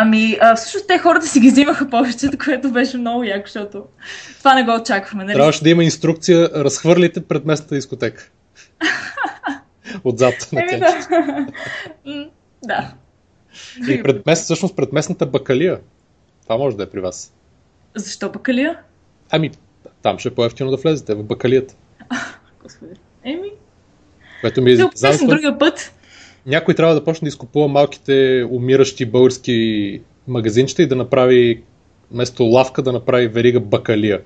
Ами, 0.01 0.39
а, 0.41 0.57
всъщност 0.57 0.87
те 0.87 0.99
хората 0.99 1.27
си 1.27 1.41
ги 1.41 1.49
взимаха 1.49 1.91
повечето, 1.91 2.39
което 2.45 2.71
беше 2.71 2.99
много 2.99 3.25
яко, 3.25 3.47
защото 3.47 3.85
това 4.39 4.55
не 4.55 4.65
го 4.65 4.75
очаквахме. 4.75 5.25
Нали? 5.25 5.35
Трябваше 5.35 5.63
да 5.63 5.71
има 5.71 5.85
инструкция, 5.85 6.51
разхвърлите 6.55 7.21
пред 7.25 7.45
местната 7.45 7.75
дискотека. 7.75 8.31
Отзад 10.05 10.35
на 10.53 10.61
Еми, 10.61 10.81
да. 12.65 12.93
Да. 13.81 13.93
И 13.93 14.03
пред 14.03 14.27
мест, 14.27 14.45
всъщност 14.45 14.77
пред 14.77 14.93
местната 14.93 15.27
бакалия. 15.27 15.81
Това 16.43 16.57
може 16.57 16.77
да 16.77 16.83
е 16.83 16.91
при 16.91 17.01
вас. 17.01 17.35
Защо 17.97 18.31
бакалия? 18.31 18.79
Ами, 19.31 19.51
там 20.03 20.19
ще 20.19 20.29
е 20.29 20.35
по-ефтино 20.35 20.71
да 20.71 20.77
влезете 20.77 21.15
в 21.15 21.23
бакалията. 21.23 21.75
Господи. 22.63 22.95
Еми, 23.25 23.51
Което 24.41 24.63
ми 24.63 24.71
е 24.71 24.77
доказателство. 24.77 25.27
другия 25.29 25.59
път. 25.59 25.93
Някой 26.49 26.75
трябва 26.75 26.95
да 26.95 27.05
почне 27.05 27.27
да 27.27 27.29
изкупува 27.29 27.69
малките 27.69 28.47
умиращи 28.51 29.07
български 29.07 30.01
магазинчета 30.29 30.83
и 30.83 30.87
да 30.87 30.97
направи 30.97 31.63
вместо 32.11 32.45
лавка 32.45 32.83
да 32.83 32.93
направи 32.93 33.29
верига 33.29 33.61
бакалия. 33.61 34.23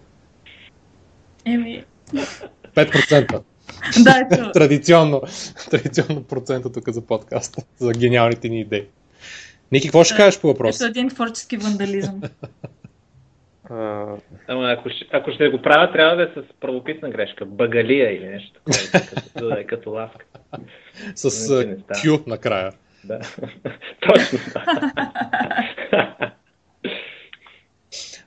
Еми, 1.45 1.85
5%. 2.75 3.43
Да, 4.05 4.29
ето. 4.33 4.53
традиционно, 4.53 5.23
традиционно 5.70 6.23
процента 6.23 6.73
тук 6.73 6.89
за 6.89 7.01
подкаста, 7.01 7.62
за 7.79 7.93
гениалните 7.93 8.49
ни 8.49 8.61
идеи. 8.61 8.87
Ники, 9.73 9.87
какво 9.87 10.05
ще 10.05 10.16
кажеш 10.16 10.41
по 10.41 10.47
въпроса? 10.47 10.85
Ето 10.85 10.91
един 10.91 11.09
творчески 11.09 11.57
вандализъм. 11.57 12.20
А, 13.73 14.07
Ама 14.49 14.73
ако, 14.73 14.89
ще- 14.91 15.07
ако 15.12 15.33
ще 15.33 15.49
го 15.49 15.62
правя, 15.62 15.93
трябва 15.93 16.16
да 16.16 16.23
е 16.23 16.27
с 16.27 16.61
правописна 16.61 17.11
грешка. 17.11 17.45
Багалия 17.45 18.16
или 18.16 18.27
нещо 18.27 18.53
такова, 18.55 18.77
като, 19.33 19.49
да 19.49 19.61
е 19.61 19.64
като 19.64 19.91
ласка. 19.91 20.25
С. 21.14 21.31
Q 21.31 22.27
накрая. 22.27 22.73
Да. 23.05 23.18
Точно. 24.09 24.39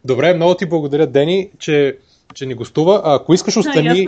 Добре, 0.05 0.33
много 0.33 0.55
ти 0.55 0.65
благодаря, 0.65 1.07
Дени, 1.07 1.51
че, 1.59 1.97
че 2.33 2.45
ни 2.45 2.53
гостува. 2.53 3.01
А, 3.05 3.15
ако 3.15 3.33
искаш, 3.33 3.57
остани, 3.57 4.07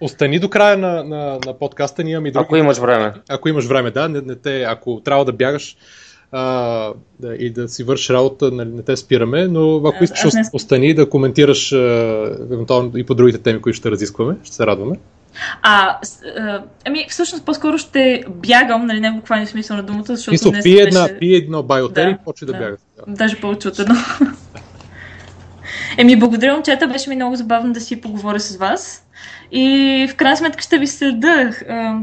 остани 0.00 0.38
до 0.38 0.50
края 0.50 0.78
на, 0.78 1.04
на, 1.04 1.38
на 1.46 1.58
подкаста. 1.58 2.04
Ние 2.04 2.12
имаме 2.12 2.30
други 2.30 2.44
ако 2.44 2.56
имаш 2.56 2.78
време. 2.78 3.12
ако 3.28 3.48
имаш 3.48 3.64
време, 3.64 3.90
да, 3.90 4.08
не, 4.08 4.20
не 4.20 4.36
те, 4.36 4.62
ако 4.62 5.00
трябва 5.00 5.24
да 5.24 5.32
бягаш 5.32 5.76
а, 6.32 6.92
да, 7.20 7.34
и 7.34 7.50
да 7.50 7.68
си 7.68 7.84
вършиш 7.84 8.10
работа, 8.10 8.50
нали, 8.50 8.68
не 8.68 8.82
те 8.82 8.96
спираме, 8.96 9.48
но 9.48 9.76
ако 9.76 9.96
А, 10.00 10.04
искаш 10.04 10.34
не- 10.34 10.40
ост- 10.40 10.50
остани 10.54 10.94
да 10.94 11.08
коментираш 11.08 11.72
а, 11.72 11.76
евентуално 12.52 12.96
и 12.96 13.04
по 13.04 13.14
другите 13.14 13.38
теми, 13.38 13.62
които 13.62 13.76
ще 13.76 13.90
разискваме, 13.90 14.36
ще 14.44 14.56
се 14.56 14.66
радваме. 14.66 14.96
А, 15.62 15.98
а, 16.38 16.62
ами, 16.86 17.06
всъщност 17.08 17.44
по-скоро 17.44 17.78
ще 17.78 18.24
бягам, 18.28 18.86
нали, 18.86 19.00
не 19.00 19.10
в 19.10 19.14
буквалния 19.14 19.46
смисъл 19.46 19.76
на 19.76 19.82
думата, 19.82 20.04
защото 20.06 20.30
Мисъл, 20.30 20.50
днес 20.50 20.62
пи, 20.62 20.80
една, 20.80 21.02
беше... 21.02 21.18
пи 21.18 21.34
едно 21.34 21.62
байотери 21.62 22.04
Да, 22.04 22.10
и 22.10 22.16
почи 22.24 22.46
да, 22.46 22.52
да. 22.52 22.58
бягаш. 22.58 22.80
Да. 22.96 23.14
Даже 23.14 23.40
повече 23.40 23.68
от 23.68 23.78
едно. 23.78 23.94
Еми, 25.98 26.18
благодаря, 26.18 26.54
момчета. 26.54 26.86
Беше 26.86 27.10
ми 27.10 27.16
много 27.16 27.36
забавно 27.36 27.72
да 27.72 27.80
си 27.80 28.00
поговоря 28.00 28.40
с 28.40 28.56
вас. 28.56 29.06
И 29.52 30.06
в 30.10 30.14
крайна 30.14 30.36
сметка 30.36 30.62
ще 30.62 30.78
ви 30.78 30.86
следа. 30.86 31.50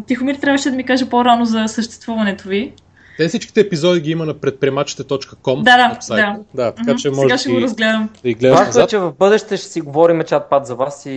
Тихомир 0.08 0.36
трябваше 0.36 0.70
да 0.70 0.76
ми 0.76 0.84
каже 0.84 1.10
по-рано 1.10 1.46
за 1.46 1.68
съществуването 1.68 2.50
ви. 2.50 2.74
Те 3.20 3.28
всичките 3.28 3.60
епизоди 3.62 4.00
ги 4.02 4.12
има 4.12 4.26
на 4.26 4.34
предприемачите.com 4.34 5.64
Да, 5.64 5.78
да, 5.78 5.90
вебсайта. 5.94 6.40
да. 6.54 6.72
така 6.72 6.96
че 6.96 7.10
може 7.10 7.22
Сега 7.22 7.38
ще 7.38 7.50
го 7.50 7.56
да, 7.56 7.62
разгледам. 7.62 8.10
да 8.24 8.34
ги 8.34 8.50
Важното 8.50 8.80
е, 8.80 8.88
че 8.88 8.98
в 8.98 9.14
бъдеще 9.20 9.58
ще 9.58 9.66
си 9.68 9.82
говорим 9.82 10.22
чат-пат 10.22 10.64
за 10.64 10.76
вас 10.76 11.06
и, 11.06 11.10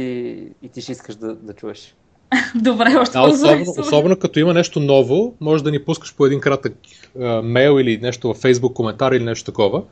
и 0.62 0.68
ти 0.68 0.80
ще 0.80 0.92
искаш 0.92 1.14
да, 1.14 1.34
да 1.34 1.52
чуеш. 1.52 1.94
Добре, 2.54 2.96
още 3.00 3.12
Да, 3.12 3.22
особено, 3.22 3.64
особено 3.78 4.16
като 4.16 4.38
има 4.38 4.54
нещо 4.54 4.80
ново, 4.80 5.34
може 5.40 5.64
да 5.64 5.70
ни 5.70 5.84
пускаш 5.84 6.14
по 6.16 6.26
един 6.26 6.40
кратък 6.40 6.74
а, 7.20 7.42
мейл 7.42 7.80
или 7.80 7.98
нещо 8.02 8.28
във 8.28 8.38
Facebook 8.38 8.72
коментар 8.72 9.12
или 9.12 9.24
нещо 9.24 9.44
такова, 9.44 9.82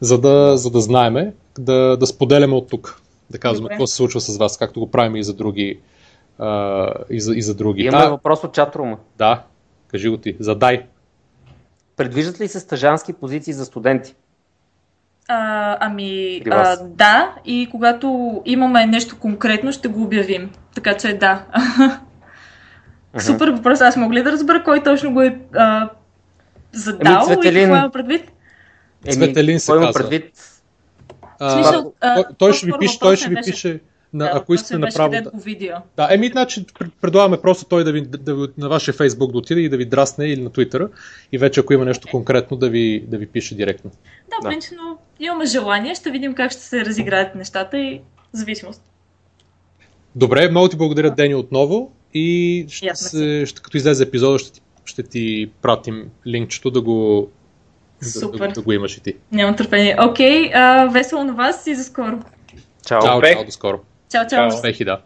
за 0.00 0.20
да, 0.20 0.56
за 0.56 0.70
да 0.70 0.80
знаеме, 0.80 1.32
да, 1.58 1.96
да 1.96 2.06
споделяме 2.06 2.54
от 2.54 2.68
тук. 2.68 3.00
Да 3.30 3.38
казваме 3.38 3.64
Добре. 3.64 3.74
какво 3.74 3.86
се 3.86 3.96
случва 3.96 4.20
с 4.20 4.36
вас, 4.36 4.58
както 4.58 4.80
го 4.80 4.90
правим 4.90 5.16
и 5.16 5.24
за 5.24 5.34
други. 5.34 5.78
А, 6.38 6.88
и, 7.10 7.20
за, 7.20 7.34
и 7.34 7.42
за 7.42 7.54
други. 7.54 7.82
Имаме 7.82 8.04
Да, 8.04 8.10
въпрос 8.10 8.44
от 8.44 8.54
чатрума. 8.54 8.96
да, 9.18 9.42
кажи 9.88 10.08
го 10.08 10.16
ти. 10.16 10.36
Задай. 10.40 10.82
Предвиждат 11.96 12.40
ли 12.40 12.48
се 12.48 12.60
стъжански 12.60 13.12
позиции 13.12 13.52
за 13.52 13.64
студенти? 13.64 14.14
А, 15.28 15.76
ами, 15.80 16.42
а, 16.50 16.76
да, 16.76 17.34
и 17.44 17.68
когато 17.70 18.42
имаме 18.44 18.86
нещо 18.86 19.18
конкретно, 19.18 19.72
ще 19.72 19.88
го 19.88 20.02
обявим. 20.02 20.50
Така 20.74 20.96
че 20.96 21.14
да. 21.14 21.44
Супер 23.18 23.48
въпрос. 23.48 23.80
Аз 23.80 23.96
мога 23.96 24.14
ли 24.14 24.22
да 24.22 24.32
разбера 24.32 24.64
кой 24.64 24.82
точно 24.82 25.12
го 25.12 25.22
е 25.22 25.38
а, 25.54 25.90
задал 26.72 27.22
и 27.22 27.24
Цветелин. 27.24 27.62
какво 27.62 27.76
има 27.76 27.90
предвид? 27.90 28.32
Цветелин 29.10 29.60
се 29.60 29.72
кой 29.72 29.80
казва. 29.80 30.00
предвид? 30.00 30.32
А, 31.38 31.50
смисъл, 31.50 31.92
а, 32.00 32.14
той, 32.14 32.24
той 32.38 32.52
ще 32.52 32.66
ви 32.66 32.72
пише, 32.80 32.98
той 32.98 33.16
ще 33.16 33.28
ви 33.28 33.34
въпросът 33.34 33.54
пише, 33.54 33.80
на, 34.14 34.24
Да, 34.24 34.30
ако 34.34 34.54
искате 34.54 34.78
направо. 34.78 35.10
Да, 35.10 35.30
го 35.30 35.40
видео. 35.40 35.74
да, 35.96 36.08
еми, 36.10 36.28
значи 36.28 36.66
пред- 36.78 36.90
предлагаме 37.00 37.36
просто 37.36 37.64
той 37.64 37.84
да 37.84 37.92
ви, 37.92 38.00
да 38.00 38.34
ви, 38.34 38.46
на 38.58 38.68
вашия 38.68 38.94
Facebook 38.94 39.32
да 39.32 39.38
отиде 39.38 39.60
и 39.60 39.68
да 39.68 39.76
ви 39.76 39.84
драсне 39.84 40.26
или 40.26 40.42
на 40.42 40.50
Twitter 40.50 40.88
и 41.32 41.38
вече 41.38 41.60
ако 41.60 41.72
има 41.72 41.84
нещо 41.84 42.08
конкретно 42.10 42.56
да 42.56 42.68
ви, 42.68 43.04
да 43.08 43.18
ви 43.18 43.26
пише 43.26 43.54
директно. 43.54 43.90
Да, 44.30 44.36
Да. 44.42 44.48
принципно 44.48 44.98
имаме 45.20 45.46
желание, 45.46 45.94
ще 45.94 46.10
видим 46.10 46.34
как 46.34 46.52
ще 46.52 46.60
се 46.60 46.84
разиграят 46.84 47.34
нещата 47.34 47.78
и 47.78 48.00
зависимост. 48.32 48.82
Добре, 50.16 50.50
много 50.50 50.68
ти 50.68 50.76
благодаря, 50.76 51.10
Дени, 51.10 51.34
отново 51.34 51.92
и 52.14 52.66
ще, 52.68 52.86
аз 52.86 53.00
се, 53.00 53.46
ще 53.46 53.62
като 53.62 53.76
излезе 53.76 54.04
епизода, 54.04 54.38
ще 54.38 54.52
ти, 54.52 54.60
ще 54.84 55.02
ти 55.02 55.50
пратим 55.62 56.10
линкчето 56.26 56.70
да 56.70 56.80
го, 56.80 57.28
да, 58.02 58.08
Супер. 58.08 58.38
да, 58.38 58.48
да 58.48 58.62
го 58.62 58.72
имаш 58.72 58.96
и 58.96 59.00
ти. 59.02 59.14
Нямам 59.32 59.56
търпение. 59.56 59.96
Окей, 60.00 60.50
а, 60.54 60.86
весело 60.86 61.24
на 61.24 61.32
вас 61.32 61.66
и 61.66 61.74
за 61.74 61.84
скоро. 61.84 62.18
Чао. 62.86 63.02
Чао, 63.02 63.22
чао, 63.22 63.44
до 63.44 63.50
скоро. 63.50 63.80
Чао, 64.10 64.26
чао. 64.30 64.46
Успехи, 64.46 64.84
да. 64.84 65.00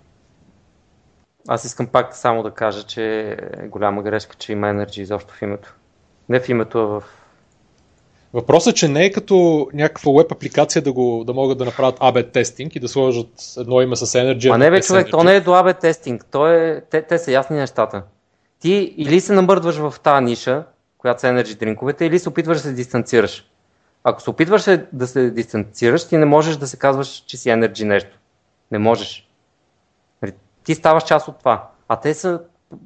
Аз 1.48 1.64
искам 1.64 1.86
пак 1.86 2.16
само 2.16 2.42
да 2.42 2.50
кажа, 2.50 2.82
че 2.82 3.30
е 3.30 3.68
голяма 3.68 4.02
грешка, 4.02 4.36
че 4.38 4.52
има 4.52 4.66
Energy 4.66 5.00
изобщо 5.00 5.34
в 5.34 5.42
името. 5.42 5.74
Не 6.28 6.40
в 6.40 6.48
името, 6.48 6.78
а 6.78 6.86
в... 6.86 7.02
Въпросът 8.32 8.72
е, 8.72 8.74
че 8.74 8.88
не 8.88 9.04
е 9.04 9.12
като 9.12 9.68
някаква 9.74 10.12
веб 10.12 10.32
апликация 10.32 10.82
да, 10.82 10.92
го, 10.92 11.24
да 11.26 11.32
могат 11.34 11.58
да 11.58 11.64
направят 11.64 11.98
AB 11.98 12.32
тестинг 12.32 12.76
и 12.76 12.80
да 12.80 12.88
сложат 12.88 13.28
едно 13.58 13.80
име 13.80 13.96
с 13.96 14.06
Energy. 14.06 14.44
Едно 14.44 14.58
не 14.58 14.70
бе, 14.70 14.80
човек, 14.80 15.06
то 15.10 15.24
не 15.24 15.36
е 15.36 15.40
до 15.40 15.50
AB 15.50 15.80
тестинг. 15.80 16.26
То 16.30 16.46
е... 16.46 16.82
те, 16.90 17.02
те 17.02 17.18
са 17.18 17.32
ясни 17.32 17.56
нещата. 17.56 18.02
Ти 18.60 18.94
или 18.96 19.20
се 19.20 19.32
намърдваш 19.32 19.76
в 19.76 19.94
тази 20.02 20.24
ниша, 20.24 20.64
която 20.98 21.20
са 21.20 21.26
Energy 21.26 21.58
дринковете, 21.58 22.04
или 22.04 22.18
се 22.18 22.28
опитваш 22.28 22.56
да 22.56 22.62
се 22.62 22.72
дистанцираш. 22.72 23.44
Ако 24.04 24.22
се 24.22 24.30
опитваш 24.30 24.64
да 24.92 25.06
се 25.06 25.30
дистанцираш, 25.30 26.08
ти 26.08 26.16
не 26.16 26.24
можеш 26.24 26.56
да 26.56 26.66
се 26.66 26.76
казваш, 26.76 27.08
че 27.08 27.36
си 27.36 27.48
Energy 27.48 27.84
нещо. 27.84 28.17
Не 28.70 28.78
можеш. 28.78 29.28
Нали, 30.22 30.32
Ти 30.64 30.74
ставаш 30.74 31.04
част 31.04 31.28
от 31.28 31.38
това. 31.38 31.68
А 31.88 31.96
те 31.96 32.14
са 32.14 32.40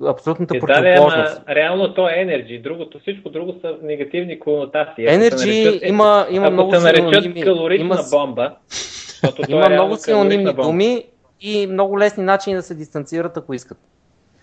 абсолютната 0.07 0.57
Е, 0.57 0.61
да, 0.61 0.67
противоположност. 0.67 1.37
ама 1.39 1.55
реално 1.55 1.95
то 1.95 2.09
е 2.09 2.13
Energy. 2.13 2.63
Другото, 2.63 2.99
всичко 2.99 3.31
друго 3.31 3.55
са 3.61 3.77
негативни 3.83 4.41
конотации. 4.41 5.05
Наречат- 5.07 5.81
има, 5.83 6.27
има 6.31 6.47
ако 6.47 6.53
много 6.53 6.73
се 6.73 6.79
наречат 6.81 7.09
синоними. 7.15 7.43
калорична 7.43 7.85
Има, 7.85 7.99
бомба, 8.11 8.57
защото 8.69 9.43
то 9.43 9.51
има 9.51 9.67
е 9.67 9.69
много 9.69 9.97
синонимни 9.97 10.53
думи 10.53 11.05
и 11.41 11.67
много 11.67 11.99
лесни 11.99 12.25
начини 12.25 12.57
да 12.57 12.63
се 12.63 12.75
дистанцират, 12.75 13.37
ако 13.37 13.55
искат. 13.55 13.79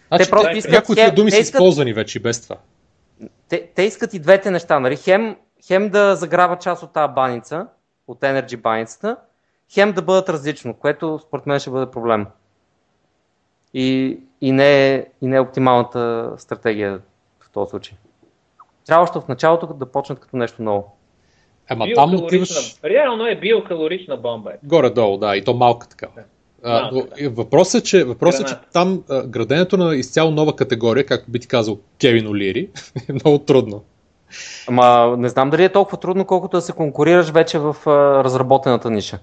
Значи, 0.08 0.24
те 0.24 0.30
просто 0.30 0.58
искат 0.58 0.72
някои 0.74 0.96
хем- 0.96 1.16
думи 1.16 1.32
са 1.32 1.38
искат- 1.38 1.54
използвани 1.56 1.94
вече 1.94 2.18
и 2.18 2.22
без 2.22 2.42
това. 2.44 2.56
те, 3.50 3.68
те 3.76 3.84
искат 3.84 4.14
и 4.14 4.20
двете 4.20 4.52
неща, 4.52 4.80
нали? 4.80 4.96
Хем, 4.96 5.36
хем 5.68 5.90
да 5.90 6.16
заграбят 6.16 6.62
част 6.62 6.84
от 6.84 6.94
тази 6.94 7.14
баница, 7.14 7.68
от 8.08 8.20
Energy 8.20 8.58
баницата, 8.58 9.16
хем 9.74 9.92
да 9.92 10.02
бъдат 10.02 10.30
различно, 10.30 10.74
което 10.74 11.20
според 11.28 11.46
мен 11.46 11.60
ще 11.60 11.70
бъде 11.70 11.92
проблем. 11.92 12.28
И, 13.74 14.20
и, 14.42 14.52
не, 14.52 14.96
е, 14.96 15.06
и 15.22 15.28
не 15.28 15.36
е 15.36 15.40
оптималната 15.40 16.32
стратегия 16.38 17.00
в 17.40 17.50
този 17.52 17.70
случай. 17.70 17.98
Трябва 18.86 19.04
още 19.04 19.20
в 19.20 19.28
началото 19.28 19.68
да 19.68 19.86
почнат 19.86 20.20
като 20.20 20.38
нещо 20.38 20.64
ново. 20.64 20.96
Ама 21.70 21.86
там 21.96 22.16
отиваш 22.16 22.76
Реално 22.84 23.26
е 23.26 23.36
биокалорична 23.36 24.18
бомба. 24.18 24.52
е. 24.52 24.56
горе-долу, 24.64 25.18
да, 25.18 25.38
и 25.38 25.44
то 25.44 25.54
малка 25.54 25.88
така. 25.88 26.08
А, 26.64 26.92
да. 26.92 27.30
въпросът 27.30 27.82
е, 27.82 27.86
че, 27.86 28.04
въпросът 28.04 28.42
е, 28.42 28.50
че 28.50 28.56
там 28.74 29.04
а, 29.10 29.28
граденето 29.28 29.78
на 29.78 29.96
изцяло 29.96 30.32
нова 30.32 30.56
категория, 30.56 31.06
както 31.06 31.32
би 31.32 31.40
ти 31.40 31.48
казал 31.48 31.80
Кевин 32.02 32.28
Олири, 32.28 32.70
е 33.10 33.14
много 33.14 33.40
трудно. 33.40 33.84
Ама 34.68 35.16
не 35.18 35.30
знам 35.30 35.50
дали 35.50 35.64
е 35.64 35.70
толкова 35.70 35.98
трудно, 35.98 36.26
колкото 36.26 36.58
да 36.58 36.62
се 36.62 36.74
конкурираш 36.74 37.30
вече 37.30 37.60
в 37.60 37.76
а, 37.86 38.24
разработената 38.24 38.92
ниша. 38.92 39.20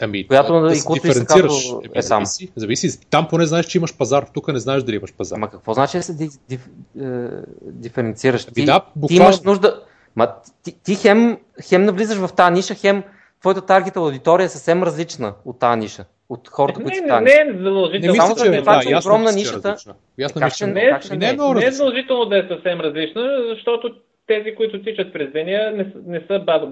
Ами, 0.00 0.26
Която 0.26 0.60
да 0.60 0.72
и 0.72 0.76
се 0.76 0.92
диференцираш. 0.92 1.52
казва, 1.52 1.80
е 1.94 2.00
там. 2.00 2.24
зависи, 2.24 2.52
зависи. 2.56 3.00
Там 3.02 3.28
поне 3.28 3.46
знаеш, 3.46 3.66
че 3.66 3.78
имаш 3.78 3.96
пазар, 3.96 4.26
тук 4.34 4.48
не 4.48 4.58
знаеш 4.58 4.82
дали 4.82 4.96
имаш 4.96 5.14
пазар. 5.14 5.36
Ама 5.36 5.50
какво 5.50 5.74
значи 5.74 5.96
да 5.96 6.02
се 6.02 6.14
ди, 6.14 6.28
ди, 6.48 6.58
е, 7.00 7.28
диференцираш? 7.62 8.44
Ами 8.44 8.54
Ти, 8.54 8.64
да, 8.64 8.80
ти 8.80 8.86
буквално. 8.96 9.22
имаш 9.24 9.40
нужда. 9.40 9.80
Ма, 10.16 10.28
ти, 10.62 10.74
ти 10.74 10.94
хем, 10.94 11.38
хем 11.62 11.84
навлизаш 11.84 12.18
в 12.18 12.30
тази 12.30 12.52
ниша, 12.52 12.74
хем 12.74 13.02
твоята 13.40 13.60
таргет 13.60 13.96
аудитория 13.96 14.44
е 14.44 14.48
съвсем 14.48 14.82
различна 14.82 15.34
от 15.44 15.58
тази 15.58 15.78
ниша. 15.78 16.04
От 16.28 16.48
хората, 16.48 16.74
които 16.74 16.88
Не, 16.90 16.96
са 16.98 17.14
в 17.14 17.20
не, 17.20 17.20
не 17.20 17.22
ниша. 17.22 17.40
е 17.40 17.44
Не 17.44 17.58
задължително. 17.58 18.12
мисля, 18.12 18.22
Само 18.24 18.36
че 18.36 18.46
е, 18.48 18.60
това, 18.60 18.76
да, 18.76 18.82
че 18.82 18.90
ясно 18.90 19.08
огромна 19.08 19.32
мисля, 19.32 19.50
че 19.52 19.68
е 19.68 19.70
нишата-. 19.70 19.94
Ясно 20.18 20.38
Как 20.38 20.44
мисля, 20.44 20.50
ще- 20.50 20.58
че 20.58 20.66
Не, 20.66 20.90
как 20.90 21.02
ще 21.02 21.16
не 21.16 21.24
е 21.24 21.28
не? 21.28 21.34
много 21.34 21.54
не 21.54 21.64
е 21.64 21.70
задължително 21.70 22.24
да 22.24 22.38
е 22.38 22.44
съвсем 22.48 22.80
различна, 22.80 23.22
защото 23.50 23.94
тези, 24.34 24.54
които 24.54 24.82
тичат 24.82 25.12
през 25.12 25.32
деня, 25.32 25.72
не, 25.72 25.92
не 26.06 26.20
са 26.20 26.38
баб, 26.38 26.68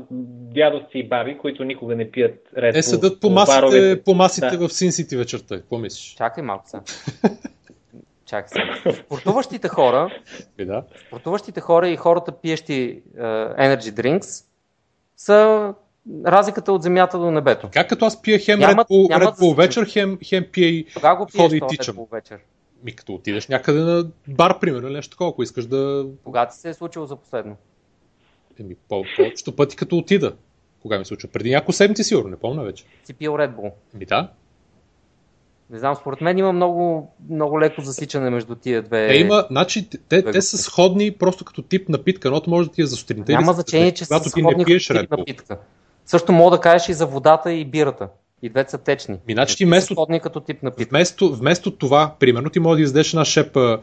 дядовци 0.55 0.99
и 0.99 1.09
баби, 1.09 1.39
които 1.39 1.65
никога 1.65 1.97
не 1.97 2.11
пият 2.11 2.49
ред 2.57 2.75
Те 2.75 2.83
седат 2.83 3.21
по 3.21 3.31
баровете. 3.31 3.81
масите, 3.81 4.03
по 4.03 4.15
масите 4.15 4.47
Да. 4.49 4.59
в 4.59 4.71
City 4.71 5.17
вечерта. 5.17 5.57
Какво 5.57 5.79
мислиш? 5.79 6.15
Чакай 6.15 6.45
малко 6.45 6.65
сега. 6.67 6.83
Чакай 8.27 8.49
сега. 8.49 8.93
Спортуващите 8.95 9.69
хора, 9.69 10.11
да. 10.59 10.83
спортуващите 11.07 11.61
хора 11.61 11.89
и 11.89 11.97
хората 11.97 12.33
пиещи 12.33 12.75
е, 13.17 13.21
energy 13.21 13.81
drinks 13.93 14.45
са 15.17 15.75
разликата 16.27 16.73
от 16.73 16.83
земята 16.83 17.19
до 17.19 17.31
небето. 17.31 17.69
Как 17.73 17.89
като 17.89 18.05
аз 18.05 18.23
пия 18.23 18.39
хем 18.39 18.59
Нямат- 18.61 19.09
нямат 19.09 19.37
Bull 19.37 19.49
да 19.49 19.55
се 19.55 19.55
вечер, 19.57 19.87
хем, 19.87 20.19
хем 20.25 20.47
пия 20.53 20.69
и 20.69 20.87
Кога 20.87 21.15
го 21.15 21.27
пиеш 21.27 21.43
Ходи 21.43 21.57
и 21.57 21.63
тичам. 21.69 21.97
Вечер? 22.13 22.39
Ми 22.85 22.97
като 22.97 23.14
отидеш 23.14 23.49
някъде 23.49 23.81
на 23.81 24.07
бар, 24.28 24.59
примерно, 24.59 24.87
или 24.87 24.95
нещо 24.95 25.11
такова, 25.11 25.31
ако 25.31 25.43
искаш 25.43 25.66
да... 25.66 26.07
Кога 26.24 26.47
ти 26.47 26.57
се 26.57 26.68
е 26.68 26.74
случило 26.74 27.07
за 27.07 27.16
последно? 27.16 27.57
Еми, 28.61 28.74
по- 28.89 29.05
повечето 29.16 29.57
пъти 29.57 29.76
като 29.76 29.97
отида. 29.97 30.35
Кога 30.83 30.99
ми 30.99 31.05
се 31.05 31.09
случва? 31.09 31.28
Преди 31.28 31.51
няколко 31.51 31.72
седмици 31.72 32.05
сигурно, 32.05 32.28
не 32.28 32.37
помня 32.37 32.62
вече. 32.62 32.85
Си 33.05 33.14
пил 33.14 33.31
Red 33.31 33.57
Bull. 33.57 33.72
Ами 33.95 34.05
да. 34.05 34.31
Не 35.70 35.78
знам, 35.78 35.97
според 35.97 36.20
мен 36.20 36.39
има 36.39 36.53
много, 36.53 37.11
много 37.31 37.61
леко 37.61 37.81
засичане 37.81 38.31
между 38.31 38.55
тия 38.55 38.83
две. 38.83 39.12
Е, 39.12 39.16
има, 39.16 39.47
значи, 39.51 39.89
те, 40.09 40.22
те 40.22 40.43
са 40.43 40.59
сходни 40.59 41.11
просто 41.12 41.45
като 41.45 41.62
тип 41.62 41.89
напитка. 41.89 42.28
Едното 42.28 42.51
може 42.51 42.68
да 42.68 42.74
ти 42.74 42.83
е 42.83 42.87
за 42.87 42.97
сутринта. 42.97 43.33
Няма 43.33 43.53
значение, 43.53 43.95
че 43.95 44.05
са 44.05 44.33
ти 44.35 44.43
не 44.43 44.64
пиеш 44.64 44.87
тип 44.87 45.11
напитка. 45.11 45.59
Също 46.05 46.33
мога 46.33 46.57
да 46.57 46.61
кажеш 46.61 46.89
и 46.89 46.93
за 46.93 47.07
водата 47.07 47.53
и 47.53 47.64
бирата. 47.64 48.09
И 48.43 48.49
двете 48.49 48.70
са 48.70 48.78
течни. 48.78 49.16
Ми, 49.26 49.32
значи 49.32 49.57
ти 49.57 49.64
вместо, 49.64 50.07
като 50.22 50.41
тип. 50.41 50.59
Вместо, 50.91 51.34
вместо 51.34 51.70
това, 51.70 52.14
примерно, 52.20 52.51
ти 52.51 52.61
може 52.61 52.76
да 52.76 52.82
издеш 52.82 53.12
една 53.12 53.24
шепа 53.24 53.78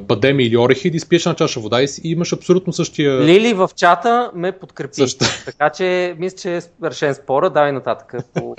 бадеми 0.00 0.44
или 0.44 0.56
орехи 0.56 0.90
да 0.90 0.96
изпиеш 0.96 1.26
една 1.26 1.34
чаша 1.34 1.60
вода 1.60 1.82
и, 1.82 1.86
и 2.04 2.10
имаш 2.10 2.32
абсолютно 2.32 2.72
същия... 2.72 3.20
Лили 3.20 3.54
в 3.54 3.70
чата 3.76 4.30
ме 4.34 4.52
подкрепи. 4.52 4.94
Също. 4.94 5.24
Така 5.44 5.70
че 5.70 6.14
мисля, 6.18 6.36
че 6.38 6.56
е 6.56 6.60
решен 6.84 7.14
спора. 7.14 7.50
Давай 7.50 7.72
нататък 7.72 8.14
по, 8.34 8.56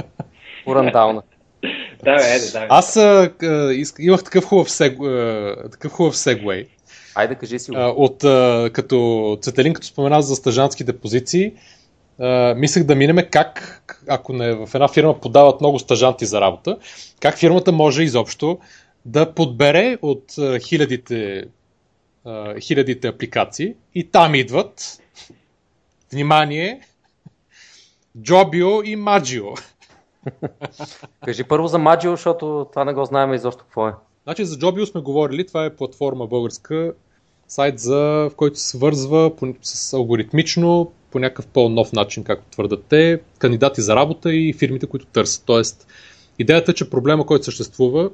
по 0.65 0.75
рандауна. 0.75 1.21
Да, 2.03 2.15
бе, 2.15 2.39
да, 2.53 2.67
Аз 2.69 2.97
а, 2.97 3.31
имах 3.99 4.23
такъв 4.23 4.45
хубав, 4.45 4.71
сег, 4.71 4.99
а, 4.99 5.55
такъв 5.71 5.91
хубав 5.91 6.17
сегвей. 6.17 6.67
Айде, 7.15 7.35
кажи 7.35 7.59
си. 7.59 7.71
А, 7.75 7.87
от, 7.87 8.23
а, 8.23 8.69
като 8.73 9.37
Цветелин, 9.41 9.73
като 9.73 9.87
спомена 9.87 10.21
за 10.21 10.35
стъжанските 10.35 10.97
позиции, 10.97 11.53
а, 12.19 12.53
мислех 12.55 12.83
да 12.83 12.95
минеме 12.95 13.29
как, 13.29 13.83
ако 14.09 14.33
не 14.33 14.53
в 14.53 14.69
една 14.73 14.87
фирма 14.87 15.19
подават 15.19 15.61
много 15.61 15.79
стъжанти 15.79 16.25
за 16.25 16.41
работа, 16.41 16.77
как 17.19 17.37
фирмата 17.37 17.71
може 17.71 18.03
изобщо 18.03 18.59
да 19.05 19.33
подбере 19.33 19.97
от 20.01 20.37
а, 20.37 20.59
хилядите, 20.59 21.45
а, 22.25 22.59
хилядите 22.59 23.07
апликации 23.07 23.75
и 23.95 24.11
там 24.11 24.35
идват, 24.35 25.01
внимание, 26.11 26.81
Джобио 28.21 28.83
и 28.83 28.95
Маджио. 28.95 29.45
Кажи 31.25 31.43
първо 31.43 31.67
за 31.67 31.77
Маджио, 31.77 32.11
защото 32.11 32.67
това 32.71 32.85
не 32.85 32.93
го 32.93 33.05
знаем 33.05 33.33
изобщо 33.33 33.63
какво 33.63 33.87
е. 33.87 33.93
Значи 34.23 34.45
за 34.45 34.55
Jobio 34.55 34.85
сме 34.85 35.01
говорили, 35.01 35.47
това 35.47 35.65
е 35.65 35.75
платформа 35.75 36.27
българска, 36.27 36.93
сайт, 37.53 37.79
за, 37.79 37.95
в 37.99 38.31
който 38.35 38.59
се 38.59 38.67
свързва 38.67 39.35
по, 39.35 39.53
с 39.61 39.93
алгоритмично, 39.93 40.91
по 41.11 41.19
някакъв 41.19 41.47
по-нов 41.47 41.93
начин, 41.93 42.23
както 42.23 42.51
твърдат 42.51 42.85
те, 42.89 43.19
кандидати 43.37 43.81
за 43.81 43.95
работа 43.95 44.33
и 44.33 44.53
фирмите, 44.53 44.87
които 44.87 45.05
търсят. 45.05 45.43
Тоест, 45.45 45.87
идеята 46.39 46.71
е, 46.71 46.75
че 46.75 46.89
проблема, 46.89 47.25
който 47.25 47.45
съществува 47.45 48.09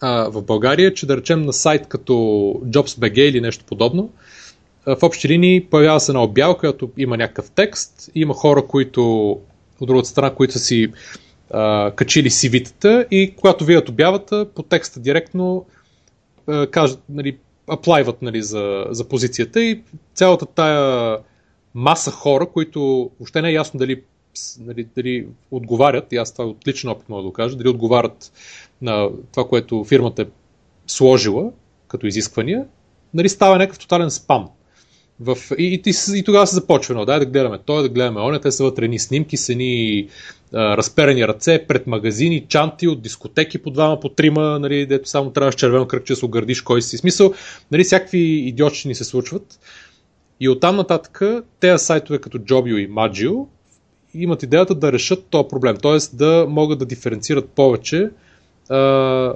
а, 0.00 0.28
в 0.30 0.42
България, 0.42 0.88
е, 0.88 0.94
че 0.94 1.06
да 1.06 1.16
речем 1.16 1.42
на 1.42 1.52
сайт 1.52 1.86
като 1.88 2.12
JobsBG 2.64 3.18
или 3.18 3.40
нещо 3.40 3.64
подобно, 3.64 4.10
в 4.86 4.98
общи 5.02 5.28
линии 5.28 5.64
появява 5.64 6.00
се 6.00 6.12
една 6.12 6.22
обява, 6.22 6.58
която 6.58 6.90
има 6.96 7.16
някакъв 7.16 7.50
текст, 7.50 8.10
има 8.14 8.34
хора, 8.34 8.66
които 8.66 9.30
от 9.80 9.86
другата 9.86 10.08
страна, 10.08 10.34
които 10.34 10.58
си 10.58 10.92
а, 11.50 11.90
качили 11.90 12.30
CV-тата 12.30 13.06
и 13.10 13.34
когато 13.36 13.64
видят 13.64 13.88
обявата, 13.88 14.46
по 14.54 14.62
текста 14.62 15.00
директно 15.00 15.66
кажат, 16.70 17.02
нали, 17.08 17.36
аплайват 17.68 18.22
нали, 18.22 18.42
за, 18.42 18.84
за 18.90 19.08
позицията 19.08 19.62
и 19.62 19.82
цялата 20.14 20.46
тая 20.46 21.18
маса 21.74 22.10
хора, 22.10 22.46
които 22.46 23.10
въобще 23.20 23.42
не 23.42 23.48
е 23.48 23.52
ясно 23.52 23.78
дали, 23.78 24.02
нали, 24.60 24.88
дали 24.96 25.26
отговарят, 25.50 26.12
и 26.12 26.16
аз 26.16 26.32
това 26.32 26.44
отличен 26.44 26.90
опит 26.90 27.08
мога 27.08 27.22
да 27.22 27.32
кажа, 27.32 27.56
дали 27.56 27.68
отговарят 27.68 28.32
на 28.82 29.08
това, 29.32 29.48
което 29.48 29.84
фирмата 29.84 30.22
е 30.22 30.26
сложила 30.86 31.52
като 31.88 32.06
изисквания, 32.06 32.66
нали, 33.14 33.28
става 33.28 33.58
някакъв 33.58 33.78
тотален 33.78 34.10
спам. 34.10 34.48
В, 35.20 35.38
и, 35.58 35.64
и, 35.64 35.82
и, 35.86 36.18
и 36.18 36.24
тогава 36.24 36.46
се 36.46 36.54
започва, 36.54 36.94
но 36.94 37.04
дай 37.04 37.18
да 37.18 37.26
гледаме 37.26 37.58
той, 37.66 37.82
да 37.82 37.88
гледаме 37.88 38.20
оня, 38.20 38.40
те 38.40 38.52
са 38.52 38.64
вътре 38.64 38.88
ни 38.88 38.98
снимки, 38.98 39.36
са 39.36 39.54
ни 39.54 40.08
а, 40.52 40.76
разперени 40.76 41.28
ръце 41.28 41.64
пред 41.68 41.86
магазини, 41.86 42.46
чанти 42.48 42.88
от 42.88 43.02
дискотеки 43.02 43.58
по 43.58 43.70
двама, 43.70 44.00
по 44.00 44.08
трима, 44.08 44.58
нали, 44.58 44.86
дето 44.86 45.08
само 45.08 45.30
трябва 45.30 45.52
с 45.52 45.54
червено 45.54 45.86
кръгче 45.86 46.12
да 46.12 46.16
се 46.16 46.24
огърдиш 46.24 46.62
кой 46.62 46.82
си. 46.82 46.98
Смисъл, 46.98 47.34
нали, 47.70 47.84
всякакви 47.84 48.18
идиотчини 48.18 48.90
ни 48.90 48.94
се 48.94 49.04
случват. 49.04 49.60
И 50.40 50.48
оттам 50.48 50.76
нататък 50.76 51.22
тези 51.60 51.84
сайтове 51.84 52.18
като 52.18 52.38
Jobio 52.38 52.76
и 52.76 52.90
Magio 52.90 53.46
имат 54.14 54.42
идеята 54.42 54.74
да 54.74 54.92
решат 54.92 55.26
този 55.30 55.48
проблем, 55.48 55.76
т.е. 55.82 56.16
да 56.16 56.46
могат 56.48 56.78
да 56.78 56.86
диференцират 56.86 57.48
повече 57.48 58.10
а, 58.68 59.32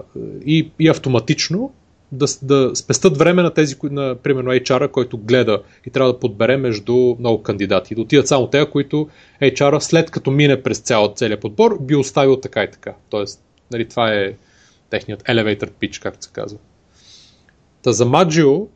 и, 0.47 0.71
и 0.81 0.89
автоматично 0.89 1.73
да, 2.13 2.27
да 2.43 2.77
спестат 2.77 3.17
време 3.17 3.43
на 3.43 3.55
тези, 3.55 3.77
на, 3.83 4.15
примерно 4.15 4.51
HR-а, 4.51 4.89
който 4.89 5.19
гледа 5.19 5.63
и 5.87 5.91
трябва 5.91 6.13
да 6.13 6.19
подбере 6.19 6.57
между 6.57 7.17
много 7.19 7.43
кандидати. 7.43 7.95
Да 7.95 8.01
отидат 8.01 8.29
само 8.29 8.47
те, 8.47 8.71
които 8.71 9.09
HR-а 9.43 9.81
след 9.81 10.11
като 10.11 10.31
мине 10.31 10.63
през 10.63 10.79
цял, 10.79 11.13
целият 11.15 11.41
подбор, 11.41 11.79
би 11.81 11.97
оставил 11.97 12.37
така 12.37 12.63
и 12.63 12.71
така. 12.71 12.95
Тоест, 13.11 13.43
нали, 13.73 13.89
това 13.89 14.13
е 14.13 14.35
техният 14.91 15.23
elevator 15.23 15.71
pitch, 15.71 16.03
както 16.03 16.25
се 16.25 16.33
казва. 16.33 16.59
Та 17.83 17.93
за 17.93 18.07
Magio, 18.07 18.67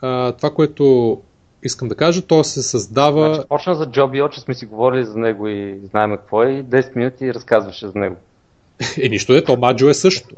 а, 0.00 0.32
това, 0.32 0.50
което 0.50 1.18
искам 1.62 1.88
да 1.88 1.94
кажа, 1.94 2.22
то 2.22 2.44
се 2.44 2.62
създава... 2.62 3.34
Значи, 3.34 3.48
почна 3.48 3.74
за 3.74 3.86
Jobio, 3.86 4.30
че 4.30 4.40
сме 4.40 4.54
си 4.54 4.66
говорили 4.66 5.04
за 5.04 5.18
него 5.18 5.48
и 5.48 5.80
знаем 5.90 6.16
какво 6.16 6.42
е, 6.42 6.50
и 6.50 6.64
10 6.64 6.96
минути 6.96 7.34
разказваше 7.34 7.88
за 7.88 7.98
него. 7.98 8.16
Е, 9.02 9.08
нищо 9.08 9.32
е, 9.32 9.44
то 9.44 9.56
Маджо 9.56 9.88
е 9.88 9.94
също. 9.94 10.28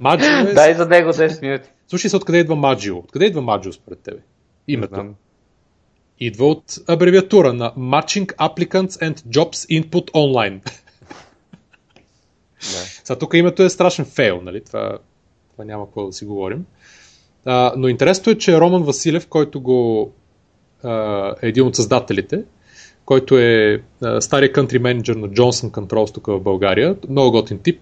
Маджо 0.00 0.24
е... 0.24 0.52
Дай 0.54 0.74
за 0.74 0.86
него 0.86 1.10
10 1.10 1.42
минути. 1.42 1.68
Слушай 1.88 2.10
се, 2.10 2.16
откъде 2.16 2.38
идва 2.38 2.56
Маджио? 2.56 2.98
Откъде 2.98 3.26
идва 3.26 3.42
Маджио 3.42 3.72
според 3.72 3.98
тебе? 3.98 4.18
Името. 4.68 5.06
Идва 6.20 6.46
от 6.46 6.64
абревиатура 6.88 7.52
на 7.52 7.72
Matching 7.74 8.26
Applicants 8.26 8.88
and 8.88 9.14
Jobs 9.14 9.82
Input 9.82 10.10
Online. 10.10 10.64
Да. 12.62 12.78
Сега 13.04 13.18
тук 13.18 13.34
името 13.34 13.62
е 13.62 13.70
страшен 13.70 14.04
фейл, 14.04 14.40
нали? 14.42 14.64
Това, 14.64 14.98
това 15.52 15.64
няма 15.64 15.86
какво 15.86 16.06
да 16.06 16.12
си 16.12 16.24
говорим. 16.24 16.64
А, 17.44 17.72
но 17.76 17.88
интересното 17.88 18.30
е, 18.30 18.38
че 18.38 18.60
Роман 18.60 18.82
Василев, 18.82 19.26
който 19.26 19.60
го 19.60 20.12
а, 20.82 21.34
е 21.42 21.48
един 21.48 21.66
от 21.66 21.76
създателите, 21.76 22.44
който 23.04 23.38
е 23.38 23.82
стария 24.20 24.52
country 24.52 24.78
менеджер 24.78 25.16
на 25.16 25.28
Johnson 25.28 25.70
Controls 25.70 26.14
тук 26.14 26.26
в 26.26 26.40
България. 26.40 26.96
Много 27.08 27.30
готин 27.30 27.58
тип. 27.58 27.80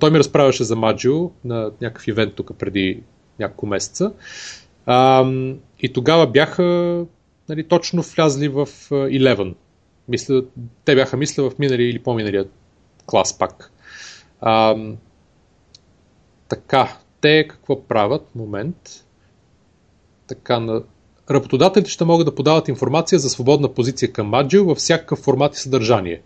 Той 0.00 0.10
ми 0.10 0.18
разправяше 0.18 0.64
за 0.64 0.76
Маджио 0.76 1.30
на 1.44 1.70
някакъв 1.80 2.08
ивент 2.08 2.34
тук 2.34 2.58
преди 2.58 3.02
няколко 3.38 3.66
месеца. 3.66 4.12
И 5.80 5.92
тогава 5.92 6.26
бяха 6.26 6.62
нали, 7.48 7.68
точно 7.68 8.02
влязли 8.02 8.48
в 8.48 8.66
Eleven. 8.90 9.54
Мисля, 10.08 10.42
те 10.84 10.94
бяха, 10.94 11.16
мисля, 11.16 11.50
в 11.50 11.58
минали 11.58 11.82
или 11.82 11.98
по-миналия 11.98 12.44
клас 13.06 13.38
пак. 13.38 13.72
Така, 16.48 16.96
те 17.20 17.48
какво 17.48 17.82
правят? 17.82 18.34
Момент. 18.34 18.76
Така, 20.26 20.60
на 20.60 20.82
Работодателите 21.30 21.90
ще 21.90 22.04
могат 22.04 22.26
да 22.26 22.34
подават 22.34 22.68
информация 22.68 23.18
за 23.18 23.30
свободна 23.30 23.68
позиция 23.68 24.12
към 24.12 24.30
Maggio 24.30 24.62
във 24.62 24.78
всякакъв 24.78 25.18
формат 25.18 25.56
и 25.56 25.58
съдържание, 25.58 26.20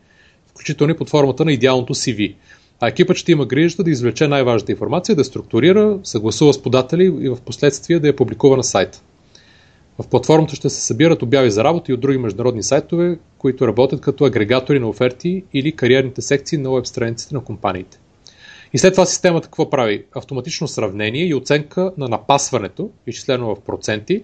включително 0.46 0.92
и 0.92 0.96
под 0.96 1.10
формата 1.10 1.44
на 1.44 1.52
идеалното 1.52 1.94
CV. 1.94 2.34
А 2.80 2.88
екипът 2.88 3.16
ще 3.16 3.32
има 3.32 3.46
грижата 3.46 3.84
да 3.84 3.90
извлече 3.90 4.28
най-важната 4.28 4.72
информация, 4.72 5.16
да 5.16 5.24
структурира, 5.24 5.98
съгласува 6.04 6.52
с 6.52 6.62
податели 6.62 7.04
и 7.04 7.28
в 7.28 7.38
последствие 7.46 7.98
да 7.98 8.08
я 8.08 8.16
публикува 8.16 8.56
на 8.56 8.64
сайта. 8.64 9.02
В 9.98 10.08
платформата 10.08 10.56
ще 10.56 10.70
се 10.70 10.80
събират 10.80 11.22
обяви 11.22 11.50
за 11.50 11.64
работа 11.64 11.92
и 11.92 11.94
от 11.94 12.00
други 12.00 12.18
международни 12.18 12.62
сайтове, 12.62 13.18
които 13.38 13.66
работят 13.66 14.00
като 14.00 14.24
агрегатори 14.24 14.80
на 14.80 14.88
оферти 14.88 15.44
или 15.54 15.72
кариерните 15.72 16.22
секции 16.22 16.58
на 16.58 16.70
веб 16.70 16.86
страниците 16.86 17.34
на 17.34 17.44
компаниите. 17.44 17.98
И 18.72 18.78
след 18.78 18.94
това 18.94 19.06
системата 19.06 19.46
какво 19.46 19.70
прави? 19.70 20.04
Автоматично 20.14 20.68
сравнение 20.68 21.26
и 21.26 21.34
оценка 21.34 21.92
на 21.98 22.08
напасването, 22.08 22.90
изчислено 23.06 23.54
в 23.54 23.60
проценти, 23.60 24.22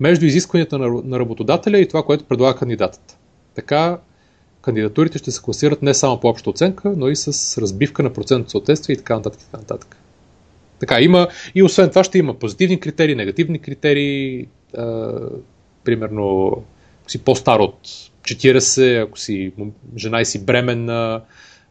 между 0.00 0.26
изискванията 0.26 0.78
на, 0.78 1.18
работодателя 1.18 1.78
и 1.78 1.88
това, 1.88 2.02
което 2.02 2.24
предлага 2.24 2.58
кандидатът. 2.58 3.18
Така 3.54 3.98
кандидатурите 4.62 5.18
ще 5.18 5.30
се 5.30 5.42
класират 5.42 5.82
не 5.82 5.94
само 5.94 6.20
по 6.20 6.28
обща 6.28 6.50
оценка, 6.50 6.92
но 6.96 7.08
и 7.08 7.16
с 7.16 7.58
разбивка 7.60 8.02
на 8.02 8.12
процент 8.12 8.50
съответствие 8.50 8.94
и 8.94 8.96
така 8.96 9.16
нататък. 9.16 9.40
Така, 9.40 9.58
нататък. 9.58 9.96
така 10.78 11.00
има 11.00 11.28
и 11.54 11.62
освен 11.62 11.88
това 11.88 12.04
ще 12.04 12.18
има 12.18 12.34
позитивни 12.34 12.80
критерии, 12.80 13.14
негативни 13.14 13.58
критерии, 13.58 14.46
а, 14.76 15.12
примерно 15.84 16.48
ако 17.00 17.10
си 17.10 17.24
по-стар 17.24 17.58
от 17.58 17.78
40, 18.22 19.04
ако 19.04 19.18
си 19.18 19.52
жена 19.96 20.20
и 20.20 20.24
си 20.24 20.44
бременна, 20.44 21.22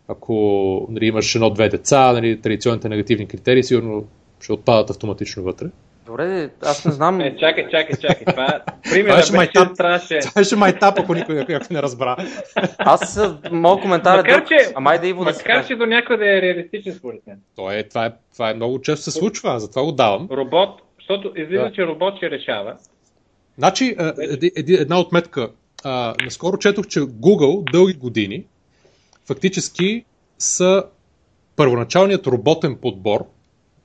ако 0.07 0.87
нали, 0.89 1.05
имаш 1.05 1.35
едно-две 1.35 1.69
деца, 1.69 2.13
нали, 2.13 2.41
традиционните 2.41 2.89
негативни 2.89 3.27
критерии 3.27 3.63
сигурно 3.63 4.05
ще 4.41 4.53
отпадат 4.53 4.89
автоматично 4.89 5.43
вътре. 5.43 5.67
Добре, 6.09 6.49
аз 6.61 6.85
не 6.85 6.91
знам. 6.91 7.21
Е, 7.21 7.37
чакай, 7.37 7.69
чакай, 7.71 7.95
чакай. 8.01 8.25
Това 8.25 8.61
примерно 8.91 9.15
беше 9.15 9.33
майтап, 9.33 9.77
трябваше. 9.77 10.19
Това 10.19 10.31
беше 10.35 10.55
майтап, 10.55 10.99
ако 10.99 11.13
никой 11.13 11.39
ако 11.41 11.73
не 11.73 11.81
разбра. 11.81 12.15
Аз, 12.77 13.19
моят 13.51 13.81
коментар 13.81 14.17
макар, 14.17 14.31
е 14.31 14.37
друг. 14.37 14.47
Че, 14.47 14.71
ама 14.75 14.97
да 15.01 15.07
Иво 15.07 15.23
макар, 15.23 15.61
да 15.61 15.67
че 15.67 15.75
до 15.75 15.85
някъде 15.85 16.37
е 16.37 16.41
реалистичен 16.41 16.93
според 16.93 17.27
мен. 17.27 17.39
То 17.55 17.71
е, 17.71 17.83
това, 17.83 18.05
е, 18.05 18.11
това 18.33 18.49
е 18.49 18.53
много 18.53 18.81
често 18.81 19.03
се 19.03 19.11
случва, 19.11 19.59
затова 19.59 19.83
го 19.83 19.91
давам. 19.91 20.27
Робот, 20.31 20.81
защото 20.99 21.33
излиза, 21.35 21.63
да. 21.63 21.71
че 21.71 21.87
робот 21.87 22.17
ще 22.17 22.29
решава. 22.29 22.75
Значи, 23.57 23.95
една 24.67 24.99
отметка. 24.99 25.49
А, 25.83 26.15
наскоро 26.23 26.57
четох, 26.57 26.87
че 26.87 26.99
Google 26.99 27.71
дълги 27.71 27.93
години 27.93 28.45
фактически 29.27 30.05
са 30.37 30.83
първоначалният 31.55 32.27
роботен 32.27 32.75
подбор, 32.75 33.25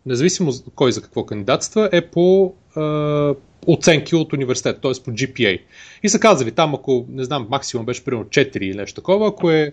независимо 0.07 0.53
кой 0.75 0.93
за 0.93 1.03
какво 1.03 1.27
кандидатства, 1.27 1.89
е 1.93 2.01
по 2.01 2.55
а, 2.77 3.35
оценки 3.67 4.17
от 4.17 4.33
университет, 4.33 4.79
т.е. 4.83 4.93
по 5.05 5.11
GPA. 5.11 5.61
И 6.03 6.09
са 6.09 6.21
казали 6.21 6.51
там, 6.51 6.75
ако, 6.75 7.07
не 7.09 7.25
знам, 7.25 7.47
максимум 7.51 7.87
беше 7.87 8.05
примерно 8.05 8.25
4 8.25 8.59
или 8.59 8.77
нещо 8.77 8.95
такова, 8.95 9.29
ако 9.29 9.51
е 9.51 9.73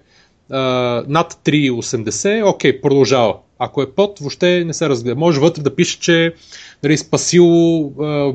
над 0.52 1.34
3,80, 1.46 2.50
окей, 2.50 2.82
продължава. 2.82 3.36
Ако 3.64 3.82
е 3.82 3.92
под, 3.92 4.20
въобще 4.20 4.64
не 4.66 4.74
се 4.74 4.90
разгледа. 4.90 5.16
Може 5.16 5.40
вътре 5.40 5.62
да 5.62 5.76
пише, 5.76 6.00
че 6.00 6.34
нали, 6.84 6.98
спасил, 6.98 7.46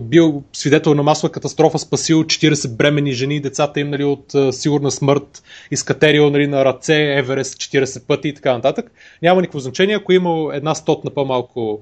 бил 0.00 0.42
свидетел 0.52 0.94
на 0.94 1.02
масова 1.02 1.32
катастрофа, 1.32 1.78
спасил 1.78 2.24
40 2.24 2.76
бремени 2.76 3.12
жени, 3.12 3.40
децата 3.40 3.80
им 3.80 3.90
нали, 3.90 4.04
от 4.04 4.34
сигурна 4.50 4.90
смърт, 4.90 5.42
изкатерил 5.70 6.30
нали, 6.30 6.46
на 6.46 6.64
ръце 6.64 6.94
Еверест 6.94 7.56
40 7.56 8.06
пъти 8.06 8.28
и 8.28 8.34
така 8.34 8.52
нататък. 8.52 8.92
Няма 9.22 9.40
никакво 9.40 9.58
значение, 9.58 9.96
ако 9.96 10.12
има 10.12 10.54
една 10.54 10.74
стотна 10.74 11.10
по-малко 11.10 11.80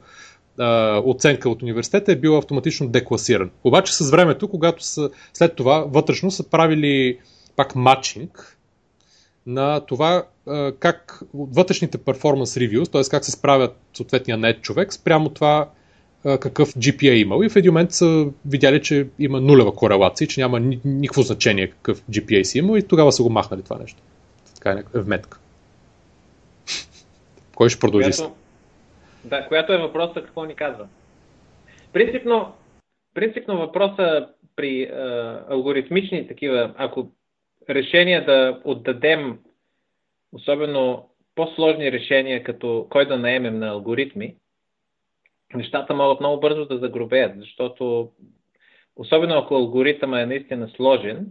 оценка 1.05 1.49
от 1.49 1.63
университета, 1.63 2.13
е 2.13 2.17
бил 2.17 2.39
автоматично 2.39 2.89
декласиран. 2.89 3.51
Обаче 3.65 3.95
с 3.95 4.11
времето, 4.11 4.49
когато 4.49 4.85
са, 4.85 5.11
след 5.35 5.57
това 5.57 5.85
вътрешно 5.89 6.31
са 6.31 6.51
правили 6.51 7.19
пак 7.57 7.75
матчинг 7.75 8.54
на 9.47 9.81
това 9.81 10.27
как 10.79 11.23
вътрешните 11.35 11.99
перформанс 11.99 12.55
reviews, 12.55 12.93
т.е. 12.93 13.03
как 13.11 13.25
се 13.25 13.31
справят 13.31 13.77
съответния 13.95 14.37
нет 14.37 14.63
човек 14.63 14.93
спрямо 14.93 15.29
това 15.29 15.69
какъв 16.25 16.75
GPA 16.75 17.11
е 17.11 17.19
имал 17.19 17.43
и 17.43 17.49
в 17.49 17.57
един 17.57 17.73
момент 17.73 17.93
са 17.93 18.27
видяли, 18.47 18.83
че 18.83 19.07
има 19.19 19.41
нулева 19.41 19.75
корелация, 19.75 20.27
че 20.27 20.41
няма 20.41 20.61
никакво 20.85 21.23
значение 21.23 21.67
какъв 21.67 22.03
GPA 22.03 22.43
си 22.43 22.59
имал 22.59 22.77
и 22.77 22.89
тогава 22.89 23.13
са 23.13 23.23
го 23.23 23.31
махнали 23.31 23.63
това 23.63 23.79
нещо. 23.79 24.03
Така 24.55 24.71
е 24.95 24.99
вметка. 25.01 25.39
Кой 27.55 27.69
ще 27.69 27.81
продължи? 27.81 28.11
Която, 28.17 28.35
да, 29.25 29.49
която 29.49 29.73
е 29.73 29.79
въпроса 29.79 30.15
какво 30.15 30.45
ни 30.45 30.55
казва. 30.55 30.87
Принципно, 31.93 32.53
принципно 33.15 33.59
въпроса 33.59 34.29
при 34.57 34.83
е, 34.83 34.91
алгоритмични 35.51 36.29
такива, 36.29 36.75
ако 36.77 37.11
решения 37.69 38.25
да 38.25 38.61
отдадем, 38.65 39.39
особено 40.33 41.09
по-сложни 41.35 41.93
решения, 41.93 42.45
като 42.45 42.87
кой 42.91 43.07
да 43.07 43.19
наемем 43.19 43.59
на 43.59 43.69
алгоритми, 43.69 44.35
нещата 45.55 45.95
могат 45.95 46.21
много 46.21 46.41
бързо 46.41 46.65
да 46.65 46.79
загробеят, 46.79 47.33
защото 47.39 48.11
особено 48.97 49.35
ако 49.35 49.55
алгоритъмът 49.55 50.21
е 50.21 50.27
наистина 50.27 50.69
сложен, 50.77 51.27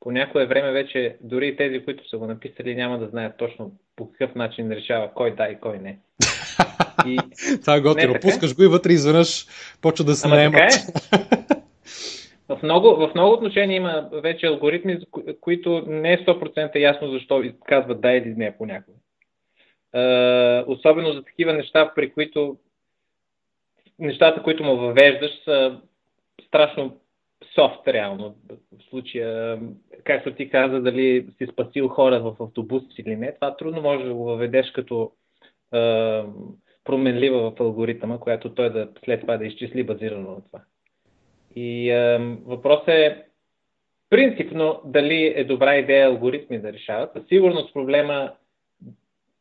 по 0.00 0.12
някое 0.12 0.46
време 0.46 0.72
вече 0.72 1.16
дори 1.20 1.56
тези, 1.56 1.84
които 1.84 2.08
са 2.08 2.18
го 2.18 2.26
написали, 2.26 2.74
няма 2.74 2.98
да 2.98 3.08
знаят 3.08 3.36
точно 3.38 3.72
по 3.96 4.12
какъв 4.12 4.34
начин 4.34 4.72
решава 4.72 5.10
кой 5.14 5.34
да 5.34 5.48
и 5.48 5.60
кой 5.60 5.78
не. 5.78 5.98
И... 7.06 7.18
Това 7.60 7.76
е 7.76 7.80
готино. 7.80 8.14
Пускаш 8.20 8.56
го 8.56 8.62
и 8.62 8.66
вътре 8.66 8.92
изведнъж 8.92 9.46
почва 9.80 10.04
да 10.04 10.14
се 10.14 10.28
наемат. 10.28 10.60
Е. 10.60 10.68
В 12.50 12.62
много, 12.62 12.96
в 12.96 13.10
много 13.14 13.34
отношения 13.34 13.76
има 13.76 14.08
вече 14.12 14.46
алгоритми, 14.46 14.98
които 15.40 15.84
не 15.86 16.12
е 16.12 16.18
100% 16.18 16.76
ясно 16.78 17.10
защо 17.10 17.42
казват 17.66 18.00
да 18.00 18.12
или 18.12 18.34
не 18.34 18.56
понякога. 18.56 18.96
Uh, 19.94 20.64
особено 20.66 21.12
за 21.12 21.24
такива 21.24 21.52
неща, 21.52 21.92
при 21.94 22.12
които 22.12 22.56
нещата, 23.98 24.42
които 24.42 24.64
му 24.64 24.76
въвеждаш, 24.76 25.30
са 25.44 25.80
страшно 26.46 26.96
софт 27.54 27.88
реално. 27.88 28.34
В 28.50 28.90
случая, 28.90 29.60
както 30.04 30.34
ти 30.34 30.50
каза, 30.50 30.80
дали 30.80 31.26
си 31.38 31.46
спасил 31.52 31.88
хора 31.88 32.20
в 32.20 32.36
автобус 32.42 32.82
или 32.98 33.16
не, 33.16 33.34
това 33.34 33.56
трудно 33.56 33.82
може 33.82 34.04
да 34.04 34.14
го 34.14 34.24
въведеш 34.24 34.70
като 34.70 35.12
uh, 35.72 36.26
променлива 36.84 37.50
в 37.50 37.60
алгоритъма, 37.60 38.18
която 38.18 38.54
той 38.54 38.70
да 38.70 38.88
след 39.04 39.20
това 39.20 39.36
да 39.36 39.46
изчисли 39.46 39.82
базирано 39.82 40.30
на 40.30 40.44
това. 40.46 40.60
И 41.56 41.90
е, 41.90 42.18
въпросът 42.46 42.88
е 42.88 43.24
принципно 44.10 44.80
дали 44.84 45.32
е 45.36 45.44
добра 45.44 45.76
идея 45.76 46.06
алгоритми 46.06 46.60
да 46.60 46.72
решават. 46.72 47.12
Със 47.12 47.28
сигурност 47.28 47.74
проблема 47.74 48.32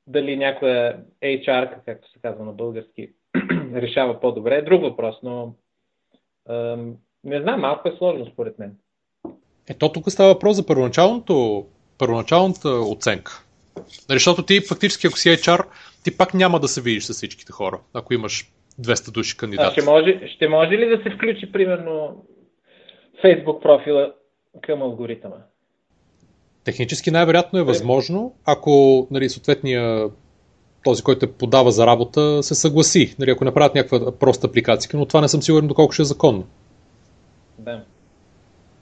дали 0.08 0.38
някоя 0.38 0.98
HR, 1.24 1.86
както 1.86 2.12
се 2.12 2.20
казва 2.22 2.46
на 2.46 2.52
български, 2.52 3.10
решава 3.74 4.20
по-добре 4.20 4.56
е 4.56 4.62
друг 4.62 4.82
въпрос, 4.82 5.16
но 5.24 5.54
е, 6.50 6.54
не 7.24 7.42
знам, 7.42 7.62
малко 7.62 7.90
е 7.90 7.96
сложно 7.98 8.26
според 8.26 8.60
мен. 8.60 8.76
Ето 9.70 9.92
тук 9.92 10.12
става 10.12 10.34
въпрос 10.34 10.56
за 10.56 10.66
първоначалното, 10.66 11.66
първоначалната 11.98 12.70
оценка. 12.70 13.44
Защото 14.10 14.44
ти 14.44 14.62
фактически, 14.62 15.08
ако 15.08 15.18
си 15.18 15.30
HR, 15.30 15.66
ти 16.04 16.18
пак 16.18 16.34
няма 16.34 16.60
да 16.60 16.68
се 16.68 16.82
видиш 16.82 17.04
с 17.04 17.14
всичките 17.14 17.52
хора, 17.52 17.80
ако 17.94 18.14
имаш 18.14 18.52
200 18.80 19.12
души 19.12 19.38
кандидати. 19.38 19.80
А 19.80 19.82
ще, 19.82 19.92
може, 19.92 20.22
ще 20.36 20.48
може 20.48 20.72
ли 20.72 20.90
да 20.90 21.04
се 21.04 21.16
включи, 21.16 21.52
примерно, 21.52 22.26
Facebook 23.24 23.62
профила 23.62 24.14
към 24.62 24.82
алгоритъма? 24.82 25.36
Технически 26.64 27.12
най-вероятно 27.12 27.60
е 27.60 27.64
възможно, 27.64 28.36
ако 28.46 29.08
нали, 29.12 29.30
съответния 29.30 30.10
този, 30.84 31.04
който 31.04 31.26
е 31.26 31.32
подава 31.32 31.72
за 31.72 31.88
работа, 31.88 32.44
се 32.44 32.56
съгласи. 32.56 33.16
Нали, 33.20 33.32
ако 33.32 33.46
направят 33.46 33.76
някаква 33.76 34.20
проста 34.20 34.48
апликация, 34.48 34.92
но 34.94 35.06
това 35.06 35.22
не 35.22 35.28
съм 35.28 35.42
сигурен 35.42 35.68
доколко 35.68 35.92
ще 35.92 36.02
е 36.02 36.06
законно. 36.06 36.48
Да. 37.58 37.84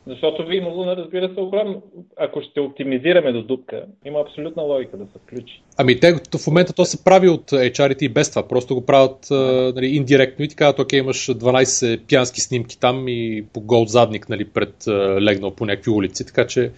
Защото 0.08 0.45
ви 0.45 0.58
имало, 0.58 0.86
разбира 0.86 1.34
се, 1.34 1.39
огромно. 1.39 1.82
Ако 2.18 2.41
ще 2.41 2.60
оптимизираме 2.60 3.32
до 3.32 3.43
дупка, 3.43 3.86
има 4.05 4.20
абсолютна 4.20 4.64
логика 4.64 4.97
да 4.97 5.05
се 5.05 5.20
включи. 5.26 5.62
Ами 5.78 5.99
те 5.99 6.14
в 6.14 6.47
момента 6.47 6.74
то 6.74 6.86
се 6.86 7.03
прави 7.03 7.30
от 7.30 7.51
HR 7.51 8.03
и 8.03 8.10
без 8.10 8.30
това. 8.30 8.47
Просто 8.47 8.76
го 8.76 8.86
правят 8.86 9.28
нали, 9.76 9.88
индиректно 9.88 10.45
и 10.45 10.47
ти 10.47 10.55
казват, 10.55 10.80
окей, 10.80 10.99
имаш 10.99 11.28
12 11.28 12.05
пиянски 12.08 12.41
снимки 12.41 12.80
там 12.80 13.08
и 13.08 13.45
по 13.53 13.62
гол 13.62 13.86
задник 13.86 14.30
нали, 14.30 14.45
пред 14.45 14.88
легнал 15.22 15.55
по 15.55 15.66
някакви 15.66 15.91
улици, 15.91 16.26
така 16.26 16.47
че 16.47 16.72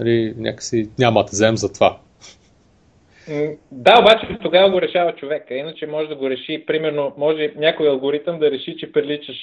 нали, 0.00 0.34
някакси 0.36 0.88
няма 0.98 1.24
да 1.24 1.30
вземем 1.30 1.56
за 1.56 1.72
това. 1.72 1.98
Да, 3.72 3.98
обаче 4.00 4.38
тогава 4.42 4.70
го 4.70 4.80
решава 4.80 5.12
човека. 5.12 5.54
Иначе 5.54 5.86
може 5.86 6.08
да 6.08 6.16
го 6.16 6.30
реши, 6.30 6.64
примерно, 6.66 7.12
може 7.18 7.52
някой 7.56 7.88
алгоритъм 7.88 8.38
да 8.38 8.50
реши, 8.50 8.76
че 8.78 8.92
приличаш 8.92 9.36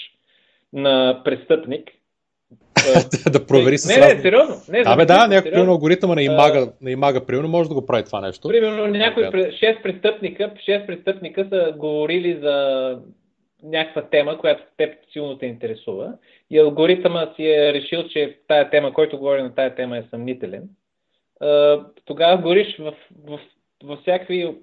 на 0.74 1.22
престъпник 1.26 1.90
да 3.32 3.46
провери 3.46 3.78
с 3.78 3.90
Не, 3.90 4.14
не, 4.14 4.22
сериозно. 4.22 4.56
Не, 4.70 4.84
Абе, 4.86 5.06
да, 5.06 5.28
някой 5.28 5.52
примерно 5.52 5.72
алгоритъма 5.72 6.16
на 6.16 6.24
имага, 6.24 6.72
на 6.82 6.92
имага, 6.92 7.26
примерно, 7.26 7.50
може 7.50 7.70
да 7.70 7.76
го 7.76 7.86
прави 7.86 8.04
това 8.04 8.22
нещо. 8.22 8.48
Примерно, 8.48 8.88
някои 8.88 9.24
6 9.24 9.82
престъпника, 9.82 10.52
6 10.68 10.86
престъпника 10.86 11.48
са 11.50 11.74
говорили 11.78 12.40
за 12.42 12.98
някаква 13.64 14.02
тема, 14.02 14.38
която 14.38 14.64
теб 14.78 14.94
силно 15.14 15.38
те 15.38 15.46
интересува 15.46 16.14
и 16.50 16.60
алгоритъма 16.60 17.28
си 17.36 17.46
е 17.46 17.74
решил, 17.74 18.04
че 18.04 18.38
тая 18.48 18.70
тема, 18.70 18.94
който 18.94 19.18
говори 19.18 19.44
на 19.44 19.56
тая 19.56 19.76
тема 19.76 19.98
е 19.98 20.04
съмнителен. 20.10 20.70
Тогава 22.06 22.38
гориш 22.42 22.78
в, 22.80 22.94
в, 23.28 23.40
в 23.84 23.98
всякакви, 24.02 24.56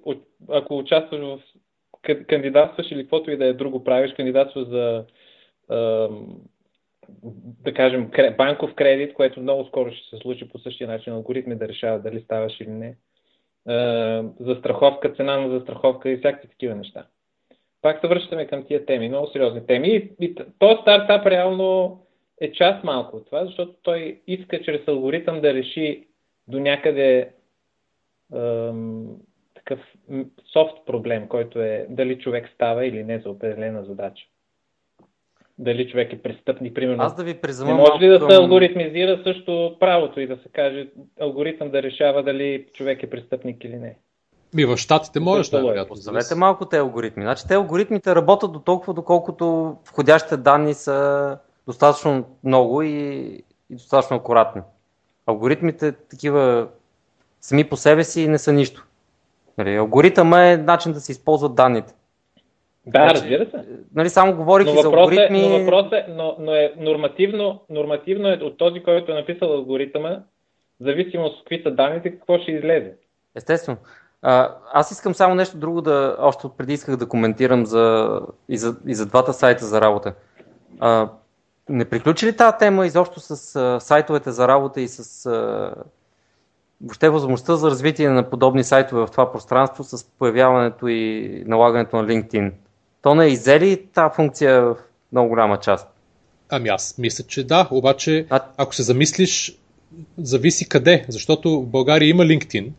ако 0.49 0.77
участваш 0.77 1.21
в 1.21 1.39
кандидатстваш 2.27 2.91
или 2.91 3.01
каквото 3.01 3.31
и 3.31 3.37
да 3.37 3.45
е 3.45 3.53
друго 3.53 3.83
правиш, 3.83 4.13
кандидатстваш 4.13 4.67
за 4.67 5.03
да 7.63 7.73
кажем, 7.73 8.11
банков 8.37 8.75
кредит, 8.75 9.13
което 9.13 9.39
много 9.39 9.65
скоро 9.65 9.91
ще 9.91 10.09
се 10.09 10.21
случи 10.21 10.49
по 10.49 10.59
същия 10.59 10.87
начин, 10.87 11.13
алгоритми 11.13 11.55
да 11.55 11.67
решават 11.67 12.03
дали 12.03 12.21
ставаш 12.21 12.61
или 12.61 12.69
не. 12.69 12.95
Застраховка, 14.39 15.13
цена 15.13 15.37
на 15.37 15.49
застраховка 15.49 16.09
и 16.09 16.17
всякакви 16.17 16.47
такива 16.47 16.75
неща. 16.75 17.05
Пак 17.81 18.01
се 18.01 18.07
връщаме 18.07 18.47
към 18.47 18.65
тия 18.65 18.85
теми, 18.85 19.09
много 19.09 19.27
сериозни 19.27 19.65
теми. 19.65 19.87
И, 19.87 20.11
и 20.19 20.35
този 20.59 20.81
стартап 20.81 21.25
реално 21.25 21.99
е 22.41 22.51
част 22.51 22.83
малко 22.83 23.17
от 23.17 23.25
това, 23.25 23.45
защото 23.45 23.73
той 23.83 24.21
иска 24.27 24.61
чрез 24.61 24.87
алгоритъм 24.87 25.41
да 25.41 25.53
реши 25.53 26.07
до 26.47 26.59
някъде 26.59 27.31
ем, 28.35 29.07
такъв 29.53 29.79
софт 30.53 30.85
проблем, 30.85 31.27
който 31.27 31.61
е 31.61 31.87
дали 31.89 32.19
човек 32.19 32.49
става 32.53 32.85
или 32.85 33.03
не 33.03 33.19
за 33.19 33.29
определена 33.29 33.83
задача 33.83 34.25
дали 35.59 35.89
човек 35.89 36.13
е 36.13 36.21
престъпник, 36.21 36.75
примерно. 36.75 37.03
Аз 37.03 37.15
да 37.15 37.23
ви 37.23 37.39
Не 37.65 37.73
може 37.73 37.99
ли 37.99 38.07
да 38.07 38.29
се 38.29 38.35
алгоритмизира 38.35 39.21
също 39.23 39.75
правото 39.79 40.19
и 40.19 40.27
да 40.27 40.37
се 40.37 40.49
каже 40.49 40.87
алгоритъм 41.21 41.71
да 41.71 41.83
решава 41.83 42.23
дали 42.23 42.65
човек 42.73 43.03
е 43.03 43.09
престъпник 43.09 43.63
или 43.63 43.75
не? 43.75 43.95
Ми 44.53 44.65
в 44.65 44.77
щатите 44.77 45.19
можеш 45.19 45.49
да 45.49 45.57
вероятно. 45.57 45.93
Оставете 45.93 46.35
малко 46.35 46.65
те 46.65 46.77
алгоритми. 46.77 47.23
Значи 47.23 47.43
те 47.47 47.53
алгоритмите 47.53 48.15
работят 48.15 48.51
до 48.51 48.59
толкова, 48.59 48.93
доколкото 48.93 49.75
входящите 49.85 50.37
данни 50.37 50.73
са 50.73 51.37
достатъчно 51.67 52.25
много 52.43 52.81
и, 52.81 52.89
и 53.69 53.75
достатъчно 53.75 54.17
акуратни. 54.17 54.61
Алгоритмите 55.25 55.91
такива 55.91 56.67
сами 57.41 57.63
по 57.63 57.77
себе 57.77 58.03
си 58.03 58.27
не 58.27 58.37
са 58.37 58.53
нищо. 58.53 58.87
Нали, 59.57 59.75
алгоритъма 59.75 60.45
е 60.45 60.57
начин 60.57 60.93
да 60.93 60.99
се 60.99 61.11
използват 61.11 61.55
данните. 61.55 61.93
Да, 62.87 63.09
значи, 63.09 63.15
разбира 63.15 63.45
се. 63.45 63.69
Нали, 63.95 64.09
само 64.09 64.35
говорих 64.35 64.67
за 64.67 64.87
алгоритми. 64.87 65.45
Е, 65.45 65.49
но, 65.49 65.59
въпрос 65.59 65.85
е, 65.91 66.05
но, 66.09 66.35
но 66.39 66.55
е 66.55 66.73
нормативно, 66.77 67.61
нормативно 67.69 68.29
е 68.29 68.33
от 68.33 68.57
този, 68.57 68.83
който 68.83 69.11
е 69.11 69.15
написал 69.15 69.53
алгоритъма, 69.53 70.17
зависимо 70.79 71.23
от 71.23 71.37
какви 71.37 71.61
са 71.63 71.71
данните, 71.71 72.11
какво 72.11 72.37
ще 72.37 72.51
излезе. 72.51 72.93
Естествено. 73.35 73.77
А, 74.21 74.55
аз 74.73 74.91
искам 74.91 75.13
само 75.13 75.35
нещо 75.35 75.57
друго 75.57 75.81
да, 75.81 76.15
още 76.19 76.47
преди 76.57 76.73
исках 76.73 76.95
да 76.95 77.07
коментирам 77.07 77.65
за, 77.65 78.19
и, 78.49 78.57
за, 78.57 78.75
и 78.87 78.95
за 78.95 79.05
двата 79.05 79.33
сайта 79.33 79.65
за 79.65 79.81
работа. 79.81 80.13
А, 80.79 81.09
не 81.69 81.85
приключи 81.85 82.25
ли 82.25 82.35
тази 82.35 82.57
тема 82.59 82.85
изобщо 82.85 83.19
с 83.19 83.55
а, 83.55 83.79
сайтовете 83.79 84.31
за 84.31 84.47
работа 84.47 84.81
и 84.81 84.87
с 84.87 85.25
а, 85.25 85.73
въобще 86.81 87.09
възможността 87.09 87.55
за 87.55 87.69
развитие 87.69 88.09
на 88.09 88.29
подобни 88.29 88.63
сайтове 88.63 89.01
в 89.05 89.11
това 89.11 89.31
пространство 89.31 89.83
с 89.83 90.09
появяването 90.19 90.87
и 90.87 91.43
налагането 91.47 91.95
на 91.95 92.07
LinkedIn? 92.07 92.51
То 93.01 93.15
не 93.15 93.25
изели 93.25 93.83
тази 93.93 94.15
функция 94.15 94.61
в 94.61 94.75
много 95.11 95.29
голяма 95.29 95.59
част? 95.59 95.87
Ами 96.49 96.69
аз 96.69 96.95
мисля, 96.97 97.23
че 97.23 97.43
да, 97.43 97.67
обаче 97.71 98.25
а... 98.29 98.39
ако 98.57 98.75
се 98.75 98.83
замислиш, 98.83 99.57
зависи 100.17 100.69
къде, 100.69 101.05
защото 101.09 101.61
в 101.61 101.65
България 101.65 102.09
има 102.09 102.23
LinkedIn, 102.23 102.71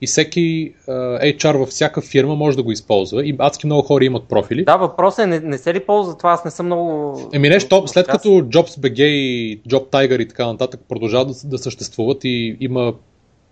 и 0.00 0.06
всеки 0.06 0.74
uh, 0.88 1.36
HR 1.36 1.58
във 1.58 1.68
всяка 1.68 2.00
фирма 2.00 2.34
може 2.34 2.56
да 2.56 2.62
го 2.62 2.72
използва 2.72 3.26
и 3.26 3.36
адски 3.38 3.66
много 3.66 3.82
хора 3.82 4.04
имат 4.04 4.28
профили. 4.28 4.64
Да, 4.64 4.76
въпросът 4.76 5.18
е 5.18 5.26
не, 5.26 5.40
не 5.40 5.58
се 5.58 5.74
ли 5.74 5.80
ползва 5.80 6.16
това, 6.16 6.30
аз 6.30 6.44
не 6.44 6.50
съм 6.50 6.66
много... 6.66 7.20
Еми 7.32 7.48
нещо, 7.48 7.82
след 7.86 8.06
като 8.06 8.28
JobsBG 8.28 9.02
и 9.02 9.62
JobTiger 9.62 10.22
и 10.22 10.28
така 10.28 10.46
нататък 10.46 10.80
продължават 10.88 11.28
да, 11.28 11.48
да 11.48 11.58
съществуват 11.58 12.24
и 12.24 12.56
има 12.60 12.94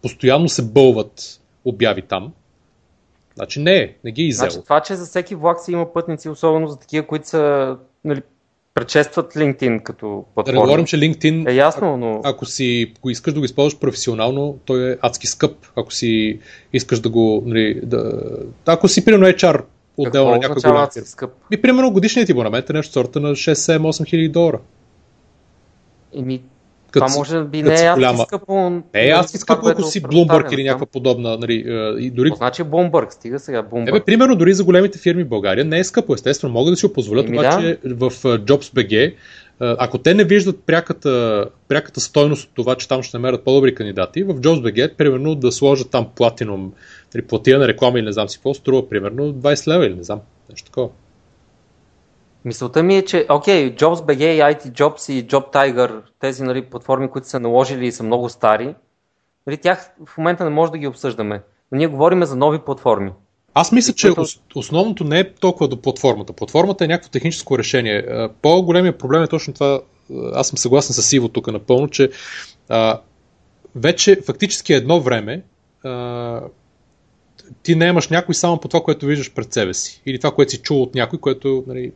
постоянно 0.03 0.49
се 0.49 0.63
бълват 0.63 1.41
обяви 1.65 2.03
там, 2.03 2.33
значи 3.35 3.61
не, 3.61 3.95
не 4.05 4.13
ги 4.13 4.23
е 4.23 4.27
изел. 4.27 4.51
Значи 4.51 4.65
това, 4.65 4.81
че 4.81 4.95
за 4.95 5.07
всеки 5.07 5.35
влак 5.35 5.61
си 5.61 5.73
има 5.73 5.93
пътници, 5.93 6.29
особено 6.29 6.69
за 6.69 6.79
такива, 6.79 7.07
които 7.07 7.29
са 7.29 7.77
нали, 8.05 8.23
предшестват 8.75 9.35
LinkedIn 9.35 9.83
като 9.83 10.25
платформа. 10.35 10.61
Да 10.61 10.67
говорим, 10.67 10.85
че 10.85 10.97
LinkedIn, 10.97 11.51
е 11.51 11.55
ясно, 11.55 11.97
но... 11.97 12.13
ако, 12.13 12.29
ако 12.29 12.47
си 12.47 12.93
ако 12.99 13.11
искаш 13.11 13.35
да 13.35 13.41
го 13.41 13.45
използваш 13.45 13.81
професионално, 13.81 14.59
той 14.65 14.93
е 14.93 14.97
адски 15.01 15.27
скъп. 15.27 15.57
Ако 15.77 15.93
си 15.93 16.41
искаш 16.73 17.01
да 17.01 17.09
го... 17.09 17.43
Нали, 17.47 17.81
да... 17.83 18.23
Ако 18.67 18.89
си, 18.89 19.05
примерно, 19.05 19.27
HR 19.27 19.65
отдел 19.97 20.31
на 20.31 20.39
някаква 20.39 20.71
голяма 20.71 20.89
скъп? 20.93 21.31
И 21.51 21.63
примерно 21.63 21.91
годишният 21.91 22.27
ти 22.27 22.33
абонамент 22.33 22.71
е 22.71 22.73
нещо 22.73 22.93
сорта 22.93 23.21
на 23.21 23.31
6-7-8 23.31 24.07
хиляди 24.07 24.29
долара. 24.29 24.59
Еми, 26.15 26.43
това 26.93 27.09
може 27.17 27.45
би 27.45 27.63
не 27.63 27.75
е 27.75 27.85
аз 27.85 28.23
скъпо. 28.23 28.71
Не 28.71 28.83
е 28.95 29.09
аз 29.09 29.31
скъпо, 29.31 29.69
ако 29.69 29.83
си 29.83 30.03
Bloomberg 30.03 30.55
или 30.55 30.65
някаква 30.65 30.87
подобна. 30.87 31.39
Нали, 31.39 31.65
и 31.99 32.11
дори... 32.11 32.29
Какво 32.29 32.37
значи 32.37 32.63
Bloomberg? 32.63 33.13
Стига 33.13 33.39
сега 33.39 33.63
Bloomberg. 33.63 33.89
Ебе, 33.89 34.01
примерно 34.01 34.37
дори 34.37 34.55
за 34.55 34.65
големите 34.65 34.99
фирми 34.99 35.25
в 35.25 35.29
България 35.29 35.65
не 35.65 35.79
е 35.79 35.85
скъпо. 35.85 36.15
Естествено, 36.15 36.53
могат 36.53 36.73
да 36.73 36.77
си 36.77 36.87
го 36.87 36.93
позволят, 36.93 37.29
обаче 37.29 37.79
да. 37.85 37.95
в 37.95 38.11
JobsBG 38.23 39.15
ако 39.61 39.99
те 39.99 40.15
не 40.15 40.25
виждат 40.25 40.63
пряката, 40.67 41.45
пряката 41.69 42.01
стойност 42.01 42.45
от 42.45 42.55
това, 42.55 42.75
че 42.75 42.89
там 42.89 43.03
ще 43.03 43.17
намерят 43.17 43.45
по-добри 43.45 43.75
кандидати, 43.75 44.23
в 44.23 44.35
JobsBG, 44.35 44.97
примерно 44.97 45.35
да 45.35 45.53
сложат 45.53 45.91
там 45.91 46.07
платином, 46.17 46.73
нали, 47.15 47.25
платия 47.25 47.59
на 47.59 47.69
реклама 47.69 47.99
или 47.99 48.07
не 48.07 48.13
знам 48.13 48.29
си 48.29 48.39
какво, 48.39 48.55
струва 48.55 48.89
примерно 48.89 49.35
20 49.35 49.69
лева 49.69 49.87
или 49.87 49.95
не 49.95 50.03
знам, 50.03 50.21
нещо 50.51 50.67
такова. 50.67 50.89
Мисълта 52.45 52.83
ми 52.83 52.97
е, 52.97 53.05
че, 53.05 53.27
окей, 53.31 53.71
okay, 53.71 53.81
JobsBG, 53.81 54.21
IT 54.21 54.73
Jobs 54.73 55.13
и 55.13 55.27
JobTiger, 55.27 56.03
тези 56.21 56.43
нали, 56.43 56.65
платформи, 56.65 57.11
които 57.11 57.29
са 57.29 57.41
наложили 57.41 57.87
и 57.87 57.93
са 57.93 58.03
много 58.03 58.29
стари, 58.29 58.75
нали, 59.47 59.57
тях 59.57 59.91
в 60.07 60.19
момента 60.19 60.45
не 60.45 60.51
може 60.51 60.73
да 60.73 60.79
ги 60.79 60.87
обсъждаме. 60.87 61.43
Но 61.73 61.79
ние 61.79 61.87
говорим 61.87 62.25
за 62.25 62.37
нови 62.37 62.59
платформи. 62.59 63.11
Аз 63.55 63.73
мисля, 63.73 63.93
че 63.93 64.13
основното 64.55 65.05
не 65.05 65.21
е 65.21 65.35
толкова 65.35 65.69
до 65.69 65.83
платформата. 65.83 66.33
Платформата 66.33 66.85
е 66.85 66.89
някакво 66.89 67.11
техническо 67.11 67.59
решение. 67.59 68.29
По-големия 68.43 68.99
проблем 68.99 69.23
е 69.23 69.27
точно 69.27 69.55
това, 69.55 69.81
аз 70.35 70.49
съм 70.49 70.59
съгласен 70.59 70.95
с 70.95 71.13
Иво 71.13 71.29
тук 71.29 71.53
напълно, 71.53 71.89
че 71.89 72.11
а, 72.69 73.01
вече 73.77 74.21
фактически 74.27 74.73
едно 74.73 75.01
време 75.01 75.43
а, 75.85 76.41
ти 77.63 77.75
не 77.75 77.87
имаш 77.87 78.09
някой 78.09 78.35
само 78.35 78.61
по 78.61 78.69
това, 78.69 78.83
което 78.83 79.07
виждаш 79.07 79.33
пред 79.33 79.53
себе 79.53 79.75
си. 79.75 80.03
Или 80.07 80.19
това, 80.19 80.35
което 80.35 80.51
си 80.51 80.59
чул 80.59 80.83
от 80.83 80.95
някой, 80.95 81.19
което 81.19 81.65
нали, 81.67 81.93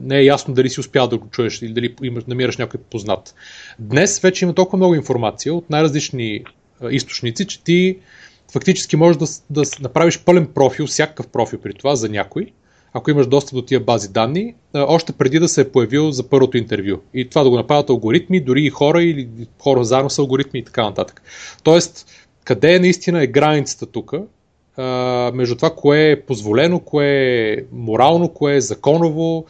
не 0.00 0.18
е 0.18 0.24
ясно 0.24 0.54
дали 0.54 0.70
си 0.70 0.80
успял 0.80 1.08
да 1.08 1.18
го 1.18 1.28
чуеш 1.30 1.62
или 1.62 1.72
дали 1.72 1.94
намираш 2.28 2.56
някой 2.56 2.80
познат. 2.80 3.34
Днес 3.78 4.20
вече 4.20 4.44
има 4.44 4.54
толкова 4.54 4.76
много 4.76 4.94
информация 4.94 5.54
от 5.54 5.70
най-различни 5.70 6.44
източници, 6.90 7.46
че 7.46 7.64
ти 7.64 7.98
фактически 8.52 8.96
можеш 8.96 9.16
да, 9.16 9.26
да 9.50 9.62
направиш 9.80 10.18
пълен 10.24 10.46
профил, 10.46 10.86
всякакъв 10.86 11.28
профил 11.28 11.58
при 11.58 11.74
това 11.74 11.96
за 11.96 12.08
някой, 12.08 12.46
ако 12.92 13.10
имаш 13.10 13.26
достъп 13.26 13.54
до 13.54 13.62
тия 13.62 13.80
бази 13.80 14.08
данни, 14.08 14.54
още 14.74 15.12
преди 15.12 15.38
да 15.38 15.48
се 15.48 15.60
е 15.60 15.70
появил 15.70 16.10
за 16.10 16.28
първото 16.28 16.58
интервю. 16.58 16.96
И 17.14 17.28
това 17.28 17.42
да 17.42 17.50
го 17.50 17.56
направят 17.56 17.90
алгоритми, 17.90 18.40
дори 18.40 18.62
и 18.62 18.70
хора 18.70 19.02
или 19.02 19.28
хора 19.58 19.84
заедно 19.84 20.10
с 20.10 20.18
алгоритми 20.18 20.60
и 20.60 20.64
така 20.64 20.82
нататък. 20.82 21.22
Тоест, 21.62 22.06
къде 22.44 22.78
наистина 22.78 23.22
е 23.22 23.26
границата 23.26 23.86
тук 23.86 24.12
между 25.34 25.56
това, 25.56 25.74
кое 25.74 26.10
е 26.10 26.20
позволено, 26.20 26.80
кое 26.80 27.06
е 27.06 27.56
морално, 27.72 28.28
кое 28.28 28.56
е 28.56 28.60
законово, 28.60 29.44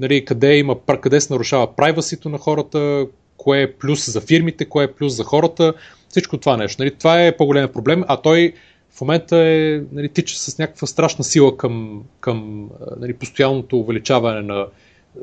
нали, 0.00 0.24
къде, 0.24 0.56
има, 0.56 0.76
къде 1.00 1.20
се 1.20 1.32
нарушава 1.32 1.76
прайвасито 1.76 2.28
на 2.28 2.38
хората, 2.38 3.06
кое 3.36 3.62
е 3.62 3.72
плюс 3.72 4.10
за 4.10 4.20
фирмите, 4.20 4.64
кое 4.64 4.84
е 4.84 4.92
плюс 4.92 5.16
за 5.16 5.24
хората, 5.24 5.74
всичко 6.08 6.38
това 6.38 6.56
нещо. 6.56 6.82
Нали, 6.82 6.94
това 6.98 7.26
е 7.26 7.36
по-голям 7.36 7.72
проблем, 7.72 8.04
а 8.08 8.16
той 8.16 8.52
в 8.90 9.00
момента 9.00 9.36
е, 9.38 9.82
нали, 9.92 10.08
тича 10.08 10.36
с 10.36 10.58
някаква 10.58 10.86
страшна 10.86 11.24
сила 11.24 11.56
към, 11.56 12.04
към 12.20 12.70
нали, 13.00 13.14
постоянното 13.14 13.78
увеличаване 13.78 14.42
на, 14.42 14.66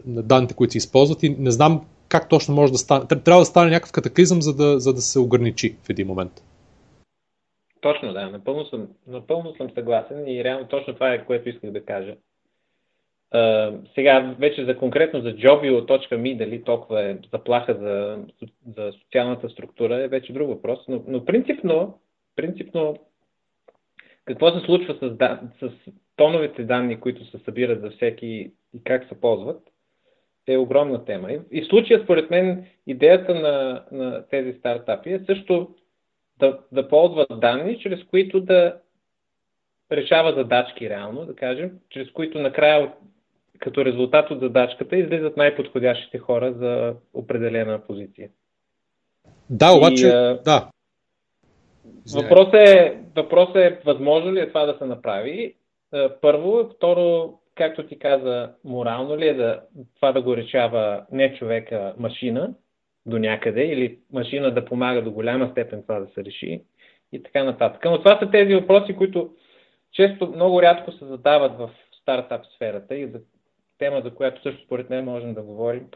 на 0.06 0.22
данните, 0.22 0.54
които 0.54 0.72
се 0.72 0.78
използват 0.78 1.24
и 1.24 1.30
не 1.40 1.52
знам 1.52 1.86
как 2.10 2.30
точно 2.30 2.56
може 2.56 2.72
да 2.72 2.78
стане. 2.78 3.06
Трябва 3.08 3.42
да 3.42 3.46
стане 3.46 3.72
някакъв 3.72 3.92
катаклизъм, 3.92 4.42
за 4.42 4.56
да, 4.56 4.80
за 4.80 4.94
да 4.94 5.02
се 5.02 5.20
ограничи 5.20 5.76
в 5.84 5.90
един 5.90 6.08
момент. 6.08 6.44
Точно, 7.82 8.14
да. 8.14 8.30
Напълно 8.30 8.66
съм, 8.66 8.88
напълно 9.08 9.56
съм 9.58 9.70
съгласен 9.70 10.28
и 10.28 10.44
реално 10.44 10.68
точно 10.68 10.94
това 10.94 11.14
е, 11.14 11.26
което 11.26 11.50
исках 11.50 11.72
да 11.72 11.86
кажа. 11.86 12.16
Сега 13.96 14.36
вече 14.40 14.66
за 14.66 14.78
конкретно 14.78 15.22
за 15.22 15.36
jobio.me, 15.36 16.38
дали 16.38 16.64
толкова 16.64 17.04
е 17.04 17.18
заплаха 17.34 17.74
за, 17.74 18.18
за 18.78 18.92
социалната 18.92 19.50
структура 19.50 19.96
е 19.96 20.08
вече 20.08 20.34
друг 20.34 20.48
въпрос, 20.48 20.80
но, 20.88 21.04
но 21.08 21.26
принципно, 21.26 22.00
принципно 22.36 22.96
какво 24.26 24.52
се 24.52 24.66
случва 24.66 24.94
с, 24.94 25.18
с 25.60 25.72
тоновете 26.16 26.64
данни, 26.64 27.00
които 27.00 27.26
се 27.26 27.38
събират 27.38 27.82
за 27.82 27.90
всеки 27.90 28.52
и 28.74 28.84
как 28.84 29.08
се 29.08 29.22
ползват, 29.22 29.62
е 30.48 30.58
огромна 30.58 31.06
тема. 31.06 31.32
И, 31.32 31.40
и 31.52 31.62
в 31.62 31.68
случая, 31.68 32.02
според 32.04 32.30
мен, 32.30 32.66
идеята 32.88 33.36
на, 33.36 33.84
на 33.92 34.28
тези 34.28 34.54
стартапи 34.54 35.14
е 35.14 35.20
също 35.26 35.76
да, 36.40 36.60
да 36.72 36.88
ползват 36.88 37.40
данни, 37.40 37.80
чрез 37.80 38.04
които 38.04 38.42
да 38.42 38.78
решава 39.92 40.34
задачки 40.34 40.90
реално, 40.90 41.26
да 41.26 41.36
кажем, 41.36 41.72
чрез 41.90 42.12
които 42.12 42.40
накрая 42.40 42.92
като 43.62 43.86
резултат 43.86 44.32
от 44.32 44.40
задачката 44.40 44.96
излизат 44.98 45.38
най-подходящите 45.38 46.18
хора 46.18 46.54
за 46.54 46.94
определена 47.14 47.80
позиция. 47.88 48.30
Да, 49.50 49.72
обаче, 49.72 50.08
и, 50.08 50.12
да. 50.46 50.70
Въпросът 52.16 52.54
е, 52.54 52.98
въпрос 53.16 53.56
е, 53.56 53.80
възможно 53.86 54.34
ли 54.34 54.40
е 54.40 54.48
това 54.48 54.66
да 54.66 54.78
се 54.78 54.86
направи? 54.86 55.56
Първо, 56.22 56.70
второ, 56.76 57.34
както 57.56 57.88
ти 57.88 58.00
каза, 58.00 58.50
морално 58.64 59.18
ли 59.18 59.28
е 59.28 59.34
да, 59.34 59.62
това 59.96 60.12
да 60.12 60.22
го 60.22 60.38
решава 60.38 61.06
не 61.12 61.36
човека, 61.36 61.94
машина 61.98 62.54
до 63.06 63.20
някъде 63.20 63.64
или 63.64 64.00
машина 64.14 64.54
да 64.54 64.66
помага 64.66 65.02
до 65.02 65.12
голяма 65.12 65.50
степен 65.52 65.82
това 65.82 66.00
да 66.00 66.08
се 66.08 66.26
реши 66.26 66.62
и 67.12 67.24
така 67.24 67.44
нататък. 67.44 67.86
Но 67.86 68.00
това 68.00 68.20
са 68.20 68.32
тези 68.32 68.56
въпроси, 68.56 68.96
които 68.96 69.30
често, 69.92 70.28
много 70.28 70.62
рядко 70.62 70.92
се 70.92 71.06
задават 71.06 71.58
в 71.58 71.70
стартап 72.02 72.46
сферата 72.56 72.96
и 72.96 73.10
тема, 73.82 74.02
за 74.04 74.12
която 74.12 74.42
също 74.42 74.64
според 74.66 74.90
мен 74.90 75.06
можем 75.06 75.34
да 75.34 75.42
говорим 75.42 75.88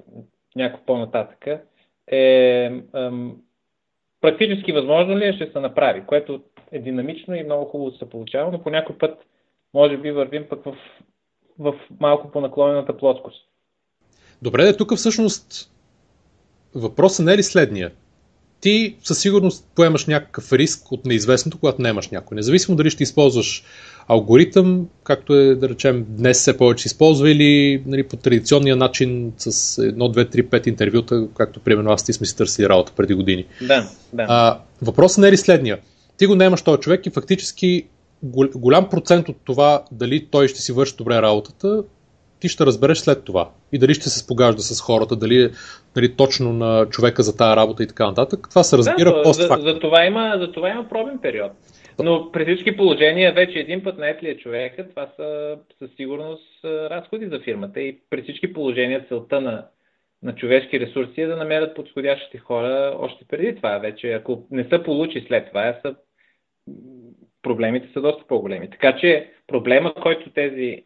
някакво 0.56 0.86
по-нататъка, 0.86 1.62
е 2.08 2.66
ам, 2.94 3.38
практически 4.22 4.72
възможно 4.72 5.18
ли 5.18 5.26
е 5.26 5.34
ще 5.34 5.52
се 5.52 5.60
направи, 5.60 6.04
което 6.06 6.42
е 6.72 6.80
динамично 6.80 7.36
и 7.36 7.44
много 7.44 7.66
хубаво 7.66 7.98
се 7.98 8.10
получава, 8.10 8.52
но 8.52 8.64
по 8.64 8.70
някой 8.70 8.98
път 8.98 9.20
може 9.74 9.98
би 9.98 10.12
вървим 10.12 10.46
пък 10.50 10.64
в, 10.64 10.76
в 11.60 11.74
малко 12.00 12.32
по 12.32 12.42
наклонената 12.42 12.98
плоскост. 12.98 13.46
Добре, 14.42 14.64
да 14.64 14.78
тук 14.78 14.96
всъщност 14.96 15.72
въпросът 16.76 17.26
не 17.26 17.34
е 17.34 17.38
ли 17.38 17.44
следния? 17.44 17.92
Ти 18.62 18.98
със 19.04 19.22
сигурност 19.22 19.72
поемаш 19.76 20.06
някакъв 20.06 20.54
риск 20.54 20.92
от 20.92 21.06
неизвестното, 21.06 21.60
когато 21.60 21.82
нямаш 21.82 22.10
някой. 22.10 22.36
Независимо 22.36 22.78
дали 22.78 22.90
ще 22.90 23.04
използваш 23.04 23.64
алгоритъм, 24.08 24.88
както 25.04 25.36
е, 25.36 25.56
да 25.56 25.70
речем, 25.70 26.06
днес 26.10 26.38
все 26.38 26.58
повече 26.58 26.88
използва 26.88 27.32
или 27.32 27.84
нали, 27.86 28.04
по 28.04 28.18
традиционния 28.18 28.76
начин 28.76 29.34
с 29.38 29.52
1, 29.82 29.96
2, 29.96 30.36
3, 30.36 30.44
5 30.44 30.68
интервюта, 30.68 31.28
както 31.38 31.60
примерно 31.60 31.92
аз 31.92 32.04
ти 32.04 32.14
сме 32.14 32.28
си 32.28 32.38
търсили 32.38 32.70
работа 32.70 32.92
преди 32.96 33.14
години. 33.14 33.46
Да, 33.62 33.90
да. 34.14 34.26
А, 34.30 34.60
въпросът 34.82 35.18
не 35.18 35.28
е 35.28 35.32
ли 35.32 35.38
следния? 35.38 35.80
Ти 36.18 36.26
го 36.26 36.36
нямаш 36.36 36.62
този 36.62 36.80
човек 36.80 37.06
и 37.06 37.10
фактически 37.10 37.86
голям 38.56 38.90
процент 38.90 39.30
от 39.30 39.38
това 39.44 39.84
дали 39.92 40.26
той 40.32 40.48
ще 40.48 40.62
си 40.62 40.72
върши 40.72 40.96
добре 40.98 41.22
работата, 41.22 41.84
ти 42.40 42.50
ще 42.50 42.66
разбереш 42.66 42.98
след 42.98 43.24
това. 43.24 43.50
И 43.72 43.80
дали 43.80 43.94
ще 43.94 44.10
се 44.10 44.20
спогажда 44.20 44.62
с 44.62 44.82
хората, 44.82 45.16
дали 45.16 45.44
е 45.44 45.50
нали, 45.96 46.16
точно 46.16 46.54
на 46.54 46.86
човека 46.86 47.24
за 47.24 47.38
тази 47.38 47.56
работа 47.56 47.84
и 47.84 47.88
така 47.88 48.08
нататък. 48.08 48.48
Това 48.50 48.64
се 48.64 48.78
разбира 48.78 49.24
да, 49.24 49.34
за, 49.34 49.58
за, 49.62 49.80
това 49.80 50.06
има, 50.06 50.38
за 50.40 50.52
това 50.52 50.70
има 50.70 50.90
пробен 50.90 51.20
период. 51.22 51.52
Но 52.04 52.32
при 52.32 52.46
всички 52.46 52.78
положения 52.78 53.34
вече 53.34 53.60
един 53.60 53.84
път 53.84 53.98
на 53.98 54.16
ли 54.24 54.30
е 54.30 54.38
човека, 54.38 54.90
това 54.90 55.12
са 55.16 55.58
със 55.80 55.92
сигурност 55.96 56.60
разходи 56.64 57.28
за 57.28 57.40
фирмата 57.40 57.82
и 57.82 58.00
при 58.10 58.22
всички 58.24 58.54
положения 58.54 59.06
целта 59.10 59.42
на, 59.42 59.68
на 60.24 60.36
човешки 60.36 60.80
ресурси 60.80 61.22
е 61.22 61.28
да 61.28 61.36
намерят 61.36 61.76
подходящите 61.76 62.38
хора 62.38 62.96
още 63.00 63.26
преди 63.28 63.56
това. 63.56 63.78
Вече 63.78 64.14
ако 64.14 64.48
не 64.52 64.64
са 64.64 64.84
получи 64.84 65.26
след 65.28 65.48
това, 65.48 65.80
са, 65.82 65.96
проблемите 67.42 67.88
са 67.94 68.02
доста 68.02 68.28
по-големи. 68.28 68.70
Така 68.70 68.98
че 68.98 69.32
проблема, 69.48 69.94
който 69.94 70.30
тези 70.30 70.84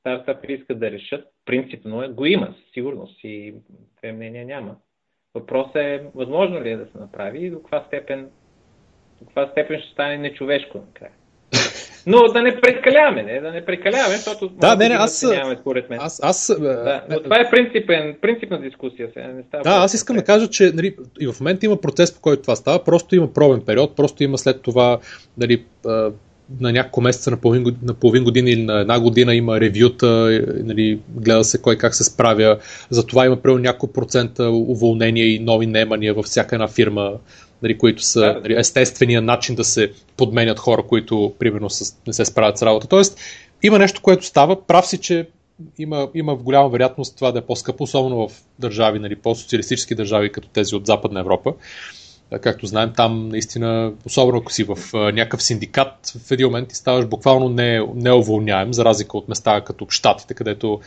стартапи 0.00 0.52
искат 0.52 0.80
да 0.80 0.90
решат, 0.90 1.26
принципно 1.44 2.02
е, 2.02 2.08
го 2.08 2.26
има 2.26 2.46
със 2.46 2.72
сигурност 2.74 3.24
и 3.24 3.54
две 3.98 4.12
мнения 4.12 4.46
няма. 4.46 4.76
Въпросът 5.34 5.76
е, 5.76 6.04
възможно 6.14 6.62
ли 6.62 6.70
е 6.70 6.76
да 6.76 6.86
се 6.86 6.98
направи 6.98 7.46
и 7.46 7.50
до 7.50 7.62
каква 7.62 7.84
степен, 7.86 8.30
до 9.20 9.26
каква 9.26 9.48
степен 9.52 9.80
ще 9.80 9.92
стане 9.92 10.18
нечовешко 10.18 10.78
накрая. 10.78 11.10
Но 12.06 12.28
да 12.32 12.42
не 12.42 12.60
прекаляваме, 12.60 13.22
не, 13.22 13.40
да 13.40 13.52
не 13.52 13.64
прекаляваме, 13.64 14.16
защото 14.16 14.48
да, 14.48 14.76
не, 14.76 14.88
не, 14.88 14.94
аз, 14.94 15.20
да 15.20 15.56
според 15.60 15.90
мен. 15.90 15.98
Аз, 16.02 16.20
аз, 16.22 16.56
да, 16.60 17.02
но 17.10 17.22
това 17.22 17.40
е 17.40 17.50
принципен, 17.50 18.16
принципна 18.20 18.60
дискусия. 18.60 19.08
Сега 19.14 19.26
не 19.26 19.42
става 19.42 19.62
да, 19.62 19.70
аз 19.70 19.94
искам 19.94 20.16
да 20.16 20.24
кажа, 20.24 20.48
че 20.48 20.72
нали, 20.74 20.96
и 21.20 21.26
в 21.26 21.40
момента 21.40 21.66
има 21.66 21.80
процес, 21.80 22.14
по 22.14 22.20
който 22.20 22.42
това 22.42 22.56
става, 22.56 22.84
просто 22.84 23.16
има 23.16 23.32
пробен 23.32 23.62
период, 23.66 23.96
просто 23.96 24.22
има 24.22 24.38
след 24.38 24.62
това 24.62 24.98
нали, 25.38 25.64
на 26.60 26.72
няколко 26.72 27.00
месеца, 27.00 27.30
на 27.30 27.36
половин, 27.36 27.76
на 27.82 27.94
половин 27.94 28.24
година 28.24 28.50
или 28.50 28.62
на 28.62 28.80
една 28.80 29.00
година 29.00 29.34
има 29.34 29.60
ревюта, 29.60 30.06
нали, 30.64 31.00
гледа 31.08 31.44
се 31.44 31.62
кой 31.62 31.78
как 31.78 31.94
се 31.94 32.04
справя. 32.04 32.58
Затова 32.90 33.26
има 33.26 33.36
примерно 33.36 33.62
няколко 33.62 33.92
процента 33.92 34.50
уволнения 34.50 35.34
и 35.34 35.38
нови 35.38 35.66
наемания 35.66 36.14
във 36.14 36.24
всяка 36.24 36.56
една 36.56 36.68
фирма, 36.68 37.12
нали, 37.62 37.78
които 37.78 38.02
са 38.02 38.40
нали, 38.42 38.54
естествения 38.58 39.22
начин 39.22 39.54
да 39.54 39.64
се 39.64 39.92
подменят 40.16 40.58
хора, 40.58 40.82
които 40.82 41.34
примерно 41.38 41.70
с, 41.70 41.96
не 42.06 42.12
се 42.12 42.24
справят 42.24 42.58
с 42.58 42.62
работа. 42.62 42.86
Тоест, 42.86 43.20
има 43.62 43.78
нещо, 43.78 44.02
което 44.02 44.24
става. 44.24 44.66
Прав 44.66 44.86
си, 44.86 44.98
че 44.98 45.28
има, 45.78 46.08
има 46.14 46.36
в 46.36 46.42
голяма 46.42 46.68
вероятност 46.68 47.16
това 47.16 47.32
да 47.32 47.38
е 47.38 47.42
по-скъпо, 47.42 47.84
особено 47.84 48.28
в 48.28 48.32
държави, 48.58 48.98
нали, 48.98 49.16
по-социалистически 49.16 49.94
държави, 49.94 50.32
като 50.32 50.48
тези 50.48 50.74
от 50.74 50.86
Западна 50.86 51.20
Европа. 51.20 51.54
Както 52.40 52.66
знаем, 52.66 52.92
там 52.96 53.28
наистина, 53.28 53.92
особено 54.06 54.38
ако 54.38 54.52
си 54.52 54.64
в 54.64 54.76
някакъв 54.92 55.42
синдикат, 55.42 56.12
в 56.26 56.30
един 56.30 56.46
момент 56.46 56.68
ти 56.68 56.74
ставаш 56.74 57.06
буквално 57.06 57.48
не, 57.48 57.80
неуволняем, 57.94 58.74
за 58.74 58.84
разлика 58.84 59.18
от 59.18 59.28
места 59.28 59.60
като 59.60 59.86
Штатите, 59.90 60.34
където 60.34 60.80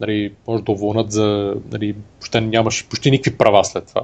нали, 0.00 0.32
може 0.46 0.62
да 0.62 0.72
уволнат 0.72 1.12
за... 1.12 1.54
Нали, 1.72 1.94
почти 2.20 2.40
нямаш 2.40 2.86
почти 2.88 3.10
никакви 3.10 3.38
права 3.38 3.64
след 3.64 3.86
това. 3.86 4.02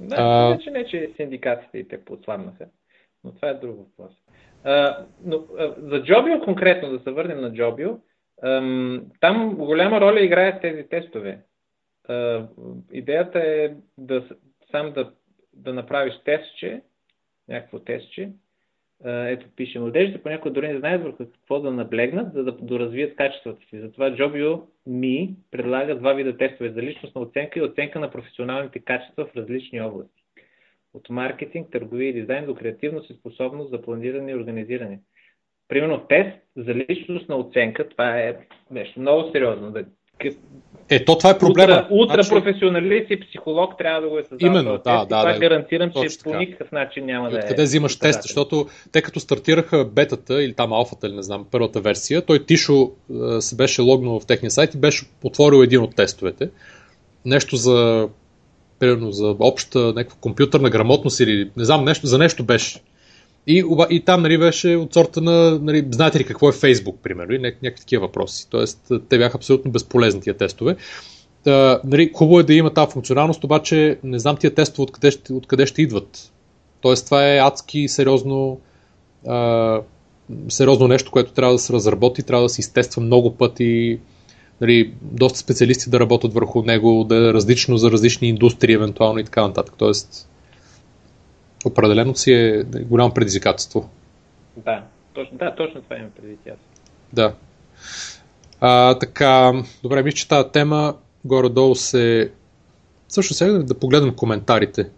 Да, 0.00 0.16
а... 0.18 0.50
не, 0.50 0.58
че 0.58 0.70
не, 0.70 0.86
че 0.86 1.12
синдикатите 1.16 1.78
и 1.78 1.88
те 1.88 2.04
подслабнаха, 2.04 2.66
но 3.24 3.32
това 3.32 3.48
е 3.48 3.54
друг 3.54 3.76
въпрос. 3.76 4.12
А, 4.64 5.04
но, 5.24 5.44
а, 5.58 5.74
за 5.78 6.02
Джобио 6.02 6.40
конкретно, 6.40 6.90
да 6.90 6.98
се 6.98 7.10
върнем 7.10 7.40
на 7.40 7.52
Джобио, 7.52 7.98
ам, 8.42 9.06
там 9.20 9.54
голяма 9.54 10.00
роля 10.00 10.20
играят 10.20 10.60
тези 10.60 10.88
тестове. 10.88 11.38
А, 12.08 12.46
идеята 12.92 13.38
е 13.38 13.70
да, 13.98 14.24
сам 14.70 14.92
да 14.92 15.12
да 15.56 15.72
направиш 15.72 16.14
тестче, 16.24 16.82
някакво 17.48 17.78
тестче, 17.78 18.30
ето 19.04 19.46
пише, 19.56 19.78
младежите 19.78 20.22
понякога 20.22 20.50
дори 20.50 20.68
не 20.68 20.78
знаят 20.78 21.02
върху 21.02 21.16
какво 21.16 21.60
да 21.60 21.70
наблегнат, 21.70 22.32
за 22.32 22.44
да 22.44 22.52
доразвият 22.52 23.16
качествата 23.16 23.66
си. 23.70 23.80
Затова 23.80 24.10
Jobio 24.10 24.62
Mi 24.88 25.34
предлага 25.50 25.98
два 25.98 26.12
вида 26.12 26.36
тестове 26.36 26.70
за 26.70 26.82
личностна 26.82 27.20
оценка 27.20 27.58
и 27.58 27.62
оценка 27.62 28.00
на 28.00 28.10
професионалните 28.10 28.78
качества 28.78 29.26
в 29.26 29.36
различни 29.36 29.80
области. 29.80 30.22
От 30.94 31.10
маркетинг, 31.10 31.70
търговия 31.72 32.08
и 32.08 32.20
дизайн 32.20 32.46
до 32.46 32.54
креативност 32.54 33.10
и 33.10 33.14
способност 33.14 33.70
за 33.70 33.82
планиране 33.82 34.32
и 34.32 34.34
организиране. 34.34 35.00
Примерно 35.68 36.06
тест 36.08 36.38
за 36.56 36.74
личностна 36.74 37.36
оценка, 37.36 37.88
това 37.88 38.18
е 38.20 38.36
нещо 38.70 39.00
много 39.00 39.30
сериозно. 39.32 39.70
Да 39.70 39.84
е, 40.88 41.04
то 41.04 41.18
това 41.18 41.30
е 41.30 41.38
проблема. 41.38 41.72
Утра, 41.72 41.86
утра 41.90 42.22
значи... 42.22 42.30
професионалист 42.30 43.10
и 43.10 43.20
психолог 43.20 43.78
трябва 43.78 44.00
да 44.00 44.08
го 44.08 44.18
е 44.18 44.22
създал. 44.22 44.46
Именно, 44.46 44.70
да, 44.70 44.78
да, 44.78 45.06
това 45.06 45.32
да. 45.32 45.38
гарантирам, 45.38 45.90
че 45.90 46.18
по 46.24 46.36
никакъв 46.36 46.72
начин 46.72 47.06
няма 47.06 47.30
да 47.30 47.38
е. 47.38 47.48
Къде 47.48 47.62
взимаш 47.62 47.98
тест, 47.98 48.22
защото 48.22 48.66
те 48.92 49.02
като 49.02 49.20
стартираха 49.20 49.84
бетата 49.84 50.42
или 50.42 50.54
там 50.54 50.72
алфата, 50.72 51.06
или 51.06 51.14
не 51.14 51.22
знам, 51.22 51.46
първата 51.50 51.80
версия, 51.80 52.22
той 52.22 52.44
Тишо 52.44 52.90
се 53.40 53.56
беше 53.56 53.82
логнал 53.82 54.20
в 54.20 54.26
техния 54.26 54.50
сайт 54.50 54.74
и 54.74 54.78
беше 54.78 55.06
отворил 55.22 55.62
един 55.62 55.80
от 55.80 55.96
тестовете. 55.96 56.50
Нещо 57.24 57.56
за 57.56 58.08
примерно 58.78 59.12
за 59.12 59.36
обща 59.40 59.78
някаква 59.78 60.16
компютърна 60.20 60.70
грамотност 60.70 61.20
или 61.20 61.50
не 61.56 61.64
знам, 61.64 61.84
нещо, 61.84 62.06
за 62.06 62.18
нещо 62.18 62.44
беше. 62.44 62.80
И, 63.46 63.64
и 63.90 64.00
там 64.00 64.22
нали, 64.22 64.38
беше 64.38 64.76
от 64.76 64.94
сорта 64.94 65.20
на, 65.20 65.58
нали, 65.62 65.86
знаете 65.90 66.18
ли 66.20 66.24
какво 66.24 66.48
е 66.48 66.52
Фейсбук, 66.52 66.96
примерно, 67.02 67.32
и 67.34 67.38
някакви 67.38 67.80
такива 67.80 68.06
въпроси. 68.06 68.46
Тоест, 68.50 68.92
те 69.08 69.18
бяха 69.18 69.38
абсолютно 69.38 69.70
безполезни 69.70 70.20
тия 70.20 70.36
тестове. 70.36 70.76
Та, 71.44 71.80
нали, 71.84 72.10
хубаво 72.14 72.40
е 72.40 72.42
да 72.42 72.54
има 72.54 72.74
тази 72.74 72.92
функционалност, 72.92 73.44
обаче 73.44 73.98
не 74.04 74.18
знам 74.18 74.36
тия 74.36 74.54
тестове 74.54 74.82
откъде 74.82 75.10
ще, 75.10 75.32
откъде 75.32 75.66
ще 75.66 75.82
идват. 75.82 76.32
Тоест, 76.80 77.04
това 77.04 77.34
е 77.34 77.38
адски 77.38 77.88
сериозно, 77.88 78.60
а, 79.26 79.80
сериозно 80.48 80.88
нещо, 80.88 81.10
което 81.10 81.32
трябва 81.32 81.54
да 81.54 81.58
се 81.58 81.72
разработи, 81.72 82.22
трябва 82.22 82.42
да 82.42 82.48
се 82.48 82.60
изтества 82.60 83.02
много 83.02 83.34
пъти. 83.34 83.98
Нали, 84.60 84.92
доста 85.02 85.38
специалисти 85.38 85.90
да 85.90 86.00
работят 86.00 86.34
върху 86.34 86.62
него, 86.62 87.04
да 87.04 87.16
е 87.16 87.32
различно 87.32 87.76
за 87.76 87.90
различни 87.90 88.28
индустрии, 88.28 88.74
евентуално 88.74 89.18
и 89.18 89.24
така 89.24 89.42
нататък. 89.42 89.74
Тоест, 89.78 90.28
определено 91.66 92.14
си 92.14 92.32
е 92.32 92.64
голямо 92.64 93.14
предизвикателство. 93.14 93.90
Да, 94.56 94.82
точно, 95.14 95.38
да, 95.38 95.54
точно 95.54 95.82
това 95.82 95.96
има 95.96 96.08
преди 96.20 96.36
тя. 96.36 96.52
Да. 97.12 97.34
А, 98.60 98.98
така, 98.98 99.52
добре, 99.82 100.02
мисля, 100.02 100.16
че 100.16 100.28
тази 100.28 100.48
тема 100.48 100.96
горе-долу 101.24 101.74
се... 101.74 102.32
Също 103.08 103.34
сега 103.34 103.52
да 103.52 103.78
погледнем 103.78 104.14
коментарите. 104.14 104.90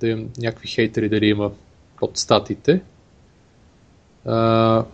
Да 0.00 0.08
имам 0.08 0.28
някакви 0.38 0.68
хейтери 0.68 1.08
дали 1.08 1.26
има 1.26 1.50
под 1.96 2.16
статиите. 2.16 2.82
А... 4.24 4.84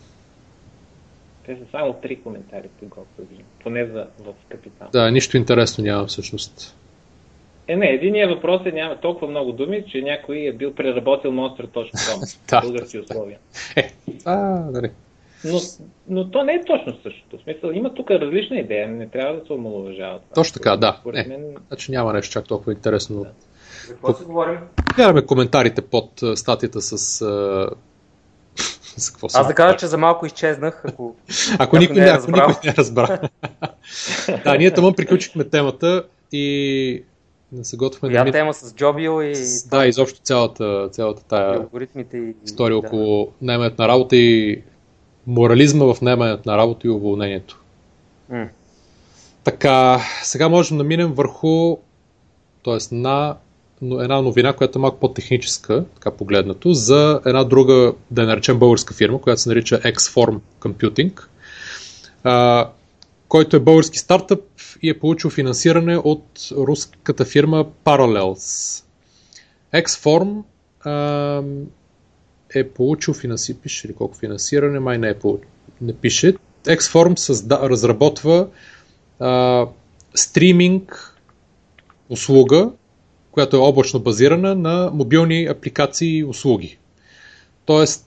Те 1.46 1.56
са 1.56 1.62
само 1.70 1.92
три 1.92 2.22
коментари, 2.22 2.68
поне 3.62 3.86
за 3.86 4.06
в 4.18 4.32
капитал. 4.48 4.88
Да, 4.92 5.10
нищо 5.10 5.36
интересно 5.36 5.84
няма 5.84 6.06
всъщност. 6.06 6.76
Е, 7.68 7.76
не, 7.76 7.86
единият 7.86 8.30
въпрос 8.30 8.62
е 8.66 8.72
няма 8.72 8.96
толкова 8.96 9.26
много 9.26 9.52
думи, 9.52 9.84
че 9.88 10.02
някой 10.02 10.38
е 10.38 10.52
бил 10.52 10.74
преработил 10.74 11.30
Monster.com 11.30 12.38
да. 12.50 12.60
български 12.60 12.98
условия. 12.98 13.38
Е, 13.76 13.92
а, 14.24 14.58
дали. 14.70 14.90
Но, 15.44 15.58
но 16.08 16.30
то 16.30 16.44
не 16.44 16.52
е 16.52 16.64
точно 16.64 16.96
същото. 17.02 17.38
В 17.38 17.42
смисъл, 17.42 17.70
има 17.70 17.94
тук 17.94 18.10
различна 18.10 18.56
идея, 18.56 18.88
не 18.88 19.08
трябва 19.08 19.40
да 19.40 19.46
се 19.46 19.52
омалуважава 19.52 20.18
това. 20.18 20.34
Точно 20.34 20.54
така, 20.54 20.76
да. 20.76 20.96
Според 21.00 21.26
мен... 21.26 21.54
Значи 21.68 21.90
няма 21.90 22.12
нещо 22.12 22.32
чак 22.32 22.46
толкова 22.46 22.72
интересно. 22.72 23.16
Да. 23.22 23.30
За 23.86 23.92
какво 23.92 24.14
се 24.14 24.24
говорим? 24.24 24.58
Гледаме 24.96 25.26
коментарите 25.26 25.82
под 25.82 26.10
статията 26.34 26.80
с 26.80 27.24
за 28.96 29.12
какво 29.12 29.26
Аз 29.34 29.46
да 29.46 29.54
кажа, 29.54 29.76
че 29.76 29.86
за 29.86 29.98
малко 29.98 30.26
изчезнах, 30.26 30.82
ако, 30.84 31.16
ако 31.58 31.78
никой 31.78 31.96
не, 31.96 32.06
е 32.06 32.10
ако 32.10 32.30
никой 32.30 32.54
не 32.64 32.70
е 32.70 32.74
разбрал. 32.74 33.18
да, 34.44 34.56
ние 34.56 34.70
тъмън 34.70 34.94
приключихме 34.94 35.44
темата 35.44 36.04
и 36.32 37.04
да 37.52 37.64
се 37.64 37.76
готвим 37.76 38.00
Коя 38.00 38.24
да 38.24 38.32
тема 38.32 38.54
с 38.54 38.74
Джобио 38.74 39.22
и... 39.22 39.34
Да, 39.70 39.86
изобщо 39.86 40.20
цялата, 40.20 40.88
цялата 40.92 41.24
тая 41.24 41.56
алгоритмите 41.56 42.16
и... 42.16 42.34
история 42.44 42.80
да. 42.80 42.86
около 42.86 43.32
наймането 43.42 43.82
на 43.82 43.88
работа 43.88 44.16
и 44.16 44.62
морализма 45.26 45.94
в 45.94 46.00
наймането 46.02 46.50
на 46.50 46.56
работа 46.56 46.86
и 46.86 46.90
уволнението. 46.90 47.60
Mm. 48.32 48.48
Така, 49.44 50.00
сега 50.22 50.48
можем 50.48 50.78
да 50.78 50.84
минем 50.84 51.12
върху 51.12 51.76
т.е. 52.64 52.94
на 52.94 53.36
една 53.82 54.22
новина, 54.22 54.52
която 54.52 54.78
е 54.78 54.80
малко 54.80 54.98
по-техническа, 54.98 55.84
така 55.94 56.10
погледнато, 56.10 56.72
за 56.72 57.20
една 57.26 57.44
друга, 57.44 57.94
да 58.10 58.22
я 58.22 58.28
наречем 58.28 58.58
българска 58.58 58.94
фирма, 58.94 59.20
която 59.20 59.40
се 59.40 59.48
нарича 59.48 59.80
Xform 59.80 60.38
Computing, 60.60 61.22
а, 62.24 62.68
който 63.28 63.56
е 63.56 63.60
български 63.60 63.98
стартъп 63.98 64.40
и 64.82 64.90
е 64.90 64.98
получил 64.98 65.30
финансиране 65.30 65.96
от 65.96 66.48
руската 66.52 67.24
фирма 67.24 67.66
Parallels. 67.84 68.84
Xform 69.74 70.42
а, 70.80 71.42
е 72.54 72.68
получил 72.68 73.14
финанси, 73.14 73.60
пише 73.60 73.88
ли 73.88 73.94
колко 73.94 74.16
финансиране, 74.16 74.80
май 74.80 74.98
не 74.98 75.08
е 75.08 75.18
получил, 75.18 75.48
не 75.80 75.92
пише. 75.92 76.34
Xform 76.64 77.18
създа, 77.18 77.60
разработва 77.62 78.48
а, 79.20 79.66
стриминг 80.14 81.16
услуга, 82.08 82.70
която 83.30 83.56
е 83.56 83.60
облачно 83.60 84.00
базирана 84.00 84.54
на 84.54 84.90
мобилни 84.94 85.44
апликации 85.44 86.18
и 86.18 86.24
услуги. 86.24 86.78
Тоест, 87.64 88.06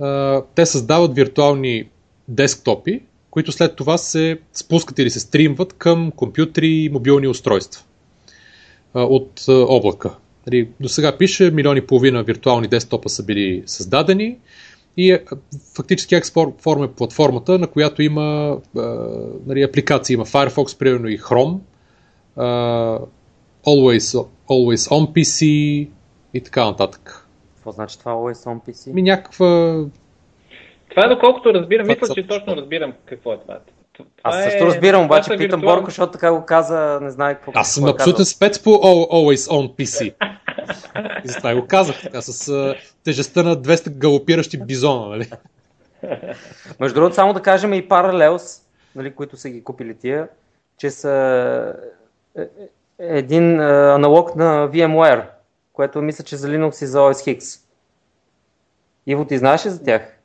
а, 0.00 0.42
те 0.54 0.66
създават 0.66 1.14
виртуални 1.14 1.88
десктопи, 2.28 3.02
които 3.36 3.52
след 3.52 3.76
това 3.76 3.98
се 3.98 4.38
спускат 4.52 4.98
или 4.98 5.10
се 5.10 5.20
стримват 5.20 5.72
към 5.72 6.10
компютри 6.10 6.68
и 6.68 6.88
мобилни 6.88 7.28
устройства 7.28 7.84
от 8.94 9.44
облака. 9.48 10.14
Нали, 10.46 10.68
до 10.80 10.88
сега 10.88 11.16
пише, 11.16 11.50
милиони 11.50 11.78
и 11.78 11.86
половина 11.86 12.22
виртуални 12.22 12.68
десктопа 12.68 13.08
са 13.08 13.22
били 13.22 13.62
създадени 13.66 14.38
и 14.96 15.18
фактически 15.74 16.14
Xform 16.14 16.84
е 16.84 16.92
платформата, 16.92 17.58
на 17.58 17.66
която 17.66 18.02
има 18.02 18.58
нали, 19.46 19.62
апликации. 19.62 20.14
Има 20.14 20.26
Firefox, 20.26 20.78
примерно 20.78 21.08
и 21.08 21.20
Chrome, 21.20 21.58
Always, 23.66 24.26
Always 24.48 24.90
on 24.90 25.12
PC 25.12 25.44
и 26.34 26.40
така 26.40 26.64
нататък. 26.64 27.28
Какво 27.54 27.72
значи 27.72 27.98
това 27.98 28.12
Always 28.12 28.34
on 28.34 28.70
PC? 28.70 28.92
Ми 28.92 29.02
някаква... 29.02 29.80
Това 30.96 31.08
доколкото 31.08 31.54
разбирам, 31.54 31.86
мисля, 31.86 32.14
че 32.14 32.26
точно 32.26 32.56
разбирам 32.56 32.92
какво 33.06 33.32
е 33.32 33.38
това. 33.38 33.58
Това 33.92 34.08
Аз 34.22 34.44
също 34.44 34.64
е, 34.64 34.66
разбирам, 34.66 35.04
обаче 35.04 35.30
питам 35.30 35.60
виртуал... 35.60 35.60
Борко, 35.60 35.90
защото 35.90 36.12
така 36.12 36.32
го 36.32 36.44
каза, 36.44 36.98
не 37.02 37.10
знае 37.10 37.34
какво. 37.34 37.52
Аз 37.54 37.74
съм 37.74 37.86
е 37.86 37.90
абсолютен 37.90 38.24
спец 38.24 38.62
по 38.62 38.70
Always 38.70 39.50
On 39.50 39.74
PC. 39.74 40.14
И 41.24 41.28
затова 41.28 41.54
го 41.54 41.66
казах, 41.66 42.02
така 42.02 42.20
с 42.20 42.52
uh, 42.52 42.76
тежестта 43.04 43.42
на 43.42 43.56
200 43.56 43.90
галопиращи 43.90 44.58
бизона, 44.64 45.08
нали? 45.08 45.30
Между 46.80 46.94
другото, 46.94 47.14
само 47.14 47.32
да 47.32 47.42
кажем 47.42 47.74
и 47.74 47.88
Parallels, 47.88 48.62
нали, 48.94 49.14
които 49.14 49.36
са 49.36 49.50
ги 49.50 49.64
купили 49.64 49.94
тия, 49.94 50.28
че 50.78 50.90
са 50.90 51.74
е, 52.38 52.42
е, 52.42 52.46
един 52.98 53.60
аналог 53.60 54.36
на 54.36 54.68
VMware, 54.68 55.24
което 55.72 56.02
мисля, 56.02 56.24
че 56.24 56.36
за 56.36 56.48
Linux 56.48 56.84
и 56.84 56.86
за 56.86 56.98
OS 56.98 57.38
X. 57.38 57.60
Иво, 59.06 59.24
ти 59.24 59.38
знаеш 59.38 59.66
ли 59.66 59.70
за 59.70 59.84
тях? 59.84 60.15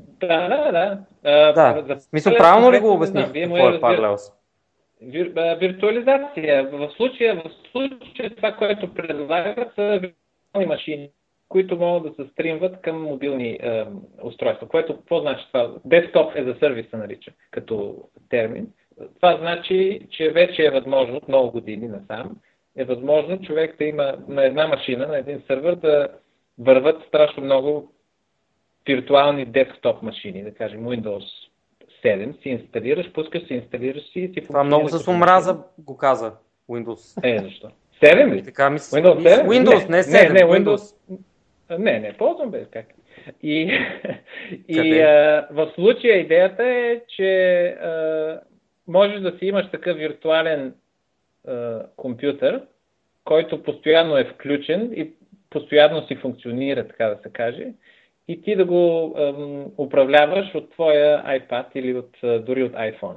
Да, 0.00 0.48
да, 0.48 0.72
да. 0.72 0.98
А, 1.24 1.52
да. 1.82 1.96
Мисля, 2.12 2.34
правилно 2.38 2.72
ли 2.72 2.80
го 2.80 2.92
обясних? 2.92 3.26
Да, 3.26 3.40
какво 3.40 3.68
е 3.68 3.80
Parallels? 3.80 4.32
Вир, 5.02 5.32
виртуализация. 5.60 6.68
В 6.70 6.90
случая, 6.96 7.34
в 7.34 7.50
случая 7.70 8.34
това, 8.36 8.52
което 8.52 8.94
предлагат 8.94 9.74
са 9.74 9.98
виртуални 10.02 10.66
машини, 10.66 11.10
които 11.48 11.76
могат 11.76 12.16
да 12.16 12.24
се 12.24 12.30
стримват 12.30 12.80
към 12.80 13.02
мобилни 13.02 13.50
е, 13.50 13.84
устройства. 14.22 14.68
Което, 14.68 14.96
какво 14.96 15.20
значи 15.20 15.44
това? 15.52 15.70
Десктоп 15.84 16.32
е 16.36 16.44
за 16.44 16.54
сервис 16.60 16.90
се 16.90 16.96
нарича 16.96 17.32
като 17.50 17.96
термин. 18.30 18.66
Това 19.16 19.36
значи, 19.36 20.00
че 20.10 20.30
вече 20.30 20.66
е 20.66 20.70
възможно, 20.70 21.20
много 21.28 21.50
години 21.50 21.88
насам, 21.88 22.36
е 22.76 22.84
възможно 22.84 23.40
човек 23.40 23.78
да 23.78 23.84
има 23.84 24.14
на 24.28 24.44
една 24.44 24.66
машина, 24.66 25.06
на 25.06 25.18
един 25.18 25.42
сервер 25.46 25.74
да 25.74 26.08
върват 26.58 27.02
страшно 27.08 27.44
много 27.44 27.92
виртуални 28.86 29.44
десктоп 29.44 30.02
машини, 30.02 30.42
да 30.42 30.54
кажем 30.54 30.84
Windows 30.84 31.24
7, 32.04 32.42
си 32.42 32.48
инсталираш, 32.48 33.12
пускаш 33.12 33.46
си, 33.46 33.54
инсталираш 33.54 34.02
си 34.02 34.20
и 34.20 34.28
си 34.28 34.46
Това 34.46 34.64
много 34.64 34.88
с 34.88 35.08
омраза 35.08 35.58
го 35.78 35.96
каза 35.96 36.32
Windows. 36.70 37.36
Е, 37.36 37.38
защо? 37.38 37.70
7 38.02 38.34
ли? 38.34 38.44
Така 38.44 38.70
ми 38.70 38.78
Windows 38.78 39.18
7? 39.18 39.46
Windows, 39.46 39.88
не, 39.88 39.96
не 39.96 40.02
7. 40.02 40.32
Не, 40.32 40.32
не, 40.32 40.40
Windows. 40.40 40.94
Не, 41.78 42.00
не, 42.00 42.12
ползвам 42.12 42.50
без 42.50 42.68
как. 42.70 42.86
И, 43.42 43.60
и 44.68 45.00
а, 45.00 45.48
в 45.50 45.72
случая 45.74 46.20
идеята 46.20 46.64
е, 46.64 47.00
че 47.16 47.64
а, 47.66 48.40
можеш 48.88 49.20
да 49.20 49.38
си 49.38 49.46
имаш 49.46 49.70
такъв 49.70 49.96
виртуален 49.96 50.74
а, 51.48 51.82
компютър, 51.96 52.62
който 53.24 53.62
постоянно 53.62 54.16
е 54.16 54.24
включен 54.24 54.92
и 54.96 55.10
постоянно 55.50 56.06
си 56.06 56.16
функционира, 56.16 56.88
така 56.88 57.06
да 57.06 57.18
се 57.22 57.28
каже, 57.32 57.66
и 58.32 58.42
ти 58.42 58.56
да 58.56 58.64
го 58.64 59.14
ем, 59.18 59.66
управляваш 59.78 60.54
от 60.54 60.70
твоя 60.70 61.24
iPad 61.24 61.64
или 61.74 61.98
от, 61.98 62.44
дори 62.44 62.62
от 62.62 62.72
iPhone. 62.72 63.16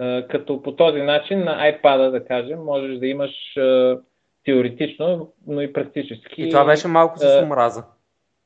Е, 0.00 0.26
като 0.28 0.62
по 0.62 0.76
този 0.76 1.02
начин 1.02 1.44
на 1.44 1.72
iPad, 1.72 2.10
да 2.10 2.24
кажем, 2.24 2.58
можеш 2.58 2.98
да 2.98 3.06
имаш 3.06 3.56
е, 3.56 3.94
теоретично, 4.44 5.32
но 5.46 5.60
и 5.60 5.72
практически. 5.72 6.42
И 6.42 6.50
това 6.50 6.64
беше 6.64 6.88
малко 6.88 7.18
с 7.18 7.42
омраза. 7.42 7.84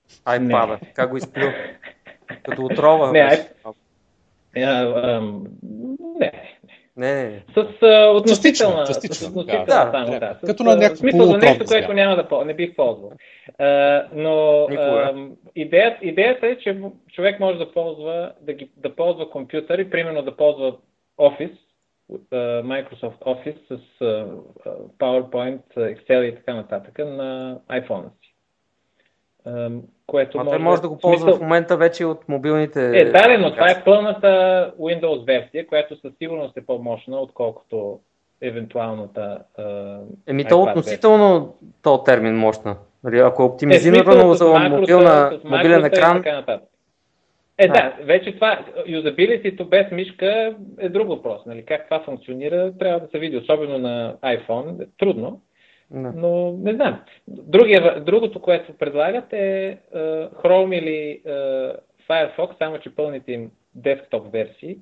iPad. 0.09 0.79
Как 0.95 1.11
го 1.11 1.17
изплю? 1.17 1.47
Като 2.45 2.65
отрова. 2.65 3.13
Не, 3.13 3.29
беше. 3.29 3.49
Не, 4.57 5.21
не, 6.21 6.52
не, 6.97 7.25
не. 7.25 7.45
С 7.55 7.55
uh, 7.55 8.17
относителна. 8.17 8.87
Частично, 8.87 9.15
с 9.15 9.29
относителна 9.29 9.65
да, 9.67 9.91
само, 9.93 10.13
да. 10.13 10.21
да. 10.21 10.39
С, 10.43 10.47
Като 10.47 10.63
на 10.63 10.77
някакво 10.77 10.97
смисъл 10.97 11.27
за 11.27 11.39
нещо, 11.39 11.65
което 11.65 11.93
няма 11.93 12.17
да 12.17 12.45
не 12.45 12.55
бих 12.55 12.77
ползвал. 12.77 13.13
Uh, 13.61 14.07
но 14.15 14.31
uh, 14.31 15.31
идеята, 15.57 16.07
идеята 16.07 16.47
е, 16.47 16.59
че 16.59 16.81
човек 17.13 17.41
може 17.41 17.59
да 17.59 17.73
ползва, 17.73 18.33
да, 18.41 18.53
ги, 18.53 18.71
да 18.77 18.97
ползва 18.97 19.31
компютър 19.31 19.79
и 19.79 19.91
примерно 19.91 20.23
да 20.23 20.37
ползва 20.37 20.77
Office, 21.19 21.59
Microsoft 22.63 23.19
Office 23.19 23.59
с 23.69 23.81
PowerPoint, 24.99 25.63
Excel 25.77 26.23
и 26.23 26.35
така 26.35 26.55
нататък 26.55 26.99
на 26.99 27.59
iPhone 27.71 28.05
което 30.07 30.39
а 30.39 30.45
може, 30.45 30.59
може 30.59 30.83
да 30.83 30.89
го 30.89 30.99
ползва 30.99 31.21
смисъл... 31.21 31.39
в 31.39 31.43
момента 31.43 31.77
вече 31.77 32.05
от 32.05 32.29
мобилните... 32.29 33.01
Е, 33.01 33.05
да, 33.05 33.39
но 33.39 33.53
това 33.53 33.71
е 33.71 33.85
пълната 33.85 34.27
Windows 34.81 35.27
версия, 35.27 35.67
която 35.67 36.01
със 36.01 36.13
сигурност 36.19 36.57
е 36.57 36.67
по-мощна, 36.67 37.21
отколкото 37.21 38.01
евентуалната 38.41 39.39
uh, 39.59 40.01
Еми, 40.27 40.45
то 40.45 40.63
относително 40.63 41.55
то 41.83 42.03
термин 42.03 42.37
мощна. 42.37 42.77
Нали, 43.05 43.19
ако 43.19 43.43
е 43.43 43.47
оптимизирано 43.47 44.33
е, 44.33 44.37
за 44.37 44.59
мобилна, 44.59 45.41
мобилен 45.45 45.85
екран... 45.85 46.23
Е, 47.59 47.69
да, 47.69 47.73
да, 47.73 48.05
вече 48.05 48.35
това, 48.35 48.65
юзабилитито 48.87 49.65
без 49.65 49.91
мишка 49.91 50.55
е 50.79 50.89
друг 50.89 51.09
въпрос. 51.09 51.47
Нали? 51.47 51.65
Как 51.65 51.85
това 51.85 52.01
функционира, 52.05 52.73
трябва 52.79 53.01
да 53.01 53.07
се 53.07 53.19
види, 53.19 53.37
особено 53.37 53.79
на 53.79 54.17
iPhone. 54.23 54.83
Е 54.83 54.87
трудно. 54.99 55.41
No. 55.93 56.13
Но 56.15 56.53
не 56.53 56.75
знам. 56.75 57.01
Другия, 57.29 58.01
другото, 58.01 58.41
което 58.41 58.73
предлагат 58.73 59.33
е 59.33 59.79
uh, 59.95 60.33
Chrome 60.33 60.75
или 60.79 61.23
uh, 61.27 61.77
Firefox, 62.09 62.59
само 62.59 62.79
че 62.79 62.95
пълните 62.95 63.33
им 63.33 63.51
десктоп 63.75 64.33
версии, 64.33 64.79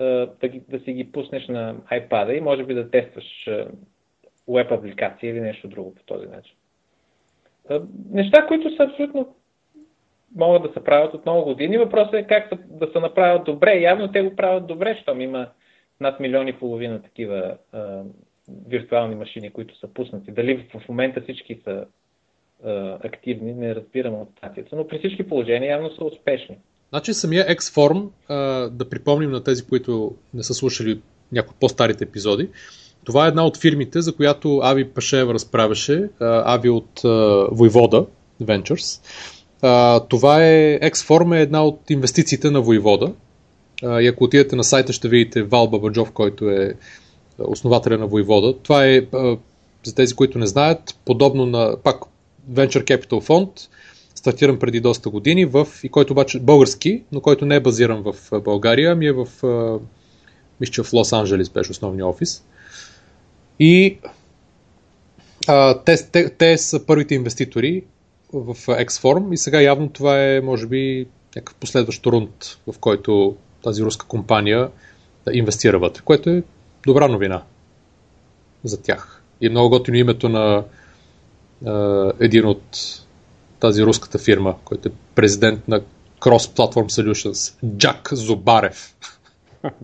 uh, 0.00 0.30
да, 0.40 0.60
да 0.78 0.84
си 0.84 0.92
ги 0.92 1.12
пуснеш 1.12 1.48
на 1.48 1.74
iPad 1.74 2.32
и 2.32 2.40
може 2.40 2.64
би 2.64 2.74
да 2.74 2.90
тестваш 2.90 3.48
веб 4.48 4.72
апликация 4.72 5.30
или 5.30 5.40
нещо 5.40 5.68
друго 5.68 5.94
по 5.94 6.02
този 6.02 6.26
начин. 6.26 6.56
Uh, 7.70 7.84
неща, 8.10 8.46
които 8.46 8.76
са 8.76 8.82
абсолютно 8.82 9.34
могат 10.36 10.62
да 10.62 10.72
се 10.72 10.84
правят 10.84 11.14
от 11.14 11.26
много 11.26 11.44
години. 11.44 11.78
Въпросът 11.78 12.14
е 12.14 12.26
как 12.26 12.50
да 12.66 12.92
се 12.92 13.00
направят 13.00 13.44
добре. 13.44 13.78
Явно 13.78 14.12
те 14.12 14.22
го 14.22 14.36
правят 14.36 14.66
добре, 14.66 14.94
защото 14.94 15.20
има 15.20 15.48
над 16.00 16.20
милиони 16.20 16.50
и 16.50 16.58
половина 16.58 17.02
такива 17.02 17.56
uh, 17.74 18.04
виртуални 18.68 19.14
машини, 19.14 19.50
които 19.50 19.78
са 19.78 19.88
пуснати. 19.94 20.30
Дали 20.30 20.66
в 20.74 20.88
момента 20.88 21.20
всички 21.20 21.60
са 21.64 21.84
а, 22.64 22.98
активни, 23.04 23.52
не 23.52 23.74
разбирам 23.74 24.14
от 24.14 24.28
статията, 24.38 24.76
но 24.76 24.88
при 24.88 24.98
всички 24.98 25.28
положения 25.28 25.70
явно 25.70 25.90
са 25.90 26.04
успешни. 26.04 26.58
Значи 26.88 27.14
самия 27.14 27.46
Xform, 27.46 28.08
да 28.68 28.88
припомним 28.90 29.30
на 29.30 29.44
тези, 29.44 29.66
които 29.66 30.14
не 30.34 30.42
са 30.42 30.54
слушали 30.54 31.00
някои 31.32 31.56
по-старите 31.60 32.04
епизоди, 32.04 32.48
това 33.04 33.24
е 33.24 33.28
една 33.28 33.46
от 33.46 33.56
фирмите, 33.56 34.00
за 34.00 34.16
която 34.16 34.60
Ави 34.62 34.88
Пашева 34.88 35.34
разправяше, 35.34 36.08
Ави 36.20 36.68
от 36.68 37.00
Войвода 37.52 38.06
Ventures. 38.42 39.02
Това 40.08 40.44
е, 40.44 40.80
Xform 40.80 41.38
е 41.38 41.42
една 41.42 41.64
от 41.64 41.90
инвестициите 41.90 42.50
на 42.50 42.60
Войвода. 42.60 43.12
И 43.82 44.06
ако 44.06 44.24
отидете 44.24 44.56
на 44.56 44.64
сайта, 44.64 44.92
ще 44.92 45.08
видите 45.08 45.42
Вал 45.42 45.68
Бабаджов, 45.70 46.12
който 46.12 46.50
е 46.50 46.74
основателя 47.38 47.98
на 47.98 48.06
Войвода. 48.06 48.58
Това 48.62 48.86
е, 48.86 49.06
за 49.84 49.94
тези, 49.94 50.14
които 50.14 50.38
не 50.38 50.46
знаят, 50.46 50.98
подобно 51.04 51.46
на 51.46 51.76
пак 51.84 52.02
Venture 52.52 52.84
Capital 52.84 53.28
Fund, 53.28 53.68
стартиран 54.14 54.58
преди 54.58 54.80
доста 54.80 55.10
години, 55.10 55.44
в, 55.44 55.66
и 55.84 55.88
който 55.88 56.12
обаче 56.12 56.40
български, 56.40 57.02
но 57.12 57.20
който 57.20 57.46
не 57.46 57.54
е 57.54 57.60
базиран 57.60 58.02
в 58.02 58.40
България, 58.40 58.92
ами 58.92 59.06
е 59.06 59.12
в, 59.12 59.28
мисля, 60.60 60.84
в 60.84 60.90
Лос-Анджелес 60.90 61.52
беше 61.52 61.70
основния 61.70 62.06
офис. 62.06 62.44
И 63.58 63.98
а, 65.48 65.82
те, 65.84 66.10
те, 66.12 66.30
те 66.30 66.58
са 66.58 66.86
първите 66.86 67.14
инвеститори 67.14 67.84
в 68.32 68.54
Xform 68.66 69.32
и 69.32 69.36
сега 69.36 69.60
явно 69.60 69.88
това 69.88 70.24
е, 70.24 70.40
може 70.40 70.66
би, 70.66 71.06
някакъв 71.36 71.54
последващ 71.54 72.06
рунд, 72.06 72.58
в 72.66 72.78
който 72.78 73.36
тази 73.62 73.82
руска 73.82 74.06
компания 74.06 74.70
инвестира 75.32 75.78
вътре, 75.78 76.02
което 76.04 76.30
е 76.30 76.42
добра 76.88 77.08
новина 77.08 77.42
за 78.64 78.82
тях. 78.82 79.22
И 79.40 79.46
е 79.46 79.50
много 79.50 79.68
готино 79.70 79.96
името 79.96 80.28
на 80.28 80.64
а, 81.66 82.12
един 82.20 82.46
от 82.46 82.62
тази 83.60 83.82
руската 83.82 84.18
фирма, 84.18 84.56
който 84.64 84.88
е 84.88 84.92
президент 85.14 85.68
на 85.68 85.80
Cross 86.20 86.56
Platform 86.56 86.88
Solutions, 86.88 87.66
Джак 87.76 88.08
Зубарев. 88.12 88.96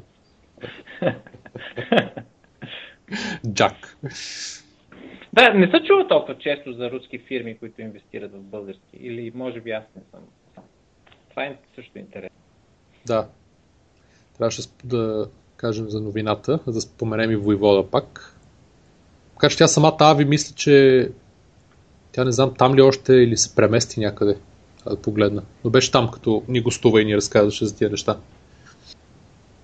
Джак. 3.52 3.96
Да, 5.32 5.54
не 5.54 5.66
се 5.66 5.82
чува 5.86 6.08
толкова 6.08 6.38
често 6.38 6.72
за 6.72 6.90
руски 6.90 7.18
фирми, 7.18 7.58
които 7.58 7.80
инвестират 7.80 8.32
в 8.32 8.40
български. 8.40 8.96
Или 9.00 9.32
може 9.34 9.60
би 9.60 9.70
аз 9.70 9.84
не 9.96 10.02
съм. 10.10 10.20
Това 11.30 11.44
е 11.44 11.56
също 11.74 11.98
интересно. 11.98 12.36
Да. 13.06 13.28
Трябваше 14.38 14.62
да 14.84 15.28
кажем 15.64 15.90
за 15.90 16.00
новината, 16.00 16.58
да 16.66 16.80
споменем 16.80 17.30
и 17.30 17.36
Войвода 17.36 17.90
пак. 17.90 18.36
Така 19.34 19.48
че 19.48 19.56
тя 19.56 19.68
самата 19.68 19.96
Ави 20.00 20.24
мисля, 20.24 20.54
че 20.54 21.08
Тя 22.12 22.24
не 22.24 22.32
знам 22.32 22.54
там 22.58 22.74
ли 22.74 22.82
още 22.82 23.12
или 23.12 23.36
се 23.36 23.54
премести 23.54 24.00
някъде. 24.00 24.36
Да 24.86 24.96
погледна. 24.96 25.42
Но 25.64 25.70
беше 25.70 25.90
там, 25.90 26.10
като 26.10 26.42
ни 26.48 26.60
гостува 26.60 27.02
и 27.02 27.04
ни 27.04 27.16
разказваше 27.16 27.66
за 27.66 27.76
тия 27.76 27.90
неща. 27.90 28.16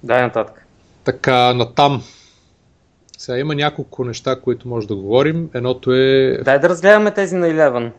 Дай 0.02 0.22
нататък. 0.22 0.66
Така, 1.04 1.54
натам. 1.54 2.02
Сега 3.18 3.38
има 3.38 3.54
няколко 3.54 4.04
неща, 4.04 4.40
които 4.40 4.68
може 4.68 4.88
да 4.88 4.96
говорим. 4.96 5.50
Едното 5.54 5.92
е... 5.92 6.38
Дай 6.44 6.58
да 6.58 6.68
разгледаме 6.68 7.10
тези 7.10 7.36
на 7.36 7.46
11. 7.46 7.90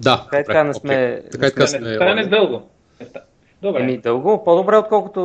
Да, 0.00 0.22
Така 0.24 0.40
и 0.40 0.44
така 0.44 0.64
не 0.64 0.74
сме... 0.74 1.22
Така 1.32 1.46
и 1.46 1.50
така 1.50 1.62
Да 1.62 1.68
сме... 1.68 1.80
не 1.80 1.94
стане 1.94 2.26
дълго. 2.26 2.70
Добре. 3.62 3.82
Еми 3.82 3.98
дълго, 3.98 4.44
по-добре 4.44 4.76
отколкото 4.76 5.20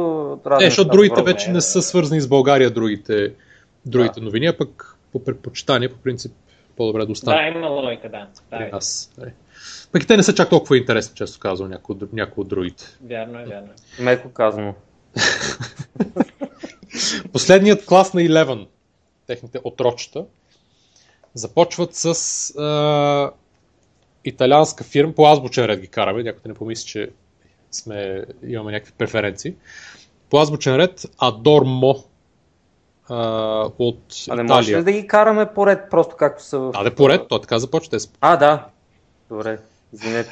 разни 0.45 0.63
Не, 0.63 0.69
защото 0.69 0.89
другите 0.89 1.21
вече 1.21 1.51
не 1.51 1.61
са 1.61 1.81
свързани 1.81 2.21
с 2.21 2.27
България, 2.27 2.71
другите, 2.71 3.33
другите 3.85 4.21
новини, 4.21 4.45
а 4.45 4.57
пък 4.57 4.97
по 5.11 5.23
предпочитание, 5.23 5.89
по 5.89 5.97
принцип, 5.97 6.31
по-добре 6.77 6.99
да 6.99 7.05
Да, 7.05 7.11
остане 7.11 7.47
има 7.47 7.67
логика, 7.67 8.09
да. 8.09 8.27
да 8.51 8.69
нас. 8.71 9.13
Нали. 9.17 9.31
Пък 9.91 10.03
и 10.03 10.07
те 10.07 10.17
не 10.17 10.23
са 10.23 10.35
чак 10.35 10.49
толкова 10.49 10.77
интересни, 10.77 11.15
често 11.15 11.39
казвам, 11.39 11.69
някои 11.69 11.95
от, 11.95 12.13
някои 12.13 12.41
от 12.41 12.47
другите. 12.47 12.83
вярно 13.03 13.39
е, 13.39 13.45
вярно 13.45 13.69
е. 13.99 14.03
Меко 14.03 14.29
казано. 14.29 14.73
Последният 17.33 17.85
клас 17.85 18.13
на 18.13 18.21
11, 18.21 18.67
техните 19.27 19.59
отрочета, 19.63 20.25
започват 21.33 21.89
с 21.93 22.05
а, 22.59 23.31
италианска 24.25 24.83
фирма, 24.83 25.13
по 25.13 25.27
азбучен 25.27 25.65
ред 25.65 25.79
ги 25.79 25.87
караме, 25.87 26.23
някой 26.23 26.41
да 26.41 26.49
не 26.49 26.55
помисли, 26.55 26.87
че 26.87 27.09
сме, 27.71 28.25
имаме 28.47 28.71
някакви 28.71 28.93
преференции. 28.97 29.55
По 30.29 30.39
азбучен 30.39 30.75
ред 30.75 30.99
Adormo 30.99 32.03
а, 33.09 33.69
от 33.79 33.99
А 34.29 34.35
не 34.35 34.43
може 34.43 34.67
ли 34.67 34.71
Италия. 34.71 34.83
да 34.83 34.91
ги 34.91 35.07
караме 35.07 35.53
поред, 35.53 35.79
просто 35.89 36.15
както 36.15 36.43
са 36.43 36.59
в... 36.59 36.71
А, 36.75 36.83
да 36.83 36.95
поред, 36.95 37.21
то 37.29 37.39
така 37.39 37.59
започва. 37.59 37.97
А, 38.21 38.37
да. 38.37 38.65
Добре, 39.29 39.59
извинете. 39.93 40.29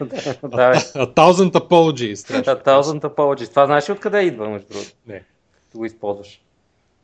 да, 0.42 0.74
A 0.74 1.14
thousand 1.14 1.52
apologies. 1.52 2.42
да, 2.44 2.62
thousand 2.62 3.00
apologies. 3.00 3.50
Това 3.50 3.66
знаеш 3.66 3.88
ли 3.88 3.92
откъде 3.92 4.22
идва, 4.22 4.48
между 4.48 4.68
другото? 4.68 4.90
Не. 5.06 5.24
Ти 5.70 5.76
го 5.76 5.84
използваш. 5.84 6.42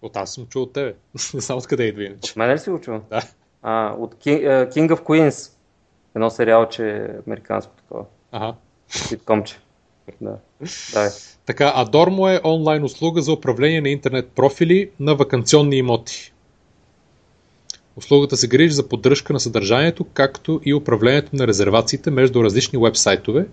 От 0.02 0.16
аз 0.16 0.34
съм 0.34 0.46
чул 0.46 0.62
от 0.62 0.72
тебе. 0.72 0.94
Не 1.34 1.40
знам 1.40 1.58
откъде 1.58 1.84
идва 1.84 2.04
иначе. 2.04 2.30
От 2.30 2.36
мен 2.36 2.52
ли 2.52 2.58
си 2.58 2.70
го 2.70 2.80
чул? 2.80 3.00
Да. 3.10 3.22
А, 3.62 3.94
от 3.98 4.14
King, 4.14 4.48
uh, 4.48 4.74
King 4.74 4.94
of 4.94 5.02
Queens. 5.02 5.52
Едно 6.14 6.30
сериалче, 6.30 7.08
американско 7.26 7.72
такова. 7.76 8.04
Ага. 8.32 8.54
Ситкомче. 8.88 9.58
Да. 10.20 10.38
Давай. 10.92 11.10
Така, 11.46 11.72
Adormo 11.76 12.36
е 12.36 12.40
онлайн 12.44 12.84
услуга 12.84 13.22
за 13.22 13.32
управление 13.32 13.80
на 13.80 13.88
интернет 13.88 14.28
профили 14.28 14.90
на 15.00 15.14
вакансионни 15.14 15.76
имоти. 15.76 16.32
Услугата 17.96 18.36
се 18.36 18.48
грижи 18.48 18.74
за 18.74 18.88
поддръжка 18.88 19.32
на 19.32 19.40
съдържанието, 19.40 20.04
както 20.04 20.60
и 20.64 20.74
управлението 20.74 21.36
на 21.36 21.46
резервациите 21.46 22.10
между 22.10 22.44
различни 22.44 22.78
вебсайтове, 22.78 23.46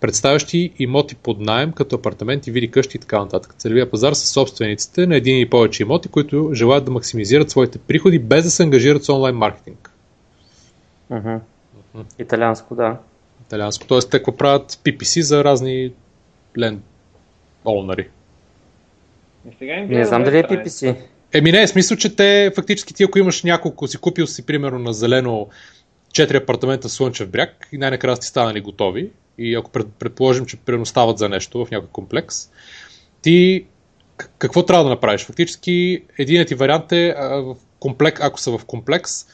представящи 0.00 0.72
имоти 0.78 1.14
под 1.14 1.40
найем, 1.40 1.72
като 1.72 1.96
апартаменти, 1.96 2.50
вили 2.50 2.70
къщи 2.70 2.96
и 2.96 3.00
така 3.00 3.18
нататък. 3.18 3.54
Целевия 3.58 3.90
пазар 3.90 4.12
са 4.12 4.26
собствениците 4.26 5.06
на 5.06 5.16
един 5.16 5.40
и 5.40 5.50
повече 5.50 5.82
имоти, 5.82 6.08
които 6.08 6.50
желаят 6.52 6.84
да 6.84 6.90
максимизират 6.90 7.50
своите 7.50 7.78
приходи 7.78 8.18
без 8.18 8.44
да 8.44 8.50
се 8.50 8.62
ангажират 8.62 9.04
с 9.04 9.08
онлайн 9.08 9.36
маркетинг. 9.36 9.90
Мгм. 11.10 11.36
Италианско, 12.18 12.74
да. 12.74 12.98
Италианско. 13.48 13.86
Тоест, 13.86 14.10
те 14.10 14.18
какво 14.18 14.36
правят 14.36 14.72
PPC 14.72 15.20
за 15.20 15.44
разни 15.44 15.92
лен 16.58 16.82
оунъри. 17.64 18.08
И 19.50 19.54
сега 19.58 19.74
им 19.74 19.88
Не 19.88 20.04
знам 20.04 20.24
дали 20.24 20.38
е. 20.38 20.42
PPC. 20.42 20.96
Еми 21.32 21.52
не, 21.52 21.66
в 21.66 21.70
смисъл, 21.70 21.96
че 21.96 22.16
те 22.16 22.52
фактически 22.54 22.94
ти 22.94 23.04
ако 23.04 23.18
имаш 23.18 23.42
няколко, 23.42 23.86
си 23.86 23.98
купил 23.98 24.26
си 24.26 24.46
примерно 24.46 24.78
на 24.78 24.92
зелено 24.92 25.48
4 26.12 26.42
апартамента 26.42 26.88
в 26.88 26.92
Слънчев 26.92 27.30
бряг 27.30 27.68
и 27.72 27.78
най-накрая 27.78 28.16
сте 28.16 28.26
станали 28.26 28.60
готови 28.60 29.10
и 29.38 29.54
ако 29.54 29.70
пред, 29.70 29.86
предположим, 29.98 30.46
че 30.46 30.56
примерно 30.56 30.86
стават 30.86 31.18
за 31.18 31.28
нещо 31.28 31.64
в 31.64 31.70
някой 31.70 31.88
комплекс, 31.92 32.50
ти 33.22 33.66
какво 34.38 34.62
трябва 34.62 34.84
да 34.84 34.90
направиш? 34.90 35.24
Фактически 35.24 36.02
единият 36.18 36.48
ти 36.48 36.54
вариант 36.54 36.92
е 36.92 37.14
а, 37.18 37.28
в 37.28 37.56
комплек, 37.78 38.20
ако 38.22 38.40
са 38.40 38.58
в 38.58 38.64
комплекс, 38.64 39.26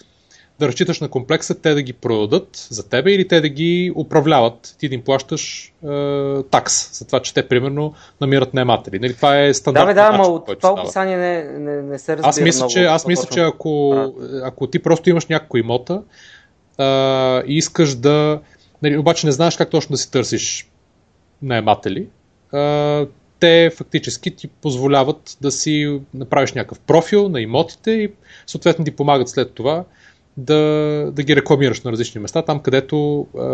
да 0.59 0.69
разчиташ 0.69 1.01
на 1.01 1.09
комплекса 1.09 1.61
те 1.61 1.75
да 1.75 1.83
ги 1.83 1.93
продадат 1.93 2.67
за 2.71 2.89
тебе 2.89 3.13
или 3.13 3.29
те 3.29 3.41
да 3.41 3.49
ги 3.49 3.93
управляват. 3.97 4.75
Ти 4.79 4.89
да 4.89 4.95
им 4.95 5.03
плащаш 5.03 5.73
е, 5.89 6.43
такс 6.51 6.99
за 6.99 7.07
това, 7.07 7.21
че 7.21 7.35
те 7.35 7.49
примерно 7.49 7.95
намират 8.21 8.55
наематели. 8.55 8.99
Нали, 8.99 9.15
това 9.15 9.39
е 9.39 9.49
Да, 9.49 9.55
стандартно. 9.55 9.87
бе, 9.87 9.95
да, 9.95 10.11
ама 10.13 10.23
от 10.23 10.47
това 10.61 10.73
описание 10.73 11.17
не, 11.17 11.43
не, 11.43 11.83
не 11.83 11.99
се 11.99 12.13
разбира 12.13 12.29
Аз 12.29 12.41
мисля, 12.41 12.59
много. 12.59 12.73
че, 12.73 12.85
аз 12.85 13.07
мисля, 13.07 13.29
че 13.33 13.41
ако, 13.41 13.95
ако 14.45 14.67
ти 14.67 14.79
просто 14.79 15.11
имаш 15.11 15.27
някакво 15.27 15.59
имота 15.59 16.03
а, 16.79 17.43
и 17.47 17.57
искаш 17.57 17.95
да. 17.95 18.41
Нали, 18.83 18.99
обаче 18.99 19.27
не 19.27 19.33
знаеш 19.33 19.57
как 19.57 19.71
точно 19.71 19.93
да 19.93 19.99
си 19.99 20.11
търсиш 20.11 20.71
наематели, 21.43 22.09
а, 22.53 23.07
те 23.41 23.71
фактически 23.77 24.37
ти 24.37 24.49
позволяват 24.49 25.37
да 25.41 25.51
си 25.51 26.01
направиш 26.15 26.53
някакъв 26.53 26.81
профил 26.81 27.29
на 27.29 27.41
имотите 27.41 27.91
и 27.91 28.13
съответно 28.47 28.85
ти 28.85 28.91
помагат 28.91 29.29
след 29.29 29.53
това 29.53 29.85
да, 30.37 30.61
да 31.13 31.23
ги 31.23 31.37
рекламираш 31.37 31.83
на 31.83 31.93
различни 31.93 32.21
места, 32.21 32.43
там 32.43 32.63
където 32.63 33.27
а, 33.39 33.45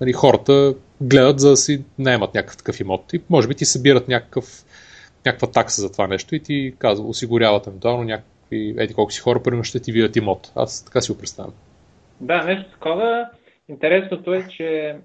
нали, 0.00 0.12
хората 0.12 0.74
гледат 1.00 1.40
за 1.40 1.50
да 1.50 1.56
си 1.56 1.84
наемат 1.98 2.34
някакъв 2.34 2.56
такъв 2.56 2.80
имот. 2.80 3.12
И 3.12 3.20
може 3.30 3.48
би 3.48 3.54
ти 3.54 3.64
събират 3.64 4.08
някакъв, 4.08 4.64
някаква 5.26 5.50
такса 5.50 5.82
за 5.82 5.92
това 5.92 6.06
нещо 6.06 6.34
и 6.34 6.40
ти 6.40 6.74
казва, 6.78 7.08
осигуряват 7.08 7.66
евентуално 7.66 8.04
някакви, 8.04 8.74
еди 8.78 8.94
колко 8.94 9.12
си 9.12 9.20
хора, 9.20 9.42
примерно 9.42 9.64
ще 9.64 9.80
ти 9.80 9.92
видят 9.92 10.16
имот. 10.16 10.52
Аз 10.56 10.84
така 10.84 11.00
си 11.00 11.12
го 11.12 11.18
представям. 11.18 11.54
Да, 12.20 12.44
нещо 12.44 12.70
такова. 12.70 13.28
Интересното 13.68 14.34
е, 14.34 14.48
че 14.48 14.96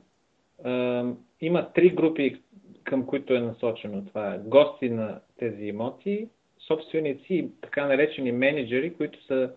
е, 0.65 1.03
има 1.41 1.67
три 1.75 1.89
групи, 1.89 2.41
към 2.83 3.05
които 3.05 3.33
е 3.33 3.39
насочено 3.39 4.05
това. 4.05 4.37
Гости 4.45 4.89
на 4.89 5.19
тези 5.39 5.65
имоти, 5.65 6.27
собственици 6.67 7.25
и 7.29 7.47
така 7.61 7.85
наречени 7.85 8.31
менеджери, 8.31 8.93
които 8.93 9.25
са 9.25 9.49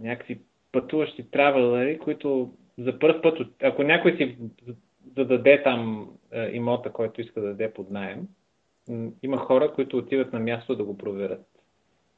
някакви 0.00 0.38
пътуващи 0.72 1.30
травелери, 1.30 1.98
които 1.98 2.50
за 2.78 2.98
първ 2.98 3.22
път, 3.22 3.38
ако 3.62 3.82
някой 3.82 4.16
си 4.16 4.36
зададе 5.16 5.62
там 5.62 6.10
е, 6.32 6.50
имота, 6.52 6.92
който 6.92 7.20
иска 7.20 7.40
да 7.40 7.46
даде 7.46 7.72
под 7.72 7.90
найем, 7.90 8.28
има 9.22 9.36
хора, 9.36 9.72
които 9.74 9.98
отиват 9.98 10.32
на 10.32 10.40
място 10.40 10.76
да 10.76 10.84
го 10.84 10.98
проверят. 10.98 11.46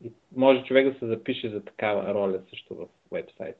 И 0.04 0.12
може 0.36 0.64
човек 0.64 0.92
да 0.92 0.98
се 0.98 1.06
запише 1.06 1.48
за 1.50 1.64
такава 1.64 2.14
роля 2.14 2.38
също 2.50 2.74
в 2.74 2.86
вебсайт. 3.12 3.56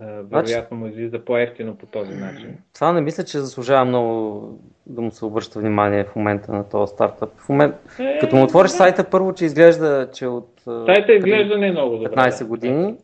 Вероятно 0.00 0.76
му 0.76 0.86
излиза 0.86 1.24
по-ефтино 1.24 1.76
по 1.76 1.86
този 1.86 2.14
начин. 2.14 2.56
Това 2.74 2.92
не 2.92 3.00
мисля, 3.00 3.24
че 3.24 3.38
заслужава 3.38 3.84
много 3.84 4.58
да 4.86 5.00
му 5.00 5.10
се 5.10 5.24
обръща 5.24 5.58
внимание 5.58 6.04
в 6.04 6.16
момента 6.16 6.52
на 6.52 6.68
този 6.68 6.90
стартъп. 6.92 7.30
В 7.36 7.48
момент, 7.48 7.74
Е, 7.98 8.18
като 8.18 8.36
му 8.36 8.44
отвориш 8.44 8.70
да. 8.70 8.76
сайта, 8.76 9.10
първо, 9.10 9.34
че 9.34 9.44
изглежда, 9.44 10.08
че 10.14 10.26
от 10.26 10.62
а, 10.66 10.84
Сайта 10.86 11.12
изглежда 11.12 11.58
не 11.58 11.70
много 11.70 11.96
добре. 11.96 12.16
15 12.16 12.56
да. 12.58 12.96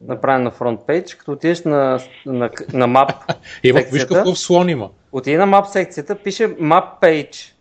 Направен 0.00 0.42
на 0.42 0.50
фронт 0.50 0.80
пейдж, 0.86 1.14
като 1.14 1.32
отидеш 1.32 1.64
на, 1.64 2.00
на, 2.26 2.50
на 2.72 2.86
мап, 2.86 3.12
И 3.62 3.72
виж 3.72 4.04
какъв 4.06 4.38
слон 4.38 4.68
има. 4.68 4.90
отиди 5.12 5.36
на 5.36 5.46
мап 5.46 5.66
секцията, 5.66 6.22
пише 6.22 6.56
map 6.56 6.84
page. 7.02 7.52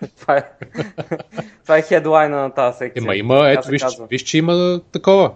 това, 0.20 0.36
е, 0.36 0.42
това 1.62 1.78
е 1.78 1.82
хедлайна 1.82 2.36
на 2.36 2.50
тази 2.50 2.78
секция. 2.78 3.02
Ема 3.02 3.16
има, 3.16 3.50
ето 3.50 3.68
виж, 3.68 3.82
казва. 3.82 4.06
виж, 4.06 4.22
че 4.22 4.38
има 4.38 4.80
такова. 4.92 5.32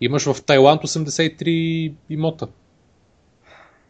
Имаш 0.00 0.32
в 0.32 0.44
Тайланд 0.44 0.82
83 0.82 1.94
имота. 2.10 2.48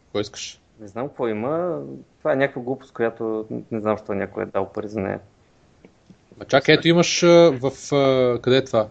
Какво 0.05 0.19
искаш? 0.19 0.61
Не 0.79 0.87
знам 0.87 1.07
какво 1.07 1.27
има. 1.27 1.79
Това 2.19 2.33
е 2.33 2.35
някаква 2.35 2.61
глупост, 2.61 2.93
която 2.93 3.45
не 3.71 3.79
знам, 3.81 3.97
защо 3.97 4.13
някой 4.13 4.43
е 4.43 4.45
дал 4.45 4.71
пари 4.73 4.87
за 4.87 4.99
нея. 4.99 5.19
Ма 6.37 6.45
чакай, 6.45 6.75
ето 6.75 6.87
имаш 6.87 7.21
в... 7.21 7.71
къде 8.41 8.57
е 8.57 8.63
това? 8.63 8.87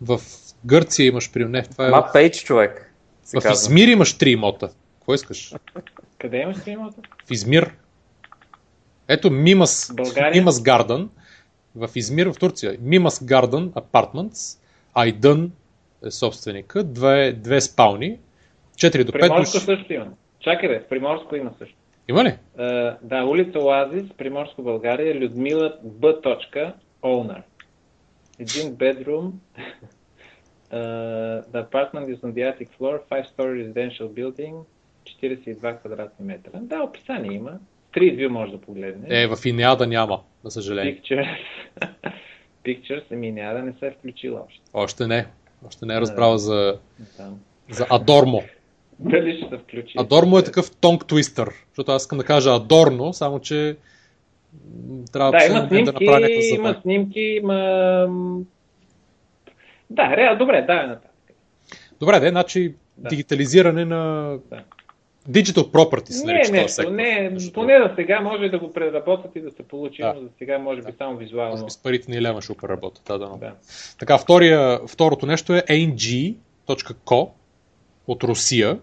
В 0.00 0.20
Гърция 0.66 1.06
имаш, 1.06 1.32
при 1.32 1.44
не, 1.44 1.62
това 1.62 1.86
е 1.86 1.90
Map 1.90 2.14
page, 2.14 2.44
човек. 2.44 2.92
В 3.26 3.32
казва. 3.32 3.52
Измир 3.52 3.88
имаш 3.88 4.18
три 4.18 4.30
имота. 4.30 4.70
Какво 4.98 5.14
искаш? 5.14 5.54
Къде 6.18 6.36
имаш 6.36 6.56
три 6.64 6.70
имота? 6.70 7.00
В 7.26 7.30
Измир. 7.30 7.74
Ето 9.08 9.30
Мимас, 9.30 9.92
България? 9.94 10.40
Мимас 10.40 10.62
Гарден 10.62 11.08
в 11.76 11.90
Измир, 11.94 12.26
в 12.26 12.34
Турция. 12.34 12.76
Мимас 12.80 13.24
Гарден 13.24 13.70
Apartments, 13.70 14.58
Айдън 14.94 15.52
е 16.06 16.10
собственика, 16.10 16.84
две, 16.84 17.32
две 17.32 17.60
спални, 17.60 18.18
4 18.76 19.04
до 19.04 19.12
5 19.12 19.20
Приморско 19.20 19.56
души. 19.56 19.64
също 19.64 19.92
има. 19.92 20.06
Чакай 20.40 20.68
бе, 20.68 20.80
в 20.80 20.88
Приморско 20.88 21.36
има 21.36 21.50
също. 21.58 21.76
Има 22.08 22.24
ли? 22.24 22.34
Uh, 22.58 22.96
да, 23.02 23.24
улица 23.24 23.58
Оазис, 23.58 24.04
Приморско, 24.18 24.62
България, 24.62 25.14
Людмила 25.14 25.76
Б. 25.82 26.14
Owner. 27.02 27.42
Един 28.38 28.76
bedroom. 28.76 29.30
Uh, 30.72 31.42
the 31.52 31.60
apartment 31.60 32.08
is 32.10 32.18
on 32.24 32.32
the 32.32 32.42
attic 32.42 32.68
floor, 32.76 33.00
5-story 33.10 33.52
residential 33.62 34.08
building, 34.08 34.64
42 35.04 35.80
квадратни 35.80 36.26
метра. 36.26 36.50
Да, 36.60 36.82
описание 36.82 37.32
има. 37.32 37.58
Street 37.92 38.16
view 38.16 38.28
може 38.28 38.52
да 38.52 38.60
погледне. 38.60 39.22
Е, 39.22 39.26
в 39.26 39.38
Инеада 39.44 39.86
няма, 39.86 40.20
за 40.44 40.50
съжаление. 40.50 41.00
Pictures. 41.02 41.36
Pictures, 42.64 43.04
ами 43.12 43.32
няма 43.32 43.54
да 43.54 43.62
не 43.62 43.72
се 43.72 43.86
е 43.86 43.90
включила 43.90 44.42
още. 44.46 44.60
Още 44.74 45.06
не. 45.06 45.26
Още 45.66 45.86
не 45.86 45.94
е 45.94 46.00
разбрала 46.00 46.38
за... 46.38 46.78
Да. 47.18 47.30
За 47.70 47.84
Adormo. 47.84 48.44
Дали 48.98 49.36
ще 49.36 49.48
се 49.48 49.58
включи? 49.58 49.98
Adormo 49.98 50.40
е 50.40 50.44
такъв 50.44 50.76
тонг 50.76 51.06
твистър, 51.06 51.50
защото 51.68 51.92
аз 51.92 52.02
искам 52.02 52.18
да 52.18 52.24
кажа 52.24 52.50
Adorno, 52.50 53.12
само 53.12 53.40
че 53.40 53.76
трябва 55.12 55.32
Да, 55.32 55.38
да, 55.38 55.44
има 55.44 55.62
да 55.62 55.68
снимки, 55.68 55.84
направя 55.84 56.20
някакъв 56.20 56.44
има 56.54 56.80
снимки, 56.82 57.20
има... 57.20 58.08
Да, 59.90 60.16
реал, 60.16 60.36
добре, 60.36 60.64
давай 60.66 60.86
нататък. 60.86 61.10
Добре, 62.00 62.20
де, 62.20 62.28
значи 62.28 62.74
Да. 62.96 63.08
дигитализиране 63.08 63.84
на 63.84 64.32
Да. 64.50 64.62
Digital 65.30 65.70
Property 65.70 66.10
се 66.10 66.26
Не, 66.26 66.32
нарича 66.32 66.52
нещо, 66.52 66.72
сектор. 66.72 66.92
не, 66.92 67.30
Между 67.32 67.52
поне 67.52 67.78
за 67.78 67.94
сега 67.96 68.20
може 68.20 68.48
да 68.48 68.58
го 68.58 68.72
преработят 68.72 69.36
и 69.36 69.40
да 69.40 69.50
се 69.50 69.62
получи, 69.62 70.02
Да. 70.02 70.14
но 70.14 70.20
за 70.20 70.28
сега 70.38 70.58
може 70.58 70.80
би 70.80 70.92
Да. 70.92 70.96
само 70.98 71.12
Може 71.12 71.24
визуално. 71.24 71.64
би 71.64 71.70
с 71.70 71.82
парите 71.82 72.10
на 72.10 72.16
Илема 72.16 72.42
ще 72.42 72.52
го 72.52 72.58
преработят. 72.58 73.02
Да, 73.06 73.18
да, 73.18 73.28
Да. 73.28 73.52
Така, 73.98 74.18
втория, 74.18 74.80
второто 74.86 75.26
нещо 75.26 75.54
е 75.54 75.62
ng.co 75.62 77.28
от 78.06 78.22
Русия. 78.22 78.78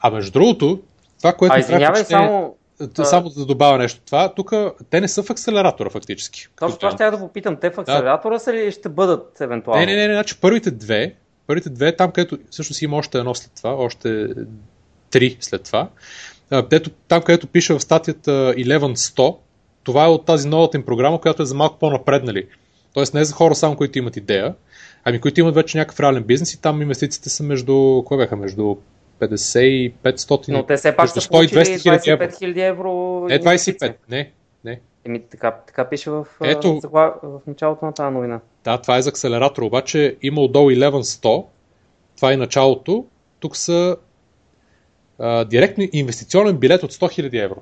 А 0.00 0.10
между 0.10 0.32
другото, 0.32 0.80
това, 1.18 1.32
което 1.32 1.54
А 1.54 1.58
извинявай, 1.58 2.04
само 2.04 2.56
Т- 2.94 3.04
Само 3.04 3.28
да 3.28 3.46
добавя 3.46 3.78
нещо. 3.78 4.00
Това, 4.06 4.34
тук 4.34 4.52
те 4.90 5.00
не 5.00 5.08
са 5.08 5.22
в 5.22 5.30
акселератора 5.30 5.90
фактически. 5.90 6.48
точно 6.58 6.78
това 6.78 6.90
ще 6.90 7.04
я 7.04 7.10
да 7.10 7.18
попитам. 7.18 7.56
Те 7.56 7.70
в 7.70 7.78
акселератора 7.78 8.38
са 8.38 8.52
ли 8.52 8.70
ще 8.72 8.88
бъдат 8.88 9.40
евентуално? 9.40 9.80
Не, 9.80 9.86
не, 9.86 9.96
не, 9.96 10.08
не, 10.08 10.14
значи 10.14 10.40
първите 10.40 10.70
две, 10.70 11.14
първите 11.46 11.70
две, 11.70 11.96
там 11.96 12.10
където 12.12 12.38
всъщност 12.50 12.82
има 12.82 12.96
още 12.96 13.18
едно 13.18 13.34
след 13.34 13.50
това, 13.56 13.70
още 13.74 14.28
три 15.10 15.36
след 15.40 15.62
това, 15.62 15.88
а, 16.50 16.80
там 17.08 17.22
където 17.22 17.46
пише 17.46 17.74
в 17.74 17.80
статията 17.80 18.30
1100, 18.30 19.36
това 19.82 20.04
е 20.04 20.08
от 20.08 20.26
тази 20.26 20.48
новата 20.48 20.76
им 20.76 20.84
програма, 20.84 21.20
която 21.20 21.42
е 21.42 21.46
за 21.46 21.54
малко 21.54 21.78
по-напреднали. 21.78 22.46
Тоест 22.92 23.14
не 23.14 23.20
е 23.20 23.24
за 23.24 23.34
хора 23.34 23.54
само, 23.54 23.76
които 23.76 23.98
имат 23.98 24.16
идея, 24.16 24.54
ами 25.04 25.20
които 25.20 25.40
имат 25.40 25.54
вече 25.54 25.78
някакъв 25.78 26.00
реален 26.00 26.22
бизнес 26.22 26.54
и 26.54 26.60
там 26.60 26.82
инвестициите 26.82 27.30
са 27.30 27.42
между, 27.42 28.02
кое 28.06 28.16
бяха, 28.16 28.36
между 28.36 28.76
50 29.20 29.60
и 29.60 29.94
500, 29.94 30.48
Но 30.48 30.62
те 30.62 30.76
все 30.76 30.96
пак 30.96 31.08
са 31.08 31.20
100 31.20 31.26
и 31.26 31.30
получили 31.30 31.60
200 31.78 31.82
хиляди 31.82 32.10
евро. 32.10 32.24
25 32.24 32.32
000 32.32 32.60
евро. 32.60 33.26
Не 33.28 33.34
инвестиция. 33.34 33.90
25, 33.90 33.94
не, 34.10 34.30
не. 34.64 34.80
Еми, 35.04 35.22
така, 35.22 35.54
така 35.66 35.84
пише 35.84 36.10
в, 36.10 36.26
Ето. 36.42 36.68
загла- 36.68 37.14
в 37.22 37.40
началото 37.46 37.84
на 37.86 37.92
тази 37.92 38.14
новина. 38.14 38.40
Да, 38.64 38.78
това 38.78 38.96
е 38.96 39.02
за 39.02 39.08
акселератор, 39.08 39.62
обаче 39.62 40.16
има 40.22 40.40
отдолу 40.40 40.70
1100, 40.70 41.44
това 42.16 42.32
е 42.32 42.36
началото, 42.36 43.04
тук 43.40 43.56
са 43.56 43.96
а, 45.18 45.44
директно 45.44 45.84
инвестиционен 45.92 46.56
билет 46.56 46.82
от 46.82 46.92
100 46.92 47.20
000 47.22 47.44
евро. 47.44 47.56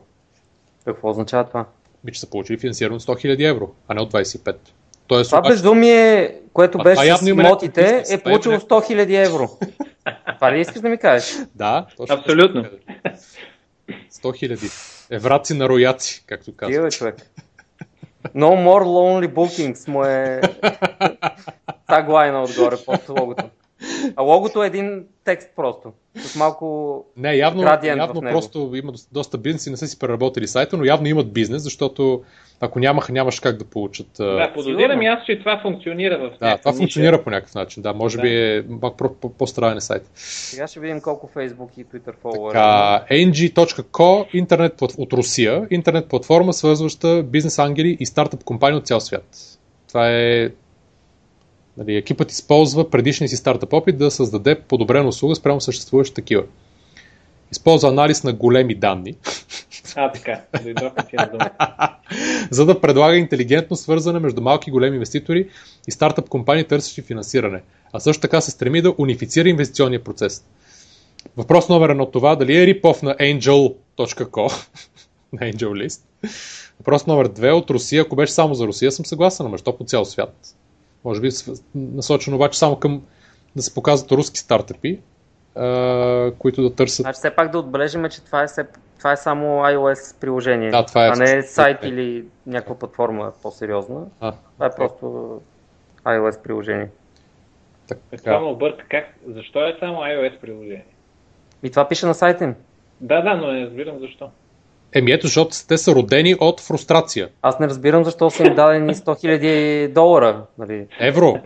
Какво 0.85 1.11
означава 1.11 1.45
това? 1.45 1.65
Би, 2.05 2.13
че 2.13 2.21
са 2.21 2.27
получили 2.27 2.59
финансиране 2.59 2.97
от 2.97 3.03
100 3.03 3.27
000 3.27 3.51
евро, 3.51 3.71
а 3.89 3.95
не 3.95 4.01
от 4.01 4.13
25. 4.13 4.57
Тоест, 5.07 5.31
Това 5.31 5.39
обаче, 5.39 5.53
безумие, 5.53 6.35
което 6.53 6.79
А 6.81 6.85
беше 6.85 7.17
с 7.17 7.25
бизнес. 7.25 8.11
е 8.11 8.23
получило 8.23 8.55
някакъв- 8.55 8.69
100 8.89 8.95
000 8.95 9.27
евро. 9.27 9.49
Това 10.35 10.53
ли 10.53 10.61
искаш 10.61 10.81
да 10.81 10.89
ми 10.89 10.99
кажеш? 10.99 11.37
Да, 11.55 11.87
точно. 11.97 12.15
Абсолютно. 12.17 12.65
100 12.65 12.71
000. 14.23 15.07
Евраци 15.11 15.55
на 15.55 15.69
рояци, 15.69 16.25
както 16.27 16.57
казват. 16.57 16.75
Тива, 16.75 16.91
човек. 16.91 17.17
No 18.35 18.55
more 18.67 18.85
lonely 18.85 19.35
bookings 19.35 19.89
му 19.89 20.05
е 20.05 20.41
таглайна 21.87 22.43
отгоре 22.43 22.77
под 22.87 23.09
логото. 23.09 23.45
А 24.17 24.23
логото 24.23 24.63
е 24.63 24.67
един 24.67 25.05
текст 25.25 25.49
просто. 25.57 25.93
С 26.17 26.37
малко... 26.37 27.05
Не, 27.17 27.35
явно, 27.35 27.63
Градиент 27.63 27.97
в 27.97 28.01
явно 28.01 28.21
него. 28.21 28.33
просто 28.33 28.59
има 28.75 28.93
дос- 28.93 29.09
доста 29.13 29.39
бизнеси, 29.39 29.71
не 29.71 29.77
са 29.77 29.87
си 29.87 29.99
преработили 29.99 30.47
сайта, 30.49 30.77
но 30.77 30.85
явно 30.85 31.07
имат 31.09 31.33
бизнес, 31.33 31.63
защото 31.63 32.23
ако 32.61 32.79
нямаха, 32.79 33.13
нямаш 33.13 33.41
как 33.41 33.57
да 33.57 33.65
получат. 33.65 34.07
Да, 34.17 34.53
подозирам 34.55 35.03
и 35.03 35.07
аз, 35.07 35.25
че 35.27 35.39
това 35.39 35.61
функционира 35.63 36.19
в 36.19 36.21
да 36.21 36.37
това 36.37 36.71
ниша. 36.71 36.73
функционира 36.73 37.25
по 37.25 37.31
някакъв 37.31 37.55
начин. 37.55 37.83
Да, 37.83 37.93
може 37.93 38.17
Да. 38.17 38.23
би 38.23 38.29
е 38.37 38.65
малко 38.71 38.97
по- 38.97 39.15
по- 39.15 39.29
по-странен 39.31 39.81
сайт. 39.81 40.11
Сега 40.15 40.67
ще 40.67 40.81
видим 40.81 41.01
колко 41.01 41.31
Facebook 41.37 41.79
и 41.79 41.85
Twitter 41.87 42.13
фолуъра. 42.23 42.53
Така, 42.53 43.15
ng.co, 43.15 44.27
интернет 44.33 44.83
от 44.83 45.13
Русия, 45.13 45.67
интернет 45.71 46.09
платформа, 46.09 46.53
свързваща 46.53 47.23
бизнес 47.23 47.59
ангели 47.59 47.97
и 48.01 48.07
стартъп 48.07 48.45
компании 48.45 48.79
от 48.79 48.87
цял 48.87 49.01
свят. 49.01 49.25
Това 49.89 50.11
е 50.11 50.49
нали, 51.77 51.97
екипът 51.97 52.31
използва 52.31 52.91
предишния 52.91 53.29
си 53.29 53.37
стартъп 53.37 53.73
опит 53.73 53.99
да 53.99 54.11
създаде 54.11 54.61
подобрена 54.61 55.09
услуга 55.09 55.35
спрямо 55.35 55.61
съществуващи 55.61 56.15
такива. 56.15 56.43
Използва 57.53 57.89
анализ 57.89 58.25
на 58.25 58.33
големи 58.33 58.75
данни, 58.75 59.17
А, 59.97 60.13
така. 60.13 60.41
Ти 60.63 61.17
на 61.17 61.51
за 62.51 62.67
да 62.67 62.81
предлага 62.81 63.17
интелигентно 63.17 63.77
свързване 63.77 64.19
между 64.19 64.41
малки 64.41 64.71
и 64.71 64.73
големи 64.73 64.97
инвеститори 64.97 65.49
и 65.89 65.91
стартъп 65.91 66.29
компании, 66.29 66.65
търсещи 66.65 67.03
финансиране. 67.03 67.63
А 67.93 68.01
също 68.01 68.21
така 68.21 68.41
се 68.41 68.51
стреми 68.51 68.83
да 68.83 68.95
унифицира 68.99 69.49
инвестиционния 69.49 70.05
процес. 70.05 70.45
Въпрос 71.37 71.69
номер 71.69 71.89
едно 71.89 72.07
това, 72.07 72.37
дали 72.37 72.63
е 72.63 72.67
рипов 72.67 73.03
на 73.03 73.15
angel.co, 73.15 74.53
на 75.33 75.41
Angel 75.41 75.87
List. 75.87 76.01
Въпрос 76.79 77.07
номер 77.07 77.29
две 77.29 77.53
от 77.53 77.71
Русия, 77.71 78.03
ако 78.03 78.17
беше 78.17 78.33
само 78.33 78.55
за 78.55 78.67
Русия, 78.67 78.93
съм 78.93 79.07
съгласен, 79.07 79.47
ама 79.47 79.59
що 79.59 79.77
по 79.77 79.85
цял 79.85 80.05
свят? 80.05 80.57
Може 81.05 81.21
би 81.21 81.29
насочено 81.75 82.37
обаче 82.37 82.59
само 82.59 82.77
към 82.77 83.03
да 83.57 83.63
се 83.63 83.75
показват 83.75 84.13
руски 84.13 84.39
стартъпи, 84.39 85.01
а, 85.57 86.33
които 86.39 86.63
да 86.63 86.75
търсят 86.75 87.05
Значи 87.05 87.17
все 87.17 87.31
пак 87.31 87.51
да 87.51 87.59
отбележим, 87.59 88.09
че 88.09 88.25
това 88.25 88.43
е, 88.43 88.47
все, 88.47 88.67
това 88.99 89.13
е 89.13 89.17
само 89.17 89.47
iOS 89.47 90.21
приложение, 90.21 90.71
Да, 90.71 90.87
това 90.87 91.07
е 91.07 91.09
а 91.09 91.17
не 91.17 91.25
всъщност- 91.27 91.49
сайт 91.49 91.79
или 91.83 92.25
някаква 92.47 92.79
платформа 92.79 93.33
по-сериозна. 93.43 94.07
А, 94.21 94.33
Това 94.55 94.67
е 94.67 94.71
просто 94.77 95.41
iOS 96.05 96.43
приложение. 96.43 96.89
Това 97.89 98.01
така. 98.11 98.41
ме 98.41 98.47
обърка. 98.47 98.85
Как? 98.89 99.05
Защо 99.29 99.67
е 99.69 99.77
само 99.81 100.01
iOS 100.01 100.41
приложение? 100.41 100.85
И 101.63 101.71
това 101.71 101.89
пише 101.89 102.07
на 102.07 102.15
сайта 102.15 102.45
им. 102.45 102.55
Да, 103.01 103.23
да, 103.23 103.35
но 103.35 103.53
не 103.53 103.65
разбирам 103.67 103.99
защо. 103.99 104.31
Еми 104.95 105.13
ето, 105.13 105.27
защото 105.27 105.57
те 105.69 105.79
са 105.79 105.95
родени 105.95 106.35
от 106.41 106.61
фрустрация. 106.61 107.29
Аз 107.43 107.59
не 107.61 107.69
разбирам 107.69 108.05
защо 108.05 108.31
са 108.31 108.47
им 108.47 108.55
дадени 108.55 108.95
100 108.95 109.05
000 109.05 109.93
долара. 109.93 110.47
Нали. 110.59 110.87
Евро. 111.01 111.41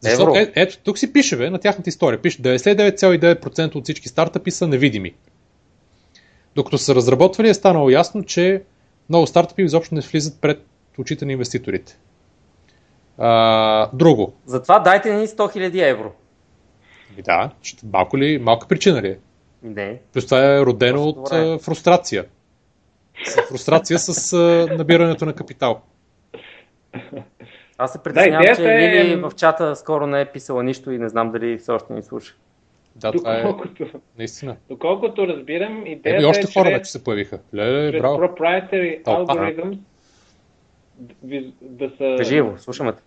Защото, 0.00 0.38
е, 0.38 0.52
ето, 0.54 0.78
тук 0.84 0.98
си 0.98 1.12
пише, 1.12 1.36
бе, 1.36 1.50
на 1.50 1.58
тяхната 1.58 1.88
история. 1.88 2.22
Пише 2.22 2.42
99,9% 2.42 3.74
от 3.74 3.84
всички 3.84 4.08
стартъпи 4.08 4.50
са 4.50 4.66
невидими. 4.66 5.14
Докато 6.54 6.78
са 6.78 6.94
разработвали 6.94 7.48
е 7.48 7.54
станало 7.54 7.90
ясно, 7.90 8.24
че 8.24 8.62
много 9.08 9.26
стартъпи 9.26 9.62
изобщо 9.62 9.94
не 9.94 10.00
влизат 10.00 10.40
пред 10.40 10.66
очите 10.98 11.26
на 11.26 11.32
инвеститорите. 11.32 11.98
А, 13.18 13.90
друго. 13.92 14.34
Затова 14.46 14.78
дайте 14.78 15.14
ни 15.14 15.26
100 15.26 15.36
000 15.36 15.90
евро. 15.90 16.12
Ами 17.12 17.22
да, 17.22 17.50
малко 17.92 18.18
ли, 18.18 18.38
малка 18.38 18.68
причина 18.68 19.02
ли 19.02 19.08
е? 19.08 19.18
Не. 19.64 20.00
Плюс 20.12 20.24
това 20.24 20.46
е 20.46 20.60
родено 20.60 21.14
Просто 21.14 21.36
от 21.36 21.44
добре. 21.44 21.58
фрустрация. 21.58 22.24
Фрустрация 23.48 23.98
с 23.98 24.32
а, 24.32 24.66
набирането 24.78 25.26
на 25.26 25.32
капитал. 25.32 25.80
Аз 27.78 27.92
се 27.92 27.98
притеснявам, 27.98 28.42
идеята 28.42 28.62
че 28.62 28.68
е- 28.68 28.78
Лили 29.04 29.16
в 29.16 29.32
чата 29.36 29.76
скоро 29.76 30.06
не 30.06 30.20
е 30.20 30.26
писала 30.26 30.62
нищо 30.62 30.90
и 30.90 30.98
не 30.98 31.08
знам 31.08 31.32
дали 31.32 31.58
все 31.58 31.72
още 31.72 31.92
ни 31.92 32.02
слуша. 32.02 32.34
Да, 32.96 33.12
това 33.12 33.34
е 33.34 33.42
Доколкото, 33.42 33.86
наистина. 34.18 34.56
доколкото 34.68 35.28
разбирам, 35.28 35.86
идеята 35.86 36.10
Еми, 36.10 36.24
още 36.24 36.46
е 36.50 36.52
хора 36.52 36.70
вече 36.70 36.90
се 36.90 37.04
появиха. 37.04 37.38
Леле, 37.54 37.90
чрез 37.90 38.00
браво. 38.00 38.18
proprietary 38.18 39.04
Толкова. 39.04 39.40
algorithms 39.40 39.78
да 41.62 41.90
са... 41.90 42.14
Кажи 42.18 42.40
го, 42.40 42.58
слушаме 42.58 42.92
те. 42.92 43.02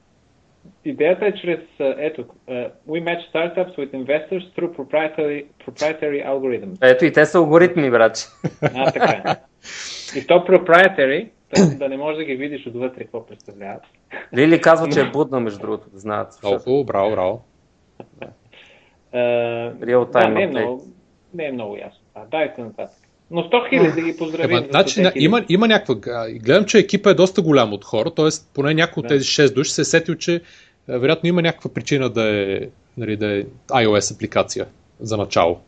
Идеята 0.86 1.26
е 1.26 1.34
чрез, 1.34 1.60
ето, 1.80 2.26
а, 2.48 2.54
we 2.90 3.04
match 3.04 3.34
startups 3.34 3.78
with 3.78 3.92
investors 3.92 4.54
through 4.56 4.76
proprietary, 4.76 5.46
proprietary 5.68 6.28
algorithms. 6.28 6.78
Ето 6.82 7.06
и 7.06 7.12
те 7.12 7.26
са 7.26 7.38
алгоритми, 7.38 7.92
брат. 7.92 8.32
А, 8.62 8.92
така. 8.92 9.36
И 10.16 10.28
то 10.28 10.34
proprietary, 10.34 11.30
да 11.78 11.90
не 11.90 11.98
можеш 11.98 12.18
да 12.18 12.24
ги 12.24 12.36
видиш 12.36 12.68
отвътре 12.68 13.04
какво 13.04 13.26
представляват. 13.26 13.84
Лили 14.36 14.62
казва, 14.62 14.90
че 14.90 15.02
е 15.02 15.12
будна, 15.12 15.40
между 15.40 15.60
другото, 15.60 15.90
да 15.90 16.00
знаят. 16.00 16.40
Хубаво, 16.42 16.84
браво, 16.84 17.12
браво. 17.12 17.42
А, 19.14 19.18
Real 19.74 20.12
да, 20.12 20.20
time 20.20 20.34
не 20.34 20.44
е, 20.44 20.48
много, 20.48 20.84
не 21.34 21.46
е 21.46 21.52
много 21.52 21.78
ясно. 21.78 22.02
А, 22.16 22.26
дайте 22.26 22.62
нататък. 22.62 23.07
Но 23.32 23.42
100 23.42 23.70
хиляди 23.70 24.02
да 24.02 24.08
ги 24.08 24.18
поздравим. 24.18 24.58
Ема, 24.58 24.62
за 24.62 24.68
значи, 24.72 25.00
100 25.00 25.04
на, 25.04 25.12
хиляди. 25.12 25.26
има, 25.26 25.46
има 25.50 25.68
някаква... 25.68 25.96
Гледам, 26.30 26.66
че 26.66 26.78
екипа 26.78 27.10
е 27.10 27.14
доста 27.14 27.42
голям 27.42 27.74
от 27.74 27.86
хора, 27.86 28.12
т.е. 28.12 28.28
поне 28.54 28.74
някой 28.74 29.02
от 29.02 29.08
Да. 29.08 29.08
тези 29.08 29.26
6 29.26 29.54
души 29.54 29.72
се 29.72 29.82
е 29.82 29.86
сетил, 29.86 30.16
че 30.16 30.42
вероятно 30.88 31.30
има 31.30 31.42
някаква 31.42 31.74
причина 31.74 32.10
да 32.10 32.24
е, 32.24 32.60
нали, 32.98 33.18
да 33.18 33.38
е 33.38 33.44
iOS 33.70 34.16
апликация 34.16 34.66
за 35.00 35.18
начало. 35.18 35.60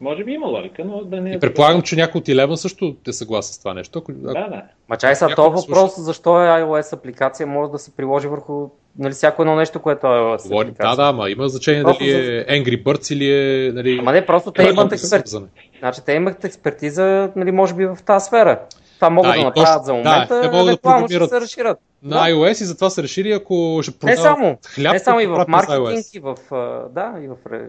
Може 0.00 0.24
би 0.24 0.32
има 0.32 0.46
логика, 0.46 0.84
но 0.84 1.04
да 1.04 1.20
не 1.20 1.30
е... 1.30 1.34
И 1.34 1.40
предполагам, 1.40 1.82
че 1.82 1.96
някой 1.96 2.18
от 2.18 2.26
Eleven 2.26 2.54
също 2.54 2.96
е 3.08 3.12
съгласен 3.12 3.54
с 3.54 3.58
това 3.58 3.74
нещо. 3.74 3.98
Ако, 3.98 4.12
Да, 4.12 4.32
да. 4.32 4.62
Ма 4.88 4.96
чай 4.96 5.14
са, 5.16 5.28
този 5.36 5.50
да 5.50 5.58
слуша. 5.58 5.80
въпрос, 5.80 6.00
защо 6.00 6.42
е 6.42 6.46
iOS 6.46 6.92
апликация, 6.92 7.46
може 7.46 7.72
да 7.72 7.78
се 7.78 7.90
приложи 7.96 8.28
върху 8.28 8.68
нали, 8.98 9.12
всяко 9.12 9.42
едно 9.42 9.56
нещо, 9.56 9.80
което 9.80 10.06
е 10.06 10.10
iOS 10.10 10.42
говори, 10.48 10.68
апликация. 10.68 10.96
да, 10.96 11.04
да, 11.06 11.12
ма 11.12 11.30
има 11.30 11.48
значение 11.48 11.82
Просто 11.82 12.04
дали 12.04 12.10
е 12.10 12.46
Angry 12.46 12.82
Birds 12.82 13.14
или 13.14 13.32
е... 13.32 13.72
Нали, 13.72 13.98
Ама 14.00 14.12
не, 14.12 14.26
просто 14.26 14.50
те 14.50 14.62
имат 14.62 14.90
за 14.90 14.94
експерт. 14.94 15.42
Значи 15.78 16.00
те 16.02 16.12
имат 16.12 16.44
експертиза, 16.44 17.30
нали, 17.36 17.50
може 17.52 17.74
би 17.74 17.86
в 17.86 17.98
тази 18.06 18.24
сфера. 18.24 18.60
Това 18.94 19.10
могат 19.10 19.32
Да, 19.32 19.38
да, 19.38 19.44
направят 19.44 19.54
точно- 19.68 19.84
за 19.84 19.92
да, 19.92 19.94
момента, 19.94 20.40
те 20.42 20.50
могат 20.50 20.66
да 20.66 20.76
програмират. 20.78 21.30
се 21.30 21.40
разширят. 21.40 21.78
на 22.02 22.16
Да. 22.16 22.22
iOS 22.24 22.50
и 22.52 22.64
затова 22.64 22.90
са 22.90 23.02
решили, 23.02 23.32
ако 23.32 23.80
ще 23.82 23.90
Не 23.92 23.98
продават 23.98 24.18
само, 24.20 24.58
хляб, 24.66 24.92
не 24.92 24.98
само 24.98 25.20
и 25.20 25.26
да 25.26 25.32
в 25.34 25.48
маркетинг, 25.48 26.06
и 26.14 26.20
в... 26.20 26.36
Да, 26.90 27.14
и 27.20 27.28
в... 27.28 27.36
ре- 27.46 27.68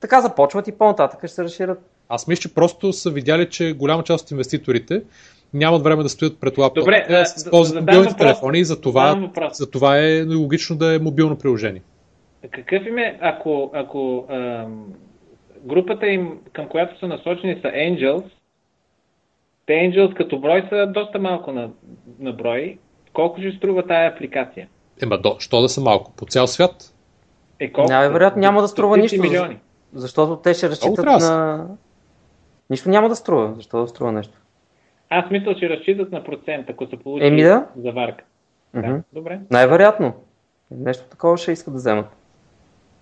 Така 0.00 0.20
започват 0.20 0.68
и 0.68 0.72
по-нататък 0.72 1.18
ще 1.20 1.28
се 1.28 1.44
разширят. 1.44 1.78
Аз 2.08 2.26
мисля, 2.26 2.40
че 2.40 2.54
просто 2.54 2.92
са 2.92 3.10
видяли, 3.10 3.48
че 3.48 3.72
голяма 3.72 4.02
част 4.02 4.24
от 4.24 4.30
инвеститорите 4.30 5.02
нямат 5.54 5.82
време 5.82 6.02
да 6.02 6.08
стоят 6.08 6.40
пред 6.40 6.58
лаптоп. 6.58 6.78
Добре, 6.78 7.06
да- 7.08 7.24
ползват 7.50 7.54
да 7.54 7.64
задам 7.64 7.84
мобилните 7.84 8.10
въпрос. 8.10 8.18
телефони 8.18 8.58
и 8.58 8.64
за 8.64 8.80
това, 8.80 9.30
за 9.52 9.70
това 9.70 9.98
е 9.98 10.22
логично 10.24 10.76
да 10.76 10.94
е 10.94 10.98
мобилно 10.98 11.36
приложение. 11.36 11.82
Какъв 12.50 12.86
им 12.86 12.98
е, 12.98 13.18
ако, 13.20 13.70
ако 13.74 14.24
ам, 14.30 14.84
групата 15.62 16.06
им, 16.06 16.40
към 16.52 16.68
която 16.68 16.98
са 16.98 17.08
насочени 17.08 17.54
са 17.54 17.68
Angels, 17.68 18.24
те 19.66 19.72
Angels 19.72 20.14
като 20.14 20.40
брой 20.40 20.66
са 20.68 20.86
доста 20.86 21.18
малко 21.18 21.52
на, 21.52 21.70
на 22.18 22.32
брой, 22.32 22.78
колко 23.12 23.40
ще 23.40 23.52
струва 23.52 23.86
тая 23.86 24.10
апликация? 24.10 24.68
Ема, 25.02 25.18
до, 25.18 25.36
що 25.38 25.60
да 25.60 25.68
са 25.68 25.80
малко? 25.80 26.12
По 26.16 26.26
цял 26.26 26.46
свят? 26.46 26.94
Е, 27.60 27.72
колко? 27.72 27.92
Най-вероятно 27.92 28.40
няма 28.40 28.62
да 28.62 28.68
струва 28.68 28.96
нищо. 28.96 29.22
милиони. 29.22 29.58
Защото 29.92 30.36
те 30.36 30.54
ще 30.54 30.68
разчитат 30.68 31.04
на... 31.04 31.66
Нищо 32.70 32.88
няма 32.88 33.08
да 33.08 33.16
струва. 33.16 33.52
Защо 33.56 33.80
да 33.80 33.88
струва 33.88 34.12
нещо? 34.12 34.38
Аз 35.10 35.30
мисля, 35.30 35.56
че 35.56 35.68
разчитат 35.68 36.12
на 36.12 36.24
процент, 36.24 36.70
ако 36.70 36.86
се 36.86 36.96
получи 36.96 37.26
Еми 37.26 37.42
да. 37.42 37.66
заварка. 37.76 38.24
Мгм. 38.74 38.88
Да, 38.88 39.02
добре. 39.12 39.40
Най-вероятно. 39.50 40.14
Нещо 40.70 41.04
такова 41.10 41.38
ще 41.38 41.52
искат 41.52 41.74
да 41.74 41.78
вземат. 41.78 42.06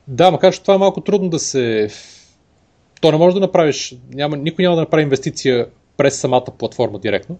Да, 0.09 0.31
макар 0.31 0.53
че 0.53 0.63
това 0.63 0.75
е 0.75 0.79
малко 0.79 1.01
трудно 1.01 1.29
да 1.29 1.39
се... 1.39 1.89
То 3.01 3.13
не 3.13 3.19
може 3.19 3.35
да 3.35 3.41
направиш, 3.41 3.95
няма, 4.15 4.37
никой 4.37 4.63
няма 4.63 4.77
да 4.77 4.83
направи 4.83 5.03
инвестиция 5.03 5.67
през 5.97 6.21
самата 6.21 6.47
платформа 6.59 6.99
директно. 6.99 7.39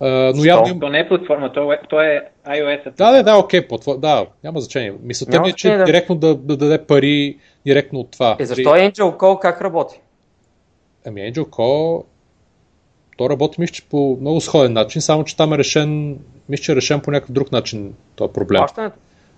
А, 0.00 0.32
но 0.36 0.44
явно... 0.44 0.80
То 0.80 0.88
не 0.88 0.98
е 0.98 1.08
платформа, 1.08 1.52
то 1.52 1.72
е, 1.72 1.80
то 1.88 2.00
е 2.00 2.28
iOS. 2.46 2.96
Да, 2.96 3.10
да, 3.10 3.22
да, 3.22 3.36
окей, 3.36 3.68
платформа, 3.68 4.00
да, 4.00 4.26
няма 4.44 4.60
значение. 4.60 4.94
Мисълта 5.02 5.40
ми 5.40 5.48
е, 5.48 5.52
че 5.52 5.76
да. 5.76 5.84
директно 5.84 6.16
да, 6.16 6.34
да 6.34 6.56
даде 6.56 6.84
пари 6.84 7.38
директно 7.66 8.00
от 8.00 8.10
това. 8.10 8.36
Е, 8.40 8.44
защо 8.44 8.70
Angel 8.70 9.16
Call 9.16 9.38
как 9.38 9.62
работи? 9.62 10.00
Ами 11.06 11.20
Angel 11.20 11.44
Call, 11.44 12.04
то 13.16 13.30
работи 13.30 13.60
мисля, 13.60 13.72
че 13.72 13.88
по 13.88 14.18
много 14.20 14.40
сходен 14.40 14.72
начин, 14.72 15.02
само 15.02 15.24
че 15.24 15.36
там 15.36 15.52
е 15.52 15.58
решен, 15.58 16.18
мисля, 16.48 16.62
че 16.62 16.72
е 16.72 16.76
решен 16.76 17.00
по 17.00 17.10
някакъв 17.10 17.32
друг 17.32 17.52
начин 17.52 17.94
този 18.16 18.32
проблем. 18.32 18.58
Плащането. 18.58 18.96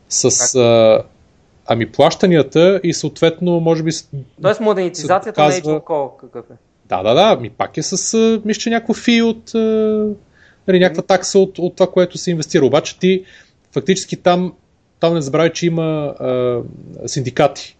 С 0.08 0.54
а, 0.54 1.02
ами 1.66 1.92
плащанията 1.92 2.80
и 2.84 2.94
съответно, 2.94 3.60
може 3.60 3.82
би, 3.82 3.90
Тоест 4.42 4.60
монетизацията 4.60 5.52
се 5.52 5.60
доказва- 5.60 5.72
на 5.72 5.80
Angel 5.80 5.84
Call 5.84 6.16
какъв 6.20 6.44
е? 6.50 6.54
да, 6.88 7.02
да, 7.02 7.14
да, 7.14 7.40
ми 7.40 7.50
пак 7.50 7.76
е 7.76 7.82
с, 7.82 8.18
мисля, 8.44 8.60
че 8.60 8.70
някакво 8.70 8.94
фи 8.94 9.22
от, 9.22 9.54
нали, 10.68 10.78
някаква 10.78 11.02
такса 11.02 11.38
от, 11.38 11.58
от 11.58 11.76
това, 11.76 11.90
което 11.90 12.18
се 12.18 12.30
инвестира. 12.30 12.66
Обаче 12.66 12.98
ти 12.98 13.24
фактически 13.72 14.16
там, 14.16 14.52
там 15.00 15.14
не 15.14 15.22
забравяй, 15.22 15.52
че 15.52 15.66
има 15.66 15.82
а, 16.20 16.60
синдикати. 17.06 17.76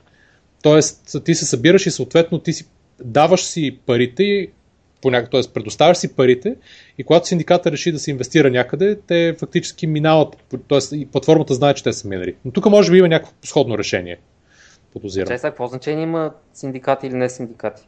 Тоест, 0.63 1.17
ти 1.25 1.35
се 1.35 1.45
събираш 1.47 1.87
и 1.87 1.91
съответно 1.91 2.39
ти 2.39 2.53
си 2.53 2.65
даваш 3.05 3.45
си 3.45 3.79
парите, 3.87 4.49
т.е. 5.13 5.41
предоставяш 5.55 5.97
си 5.97 6.17
парите 6.17 6.57
и 6.99 7.05
когато 7.05 7.27
синдиката 7.27 7.73
реши 7.73 7.93
да 7.93 7.99
се 7.99 8.11
инвестира 8.11 8.51
някъде, 8.51 8.99
те 9.07 9.37
фактически 9.39 9.87
минават, 9.87 10.37
т.е. 10.69 10.97
и 10.97 11.07
платформата 11.07 11.55
знае, 11.55 11.75
че 11.75 11.85
те 11.85 11.93
са 11.93 12.09
минали. 12.09 12.35
Но 12.45 12.51
тук 12.53 12.67
може 12.67 12.91
би 12.91 12.99
има 12.99 13.09
някакво 13.09 13.33
сходно 13.43 13.79
решение. 13.79 14.19
Подозирам. 14.93 15.27
Чай 15.29 15.39
сега, 15.39 15.51
какво 15.51 15.67
значение 15.67 16.03
има 16.03 16.33
синдикати 16.55 17.07
или 17.07 17.15
не 17.15 17.29
синдикати? 17.29 17.83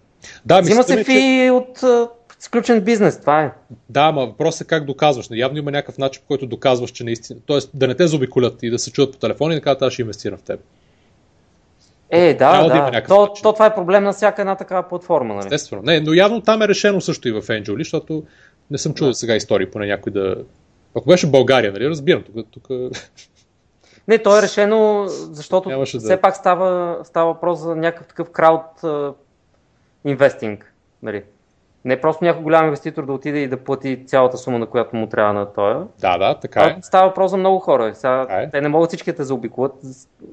Да, 0.47 0.61
Взима 0.61 0.83
се 0.83 0.95
е, 0.95 0.97
че- 0.97 1.05
фи 1.05 1.51
от 1.51 1.81
сключен 2.39 2.81
бизнес, 2.81 3.21
това 3.21 3.43
е. 3.43 3.53
Да, 3.89 4.13
ма 4.13 4.27
въпросът 4.27 4.61
е 4.61 4.69
как 4.69 4.85
доказваш. 4.85 5.27
Явно 5.31 5.59
има 5.59 5.71
някакъв 5.71 5.99
начин, 5.99 6.23
по 6.23 6.27
който 6.27 6.47
доказваш, 6.47 6.91
че 6.91 7.05
наистина. 7.05 7.41
Тоест 7.47 7.71
да 7.75 7.89
не 7.89 7.95
те 7.95 8.07
заобиколят 8.07 8.63
и 8.63 8.71
да 8.71 8.79
се 8.79 8.93
чуят 8.93 9.13
по 9.13 9.19
телефона 9.19 9.53
и 9.53 9.57
да 9.57 9.63
кажат, 9.63 9.83
аз 9.83 9.93
ще 9.93 10.03
инвестирам 10.03 10.39
в 10.39 10.43
теб. 10.43 10.61
Е, 12.11 12.33
да, 12.33 12.39
Трябва 12.39 12.63
да 12.63 12.69
да. 12.71 12.77
има 12.77 12.85
някакъв 12.85 13.09
то, 13.09 13.21
начин. 13.21 13.43
то, 13.43 13.53
това 13.53 13.67
е 13.67 13.75
проблем 13.75 14.05
на 14.05 14.13
всяка 14.13 14.43
една 14.43 14.55
такава 14.57 14.89
платформа, 14.89 15.35
нали? 15.35 15.47
Естествено. 15.47 15.83
Не, 15.83 16.01
но 16.01 16.15
явно 16.15 16.41
там 16.41 16.63
е 16.63 16.69
решено 16.69 17.01
също 17.01 17.29
и 17.29 17.33
в 17.33 17.43
Angel, 17.43 17.79
защото 17.79 18.23
не 18.71 18.79
съм 18.79 18.95
чул 18.95 19.13
сега 19.13 19.37
истории, 19.37 19.71
поне 19.71 19.87
някой 19.87 20.13
да. 20.13 20.37
Ако 20.97 21.09
беше 21.09 21.27
България, 21.27 21.73
нали, 21.73 21.89
разбирам. 21.89 22.23
Тук, 22.23 22.47
тук... 22.51 22.69
Не, 24.09 24.19
то 24.19 24.39
е 24.39 24.43
решено, 24.43 25.05
защото 25.09 25.69
Нямаше 25.69 25.97
да- 25.99 26.05
все 26.05 26.21
пак 26.21 26.37
става, 26.37 26.99
става 27.05 27.33
въпрос 27.33 27.59
за 27.59 27.77
някакъв 27.77 28.07
такъв 28.07 28.31
крауд 28.31 28.65
инвестинг. 30.05 30.73
Нали? 31.03 31.23
Не 31.87 32.01
просто 32.01 32.25
някой 32.25 32.43
голям 32.43 32.65
инвеститор 32.65 33.07
да 33.07 33.13
отиде 33.13 33.39
и 33.39 33.49
да 33.49 33.57
плати 33.57 34.05
цялата 34.07 34.37
сума, 34.37 34.59
на 34.59 34.67
която 34.67 34.97
му 34.97 35.07
трябва 35.07 35.33
на 35.33 35.53
тоя. 35.53 35.87
Да, 36.01 36.19
да, 36.19 36.35
така 36.35 36.61
е. 36.61 36.77
Става 36.83 37.09
въпрос 37.09 37.31
за 37.31 37.37
много 37.37 37.59
хора. 37.59 37.95
Сега, 37.95 38.27
е. 38.31 38.51
те 38.51 38.61
не 38.61 38.69
могат 38.69 38.89
всички 38.89 39.11
да 39.11 39.17
те 39.17 39.25
заобиколят. 39.25 39.73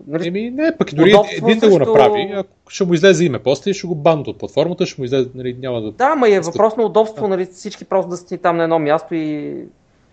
Нали? 0.08 0.28
Еми, 0.28 0.52
не, 0.52 0.78
пък 0.78 0.94
дори 0.94 1.16
един 1.38 1.60
да 1.60 1.70
го 1.70 1.80
направи, 1.80 2.36
ще 2.68 2.86
му 2.86 2.94
излезе 2.94 3.26
име 3.26 3.40
после 3.40 3.72
и 3.72 3.74
ще 3.74 3.88
го 3.88 3.96
банат 3.96 4.28
от 4.28 4.40
платформата, 4.40 4.86
ще 4.86 5.02
му 5.02 5.06
излезе, 5.06 5.30
нали, 5.36 5.58
няма 5.60 5.82
да... 5.82 5.92
Да, 5.92 6.16
ма 6.16 6.30
е 6.30 6.40
въпрос 6.40 6.78
на 6.78 6.84
удобство, 6.84 7.28
нали, 7.28 7.46
всички 7.46 7.86
просто 7.86 8.10
да 8.10 8.18
си 8.18 8.38
там 8.38 8.58
на 8.58 8.64
едно 8.64 8.80
място 8.80 9.16
и 9.16 9.56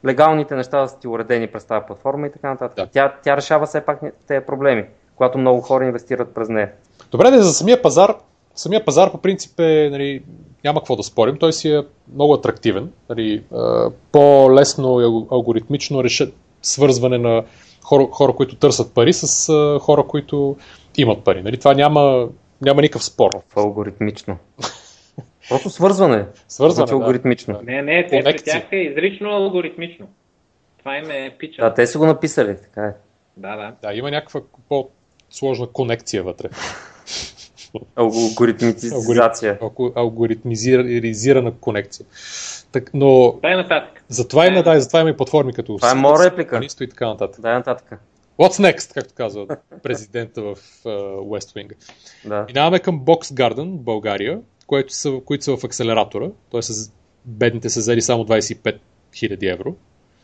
легалните 0.07 0.55
неща 0.55 0.81
да 0.81 0.89
са 0.89 0.99
ти 0.99 1.09
уредени 1.09 1.47
през 1.47 1.65
тази 1.65 1.87
платформа 1.87 2.27
и 2.27 2.33
така 2.33 2.51
нататък. 2.51 2.77
Да. 2.77 2.87
Тя, 2.87 3.15
тя 3.23 3.37
решава 3.37 3.67
все 3.67 3.81
пак 3.81 4.01
тези 4.27 4.47
проблеми, 4.47 4.85
когато 5.17 5.39
много 5.39 5.61
хора 5.61 5.85
инвестират 5.85 6.35
през 6.35 6.49
нея. 6.49 6.71
Добре, 7.11 7.31
да, 7.31 7.43
за 7.43 7.53
самия 7.53 7.83
пазар, 7.83 8.15
самия 8.61 8.85
пазар 8.85 9.12
по 9.12 9.19
принцип 9.19 9.61
е, 9.61 9.89
нали, 9.93 10.23
няма 10.65 10.81
какво 10.81 10.97
да 10.97 11.03
спорим, 11.03 11.37
той 11.39 11.53
си 11.53 11.70
е 11.73 11.82
много 12.15 12.35
атрактивен, 12.35 12.93
нали, 13.09 13.43
по-лесно 14.12 15.01
и 15.01 15.05
алго- 15.05 15.28
алгоритмично 15.32 16.05
реше, 16.05 16.32
свързване 16.62 17.19
на 17.19 17.45
хора, 17.82 18.09
хора, 18.11 18.32
които 18.32 18.57
търсят 18.57 18.95
пари 18.95 19.12
с 19.12 19.53
хора, 19.81 20.03
които 20.03 20.57
имат 20.97 21.24
пари. 21.24 21.43
Нали, 21.43 21.59
това 21.59 21.74
няма, 21.74 22.28
няма 22.61 22.82
никакъв 22.82 23.05
спор. 23.05 23.31
Това 23.51 23.62
е 23.62 23.65
алгоритмично. 23.65 24.37
Просто 25.49 25.70
свързване. 25.70 26.27
Свързване, 26.49 26.87
Значи 26.87 26.93
алгоритмично. 26.93 27.55
Да. 27.55 27.62
Не, 27.62 27.82
не, 27.82 28.07
те 28.07 28.20
при 28.24 28.37
тях 28.37 28.73
е 28.73 28.77
изрично 28.77 29.31
алгоритмично. 29.31 30.07
Това 30.78 30.97
им 30.97 31.11
е 31.11 31.37
пича. 31.39 31.62
Да, 31.62 31.74
те 31.74 31.87
са 31.87 31.99
го 31.99 32.07
написали, 32.07 32.57
така 32.62 32.82
е. 32.82 32.93
да. 33.37 33.57
да. 33.57 33.73
Да, 33.82 33.95
има 33.95 34.11
някаква 34.11 34.41
по-сложна 34.69 35.66
конекция 35.66 36.23
вътре. 36.23 36.49
Алгоритмизация. 37.97 39.59
Алго- 39.60 39.92
Алгоритмизирана 39.97 41.52
конекция. 41.52 42.06
Так, 42.72 42.90
но 42.94 43.38
Дай 43.42 43.56
нататък. 43.56 44.05
затова 44.09 44.47
има, 44.47 44.62
да, 44.62 44.80
затова 44.80 45.01
има 45.01 45.10
и 45.10 45.16
платформи 45.16 45.52
като 45.52 45.76
Това 45.76 45.90
е 45.90 45.94
моя 45.94 46.24
реплика. 46.30 46.60
И 46.80 46.88
така 46.88 47.09
нататък. 47.09 47.40
Дай 47.42 47.55
нататък. 47.55 48.01
What's 48.38 48.72
next, 48.74 48.94
както 48.94 49.14
казва 49.14 49.47
президента 49.82 50.42
в 50.42 50.55
uh, 50.84 51.18
West 51.18 51.56
Wing. 51.56 51.72
Да. 52.24 52.44
Минаваме 52.48 52.78
към 52.78 53.01
Box 53.01 53.24
Garden, 53.34 53.66
България, 53.66 54.38
което 54.66 54.94
са, 54.94 55.20
които 55.24 55.44
са 55.44 55.56
в 55.56 55.64
акселератора. 55.64 56.30
Т.е. 56.52 56.60
бедните 57.24 57.70
са 57.70 57.80
взели 57.80 58.02
само 58.02 58.24
25 58.24 58.78
000 59.14 59.52
евро. 59.52 59.74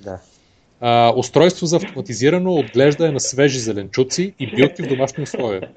да. 0.01 0.19
А, 0.81 1.13
устройство 1.17 1.67
за 1.67 1.77
автоматизирано 1.77 2.55
отглеждане 2.55 3.11
на 3.13 3.21
свежи 3.21 3.59
зеленчуци 3.59 4.35
и 4.39 4.57
билки 4.57 4.83
в 4.83 4.87
домашни 4.87 5.23
условия. 5.23 5.69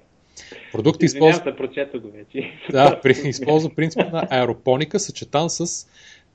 Продукт 0.71 1.03
Извинявам 1.03 1.29
използва, 1.29 1.87
се, 1.91 1.97
го 1.97 2.11
вече. 2.11 2.51
да, 2.71 2.99
при, 3.03 3.15
използва 3.25 3.69
принципа 3.75 4.05
на 4.11 4.27
аеропоника, 4.29 4.99
съчетан 4.99 5.49
с 5.49 5.87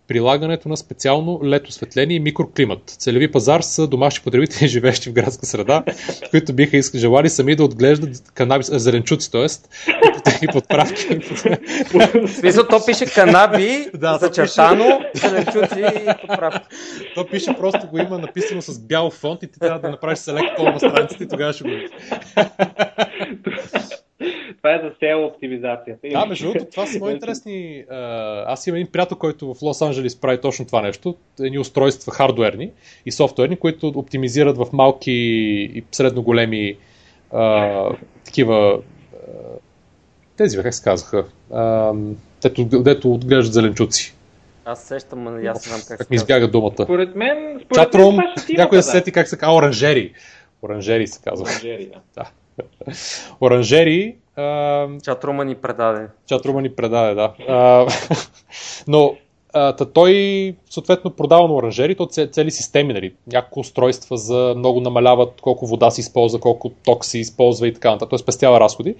прилагането 0.08 0.68
на 0.68 0.76
специално 0.76 1.40
лед 1.44 1.68
осветление 1.68 2.16
и 2.16 2.20
микроклимат. 2.20 2.82
Целеви 2.86 3.32
пазар 3.32 3.60
са 3.60 3.86
домашни 3.86 4.24
потребители, 4.24 4.68
живеещи 4.74 5.10
в 5.10 5.12
градска 5.12 5.46
среда, 5.46 5.84
които 6.30 6.52
биха 6.52 6.76
искали, 6.76 7.00
желали 7.00 7.30
сами 7.30 7.56
да 7.56 7.64
отглеждат 7.64 8.30
канабис, 8.34 8.70
зеленчуци, 8.72 9.30
т.е. 9.32 9.46
и 10.42 10.46
подправки. 10.46 11.20
Смисъл, 12.40 12.68
то 12.68 12.86
пише 12.86 13.06
канаби, 13.06 13.86
Да, 13.94 14.18
зачертано, 14.18 15.00
зеленчуци 15.14 15.80
и 15.80 16.26
подправки. 16.26 16.66
То 17.14 17.26
пише, 17.26 17.56
просто 17.58 17.86
го 17.86 17.98
има 17.98 18.18
написано 18.18 18.62
с 18.62 18.78
бял 18.78 19.10
фонт 19.10 19.42
и 19.42 19.46
ти 19.46 19.58
трябва 19.60 19.80
да 19.80 19.90
направиш 19.90 20.18
селект 20.18 20.58
на 20.58 20.78
страницата 20.78 21.24
и 21.24 21.28
тогава 21.28 21.52
ще 21.52 21.64
го 21.64 21.70
видиш. 21.70 21.90
Това 24.64 24.74
е 24.74 24.78
за 24.78 24.90
SEO 24.90 25.26
оптимизацията. 25.26 26.08
Да, 26.08 26.26
между 26.26 26.44
другото, 26.46 26.70
това 26.70 26.86
са 26.86 26.96
много 26.96 27.10
интересни. 27.10 27.84
а, 27.90 27.96
Аз 28.52 28.66
имам 28.66 28.76
един 28.76 28.92
приятел, 28.92 29.16
който 29.16 29.54
в 29.54 29.62
Лос 29.62 29.82
Анджелис 29.82 30.16
прави 30.16 30.40
точно 30.40 30.66
това 30.66 30.82
нещо. 30.82 31.16
Едни 31.40 31.58
устройства 31.58 32.12
хардуерни 32.12 32.70
и 33.06 33.12
софтуерни, 33.12 33.56
които 33.56 33.88
оптимизират 33.88 34.56
в 34.58 34.66
малки 34.72 35.12
и 35.74 35.84
средно 35.92 36.22
големи 36.22 36.76
а, 37.32 37.88
такива. 38.24 38.80
а, 39.12 39.18
Тези, 40.36 40.62
как 40.62 40.74
се 40.74 40.84
казаха? 40.84 41.24
А, 41.52 41.92
Дето, 42.42 42.64
дето 42.64 43.12
отглеждат 43.12 43.54
зеленчуци. 43.54 44.14
Аз 44.64 44.84
сещам, 44.84 45.26
аз 45.26 45.68
знам 45.68 45.78
как 45.78 45.86
се 45.86 45.96
Как 45.96 46.10
ми 46.10 46.16
избяга 46.16 46.48
думата. 46.48 46.82
Според 46.82 47.14
мен, 47.16 47.60
според 47.64 47.82
Чатрум, 47.84 48.16
мен 48.16 48.26
някой 48.56 48.78
да 48.78 48.82
сети 48.82 49.12
как 49.12 49.28
се 49.28 49.38
казва. 49.38 49.54
Оранжери. 49.56 50.12
Оранжери 50.62 51.06
се 51.06 51.20
казва. 51.24 51.44
Оранжери, 51.44 51.90
да. 52.14 52.30
Оранжери. 53.40 54.16
Чатрума 55.02 55.44
ни 55.44 55.54
предаде. 55.54 56.08
Чатрума 56.26 56.62
ни 56.62 56.74
предаде, 56.74 57.14
да. 57.14 57.34
А, 57.48 57.86
но 58.88 59.16
та 59.52 59.84
той 59.92 60.54
съответно 60.70 61.10
продава 61.10 61.48
на 61.48 61.54
оранжери, 61.54 61.94
то 61.94 62.06
це- 62.06 62.26
цели 62.26 62.50
системи, 62.50 62.92
нали, 62.92 63.14
няколко 63.32 63.60
устройства 63.60 64.16
за 64.16 64.54
много 64.56 64.80
намаляват 64.80 65.40
колко 65.40 65.66
вода 65.66 65.90
се 65.90 66.00
използва, 66.00 66.40
колко 66.40 66.70
ток 66.84 67.04
се 67.04 67.18
използва 67.18 67.68
и 67.68 67.74
така 67.74 67.90
нататък. 67.90 68.10
Той 68.10 68.18
спестява 68.18 68.60
разходи. 68.60 68.94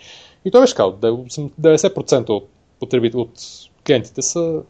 И 0.44 0.50
той 0.50 0.60
беше 0.60 0.74
казал, 0.74 0.92
да, 0.92 1.12
90% 1.12 2.30
от, 2.30 2.48
потребител, 2.80 3.20
от 3.20 3.30
клиентите 3.86 4.22
са 4.22 4.62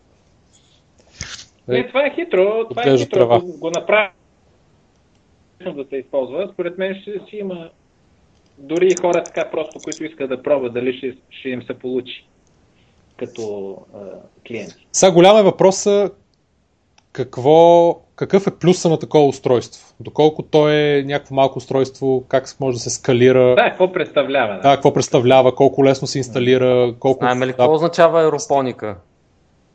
Не, 1.68 1.86
това 1.88 2.06
е 2.06 2.14
хитро. 2.14 2.66
Това 2.70 2.82
е 2.86 2.98
хитро. 2.98 3.18
трава. 3.18 3.36
Ако 3.36 3.58
го 3.58 3.70
направи 3.70 4.08
да 5.74 5.84
се 5.90 5.96
използва, 5.96 6.48
според 6.52 6.78
мен 6.78 6.94
ще 7.02 7.10
си 7.10 7.36
има 7.36 7.70
дори 8.58 8.86
и 8.86 8.94
хора 9.00 9.24
така 9.24 9.50
просто, 9.50 9.78
които 9.84 10.04
искат 10.04 10.28
да 10.28 10.42
пробват 10.42 10.74
дали 10.74 10.96
ще, 10.98 11.16
ще 11.30 11.48
им 11.48 11.62
се 11.62 11.74
получи 11.78 12.26
като 13.16 13.76
а, 13.94 13.98
клиенти. 14.48 14.86
Сега 14.92 15.12
голям 15.12 15.36
е 15.38 15.42
въпроса 15.42 16.10
какво, 17.12 17.94
какъв 18.16 18.46
е 18.46 18.58
плюса 18.58 18.88
на 18.88 18.98
такова 18.98 19.26
устройство? 19.26 19.94
Доколко 20.00 20.42
то 20.42 20.68
е 20.68 21.02
някакво 21.06 21.34
малко 21.34 21.58
устройство, 21.58 22.24
как 22.28 22.60
може 22.60 22.76
да 22.76 22.80
се 22.80 22.90
скалира, 22.90 23.54
Да, 23.54 23.64
какво 23.70 23.92
представлява? 23.92 24.54
да, 24.54 24.74
какво 24.74 24.92
представлява, 24.92 25.54
колко 25.54 25.84
лесно 25.84 26.06
се 26.06 26.18
инсталира, 26.18 26.94
колко... 27.00 27.24
Знаем 27.24 27.42
ли 27.42 27.46
да, 27.46 27.52
какво 27.52 27.74
означава 27.74 28.22
аеропоника? 28.22 28.96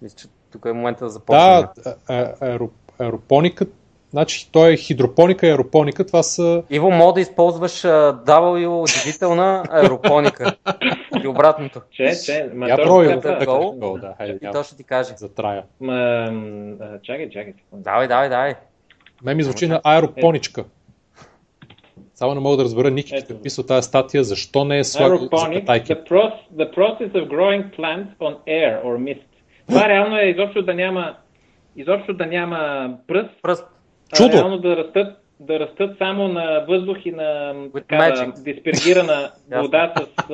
Мисля, 0.01 0.15
че 0.17 0.27
тук 0.51 0.65
е 0.65 0.73
момента 0.73 1.03
да 1.05 1.09
започнем. 1.09 1.41
да, 1.41 1.71
а- 1.85 1.95
а- 2.07 2.33
аеро, 2.41 2.69
аеропоника, 2.99 3.65
значи 4.11 4.51
то 4.51 4.67
е 4.67 4.77
хидропоника 4.77 5.47
и 5.47 5.49
аеропоника, 5.49 6.05
това 6.05 6.23
са... 6.23 6.63
Иво, 6.69 6.91
мога 6.91 7.13
да 7.13 7.21
използваш 7.21 7.81
W 7.81 8.67
удивителна 8.67 9.63
аеропоника. 9.71 10.55
И 11.23 11.27
обратното. 11.27 11.81
Че, 11.91 12.11
че, 12.25 12.49
ма 12.53 12.69
Я 12.69 12.75
да, 12.75 14.13
хайде, 14.17 14.39
И 14.41 14.51
то 14.51 14.63
ще 14.63 14.77
ти 14.77 14.83
каже. 14.83 15.13
за 15.17 15.33
трая. 15.33 15.63
Ма, 15.81 16.29
чакай, 17.03 17.29
чакай. 17.29 17.53
Давай, 17.73 18.07
давай, 18.07 18.29
давай. 18.29 18.53
Мен 19.23 19.37
ми 19.37 19.43
звучи 19.43 19.67
на 19.67 19.81
аеропоничка. 19.83 20.63
Само 22.19 22.33
не 22.33 22.39
мога 22.39 22.57
да 22.57 22.63
разбера 22.63 22.91
Ники, 22.91 23.13
като 23.19 23.41
писал 23.41 23.65
тази 23.65 23.87
статия, 23.87 24.23
защо 24.23 24.65
не 24.65 24.79
е 24.79 24.83
слагал 24.83 25.17
запетайки. 25.17 25.93
the, 25.93 26.31
the 26.55 26.75
process 26.75 27.11
of 27.11 27.27
growing 27.27 27.77
plants 27.77 28.17
on 28.19 28.35
air 28.47 28.83
or 28.83 28.97
mist. 28.97 29.23
Това 29.67 29.89
реално 29.89 30.17
е 30.17 30.25
изобщо 30.25 30.61
да 30.61 30.73
няма, 30.73 31.15
изобщо 31.75 32.13
да 32.13 32.25
няма 32.25 32.89
пръст, 33.07 33.29
Пръст. 33.41 33.65
Чудо! 34.13 34.33
реално 34.33 34.57
да 34.57 34.77
растат, 34.77 35.17
да 35.39 35.59
растат 35.59 35.97
само 35.97 36.27
на 36.27 36.65
въздух 36.67 36.97
и 37.05 37.11
на 37.11 37.55
такава 37.73 38.33
диспергирана 38.37 39.31
вода 39.51 39.93
с, 39.97 40.25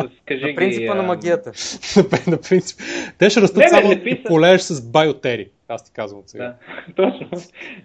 с 0.00 0.10
кажи 0.26 0.44
На 0.44 0.54
принципа 0.54 0.92
ги, 0.92 0.98
на 0.98 1.02
магията. 1.02 1.50
на 2.30 2.38
принцип. 2.48 2.80
Те 3.18 3.30
ще 3.30 3.40
растат 3.40 3.62
Не, 3.62 3.68
само 3.68 3.88
не 3.88 4.04
писа. 4.04 4.22
полееш 4.26 4.60
с 4.60 4.92
байотери. 4.92 5.48
Аз 5.68 5.84
ти 5.84 5.92
казвам 5.92 6.20
от 6.20 6.28
сега. 6.28 6.54
Да, 6.88 6.94
точно. 6.96 7.28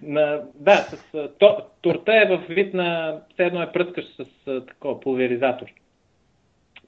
На, 0.02 0.42
да, 0.56 0.76
с, 0.76 1.30
то, 1.40 1.58
турта 1.82 2.16
е 2.16 2.26
в 2.26 2.44
вид 2.50 2.74
на, 2.74 3.20
все 3.34 3.44
едно 3.44 3.62
е 3.62 3.72
пръскаш 3.72 4.06
с 4.06 4.26
такова 4.68 5.00
пулверизатор. 5.00 5.68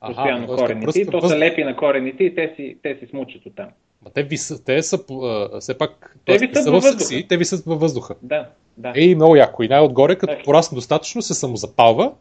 Постоянно 0.06 0.48
т.е. 0.48 0.56
корените. 0.56 0.86
пръска 0.86 1.02
И 1.02 1.06
то 1.06 1.28
се 1.28 1.40
лепи 1.40 1.64
на 1.64 1.76
корените 1.76 2.24
и 2.24 2.36
те 2.36 2.54
си, 2.56 2.78
те 2.84 2.96
си 2.96 3.08
смучат 3.08 3.46
оттам. 3.46 3.68
Ма 4.06 4.11
те, 4.11 4.23
висят, 4.23 4.65
те 4.65 4.84
са 4.84 4.99
а, 5.14 5.60
все 5.60 5.78
пак... 5.78 6.15
Те 6.26 6.38
висят 6.38 6.56
са 6.56 6.72
във 6.72 6.84
въздуха. 6.84 6.99
съкси, 6.99 7.28
те 7.28 7.38
висят 7.38 7.65
във 7.65 7.80
въздуха. 7.80 8.15
Да, 8.22 8.45
да. 8.78 8.94
Ей, 8.95 9.15
много 9.15 9.36
яко. 9.36 9.64
И 9.64 9.68
най-отгоре, 9.68 10.15
като 10.15 10.34
Ах. 10.34 10.44
порасне 10.44 10.76
достатъчно, 10.76 11.22
се 11.22 11.34
самозапалва 11.34 12.11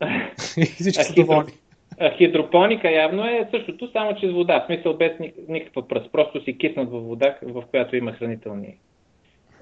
и 0.56 0.64
всички 0.64 0.92
са 0.94 1.10
А, 1.10 1.14
хидро- 1.14 1.16
доволни. 1.16 1.52
А, 1.98 2.10
Хидропоника 2.10 2.90
явно 2.90 3.24
е 3.24 3.48
същото, 3.50 3.90
само 3.92 4.14
че 4.14 4.28
с 4.28 4.32
вода. 4.32 4.60
В 4.60 4.66
смисъл 4.66 4.94
без 4.94 5.18
ни- 5.20 5.32
никаква 5.48 5.88
пръст. 5.88 6.12
Просто 6.12 6.44
си 6.44 6.58
киснат 6.58 6.90
във 6.90 7.04
вода, 7.04 7.34
в 7.44 7.62
която 7.62 7.96
има 7.96 8.12
хранителни. 8.12 8.76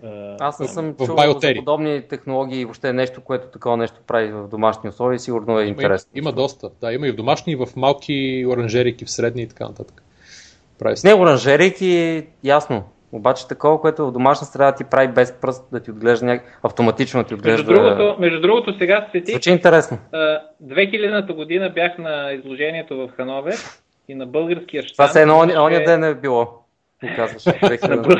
а, 0.04 0.36
Аз 0.40 0.60
не 0.60 0.68
съм 0.68 0.94
чувал 0.96 1.16
Bioteri. 1.18 1.48
за 1.48 1.54
подобни 1.56 2.02
технологии 2.02 2.60
и 2.60 2.64
въобще 2.64 2.92
нещо, 2.92 3.20
което 3.20 3.46
такова 3.48 3.76
нещо 3.76 3.96
прави 4.06 4.32
в 4.32 4.48
домашни 4.48 4.88
условия. 4.88 5.18
Сигурно 5.18 5.58
е 5.58 5.62
Има, 5.62 5.70
интересно. 5.70 6.10
има 6.14 6.32
доста. 6.32 6.70
Да, 6.80 6.92
има 6.92 7.08
и 7.08 7.12
в 7.12 7.16
домашни, 7.16 7.52
и 7.52 7.56
в 7.56 7.68
малки 7.76 8.44
оранжерики, 8.48 9.04
в 9.04 9.10
средни 9.10 9.42
и 9.42 9.48
така 9.48 9.64
нататък. 9.64 10.02
Прави 10.78 10.96
се. 10.96 11.08
Не, 11.08 11.14
оранжерейки, 11.14 12.22
ясно. 12.44 12.84
Обаче 13.12 13.48
такова, 13.48 13.80
което 13.80 14.02
е 14.02 14.06
в 14.06 14.12
домашна 14.12 14.46
среда 14.46 14.74
ти 14.74 14.84
прави 14.84 15.08
без 15.08 15.32
пръст 15.32 15.68
да 15.72 15.80
ти 15.80 15.90
отглежда 15.90 16.26
няк... 16.26 16.58
автоматично 16.62 17.22
да 17.22 17.28
ти 17.28 17.34
Между 17.34 17.48
отглежда. 17.62 17.74
другото, 17.96 18.20
между 18.20 18.40
другото, 18.40 18.78
сега 18.78 19.06
светих. 19.10 19.34
Звучи 19.34 19.50
интересно. 19.50 19.98
а, 20.12 20.40
2000-та 20.64 21.32
година 21.32 21.70
бях 21.70 21.98
на 21.98 22.32
изложението 22.32 22.96
в 22.96 23.08
Хановер 23.08 23.54
и 24.08 24.14
на 24.14 24.26
българския 24.26 24.82
щанд. 24.82 24.94
Това 24.94 25.06
се 25.08 25.22
едно 25.22 25.34
имаше- 25.36 25.58
оня 25.58 25.78
ден 25.78 26.04
е 26.04 26.14
било. 26.14 26.48
Ми 27.02 27.14
казваш. 27.16 27.42
2000 27.60 27.88
На 27.88 27.96
бъл- 27.96 28.16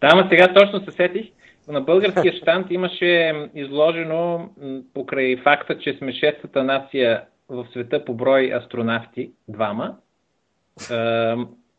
Да, 0.00 0.08
ама 0.12 0.26
сега 0.30 0.54
точно 0.54 0.80
се 0.80 0.90
сетих. 0.90 1.26
На 1.68 1.80
българския 1.80 2.32
щанд 2.32 2.66
имаше 2.70 3.34
изложено 3.54 4.48
покрай 4.94 5.36
факта, 5.36 5.78
че 5.78 5.94
сме 5.94 6.12
шестата 6.12 6.64
нация 6.64 7.22
в 7.48 7.66
света 7.72 8.04
по 8.04 8.14
брой 8.14 8.52
астронавти, 8.54 9.30
двама. 9.48 9.94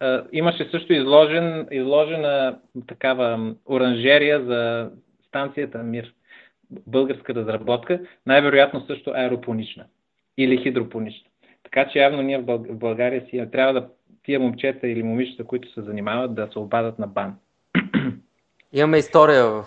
Е, 0.04 0.18
имаше 0.32 0.70
също 0.72 0.94
изложен, 0.94 1.68
изложена 1.72 2.60
такава 2.88 3.54
оранжерия 3.66 4.46
за 4.46 4.90
станцията 5.28 5.78
Мир. 5.78 6.14
Българска 6.88 7.36
разработка, 7.36 8.00
най-вероятно 8.26 8.86
също 8.88 9.12
аеропонична 9.16 9.86
или 10.38 10.58
хидропонична. 10.64 11.30
Така 11.64 11.90
че 11.90 12.00
явно 12.00 12.22
ние 12.22 12.38
в 12.38 12.44
Бълг- 12.44 12.72
в 12.72 12.78
България 12.78 13.26
си 13.30 13.46
трябва 13.52 13.74
да 13.74 13.88
тия 14.26 14.40
момчета 14.40 14.88
или 14.88 15.04
момичета, 15.04 15.44
които 15.44 15.74
се 15.74 15.82
занимават, 15.82 16.36
да 16.36 16.48
се 16.54 16.60
обадат 16.60 17.00
на 17.00 17.08
бан. 17.08 17.36
Имаме 18.74 18.98
история 18.98 19.46
в... 19.46 19.64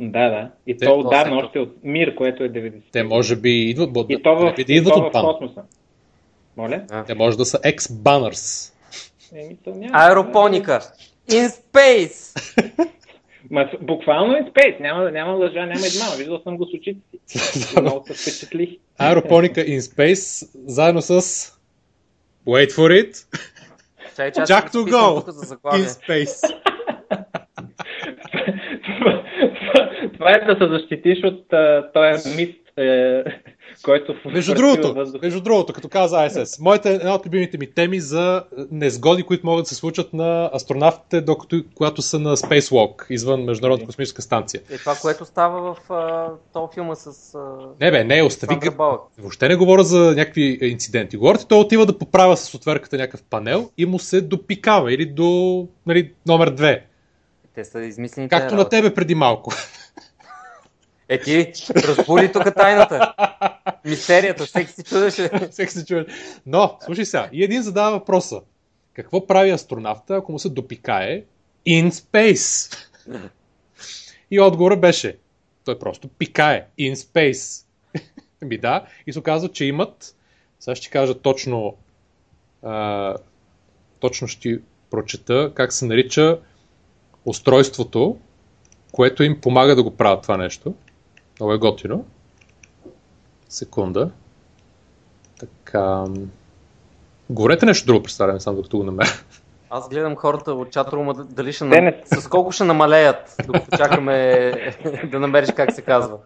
Да, 0.00 0.28
да. 0.28 0.50
И 0.66 0.76
Те- 0.76 0.86
то 0.86 0.98
отдавна, 0.98 1.36
още 1.36 1.58
от 1.58 1.76
Мир, 1.82 2.14
което 2.14 2.44
е 2.44 2.48
90. 2.48 2.82
Те 2.92 3.02
може 3.02 3.36
би 3.36 3.50
идват, 3.50 3.90
И 4.08 4.22
то 4.22 4.36
в, 4.36 4.54
да, 4.54 4.62
и 4.72 4.84
то 4.84 4.90
от 4.90 5.14
в 5.14 5.20
космоса. 5.20 5.62
Моля? 6.56 7.04
Те 7.06 7.14
може 7.14 7.36
да 7.36 7.44
са 7.44 7.58
ex-banners. 7.58 8.71
Еми, 9.36 9.56
то 9.64 9.70
няма. 9.70 9.90
Аеропоника. 9.94 10.80
In 11.30 11.48
space! 11.48 12.38
Ма, 13.50 13.70
буквално 13.80 14.32
in 14.34 14.52
space. 14.52 14.80
Няма, 14.80 15.10
няма 15.10 15.32
лъжа, 15.32 15.66
няма 15.66 15.86
измама. 15.86 16.16
Виждал 16.16 16.40
съм 16.42 16.56
го 16.56 16.64
с 16.64 16.74
очите 16.74 17.00
си. 17.26 17.74
Много 17.80 18.06
се 18.06 18.14
впечатлих. 18.14 18.70
Аеропоника 18.98 19.60
in 19.60 19.78
space, 19.80 20.48
заедно 20.66 21.02
с 21.02 21.20
Wait 22.46 22.70
for 22.70 23.02
it, 23.02 23.26
Чай, 24.16 24.32
чай, 24.32 24.44
Jack 24.44 24.70
to 24.70 24.90
go 24.90 25.26
in 25.64 25.86
space. 25.86 26.54
това, 28.84 29.22
това- 29.60 29.90
това 30.12 30.32
е 30.32 30.44
да 30.44 30.56
се 30.60 30.68
защитиш 30.68 31.24
от 31.24 31.46
този 31.94 32.36
мист, 32.36 32.58
е, 32.76 33.24
който 33.82 34.14
в 34.14 34.24
Между 34.24 34.54
другото, 34.54 34.86
във 34.86 34.96
въздуха. 34.96 35.26
между 35.26 35.40
другото, 35.40 35.72
като 35.72 35.88
каза 35.88 36.16
ISS, 36.16 36.62
моите, 36.62 36.94
една 36.94 37.14
от 37.14 37.26
любимите 37.26 37.58
ми 37.58 37.74
теми 37.74 38.00
за 38.00 38.44
незгоди, 38.70 39.22
които 39.22 39.46
могат 39.46 39.62
да 39.62 39.68
се 39.68 39.74
случат 39.74 40.12
на 40.12 40.50
астронавтите, 40.54 41.20
докато 41.20 41.62
когато 41.74 42.02
са 42.02 42.18
на 42.18 42.36
Spacewalk, 42.36 43.10
извън 43.10 43.44
Международната 43.44 43.86
космическа 43.86 44.22
станция. 44.22 44.60
Е 44.70 44.78
това, 44.78 44.94
което 45.02 45.24
става 45.24 45.74
в 45.74 45.90
а, 45.90 46.28
този 46.52 46.74
филма 46.74 46.94
с... 46.94 47.34
А... 47.34 47.38
Не 47.80 47.90
бе, 47.90 48.04
не, 48.04 48.22
остави 48.22 48.58
г-. 48.60 48.98
Въобще 49.18 49.48
не 49.48 49.56
говоря 49.56 49.84
за 49.84 50.14
някакви 50.16 50.58
инциденти. 50.62 51.16
Говорите, 51.16 51.46
той 51.48 51.58
отива 51.58 51.86
да 51.86 51.98
поправя 51.98 52.36
с 52.36 52.54
отверката 52.54 52.96
някакъв 52.96 53.22
панел 53.22 53.70
и 53.78 53.86
му 53.86 53.98
се 53.98 54.20
допикава 54.20 54.92
или 54.92 55.06
до 55.06 55.68
нали, 55.86 56.12
номер 56.26 56.50
две. 56.50 56.86
Те 57.54 57.64
са 57.64 57.84
измислени. 57.84 58.28
Както 58.28 58.54
на 58.54 58.68
тебе 58.68 58.94
преди 58.94 59.14
малко. 59.14 59.52
Е 61.12 61.20
ти, 61.20 61.52
разбули 61.76 62.32
тук 62.32 62.54
тайната. 62.54 63.14
Мистерията, 63.84 64.44
всеки 64.46 64.72
си 64.72 64.82
чудеше. 64.82 65.30
Всеки 65.50 65.72
се 65.72 65.86
чуе. 65.86 66.06
Но, 66.46 66.76
слушай 66.84 67.04
сега, 67.04 67.28
и 67.32 67.44
един 67.44 67.62
задава 67.62 67.98
въпроса. 67.98 68.40
Какво 68.92 69.26
прави 69.26 69.50
астронавта, 69.50 70.16
ако 70.16 70.32
му 70.32 70.38
се 70.38 70.48
допикае 70.48 71.22
in 71.68 71.90
space? 71.90 72.76
И 74.30 74.40
отговорът 74.40 74.80
беше, 74.80 75.18
той 75.64 75.78
просто 75.78 76.08
пикае 76.08 76.66
in 76.80 76.94
space. 76.94 77.64
Ми 78.42 78.58
да, 78.58 78.86
и 79.06 79.12
се 79.12 79.18
оказва, 79.18 79.48
че 79.48 79.64
имат, 79.64 80.16
сега 80.60 80.74
ще 80.74 80.90
кажа 80.90 81.14
точно, 81.14 81.76
а, 82.62 83.16
точно 84.00 84.28
ще 84.28 84.60
прочета 84.90 85.52
как 85.54 85.72
се 85.72 85.84
нарича 85.84 86.38
устройството, 87.24 88.18
което 88.92 89.22
им 89.22 89.40
помага 89.40 89.76
да 89.76 89.82
го 89.82 89.96
правят 89.96 90.22
това 90.22 90.36
нещо. 90.36 90.74
Много 91.40 91.52
е 91.52 91.58
готино. 91.58 92.04
Секунда. 93.48 94.10
Така. 95.40 96.04
Говорете 97.30 97.66
нещо 97.66 97.86
друго, 97.86 98.02
представям 98.02 98.40
само 98.40 98.56
докато 98.56 98.78
го 98.78 98.84
намеря. 98.84 99.10
Аз 99.70 99.88
гледам 99.88 100.16
хората 100.16 100.52
от 100.52 100.70
чатрума 100.70 101.14
дали 101.14 101.52
ще... 101.52 101.70
Те 101.70 101.80
Нам... 101.80 101.92
С 102.04 102.28
колко 102.28 102.52
ще 102.52 102.64
намалеят, 102.64 103.36
докато 103.46 103.76
чакаме 103.76 104.52
да 105.10 105.20
намериш 105.20 105.50
как 105.56 105.72
се 105.72 105.82
казва. 105.82 106.18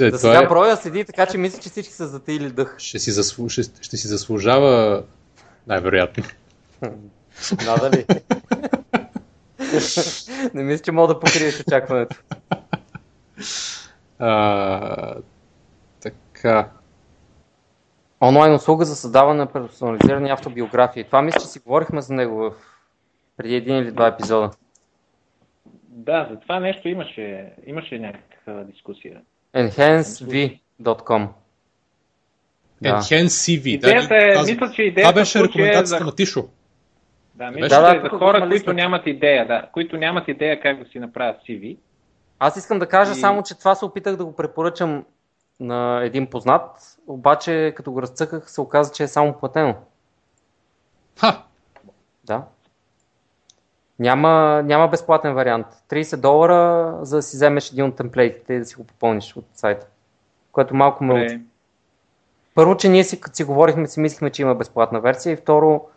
Е, 0.00 0.10
За 0.10 0.18
това 0.18 0.18
сега 0.18 0.42
е, 0.42 0.46
броя 0.48 0.76
седи, 0.76 1.04
така 1.04 1.26
че 1.26 1.38
мисля, 1.38 1.62
че 1.62 1.70
всички 1.70 1.92
са 1.92 2.06
затаили 2.06 2.50
дъх. 2.50 2.74
ще, 2.78 2.98
си 2.98 3.10
заслу... 3.10 3.48
ще, 3.48 3.62
ще 3.62 3.96
си 3.96 4.08
заслужава 4.08 5.02
най-вероятно. 5.66 6.24
Надали. 7.66 8.06
Не 10.54 10.62
мисля, 10.62 10.82
че 10.84 10.92
мога 10.92 11.14
да 11.14 11.20
покриеш 11.20 11.60
очакването. 11.60 12.16
А, 14.18 15.14
така. 16.02 16.70
Онлайн 18.22 18.54
услуга 18.54 18.84
за 18.84 18.96
създаване 18.96 19.38
на 19.38 19.46
персонализирани 19.46 20.30
автобиографии. 20.30 21.04
Това 21.04 21.22
мисля, 21.22 21.40
че 21.40 21.46
си 21.46 21.58
говорихме 21.58 22.00
за 22.00 22.14
него 22.14 22.36
в 22.36 22.52
преди 23.36 23.54
един 23.54 23.76
или 23.76 23.90
два 23.90 24.06
епизода. 24.06 24.50
Да, 25.88 26.28
за 26.30 26.40
това 26.40 26.60
нещо 26.60 26.88
имаше, 26.88 27.52
имаше 27.66 27.98
някаква 27.98 28.52
дискусия. 28.64 29.20
enhancev.com 29.54 31.28
Да. 32.82 32.88
Enhance 32.88 33.26
CV. 33.26 33.66
Идеята 33.66 34.14
е, 34.14 34.28
Аз- 34.28 34.50
мисля, 34.50 34.72
че 34.74 34.82
идеята 34.82 35.10
Това 35.10 35.20
беше 35.20 35.30
случая 35.38 35.44
е 35.44 35.48
рекомендацията 35.48 35.98
за, 35.98 36.04
на 36.04 36.14
Тишо. 36.14 36.48
Да, 37.40 37.50
мисля, 37.50 37.68
Да, 37.68 37.96
е 37.96 38.00
за 38.00 38.08
хора, 38.08 38.48
които 38.48 38.72
нямат 38.72 39.06
идея, 39.06 39.46
да, 39.46 39.68
които 39.72 39.96
нямат 39.96 40.28
идея 40.28 40.60
как 40.60 40.84
да 40.84 40.90
си 40.90 40.98
направят 40.98 41.36
CV. 41.36 41.78
Аз 42.38 42.56
искам 42.56 42.78
да 42.78 42.86
кажа 42.86 43.12
И- 43.12 43.14
само, 43.14 43.42
че 43.42 43.58
това 43.58 43.74
се 43.74 43.84
опитах 43.84 44.16
да 44.16 44.24
го 44.24 44.36
препоръчам 44.36 45.04
на 45.60 46.04
един 46.04 46.26
познат, 46.26 46.96
обаче 47.06 47.72
като 47.76 47.92
го 47.92 48.02
разцъках 48.02 48.50
се 48.50 48.60
оказа, 48.60 48.92
че 48.92 49.02
е 49.02 49.08
само 49.08 49.32
платено. 49.32 49.74
Ха! 51.20 51.42
Да. 52.24 52.44
Няма, 53.98 54.62
няма 54.64 54.88
безплатен 54.88 55.34
вариант. 55.34 55.66
30 55.90 56.16
долара 56.16 56.98
за 57.02 57.16
да 57.16 57.22
си 57.22 57.36
вземеш 57.36 57.70
един 57.70 57.84
от 57.84 57.96
темплейтите 57.96 58.54
и 58.54 58.58
да 58.58 58.64
си 58.64 58.74
го 58.74 58.84
попълниш 58.84 59.36
от 59.36 59.44
сайта. 59.52 59.86
Което 60.52 60.74
малко 60.74 61.04
ме... 61.04 61.42
Първо, 62.54 62.76
че 62.76 62.88
ние 62.88 63.04
си, 63.04 63.20
като 63.20 63.36
си 63.36 63.44
говорихме, 63.44 63.86
си 63.86 64.00
мислихме, 64.00 64.30
че 64.30 64.42
има 64.42 64.54
безплатна 64.54 65.00
версия 65.00 65.32
и 65.32 65.36
второ, 65.36 65.88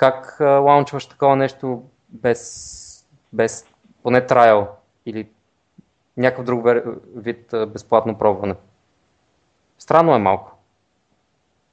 как 0.00 0.36
лаунчваш 0.40 1.06
такова 1.06 1.36
нещо 1.36 1.82
без, 2.08 3.08
без 3.32 3.66
поне 4.02 4.26
трайл 4.26 4.68
или 5.06 5.28
някакъв 6.16 6.44
друг 6.44 6.66
вид 7.16 7.54
безплатно 7.68 8.18
пробване. 8.18 8.54
Странно 9.78 10.14
е 10.14 10.18
малко. 10.18 10.56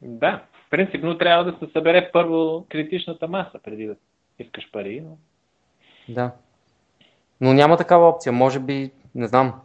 Да, 0.02 0.41
принципно 0.70 1.18
трябва 1.18 1.52
да 1.52 1.58
се 1.60 1.72
събере 1.74 2.10
първо 2.14 2.66
критичната 2.70 3.28
маса, 3.28 3.60
преди 3.64 3.86
да 3.86 3.95
искаш 4.40 4.72
пари. 4.72 5.02
Но... 5.02 5.18
Да. 6.10 6.32
Но 7.41 7.54
няма 7.54 7.78
такава 7.78 8.10
опция. 8.10 8.34
Може 8.34 8.60
би, 8.60 8.91
не 9.16 9.28
знам. 9.28 9.62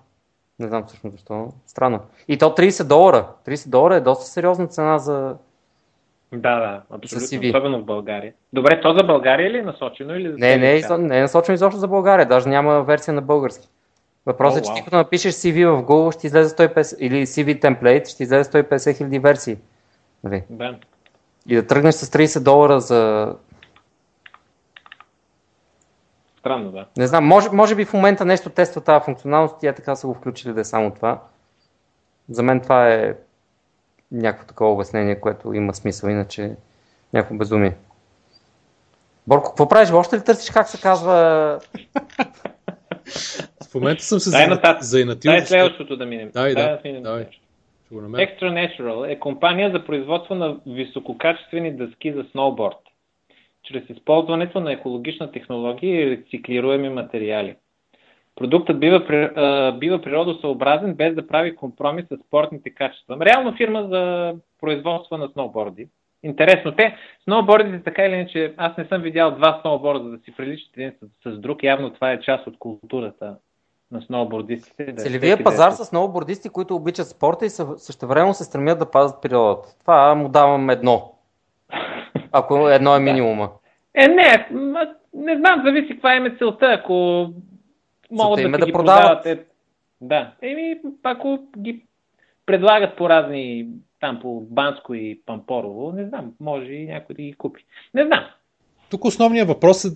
Не 0.59 0.69
знам 0.69 0.87
всъщност 0.87 1.17
защо. 1.17 1.53
Странно. 1.67 2.01
И 2.29 2.39
то 2.39 2.45
30 2.45 2.89
долара. 2.89 3.29
30 3.47 3.71
долара 3.71 3.97
е 3.97 4.01
доста 4.01 4.25
сериозна 4.25 4.67
цена 4.67 4.99
за... 4.99 5.37
Да, 6.33 6.61
да, 6.61 6.83
абсолютно, 6.91 7.49
особено 7.49 7.79
в 7.79 7.85
България. 7.85 8.33
Добре, 8.53 8.81
то 8.81 8.95
за 8.95 9.05
България 9.05 9.51
ли 9.51 9.59
е 9.59 9.63
насочено 9.63 10.15
или 10.17 10.31
за 10.31 10.39
Не, 10.39 10.57
не 10.57 10.77
е, 10.77 10.83
не 10.99 11.19
е 11.19 11.21
насочено 11.21 11.55
изобщо 11.55 11.81
за 11.81 11.89
България. 11.89 12.27
Даже 12.27 12.49
няма 12.49 12.83
версия 12.83 13.15
на 13.15 13.23
български. 13.23 13.69
Въпросът 14.27 14.67
е, 14.67 14.71
О, 14.71 14.75
че 14.75 14.75
ти 14.75 14.85
като 14.85 14.97
напишеш 14.97 15.35
CV 15.35 15.67
в 15.71 15.83
Google, 15.83 16.19
ще 16.19 16.27
излезе 16.27 16.57
150, 16.57 16.97
или 16.99 17.27
CV 17.27 17.61
темплейт, 17.61 18.09
ще 18.09 18.23
излезе 18.23 18.51
150 18.51 18.97
хиляди 18.97 19.19
версии. 19.19 19.57
Нали? 20.25 20.43
Да. 20.51 20.77
И 21.49 21.55
да 21.55 21.67
тръгнеш 21.67 21.95
с 21.95 22.11
30 22.11 22.43
долара 22.45 22.81
за... 22.81 23.35
Странно, 26.39 26.71
да. 26.71 26.87
Не 26.97 27.07
знам, 27.07 27.25
може, 27.25 27.49
може 27.53 27.75
би 27.75 27.85
в 27.85 27.93
момента 27.93 28.25
нещо 28.25 28.51
тества 28.51 28.81
тази 28.81 29.05
функционалност 29.05 29.63
и 29.63 29.73
така 29.77 29.97
са 29.97 30.07
го 30.07 30.15
включили 30.15 30.53
да 30.53 30.61
е 30.61 30.65
само 30.65 30.91
това. 30.91 31.23
За 32.29 32.43
мен 32.43 32.61
това 32.61 32.89
е 32.89 33.15
някакво 34.13 34.47
такова 34.47 34.73
обяснение, 34.73 35.21
което 35.21 35.53
има 35.53 35.75
смисъл, 35.75 36.09
иначе 36.09 36.57
някакво 37.13 37.37
безумие. 37.37 37.77
Борко, 39.27 39.49
какво 39.49 39.69
правиш? 39.69 39.91
Още 39.91 40.17
ли 40.17 40.25
търсиш 40.25 40.51
как 40.51 40.69
се 40.69 40.81
казва? 40.81 41.15
В 43.71 43.75
момента 43.75 44.03
съм 44.03 44.21
се 44.21 44.31
заинатил. 44.81 45.33
Дай 45.33 45.41
следващото 45.41 45.97
да 45.97 46.07
минем. 46.07 46.31
Дай, 46.35 46.55
да, 46.55 46.81
минем. 46.85 47.05
Extra 47.93 48.43
Natural 48.43 49.13
е 49.13 49.19
компания 49.19 49.71
за 49.71 49.85
производство 49.85 50.35
на 50.35 50.57
висококачествени 50.67 51.77
дъски 51.77 52.13
за 52.13 52.25
сноуборд, 52.31 52.79
чрез 53.63 53.83
използването 53.89 54.61
на 54.61 54.73
екологична 54.73 55.33
технология 55.33 56.03
и 56.03 56.11
рециклируеми 56.11 56.89
материали. 56.89 57.57
Продуктът 58.37 58.81
бива, 58.81 59.01
бива 59.79 60.03
природосъобразен 60.03 60.95
без 60.95 61.15
да 61.15 61.27
прави 61.27 61.57
компромис 61.57 62.07
с 62.07 62.17
спортните 62.27 62.71
качества. 62.71 63.17
Реално 63.21 63.57
фирма 63.57 63.83
за 63.83 64.33
производство 64.61 65.17
на 65.17 65.29
сноуборди. 65.29 65.89
Интересно, 66.23 66.73
те, 66.73 66.97
сноубордите 67.25 67.83
така 67.83 68.03
или 68.05 68.15
иначе, 68.15 68.55
аз 68.57 68.77
не 68.77 68.85
съм 68.85 69.03
видял 69.03 69.31
два 69.31 69.59
сноуборда 69.61 70.05
да 70.05 70.19
си 70.19 70.35
приличат 70.37 70.71
един 70.77 70.93
с, 71.25 71.33
с 71.33 71.39
друг. 71.39 71.63
Явно 71.63 71.91
това 71.91 72.13
е 72.13 72.21
част 72.21 72.47
от 72.47 72.59
културата 72.59 73.37
на 73.91 74.01
сноубордистите. 74.01 74.85
Да, 74.85 75.03
Целевия 75.03 75.35
е 75.35 75.43
пазар 75.45 75.71
с- 75.71 75.77
с 75.77 75.89
сноубордисти, 75.89 76.49
които 76.49 76.77
обичат 76.77 77.07
спорта 77.09 77.47
и 77.47 77.51
съ- 77.51 77.77
същевременно 77.77 78.35
се 78.35 78.45
стремят 78.45 78.79
да 78.79 78.91
пазят 78.91 79.23
природата. 79.23 79.69
Това 79.81 80.15
му 80.15 80.29
давам 80.29 80.71
едно. 80.71 81.13
Ако 82.33 82.69
едно 82.69 82.97
е 82.97 83.01
минимума. 83.11 83.51
Е, 83.95 84.09
не, 84.09 84.49
не 85.15 85.37
знам, 85.37 85.63
зависи 85.65 85.89
каква 85.89 86.15
е 86.17 86.35
целта. 86.39 86.67
Ако 86.67 87.27
могат 88.13 88.37
да, 88.37 88.43
е 88.43 88.51
да 88.51 88.67
ги 88.67 88.73
продават. 88.73 89.23
продават. 89.23 89.27
Е, 89.29 89.45
да, 90.01 90.33
еми, 90.43 90.75
ако 91.03 91.39
ги 91.59 91.85
предлагат 92.47 92.97
по 92.97 93.09
разни, 93.09 93.69
там 94.01 94.19
по 94.23 94.41
Банско 94.41 94.95
и 94.95 95.23
Пампорово, 95.27 95.93
не 95.93 96.07
знам, 96.07 96.33
може 96.41 96.73
и 96.73 96.87
някой 96.87 97.15
да 97.15 97.23
ги 97.23 97.33
купи. 97.33 97.65
Не 97.95 98.05
знам. 98.05 98.25
Тук 98.91 99.05
основният 99.05 99.49
въпрос 99.49 99.85
е 99.85 99.89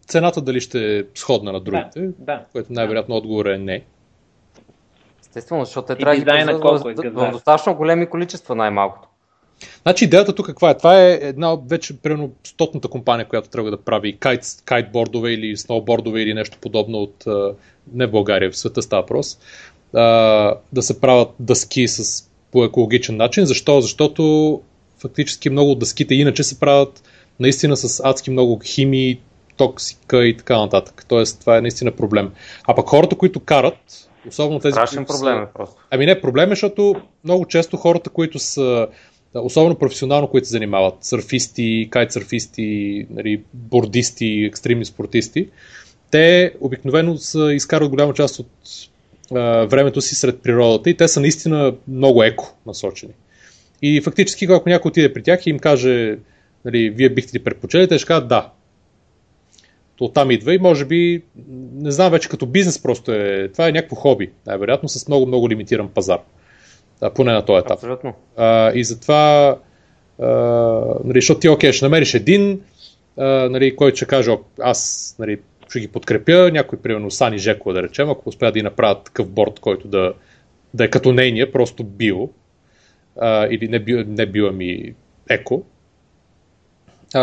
цената 0.00 0.42
дали 0.42 0.60
ще 0.60 0.98
е 0.98 1.04
сходна 1.14 1.52
на 1.52 1.60
другите, 1.60 2.00
Да, 2.00 2.12
да. 2.18 2.44
което 2.52 2.72
най-вероятно 2.72 3.16
отговор 3.16 3.46
е 3.46 3.58
не. 3.58 3.82
Естествено, 5.20 5.64
защото 5.64 5.86
те 5.86 5.92
И 5.92 5.96
трябва 5.96 6.14
да 6.14 6.46
ги 6.46 6.60
колко 6.60 6.88
е 6.90 6.94
в- 6.94 6.96
газар. 6.96 7.32
достатъчно 7.32 7.74
големи 7.74 8.06
количества 8.06 8.54
най-малкото. 8.54 9.08
Значи 9.82 10.04
идеята 10.04 10.34
тук 10.34 10.46
каква 10.46 10.70
е? 10.70 10.78
Това 10.78 11.02
е 11.02 11.12
една 11.22 11.56
вече 11.68 11.96
примерно 11.98 12.30
стотната 12.44 12.88
компания, 12.88 13.28
която 13.28 13.48
трябва 13.48 13.70
да 13.70 13.76
прави 13.76 14.16
кайт, 14.16 14.44
кайтбордове 14.64 15.32
или 15.32 15.56
сноубордове 15.56 16.22
или 16.22 16.34
нещо 16.34 16.58
подобно 16.60 16.98
от 16.98 17.24
не 17.92 18.06
в 18.06 18.10
България, 18.10 18.50
в 18.50 18.56
света 18.56 18.82
става 18.82 19.02
въпрос. 19.02 19.38
Да 20.72 20.82
се 20.82 21.00
правят 21.00 21.28
дъски 21.40 21.88
с, 21.88 22.24
по 22.52 22.64
екологичен 22.64 23.16
начин. 23.16 23.46
Защо? 23.46 23.80
Защото 23.80 24.62
фактически 24.98 25.50
много 25.50 25.70
от 25.70 25.78
дъските 25.78 26.14
иначе 26.14 26.44
се 26.44 26.60
правят 26.60 27.02
наистина 27.40 27.76
с 27.76 28.00
адски 28.04 28.30
много 28.30 28.60
химии, 28.64 29.20
токсика 29.56 30.26
и 30.26 30.36
така 30.36 30.58
нататък. 30.58 31.04
Тоест 31.08 31.40
това 31.40 31.56
е 31.56 31.60
наистина 31.60 31.90
проблем. 31.90 32.32
А 32.64 32.74
пък 32.74 32.88
хората, 32.88 33.16
които 33.16 33.40
карат, 33.40 34.08
особено 34.28 34.60
тези, 34.60 34.72
Страшен 34.72 35.04
проблем 35.04 35.42
е 35.42 35.46
просто. 35.54 35.82
Ами 35.90 36.06
не, 36.06 36.20
проблем 36.20 36.52
е, 36.52 36.52
защото 36.52 36.94
много 37.24 37.46
често 37.46 37.76
хората, 37.76 38.10
които 38.10 38.38
са, 38.38 38.88
особено 39.34 39.78
професионално, 39.78 40.28
които 40.28 40.46
се 40.46 40.52
занимават, 40.52 40.94
сърфисти, 41.00 41.88
кайтсърфисти, 41.90 43.06
нали, 43.10 43.42
бордисти, 43.54 44.44
екстремни 44.44 44.84
спортисти, 44.84 45.48
те 46.10 46.54
обикновено 46.60 47.16
са 47.16 47.52
изкарват 47.52 47.90
голяма 47.90 48.14
част 48.14 48.38
от 48.38 48.50
а, 49.34 49.64
времето 49.64 50.00
си 50.00 50.14
сред 50.14 50.42
природата 50.42 50.90
и 50.90 50.96
те 50.96 51.08
са 51.08 51.20
наистина 51.20 51.74
много 51.88 52.22
еко 52.22 52.56
насочени. 52.66 53.12
И 53.82 54.00
фактически, 54.00 54.44
ако 54.44 54.68
някой 54.68 54.88
отиде 54.88 55.12
при 55.12 55.22
тях 55.22 55.46
и 55.46 55.50
им 55.50 55.58
каже, 55.58 56.18
нали, 56.64 56.90
вие 56.90 57.08
бихте 57.08 57.38
ли 57.38 57.44
предпочели, 57.44 57.88
те 57.88 57.98
ще 57.98 58.06
кажат 58.06 58.28
да. 58.28 58.50
То 59.96 60.08
там 60.08 60.30
идва 60.30 60.54
и 60.54 60.58
може 60.58 60.84
би, 60.84 61.22
не 61.74 61.90
знам 61.90 62.12
вече 62.12 62.28
като 62.28 62.46
бизнес 62.46 62.82
просто 62.82 63.12
е, 63.12 63.48
това 63.52 63.68
е 63.68 63.72
някакво 63.72 63.96
хоби, 63.96 64.30
най-вероятно 64.46 64.88
с 64.88 65.08
много-много 65.08 65.50
лимитиран 65.50 65.88
пазар. 65.88 66.18
Поне 67.14 67.32
на 67.32 67.44
този 67.44 67.58
етап. 67.58 67.72
Абсолютно. 67.72 68.14
А, 68.36 68.72
и 68.74 68.84
затова, 68.84 69.56
а, 70.22 70.26
нали, 71.04 71.20
защото 71.20 71.40
ти, 71.40 71.48
окей, 71.48 71.72
ще 71.72 71.84
намериш 71.84 72.14
един, 72.14 72.60
а, 73.16 73.24
нали, 73.24 73.76
който 73.76 73.96
ще 73.96 74.06
каже, 74.06 74.30
«Ок, 74.30 74.46
аз 74.60 75.16
нали, 75.18 75.38
ще 75.68 75.80
ги 75.80 75.88
подкрепя, 75.88 76.50
някой, 76.52 76.78
примерно 76.78 77.10
Сани 77.10 77.38
Жеко, 77.38 77.72
да 77.72 77.82
речем, 77.82 78.10
ако 78.10 78.28
успеят 78.28 78.54
да 78.54 78.58
и 78.58 78.62
направят 78.62 79.04
такъв 79.04 79.28
борт, 79.28 79.60
който 79.60 79.88
да, 79.88 80.12
да 80.74 80.84
е 80.84 80.88
като 80.88 81.12
нейния, 81.12 81.52
просто 81.52 81.84
био, 81.84 82.28
а, 83.20 83.46
или 83.50 83.68
не 83.68 83.78
био, 83.78 84.04
не 84.06 84.26
био, 84.26 84.48
ами 84.48 84.94
еко. 85.30 85.62
А, 87.14 87.20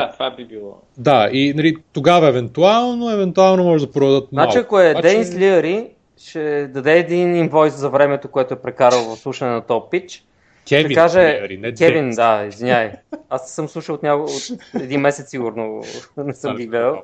Да, 0.00 0.12
това 0.12 0.30
би 0.30 0.44
било. 0.44 0.82
да, 0.96 1.28
и 1.32 1.54
нали, 1.54 1.76
тогава 1.92 2.28
евентуално, 2.28 3.10
евентуално 3.10 3.64
може 3.64 3.86
да 3.86 3.92
продадат 3.92 4.32
малко. 4.32 4.52
Значи, 4.52 4.64
ако 4.64 4.80
е 4.80 4.94
Денис 4.94 5.36
Лиари, 5.36 5.86
ще 6.18 6.68
даде 6.68 6.98
един 6.98 7.36
инвойс 7.36 7.74
за 7.74 7.90
времето, 7.90 8.30
което 8.30 8.54
е 8.54 8.62
прекарал 8.62 9.04
в 9.04 9.18
слушане 9.18 9.50
на 9.50 9.60
топ 9.60 9.90
пич. 9.90 10.24
Кевин, 10.68 10.86
ще 10.86 10.94
каже, 10.94 11.48
не 11.58 11.74
Кевин, 11.74 12.10
да, 12.10 12.44
извиняй. 12.44 12.92
Аз 13.28 13.50
съм 13.50 13.68
слушал 13.68 13.94
от, 13.94 14.02
него, 14.02 14.24
от 14.24 14.82
един 14.82 15.00
месец 15.00 15.30
сигурно, 15.30 15.82
не 16.16 16.34
съм 16.34 16.56
ги 16.56 16.66
гледал. 16.66 17.02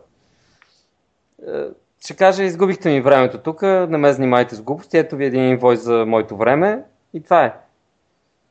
Е, 1.49 1.65
Ще 2.05 2.17
каже, 2.17 2.45
изгубихте 2.45 2.89
ми 2.89 3.01
времето 3.01 3.39
тук, 3.39 3.63
не 3.63 3.99
ме 3.99 4.13
занимайте 4.13 4.55
с 4.55 4.63
глупости, 4.63 4.99
ето 4.99 5.17
ви 5.17 5.25
един 5.25 5.45
инвойс 5.45 5.81
за 5.81 6.05
моето 6.07 6.37
време 6.37 6.83
и 7.15 7.23
това 7.23 7.45
е. 7.45 7.55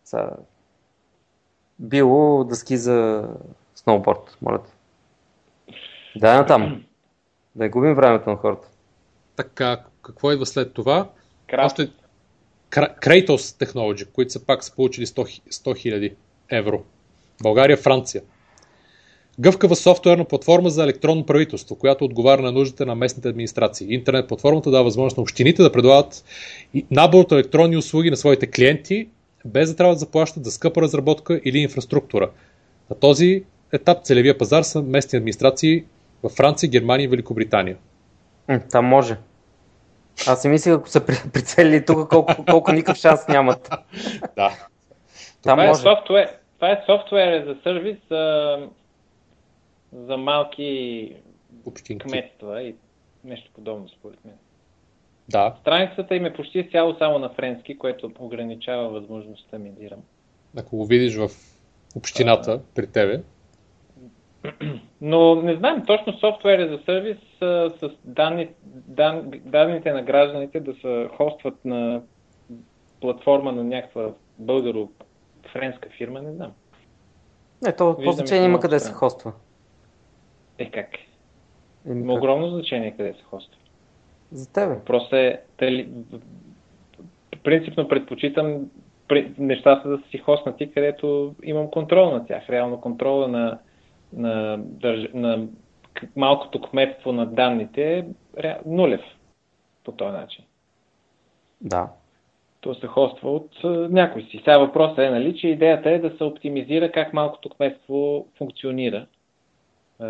Са... 0.05 0.29
Било 1.79 2.43
дъски 2.43 2.77
за 2.77 3.27
сноуборд, 3.75 4.37
моля 4.41 4.59
те. 4.63 4.71
Да, 6.15 6.37
натам. 6.37 6.61
Да 6.61 6.83
не 7.55 7.69
губим 7.69 7.95
времето 7.95 8.29
на 8.29 8.35
хората. 8.35 8.67
Така, 9.35 9.83
какво 10.03 10.31
идва 10.31 10.45
след 10.45 10.73
това? 10.73 11.09
Крат. 11.49 11.65
Още 11.65 11.89
Kratos 12.71 13.65
Technology, 13.65 14.11
които 14.11 14.31
са 14.31 14.45
пак 14.45 14.63
са 14.63 14.75
получили 14.75 15.05
100 15.05 15.43
000 15.51 16.13
евро. 16.51 16.83
България, 17.41 17.77
Франция. 17.77 18.21
Гъвкава 19.39 19.75
софтуерна 19.75 20.25
платформа 20.25 20.69
за 20.69 20.83
електронно 20.83 21.25
правителство, 21.25 21.75
която 21.75 22.05
отговаря 22.05 22.41
на 22.41 22.51
нуждите 22.51 22.85
на 22.85 22.95
местните 22.95 23.29
администрации. 23.29 23.93
Интернет 23.93 24.27
платформата 24.27 24.71
дава 24.71 24.83
възможност 24.83 25.17
на 25.17 25.21
общините 25.21 25.63
да 25.63 25.71
предлагат 25.71 26.23
набор 26.91 27.23
от 27.23 27.31
електронни 27.31 27.77
услуги 27.77 28.09
на 28.09 28.17
своите 28.17 28.47
клиенти, 28.47 29.07
без 29.45 29.69
да 29.69 29.75
трябва 29.75 29.93
да 29.95 29.99
заплащат 29.99 30.45
за 30.45 30.51
скъпа 30.51 30.81
разработка 30.81 31.41
или 31.45 31.57
инфраструктура. 31.57 32.31
На 32.89 32.99
този 32.99 33.43
етап 33.71 34.03
целевия 34.03 34.37
пазар 34.37 34.63
са 34.63 34.81
местни 34.81 35.17
администрации 35.17 35.83
във 36.23 36.31
Франция, 36.31 36.69
Германия 36.69 37.05
и 37.05 37.07
Великобритания. 37.07 37.77
Там 38.71 38.85
може. 38.85 39.17
Аз 40.27 40.41
си 40.41 40.47
мислех, 40.47 40.73
ако 40.73 40.89
са 40.89 41.05
при- 41.05 41.31
прицелили 41.33 41.85
тук, 41.85 42.09
колко, 42.09 42.45
колко 42.49 42.71
никакъв 42.71 42.97
шанс 42.97 43.27
нямат. 43.27 43.69
Да. 44.35 44.49
Там 45.41 45.57
Това 45.57 45.63
е, 45.63 45.67
може. 45.67 45.81
софтуер, 45.81 46.29
това 46.55 46.71
е 46.71 46.83
софтуер 46.85 47.45
за 47.45 47.55
сервис 47.63 47.97
за, 48.11 48.57
за 49.93 50.17
малки 50.17 51.11
Общинки. 51.65 52.07
кметства 52.07 52.61
и 52.63 52.75
нещо 53.23 53.51
подобно 53.55 53.89
според 53.89 54.25
мен. 54.25 54.35
Да. 55.29 55.55
Страницата 55.61 56.15
им 56.15 56.25
е 56.25 56.33
почти 56.33 56.69
цяло 56.71 56.95
само 56.97 57.19
на 57.19 57.29
френски, 57.29 57.77
което 57.77 58.11
ограничава 58.19 58.89
възможността 58.89 59.57
ми 59.59 59.71
да 59.71 59.83
ирам. 59.83 59.99
Ако 60.57 60.77
го 60.77 60.85
видиш 60.85 61.15
в 61.15 61.29
общината 61.95 62.61
при 62.75 62.87
тебе, 62.87 63.21
Но 65.01 65.35
не 65.35 65.55
знам, 65.55 65.83
точно 65.87 66.13
софтуер 66.13 66.69
за 66.69 66.79
сервис 66.85 67.17
а, 67.41 67.69
с 67.69 67.89
данни, 68.03 68.49
дан, 68.65 69.31
данните 69.45 69.93
на 69.93 70.01
гражданите 70.01 70.59
да 70.59 70.73
се 70.73 71.09
хостват 71.17 71.65
на 71.65 72.01
платформа 73.01 73.51
на 73.51 73.63
някаква 73.63 74.09
българо-френска 74.41 75.89
фирма, 75.97 76.21
не 76.21 76.31
знам. 76.31 76.51
Не, 77.61 77.75
то 77.75 77.87
Виждаме 77.87 78.05
какво 78.05 78.11
значение 78.11 78.45
има 78.45 78.59
къде 78.59 78.79
се 78.79 78.93
хоства? 78.93 79.33
Е 80.57 80.71
как? 80.71 80.89
Еми, 81.87 82.01
Има 82.01 82.13
как? 82.13 82.23
огромно 82.23 82.49
значение 82.49 82.93
къде 82.97 83.13
се 83.13 83.23
хоства. 83.23 83.57
За 84.31 84.53
тебе. 84.53 84.73
Въпросът 84.73 85.13
е, 85.13 85.41
дали, 85.59 85.89
принципно 87.43 87.87
предпочитам 87.87 88.69
нещата 89.37 89.89
да 89.89 89.99
си 90.11 90.17
хоснати, 90.17 90.71
където 90.71 91.35
имам 91.43 91.71
контрол 91.71 92.11
на 92.11 92.25
тях. 92.25 92.49
Реално 92.49 92.81
контрола 92.81 93.27
на, 93.27 93.59
на, 94.15 94.57
държ... 94.57 95.09
на 95.13 95.47
малкото 96.15 96.61
кметство 96.61 97.11
на 97.11 97.25
данните 97.25 98.05
е 98.43 98.57
нулев 98.65 99.01
по 99.83 99.91
този 99.91 100.11
начин. 100.11 100.43
Да. 101.61 101.87
То 102.61 102.75
се 102.75 102.87
хоства 102.87 103.31
от 103.31 103.49
а, 103.63 103.67
някой 103.67 104.21
си. 104.21 104.37
Сега 104.37 104.57
въпросът 104.57 104.99
е, 104.99 105.09
нали, 105.09 105.37
че 105.37 105.47
идеята 105.47 105.89
е 105.89 105.99
да 105.99 106.17
се 106.17 106.23
оптимизира 106.23 106.91
как 106.91 107.13
малкото 107.13 107.49
кметство 107.49 108.25
функционира. 108.37 109.05
А, 109.99 110.05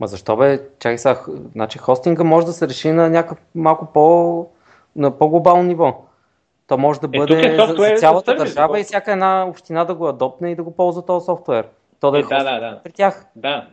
Ма 0.00 0.06
защо 0.06 0.36
бе? 0.36 0.60
Чакай 0.78 0.98
сега. 0.98 1.20
Значи 1.52 1.78
хостинга 1.78 2.24
може 2.24 2.46
да 2.46 2.52
се 2.52 2.68
реши 2.68 2.92
на 2.92 3.10
някакъв 3.10 3.38
малко 3.54 3.92
по, 3.92 4.46
на 4.96 5.18
по-глобално 5.18 5.62
ниво. 5.62 6.04
То 6.66 6.78
може 6.78 7.00
да 7.00 7.06
Е, 7.12 7.18
бъде 7.18 7.34
тук 7.34 7.44
е 7.44 7.56
за, 7.56 7.66
за 7.66 7.96
цялата 7.96 8.30
сервис, 8.30 8.54
държава 8.54 8.80
и 8.80 8.84
всяка 8.84 9.12
една 9.12 9.46
община 9.48 9.84
да 9.84 9.94
го 9.94 10.08
адопне 10.08 10.50
и 10.50 10.54
да 10.54 10.62
го 10.62 10.76
ползва 10.76 11.04
този 11.04 11.24
софтуер. 11.24 11.68
То 12.04 12.10
да 12.10 12.18
е, 12.18 12.20
Е, 12.20 12.24
да, 12.24 12.44
да, 12.44 12.60
да. 12.60 12.80
при 12.84 12.92
тях. 12.92 13.26
Да, 13.36 13.66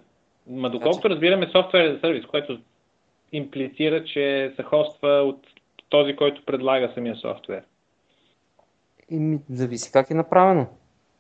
ма 0.48 0.70
доколкото 0.70 1.10
разбираме 1.10 1.50
софтуер 1.52 1.94
за 1.94 2.00
сервис, 2.00 2.26
който 2.26 2.60
имплицира, 3.32 4.04
че 4.04 4.54
се 4.56 4.64
хоства 4.64 5.10
от 5.10 5.40
този, 5.90 6.16
който 6.16 6.46
предлага 6.46 6.92
самия 6.94 7.16
софтуер. 7.16 7.64
И 9.10 9.38
зависи 9.50 9.92
как 9.92 10.12
е 10.12 10.14
направено. 10.14 10.68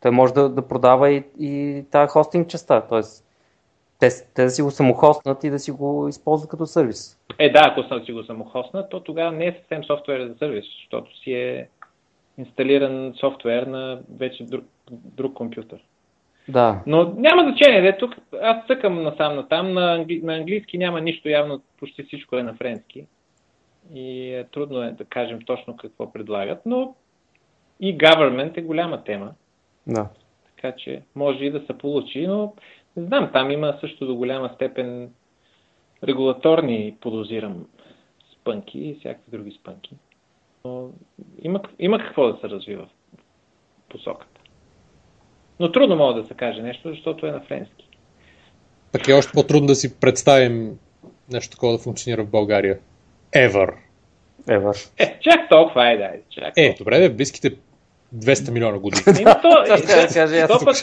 Той 0.01 0.11
може 0.11 0.33
да, 0.33 0.49
да 0.49 0.67
продава 0.67 1.11
и, 1.11 1.23
и 1.39 1.83
тази 1.91 2.09
хостинг 2.09 2.49
частта. 2.49 2.81
Тоест, 2.81 3.25
те, 3.99 4.09
те 4.35 4.43
да 4.43 4.49
си 4.49 4.61
го 4.61 4.71
самохостнат 4.71 5.43
и 5.43 5.49
да 5.49 5.59
си 5.59 5.71
го 5.71 6.07
използват 6.07 6.49
като 6.49 6.65
сервис. 6.65 7.19
Е, 7.39 7.49
да, 7.49 7.61
ако 7.71 7.83
съм 7.83 8.05
си 8.05 8.11
го 8.11 8.23
самохостна, 8.23 8.89
то 8.89 8.99
тогава 8.99 9.31
не 9.31 9.45
е 9.45 9.55
съвсем 9.59 9.83
софтуер 9.83 10.27
за 10.27 10.35
сервис, 10.37 10.65
защото 10.81 11.17
си 11.17 11.33
е 11.33 11.69
инсталиран 12.37 13.13
софтуер 13.19 13.63
на 13.63 14.01
вече 14.17 14.43
друг, 14.43 14.65
друг 14.91 15.33
компютър. 15.33 15.79
Да. 16.49 16.83
Но 16.87 17.13
няма 17.17 17.43
значение, 17.43 17.81
де, 17.81 17.97
тук 17.97 18.15
аз 18.41 18.67
цъкам 18.67 19.03
насам 19.03 19.35
натам, 19.35 19.73
на, 19.73 19.93
англи, 19.93 20.21
на 20.23 20.35
английски 20.35 20.77
няма 20.77 21.01
нищо, 21.01 21.29
явно 21.29 21.61
почти 21.79 22.03
всичко 22.03 22.37
е 22.37 22.43
на 22.43 22.53
френски. 22.53 23.05
И 23.93 24.33
е 24.33 24.43
трудно 24.43 24.81
е 24.81 24.91
да 24.91 25.05
кажем 25.05 25.39
точно 25.41 25.77
какво 25.77 26.13
предлагат, 26.13 26.61
но 26.65 26.95
и 27.79 27.97
government 27.97 28.57
е 28.57 28.61
голяма 28.61 29.03
тема. 29.03 29.31
Да. 29.87 30.09
Така 30.55 30.77
че 30.77 31.01
може 31.15 31.45
и 31.45 31.51
да 31.51 31.65
се 31.65 31.77
получи, 31.77 32.27
но 32.27 32.53
не 32.95 33.03
знам, 33.03 33.29
там 33.33 33.51
има 33.51 33.77
също 33.81 34.05
до 34.05 34.15
голяма 34.15 34.51
степен 34.55 35.09
регулаторни, 36.03 36.97
подозирам, 37.01 37.65
спънки 38.33 38.79
и 38.79 38.95
всякакви 38.99 39.37
други 39.37 39.51
спънки. 39.51 39.95
Но 40.65 40.89
има, 41.41 41.61
има 41.79 41.99
какво 41.99 42.33
да 42.33 42.39
се 42.39 42.49
развива 42.49 42.85
в 42.85 43.21
посоката. 43.89 44.30
Но 45.61 45.71
трудно 45.71 45.95
мога 45.95 46.21
да 46.21 46.27
се 46.27 46.33
каже 46.33 46.61
нещо, 46.61 46.89
защото 46.89 47.27
е 47.27 47.31
на 47.31 47.39
френски. 47.39 47.85
пък 48.91 49.07
е 49.07 49.13
още 49.13 49.31
по-трудно 49.33 49.67
да 49.67 49.75
си 49.75 49.99
представим 49.99 50.71
нещо 51.31 51.51
такова 51.51 51.71
да 51.71 51.77
функционира 51.77 52.23
в 52.23 52.29
България. 52.29 52.79
Ever. 53.35 53.73
Евър. 54.49 54.77
Е, 54.97 55.19
чак 55.19 55.49
толкова 55.49 55.91
е, 55.91 55.97
да. 55.97 56.09
Чак 56.29 56.53
Е, 56.57 56.75
добре, 56.77 56.99
да, 56.99 57.09
близките 57.09 57.51
200 58.15 58.51
милиона 58.51 58.79
години. 58.79 59.21
Има 59.21 59.41
то, 59.41 59.63
Това 59.65 59.77
ще 59.77 59.87
да 59.87 60.07
кажа 60.13 60.35
аз. 60.35 60.47
то 60.47 60.65
пък, 60.65 60.75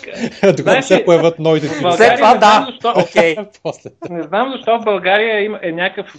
Докато 0.43 0.63
Значи, 0.63 0.87
се 0.87 1.05
появят 1.05 1.39
новите 1.39 1.67
в 1.67 1.71
цивилизации. 1.71 2.07
След 2.07 2.17
това 2.17 2.35
да. 2.35 3.03
Окей. 3.03 3.37
После. 3.63 3.91
Не 4.11 4.23
знам 4.23 4.53
защо 4.57 4.79
в 4.79 4.85
България 4.85 5.41
има, 5.45 5.61
е 5.63 5.73
някакъв 5.73 6.15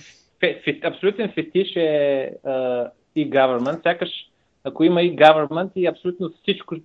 абсолютен 0.84 1.32
фетиш 1.36 1.76
е 1.76 2.32
и 3.16 3.30
government. 3.30 3.84
Сякаш 3.84 4.10
ако 4.64 4.84
има 4.84 5.02
и 5.02 5.16
government 5.16 5.70
и 5.76 5.88
абсолютно 5.88 6.30
всичко, 6.42 6.76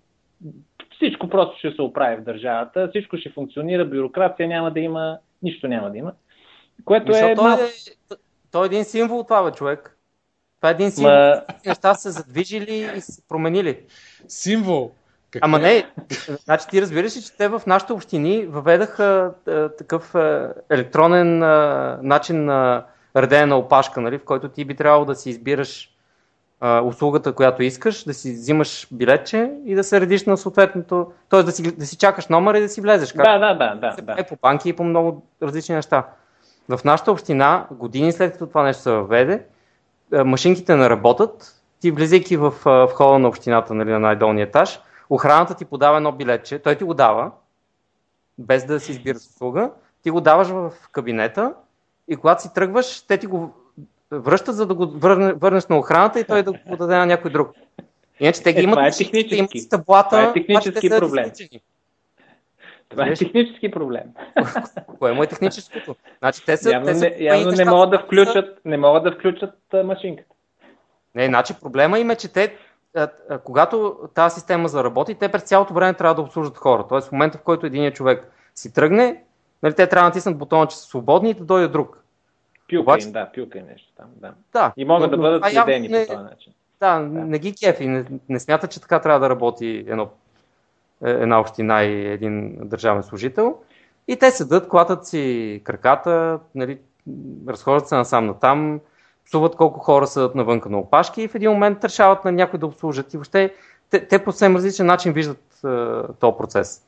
всичко 0.97 1.29
просто 1.29 1.59
ще 1.59 1.71
се 1.71 1.83
оправи 1.83 2.17
в 2.17 2.25
държавата, 2.25 2.89
всичко 2.89 3.17
ще 3.17 3.31
функционира, 3.31 3.85
бюрокрация 3.85 4.49
няма 4.49 4.71
да 4.71 4.81
има, 4.81 5.19
нищо 5.43 5.69
няма 5.69 5.91
да 5.91 5.99
има. 5.99 6.13
Което 6.85 7.09
Мисъл, 7.09 7.29
е 7.29 7.35
той, 7.35 7.55
е, 7.55 7.69
той 8.53 8.65
е 8.65 8.67
един 8.67 8.85
символ 8.85 9.25
това, 9.25 9.43
бе, 9.43 9.51
човек. 9.51 9.99
Това 10.57 10.69
е 10.69 10.73
един 10.73 10.91
символ. 10.91 11.13
Ма, 11.13 11.43
Неща 11.67 11.95
са 11.95 12.01
се 12.01 12.11
задвижили 12.11 12.91
и 12.97 13.01
се 13.01 13.29
променили. 13.29 13.79
Символ. 14.29 14.93
Какво? 15.31 15.45
Ама 15.47 15.59
не, 15.59 15.85
значи 16.45 16.67
ти 16.71 16.83
разбираш 16.83 17.13
че 17.13 17.37
те 17.37 17.49
в 17.49 17.63
нашите 17.67 17.93
общини 17.93 18.47
въведаха 18.47 19.35
е, 19.49 19.69
такъв 19.69 20.15
е, 20.15 20.49
електронен 20.71 21.43
е, 21.43 21.47
начин 22.03 22.45
на 22.45 22.85
редене 23.17 23.47
на 23.47 23.59
опашка, 23.59 24.01
нали, 24.01 24.19
в 24.19 24.25
който 24.25 24.49
ти 24.49 24.65
би 24.65 24.77
трябвало 24.77 25.05
да 25.05 25.15
си 25.15 25.31
избираш 25.31 25.94
е, 26.63 26.81
услугата, 26.81 27.33
която 27.33 27.63
искаш, 27.63 28.05
да 28.05 28.15
си 28.15 28.33
взимаш 28.33 28.89
билетче 28.93 29.53
и 29.65 29.75
да 29.75 29.85
се 29.85 30.01
редиш 30.01 30.25
на 30.25 30.37
съответното, 30.37 31.13
т.е. 31.29 31.43
Да 31.43 31.53
си, 31.53 31.77
да 31.77 31.87
си 31.87 31.97
чакаш 31.97 32.27
номера 32.27 32.59
и 32.59 32.61
да 32.61 32.69
си 32.69 32.81
влезеш. 32.81 33.13
Как 33.13 33.25
да, 33.25 33.39
да, 33.39 33.55
да, 33.55 33.75
да, 33.75 33.97
да. 33.97 34.07
прави 34.07 34.25
по 34.29 34.37
банки 34.43 34.69
и 34.69 34.73
по 34.73 34.85
много 34.85 35.23
различни 35.43 35.75
неща. 35.75 36.07
В 36.69 36.85
нашата 36.85 37.13
община, 37.13 37.67
години 37.71 38.13
след 38.13 38.33
като 38.33 38.47
това 38.47 38.63
нещо 38.63 38.83
се 38.83 38.91
въведе, 38.91 39.43
е, 40.13 40.25
машинките 40.25 40.77
не 40.77 40.91
работят. 40.91 41.61
Ти 41.81 41.91
влизайки 41.91 42.37
в 42.37 42.55
е, 42.67 42.93
входа 42.93 43.19
на 43.19 43.29
общината, 43.29 43.75
нали, 43.75 43.91
на 43.91 43.99
най-долния 43.99 44.45
етаж, 44.45 44.81
охраната 45.11 45.55
ти 45.55 45.65
подава 45.65 45.97
едно 45.97 46.13
билетче, 46.13 46.59
той 46.59 46.75
ти 46.75 46.85
го 46.85 46.95
дава, 46.95 47.31
без 48.39 48.65
да 48.65 48.81
си 48.81 48.93
избираш 48.93 49.23
услуга, 49.23 49.71
ти 50.03 50.11
го 50.11 50.21
даваш 50.21 50.49
в 50.49 50.73
кабинета 50.93 51.55
и 52.09 52.17
когато 52.17 52.43
си 52.43 52.55
тръгваш, 52.55 53.01
те 53.01 53.19
ти 53.19 53.27
го 53.27 53.55
връщат, 54.19 54.57
за 54.57 54.67
да 54.67 54.75
го 54.75 54.87
върне, 54.87 55.33
върнеш 55.33 55.67
на 55.67 55.79
охраната 55.79 56.21
и 56.21 56.25
той 56.25 56.43
да 56.43 56.53
го 56.53 56.77
даде 56.77 56.97
на 56.97 57.07
някой 57.07 57.31
друг. 57.31 57.51
Иначе 58.21 58.43
те 58.43 58.53
ги 58.53 58.61
Е, 58.61 58.63
имат, 58.63 58.75
това 58.75 58.87
е 58.87 58.91
технически. 58.91 59.37
имат 59.37 59.51
таблата, 59.71 60.09
Това 60.11 60.23
е 60.23 60.33
технически 60.33 60.89
те 60.89 60.95
са 60.95 61.01
проблем. 61.01 61.31
Това 62.89 63.07
е 63.07 63.15
технически 63.15 63.71
проблем. 63.71 64.03
Кое 64.99 65.13
му 65.13 65.23
е 65.23 65.27
техническото? 65.27 65.97
Значи 66.19 66.45
те 66.47 66.57
са, 66.57 66.71
Явно, 66.71 66.87
те 66.87 66.95
са 66.95 67.05
не, 67.05 67.17
явно 67.19 67.51
не 67.51 67.65
могат 67.65 67.91
да 67.91 67.99
включат, 67.99 68.61
не 68.65 68.77
могат 68.77 69.05
да 69.05 69.13
включат 69.13 69.55
а, 69.73 69.83
машинката. 69.83 70.35
Не, 71.15 71.27
значи 71.27 71.55
проблема 71.63 71.99
им 71.99 72.11
е, 72.11 72.17
че 72.17 72.33
те, 72.33 72.57
а, 72.97 73.09
а, 73.31 73.39
когато 73.39 73.99
тази 74.15 74.35
система 74.35 74.69
заработи, 74.69 75.15
те 75.15 75.29
през 75.29 75.43
цялото 75.43 75.75
време 75.75 75.95
трябва 75.95 76.15
да 76.15 76.23
обслужват 76.23 76.59
хора. 76.59 76.87
Тоест 76.89 77.09
в 77.09 77.13
момента, 77.13 77.39
в 77.39 77.43
който 77.43 77.67
един 77.67 77.93
човек 77.93 78.33
си 78.55 78.73
тръгне, 78.73 79.23
нали, 79.63 79.75
те 79.75 79.87
трябва 79.87 80.05
да 80.05 80.09
натиснат 80.09 80.39
бутона, 80.39 80.67
че 80.67 80.77
са 80.77 80.83
свободни 80.83 81.31
и 81.31 81.35
да 81.35 81.45
дойде 81.45 81.69
друг. 81.69 82.04
Пюка 82.71 82.81
Обаче- 82.81 83.07
им, 83.07 83.13
да, 83.13 83.31
им 83.37 83.67
нещо 83.67 83.93
там, 83.97 84.07
да. 84.17 84.33
Да. 84.53 84.73
И 84.77 84.85
могат 84.85 85.11
но- 85.11 85.17
да 85.17 85.23
бъдат 85.23 85.45
следени 85.45 85.89
не, 85.89 86.07
по 86.07 86.13
този 86.13 86.25
начин. 86.25 86.53
Да, 86.81 86.99
не 86.99 87.39
ги 87.39 87.55
кефи, 87.55 87.87
не, 87.87 88.05
не 88.29 88.41
смятат, 88.41 88.71
че 88.71 88.81
така 88.81 89.01
трябва 89.01 89.21
да 89.21 89.31
работи 89.31 89.85
едно, 89.89 90.09
е, 91.05 91.11
една 91.11 91.41
община 91.41 91.83
и 91.83 92.07
един 92.07 92.59
държавен 92.69 93.03
служител. 93.03 93.59
И 94.09 94.17
те 94.17 94.31
седат, 94.31 94.69
клатат 94.69 95.07
си 95.07 95.61
краката, 95.65 96.39
нали, 96.55 96.79
разхождат 97.49 97.89
се 97.89 97.95
насам 97.95 98.27
натам, 98.27 98.81
псуват 99.27 99.57
колко 99.57 99.81
хора 99.81 100.07
са 100.07 100.31
навънка 100.35 100.69
на 100.69 100.79
опашки 100.79 101.23
и 101.23 101.29
в 101.29 101.35
един 101.35 101.51
момент 101.51 101.85
решават 101.85 102.25
на 102.25 102.33
някой 102.33 102.59
да 102.59 102.67
обслужат. 102.67 103.15
И 103.15 103.17
въобще 103.17 103.55
те, 103.91 104.09
те 104.09 104.25
по 104.25 104.33
съвсем 104.33 104.57
различен 104.57 104.87
начин 104.87 105.13
виждат 105.13 105.65
е, 105.65 105.69
този 106.21 106.37
процес. 106.39 106.83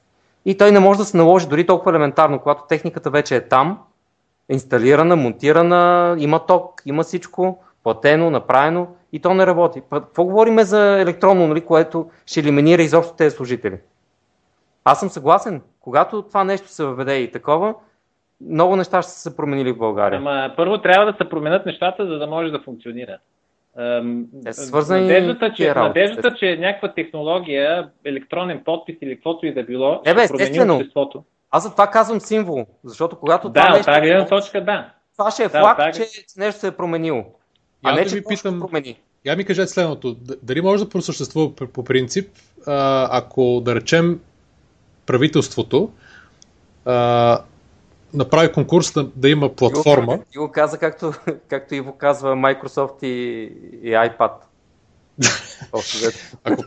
И 0.44 0.56
той 0.56 0.72
не 0.72 0.80
може 0.80 0.98
да 0.98 1.04
се 1.04 1.16
наложи 1.16 1.48
дори 1.48 1.66
толкова 1.66 1.90
елементарно, 1.90 2.40
когато 2.40 2.62
техниката 2.68 3.10
вече 3.10 3.36
е 3.36 3.48
там, 3.48 3.78
инсталирана, 4.48 5.16
монтирана, 5.16 6.16
има 6.18 6.47
ток, 6.47 6.82
има 6.86 7.02
всичко, 7.02 7.64
платено, 7.82 8.31
направено 8.31 8.89
и 9.12 9.20
то 9.20 9.35
не 9.35 9.47
работи. 9.47 9.82
Какво 9.93 10.24
говориме 10.24 10.64
за 10.64 11.01
електронно, 11.01 11.47
нали, 11.47 11.60
което 11.60 12.10
ще 12.27 12.40
елиминира 12.40 12.82
изобщо 12.82 13.14
тези 13.16 13.36
служители? 13.36 13.78
Аз 14.85 15.01
съм 15.01 15.09
съгласен. 15.09 15.62
Когато 15.81 16.23
това 16.23 16.44
нещо 16.44 16.68
се 16.68 16.85
въведе 16.85 17.16
и 17.16 17.31
такова, 17.31 17.74
много 18.40 18.77
неща 18.77 19.02
ще 19.02 19.10
се 19.10 19.36
променили 19.36 19.73
в 19.73 19.78
България. 19.78 20.18
Ама 20.18 20.55
първо 20.56 20.78
трябва 20.78 21.12
да 21.12 21.16
се 21.18 21.28
променят 21.28 21.66
нещата, 21.66 22.06
за 22.06 22.18
да 22.18 22.27
може 22.27 22.51
да 22.51 22.60
функционира. 22.60 23.18
Е, 24.47 24.52
свързани 24.52 25.01
надеждата, 25.01 25.52
че, 25.52 25.74
надеждата, 25.74 26.35
че 26.35 26.56
някаква 26.56 26.94
технология, 26.94 27.89
електронен 28.05 28.62
подпис 28.64 28.97
или 29.01 29.14
каквото 29.14 29.47
и 29.47 29.55
да 29.55 29.62
било, 29.62 30.01
е, 30.05 30.14
бе, 30.14 30.23
естествено. 30.23 30.77
обществото. 30.77 31.24
Аз 31.51 31.62
за 31.62 31.70
това 31.70 31.86
казвам 31.86 32.20
символ, 32.20 32.66
защото 32.85 33.18
когато 33.18 33.48
да, 33.48 33.60
това 33.60 33.77
нещо... 33.77 33.93
Да, 33.93 34.01
гледна 34.01 34.27
точка, 34.27 34.64
да. 34.64 34.93
Това 35.16 35.31
ще 35.31 35.44
е 35.44 35.48
да, 35.48 35.60
факт, 35.60 35.97
че 35.97 36.06
нещо 36.36 36.60
се 36.60 36.66
е 36.66 36.70
променило. 36.70 37.24
А 37.82 37.94
не, 37.94 38.05
да 38.05 38.10
че 38.10 38.24
питам, 38.28 38.60
промени. 38.60 39.01
Я 39.24 39.36
ми 39.36 39.44
кажете 39.44 39.73
следното. 39.73 40.16
Дали 40.43 40.60
може 40.60 40.85
да 40.85 40.90
просъществува 40.90 41.55
по 41.55 41.85
принцип, 41.85 42.31
ако 42.66 43.62
да 43.64 43.74
речем 43.74 44.20
правителството 45.06 45.93
направи 48.14 48.52
конкурс 48.52 48.93
да, 48.93 49.05
да 49.16 49.28
има 49.28 49.55
платформа. 49.55 50.14
Иво, 50.14 50.24
Иво 50.35 50.52
каза, 50.52 50.78
както, 50.78 51.12
както 51.48 51.74
Иво 51.74 51.93
казва 51.93 52.35
Microsoft 52.35 53.05
и, 53.05 53.43
и 53.82 53.90
iPad. 53.90 54.32
Ако... 56.44 56.62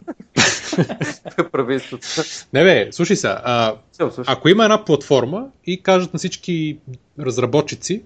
Правителството. 1.51 2.47
Не 2.53 2.63
бе, 2.63 2.91
слушай 2.91 3.15
се. 3.15 3.27
А, 3.27 3.75
ако 4.27 4.49
има 4.49 4.63
една 4.63 4.85
платформа 4.85 5.47
и 5.65 5.83
кажат 5.83 6.13
на 6.13 6.17
всички 6.17 6.79
разработчици, 7.19 8.03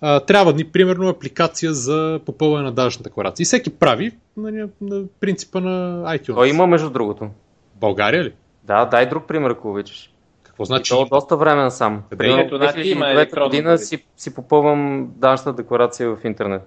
а, 0.00 0.20
трябва 0.20 0.52
ни, 0.52 0.64
примерно, 0.64 1.08
апликация 1.08 1.74
за 1.74 2.20
попълване 2.26 2.64
на 2.64 2.72
данъчна 2.72 3.02
декларация. 3.02 3.44
И 3.44 3.46
всеки 3.46 3.70
прави 3.70 4.12
на, 4.36 4.68
на 4.80 5.02
принципа 5.20 5.60
на 5.60 6.04
iTunes. 6.18 6.34
Той 6.34 6.48
има, 6.48 6.66
между 6.66 6.90
другото. 6.90 7.30
България 7.74 8.24
ли? 8.24 8.32
Да, 8.64 8.84
дай 8.84 9.08
друг 9.08 9.26
пример, 9.26 9.50
ако 9.50 9.70
обичаш. 9.70 10.10
Какво 10.42 10.64
значи? 10.64 10.94
И 10.94 10.96
то 10.96 11.06
доста 11.10 11.36
време 11.36 11.70
сам. 11.70 12.02
Примерно, 12.18 12.56
значи 12.56 12.88
има 12.88 13.26
година 13.42 13.78
си, 13.78 14.04
си 14.16 14.34
попълвам 14.34 15.08
данъчна 15.16 15.52
декларация 15.52 16.10
в 16.10 16.24
интернет. 16.24 16.62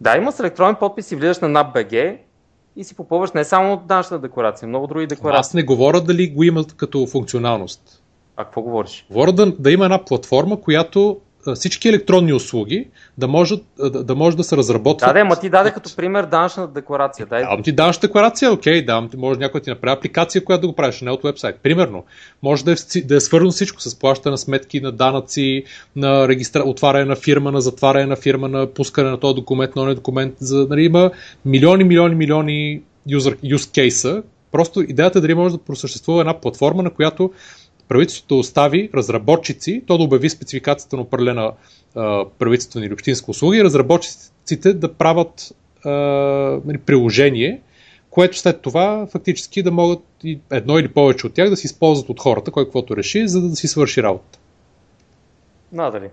Да, 0.00 0.16
има 0.16 0.32
с 0.32 0.40
електронен 0.40 0.74
подпис 0.74 1.12
и 1.12 1.16
влизаш 1.16 1.38
на 1.38 1.48
NAP.BG 1.48 2.18
и 2.78 2.84
си 2.84 2.94
попълваш 2.94 3.32
не 3.32 3.44
само 3.44 3.76
данъчна 3.76 4.18
декларация, 4.18 4.68
много 4.68 4.86
други 4.86 5.06
декларации. 5.06 5.40
Аз 5.40 5.54
не 5.54 5.62
говоря 5.62 6.00
дали 6.00 6.30
го 6.30 6.42
има 6.42 6.64
като 6.76 7.06
функционалност. 7.06 8.02
А 8.36 8.44
какво 8.44 8.62
говориш? 8.62 9.06
Говоря 9.10 9.32
да, 9.32 9.52
да 9.58 9.70
има 9.72 9.84
една 9.84 10.04
платформа, 10.04 10.60
която 10.60 11.20
всички 11.54 11.88
електронни 11.88 12.32
услуги 12.32 12.88
да 13.18 13.28
може 13.28 13.54
да, 13.78 14.04
да, 14.04 14.14
може 14.14 14.36
да 14.36 14.44
се 14.44 14.56
разработват. 14.56 15.14
Да, 15.14 15.18
да, 15.18 15.24
ма 15.24 15.36
ти 15.36 15.50
даде 15.50 15.70
като 15.70 15.96
пример 15.96 16.24
данъчна 16.24 16.68
декларация. 16.68 17.26
Дай. 17.26 17.42
Давам 17.42 17.62
ти 17.62 17.72
данъчна 17.72 18.00
декларация, 18.00 18.52
окей, 18.52 18.84
давам 18.84 19.08
ти, 19.08 19.16
може 19.16 19.40
някой 19.40 19.60
да 19.60 19.64
ти 19.64 19.70
направи 19.70 19.96
апликация, 19.96 20.44
която 20.44 20.60
да 20.60 20.66
го 20.66 20.72
правиш, 20.72 21.00
не 21.00 21.10
от 21.10 21.22
вебсайт. 21.22 21.56
Примерно, 21.62 22.04
може 22.42 22.64
да 22.64 22.72
е, 22.72 23.00
да 23.00 23.16
е 23.16 23.20
свързано 23.20 23.50
всичко 23.50 23.80
с 23.80 23.98
плащане 23.98 24.30
на 24.30 24.38
сметки, 24.38 24.80
на 24.80 24.92
данъци, 24.92 25.64
на 25.96 26.28
регистра... 26.28 26.62
отваряне 26.62 27.04
на 27.04 27.16
фирма, 27.16 27.52
на 27.52 27.60
затваряне 27.60 28.06
на 28.06 28.16
фирма, 28.16 28.48
на 28.48 28.66
пускане 28.66 29.10
на 29.10 29.20
този 29.20 29.34
документ, 29.34 29.76
на 29.76 29.84
този 29.84 29.94
документ. 29.94 30.34
За, 30.40 30.66
нали, 30.70 30.84
има 30.84 31.10
милиони, 31.44 31.84
милиони, 31.84 32.14
милиони 32.14 32.82
user, 33.08 33.54
use 33.54 33.88
case 33.88 34.22
Просто 34.52 34.80
идеята 34.80 35.18
е 35.18 35.22
дали 35.22 35.34
може 35.34 35.54
да 35.54 35.64
просъществува 35.64 36.20
една 36.20 36.40
платформа, 36.40 36.82
на 36.82 36.90
която 36.90 37.32
правителството 37.88 38.38
остави 38.38 38.90
разработчици, 38.94 39.82
то 39.86 39.98
да 39.98 40.04
обяви 40.04 40.30
спецификацията 40.30 40.96
на 40.96 41.02
определена 41.02 41.52
правителствена 42.38 42.86
или 42.86 42.92
общинска 42.92 43.30
услуга 43.30 43.56
и 43.56 43.64
разработчиците 43.64 44.74
да 44.74 44.94
правят 44.94 45.52
а, 45.84 45.90
нали, 46.64 46.78
приложение, 46.78 47.60
което 48.10 48.38
след 48.38 48.60
това 48.60 49.06
фактически 49.06 49.62
да 49.62 49.70
могат 49.70 50.02
и 50.24 50.40
едно 50.50 50.78
или 50.78 50.88
повече 50.88 51.26
от 51.26 51.34
тях 51.34 51.50
да 51.50 51.56
се 51.56 51.66
използват 51.66 52.08
от 52.08 52.20
хората, 52.20 52.50
кой 52.50 52.64
каквото 52.64 52.96
реши, 52.96 53.28
за 53.28 53.40
да 53.40 53.56
си 53.56 53.68
свърши 53.68 54.02
работа. 54.02 54.38
Надали. 55.72 56.08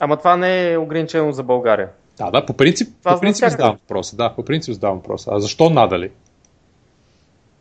Ама 0.00 0.16
това 0.16 0.36
не 0.36 0.72
е 0.72 0.78
ограничено 0.78 1.32
за 1.32 1.42
България. 1.42 1.88
Да, 2.18 2.30
да, 2.30 2.46
по 2.46 2.52
принцип, 2.52 2.88
това 2.98 3.14
по 3.14 3.20
принцип 3.20 3.48
задавам 3.48 3.76
въпроса. 3.76 4.16
Да, 4.16 4.34
по 4.34 4.44
принцип 4.44 4.74
задавам 4.74 4.96
въпроса. 4.96 5.30
А 5.32 5.40
защо 5.40 5.70
надали? 5.70 6.10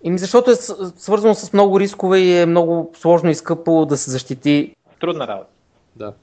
Ими 0.04 0.18
защото 0.18 0.52
е 0.52 0.56
свързано 0.96 1.36
с 1.36 1.54
много 1.54 1.80
рискове 1.80 2.20
и 2.20 2.38
е 2.42 2.46
много 2.46 2.92
сложно 2.96 3.30
и 3.30 3.36
скъпо 3.36 3.86
да 3.86 3.98
се 3.98 4.12
защити. 4.12 4.76
Трудна 5.00 5.28
работа. 5.28 5.50
Да. 5.96 6.14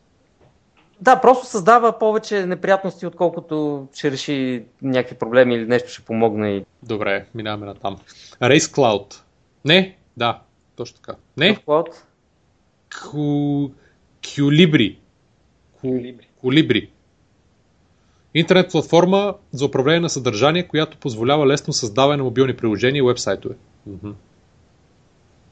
Да, 1.00 1.20
просто 1.20 1.46
създава 1.46 1.98
повече 1.98 2.46
неприятности, 2.46 3.06
отколкото 3.06 3.86
ще 3.94 4.10
реши 4.10 4.64
някакви 4.82 5.16
проблеми 5.16 5.54
или 5.54 5.66
нещо 5.66 5.90
ще 5.90 6.02
помогне. 6.02 6.64
Добре, 6.82 7.26
минаваме 7.34 7.66
на 7.66 7.74
там. 7.74 7.96
Race 8.42 8.58
Cloud. 8.58 9.20
Не, 9.64 9.96
да, 10.16 10.40
точно 10.76 10.96
така. 10.96 11.18
Не. 11.36 11.56
Cloud? 11.56 11.88
Кюлибри. 14.36 14.98
Кулибри. 16.40 16.90
Интернет 18.34 18.70
платформа 18.70 19.34
за 19.52 19.64
управление 19.64 20.00
на 20.00 20.08
съдържание, 20.08 20.68
която 20.68 20.96
позволява 20.96 21.46
лесно 21.46 21.72
създаване 21.72 22.16
на 22.16 22.24
мобилни 22.24 22.56
приложения 22.56 23.00
и 23.00 23.06
вебсайтове. 23.06 23.54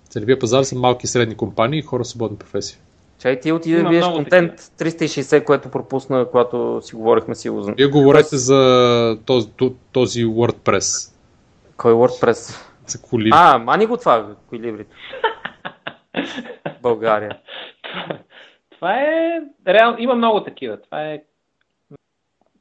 Целевия 0.09 0.39
пазар 0.39 0.63
са 0.63 0.79
малки 0.79 1.05
и 1.05 1.09
средни 1.09 1.37
компании 1.37 1.79
и 1.79 1.83
хора 1.83 2.05
с 2.05 2.09
свободни 2.09 2.39
професии. 2.39 2.79
Чай 3.19 3.41
ти 3.41 3.53
отиде 3.53 3.83
да 3.83 3.89
видиш 3.89 4.05
контент 4.05 4.61
360, 4.61 5.45
което 5.45 5.71
пропусна, 5.71 6.27
когато 6.31 6.81
си 6.83 6.97
говорихме 6.97 7.35
си 7.35 7.49
го. 7.49 7.63
Вие 7.77 7.87
говорите 7.87 8.37
за 8.37 9.19
този, 9.27 9.49
този 9.93 10.25
WordPress. 10.25 11.15
Кой 11.77 11.93
WordPress? 11.93 12.65
За 12.87 13.03
колибри. 13.03 13.31
А, 13.35 13.59
мани 13.59 13.87
го 13.87 13.97
това, 13.97 14.27
колибрите. 14.49 14.95
България. 16.83 17.39
Това 18.75 18.95
е... 18.95 19.41
Реално, 19.67 19.97
има 20.01 20.15
много 20.15 20.45
такива. 20.45 20.83
Това 20.83 21.05
е 21.05 21.23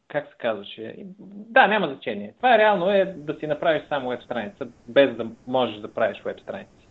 как 0.07 0.27
се 0.27 0.35
казваше? 0.37 0.95
Да, 1.19 1.67
няма 1.67 1.87
значение. 1.87 2.33
Това 2.37 2.55
е 2.55 2.57
реално 2.57 2.91
е 2.91 3.05
да 3.17 3.35
си 3.39 3.47
направиш 3.47 3.83
само 3.89 4.09
веб 4.09 4.23
страница, 4.23 4.67
без 4.87 5.15
да 5.15 5.27
можеш 5.47 5.77
да 5.77 5.93
правиш 5.93 6.21
веб 6.25 6.39
страници. 6.39 6.87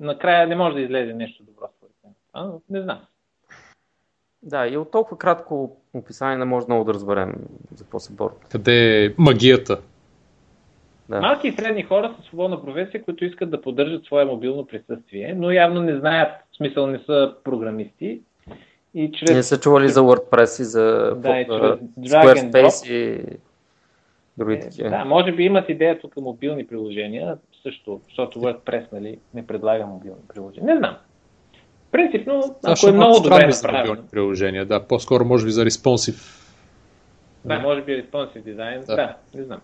Накрая 0.00 0.46
не 0.46 0.56
може 0.56 0.74
да 0.74 0.80
излезе 0.80 1.12
нещо 1.12 1.42
добро 1.42 1.68
според 1.76 1.94
мен. 2.04 2.52
Не 2.70 2.82
знам. 2.82 3.00
Да, 4.42 4.68
и 4.68 4.76
от 4.76 4.90
толкова 4.90 5.18
кратко 5.18 5.76
описание 5.94 6.38
не 6.38 6.44
може 6.44 6.66
много 6.68 6.84
да 6.84 6.94
разберем 6.94 7.34
за 7.74 7.84
какво 7.84 7.98
се 7.98 8.12
борят. 8.12 8.46
Къде 8.50 9.04
е 9.04 9.14
магията? 9.18 9.80
Да. 11.08 11.20
Малки 11.20 11.48
и 11.48 11.52
средни 11.52 11.82
хора 11.82 12.14
са 12.16 12.22
свободна 12.22 12.64
професия, 12.64 13.02
които 13.02 13.24
искат 13.24 13.50
да 13.50 13.60
поддържат 13.60 14.04
свое 14.04 14.24
мобилно 14.24 14.66
присъствие, 14.66 15.34
но 15.36 15.50
явно 15.50 15.82
не 15.82 15.98
знаят, 15.98 16.32
в 16.52 16.56
смисъл 16.56 16.86
не 16.86 16.98
са 16.98 17.34
програмисти 17.44 18.22
и 18.94 19.12
чрез... 19.12 19.30
Не 19.30 19.42
са 19.42 19.60
чували 19.60 19.88
за 19.88 20.00
WordPress 20.00 20.60
и 20.60 20.64
за 20.64 21.14
да, 21.16 21.40
и 21.40 21.46
чрез 21.46 22.12
Squarespace 22.12 22.90
и 22.90 23.24
други 24.38 24.60
такива. 24.60 24.90
Да, 24.90 25.04
може 25.04 25.32
би 25.32 25.42
имат 25.42 25.68
идея 25.68 26.00
тук 26.00 26.16
мобилни 26.16 26.66
приложения, 26.66 27.38
също, 27.62 28.00
защото 28.08 28.40
WordPress 28.40 28.92
нали, 28.92 29.18
не 29.34 29.46
предлага 29.46 29.86
мобилни 29.86 30.20
приложения. 30.34 30.74
Не 30.74 30.78
знам. 30.78 30.96
Принципно, 31.92 32.56
ако 32.64 32.88
е 32.88 32.92
много 32.92 33.20
добре 33.20 33.46
направено. 33.46 33.86
мобилни 33.88 34.08
приложения, 34.10 34.66
да, 34.66 34.86
по-скоро 34.86 35.24
може 35.24 35.44
би 35.44 35.50
за 35.50 35.64
responsive. 35.64 36.44
Да, 37.44 37.58
може 37.58 37.82
би 37.82 38.04
responsive 38.04 38.42
дизайн, 38.42 38.84
да. 38.86 38.96
да, 38.96 39.16
не 39.34 39.42
знам. 39.42 39.60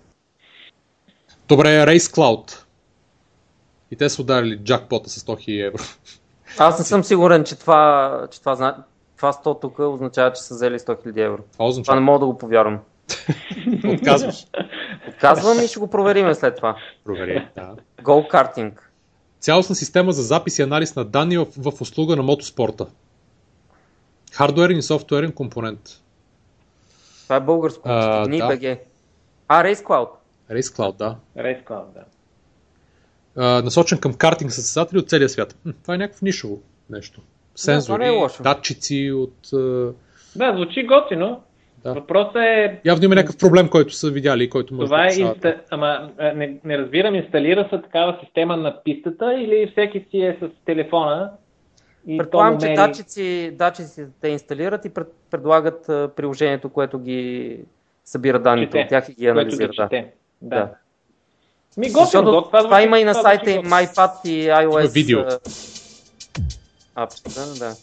Добре, 1.48 1.66
Race 1.66 1.98
Cloud. 1.98 2.64
И 3.90 3.96
те 3.96 4.08
са 4.08 4.22
ударили 4.22 4.56
джакпота 4.56 5.10
с 5.10 5.24
100 5.24 5.48
000 5.48 5.66
евро. 5.66 5.82
Аз 6.58 6.78
не 6.78 6.84
съм 6.84 7.04
сигурен, 7.04 7.44
че 7.44 7.58
това, 7.58 8.26
че 8.30 8.40
това 8.40 8.84
това 9.16 9.32
100 9.32 9.60
тук 9.60 9.78
означава, 9.78 10.32
че 10.32 10.42
са 10.42 10.54
взели 10.54 10.78
100 10.78 11.06
000 11.06 11.26
евро. 11.26 11.42
Това, 11.52 11.64
означава... 11.64 11.84
това 11.84 11.94
не 11.94 12.00
мога 12.00 12.18
да 12.18 12.26
го 12.26 12.38
повярвам. 12.38 12.78
Отказваш. 13.94 14.46
Отказвам 15.08 15.64
и 15.64 15.68
ще 15.68 15.78
го 15.78 15.90
проверим 15.90 16.34
след 16.34 16.56
това. 16.56 16.76
Провери, 17.04 17.48
да. 17.54 17.74
Go 18.02 18.30
karting. 18.30 18.72
Цялостна 19.40 19.74
система 19.74 20.12
за 20.12 20.22
запис 20.22 20.58
и 20.58 20.62
анализ 20.62 20.96
на 20.96 21.04
данни 21.04 21.36
в, 21.36 21.46
в 21.56 21.80
услуга 21.80 22.16
на 22.16 22.22
мотоспорта. 22.22 22.86
Хардуерен 24.32 24.78
и 24.78 24.82
софтуерен 24.82 25.32
компонент. 25.32 25.80
Това 27.22 27.36
е 27.36 27.40
българско. 27.40 27.82
А, 27.84 28.28
да. 28.28 28.28
BG. 28.28 28.78
А, 29.48 29.64
Race 29.64 29.84
Cloud. 29.84 30.08
Race 30.50 30.76
Cloud, 30.76 30.96
да. 30.96 31.16
Race 31.38 31.64
Cloud, 31.64 31.84
да. 31.94 32.04
А, 33.36 33.62
насочен 33.62 33.98
към 33.98 34.14
картинг 34.14 34.52
състезатели 34.52 34.98
от 34.98 35.08
целия 35.08 35.28
свят. 35.28 35.56
това 35.82 35.94
е 35.94 35.98
някакво 35.98 36.24
нишово 36.24 36.58
нещо. 36.90 37.20
Сензори, 37.56 38.04
това 38.04 38.12
не 38.12 38.24
е 38.24 38.42
датчици 38.42 39.12
от... 39.12 39.34
Да, 40.36 40.52
звучи 40.54 40.86
готино. 40.86 41.42
Да. 41.84 41.92
Въпросът 41.94 42.36
е, 42.36 42.80
Явно 42.84 43.04
има 43.04 43.14
някакъв 43.14 43.38
проблем, 43.38 43.68
който 43.68 43.94
са 43.94 44.10
видяли 44.10 44.44
и 44.44 44.50
който 44.50 44.74
може 44.74 44.86
това 44.86 44.98
да 44.98 45.14
е, 45.14 45.20
инста... 45.20 45.60
ама 45.70 46.10
не, 46.34 46.56
не 46.64 46.78
разбирам, 46.78 47.14
инсталира 47.14 47.68
се 47.70 47.82
такава 47.82 48.18
система 48.24 48.56
на 48.56 48.82
пистата 48.84 49.34
или 49.34 49.68
всеки 49.72 50.06
си 50.10 50.18
е 50.18 50.38
с 50.40 50.64
телефона 50.64 51.30
и 52.06 52.18
Предполагам, 52.18 52.60
че 52.60 52.68
датчици, 52.68 53.50
датчици 53.54 54.06
те 54.20 54.28
инсталират 54.28 54.84
и 54.84 54.88
пред, 54.88 55.06
предлагат 55.30 55.88
а, 55.88 56.10
приложението, 56.16 56.68
което 56.68 56.98
ги 56.98 57.58
събира 58.04 58.38
данните 58.38 58.70
чете, 58.72 58.82
от 58.82 58.88
тях 58.88 59.08
и 59.08 59.14
ги 59.14 59.26
анализира. 59.26 59.68
ги 59.68 59.76
Да. 59.76 59.82
чете. 59.84 60.12
Да. 60.42 60.56
Да. 60.56 60.68
Ми 61.76 61.86
готино, 61.86 62.04
Защото 62.04 62.42
това, 62.42 62.62
звучи- 62.62 62.84
има 62.84 63.00
и 63.00 63.04
на 63.04 63.12
това 63.12 63.22
сайта 63.22 63.50
им 63.50 63.56
готино. 63.56 63.74
iPad 63.76 64.28
и 64.28 64.46
iOS. 64.46 64.80
Има 64.80 64.88
видео. 64.88 65.18
А, 66.94 67.02
Апчета, 67.02 67.30
да. 67.58 67.76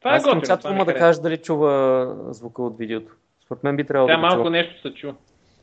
Това 0.00 0.12
е 0.12 0.16
Аз 0.16 0.22
искам 0.22 0.40
готино. 0.40 0.74
ми 0.74 0.84
да 0.84 0.94
кажа 0.94 1.20
дали 1.20 1.36
чува 1.36 2.14
звука 2.30 2.62
от 2.62 2.78
видеото. 2.78 3.12
Според 3.44 3.64
мен 3.64 3.76
би 3.76 3.84
трябвало 3.84 4.08
да 4.08 4.14
го 4.14 4.20
малко 4.20 4.36
чува. 4.36 4.50
нещо 4.50 4.80
се 4.82 4.94
чу. 4.94 5.12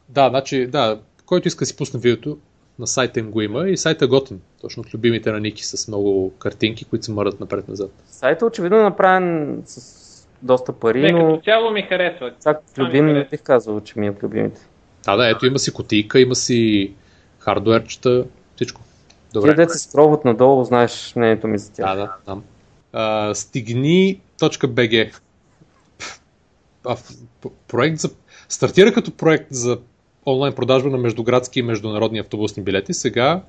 Да, 0.10 0.30
значи, 0.30 0.68
да, 0.68 1.00
който 1.26 1.48
иска 1.48 1.60
да 1.60 1.66
си 1.66 1.76
пусне 1.78 2.00
видеото, 2.00 2.38
на 2.80 2.88
сайта 2.88 3.20
им 3.20 3.32
го 3.32 3.42
има 3.42 3.70
и 3.70 3.78
сайта 3.78 4.06
е 4.06 4.08
готин. 4.08 4.42
Точно 4.62 4.82
от 4.82 4.94
любимите 4.94 5.32
на 5.32 5.40
Ники 5.40 5.64
с 5.66 5.88
много 5.88 6.34
картинки, 6.40 6.86
които 6.86 7.06
се 7.06 7.12
мърдат 7.12 7.40
напред-назад. 7.40 7.92
Сайта 8.08 8.46
очевидно 8.46 8.78
е 8.78 8.84
направен 8.84 9.62
с 9.66 10.28
доста 10.42 10.74
пари, 10.74 11.02
Не, 11.02 11.12
но 11.12 11.30
като 11.32 11.44
цяло 11.44 11.72
ми 11.72 11.82
харесва. 11.82 12.32
ми 12.78 12.84
любим 12.84 13.06
не 13.06 13.14
харесва. 13.14 13.30
бих 13.32 13.42
казал, 13.42 13.80
че 13.82 14.00
ми 14.00 14.08
е 14.08 14.10
от 14.10 14.24
любимите. 14.24 14.62
Да, 15.06 15.16
да, 15.16 15.30
ето 15.30 15.46
има 15.46 15.60
си 15.60 15.74
кутийка, 15.74 16.20
има 16.20 16.36
си 16.36 16.94
хардуерчета, 17.40 18.26
всичко. 18.56 18.82
Тия 19.32 19.42
Добре. 19.42 19.54
деца 19.54 19.78
скроват 19.78 20.26
надолу, 20.26 20.64
знаеш 20.64 21.14
мнението 21.16 21.48
ми 21.48 21.58
за 21.58 21.72
тях. 21.74 21.86
Да, 21.86 21.96
да, 21.96 22.16
знам. 22.26 22.44
А, 22.94 23.36
стигни.bg 23.36 25.20
проект 27.68 28.00
за... 28.00 28.10
Стартира 28.50 28.94
като 28.94 29.12
проект 29.12 29.48
за 29.50 29.80
онлайн 30.26 30.54
продажба 30.54 30.90
на 30.90 30.98
междуградски 30.98 31.60
и 31.60 31.64
международни 31.64 32.20
автобусни 32.20 32.64
билети, 32.64 32.94
сега 32.94 33.42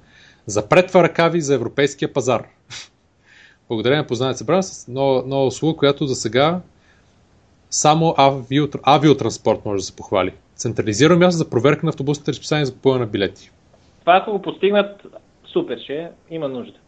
запретва 0.47 1.03
ръкави 1.03 1.41
за 1.41 1.55
европейския 1.55 2.13
пазар. 2.13 2.45
Благодарение 3.69 3.99
на 3.99 4.07
познание 4.07 4.35
се 4.35 4.45
брана 4.45 4.63
с 4.63 4.89
нова, 4.89 5.23
нова 5.27 5.47
услуга, 5.47 5.77
която 5.77 6.07
за 6.07 6.15
сега 6.15 6.61
само 7.71 8.15
авиотр... 8.19 8.79
авиотранспорт 8.83 9.65
може 9.65 9.81
да 9.81 9.85
се 9.85 9.97
похвали. 9.97 10.33
Централизирано 10.57 11.19
място 11.19 11.39
за 11.39 11.51
проверка 11.51 11.87
на 11.87 11.91
автобусните 11.91 12.31
разписания 12.31 12.67
за 12.67 12.73
купуване 12.73 13.01
на 13.01 13.07
билети. 13.07 13.51
Това 14.01 14.17
ако 14.17 14.33
го 14.33 14.43
постигнат, 14.43 15.07
супер 15.53 15.79
ще 15.79 15.95
е. 15.95 16.11
Има 16.31 16.49
нужда. 16.49 16.79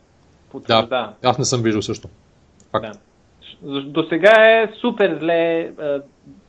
Потвърждавам. 0.51 1.15
Аз 1.25 1.39
не 1.39 1.45
съм 1.45 1.63
виждал 1.63 1.83
също. 1.83 2.09
Факт. 2.71 2.87
Да. 2.87 2.93
До 3.83 4.09
сега 4.09 4.33
е 4.49 4.73
супер 4.81 5.19
зле 5.21 5.73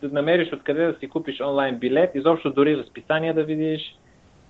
да 0.02 0.10
намериш 0.12 0.54
откъде 0.54 0.86
да 0.86 1.00
си 1.00 1.10
купиш 1.10 1.42
онлайн 1.42 1.80
билет, 1.80 2.12
изобщо 2.16 2.52
дори 2.52 2.78
разписание 2.78 3.34
да 3.34 3.44
видиш. 3.44 3.96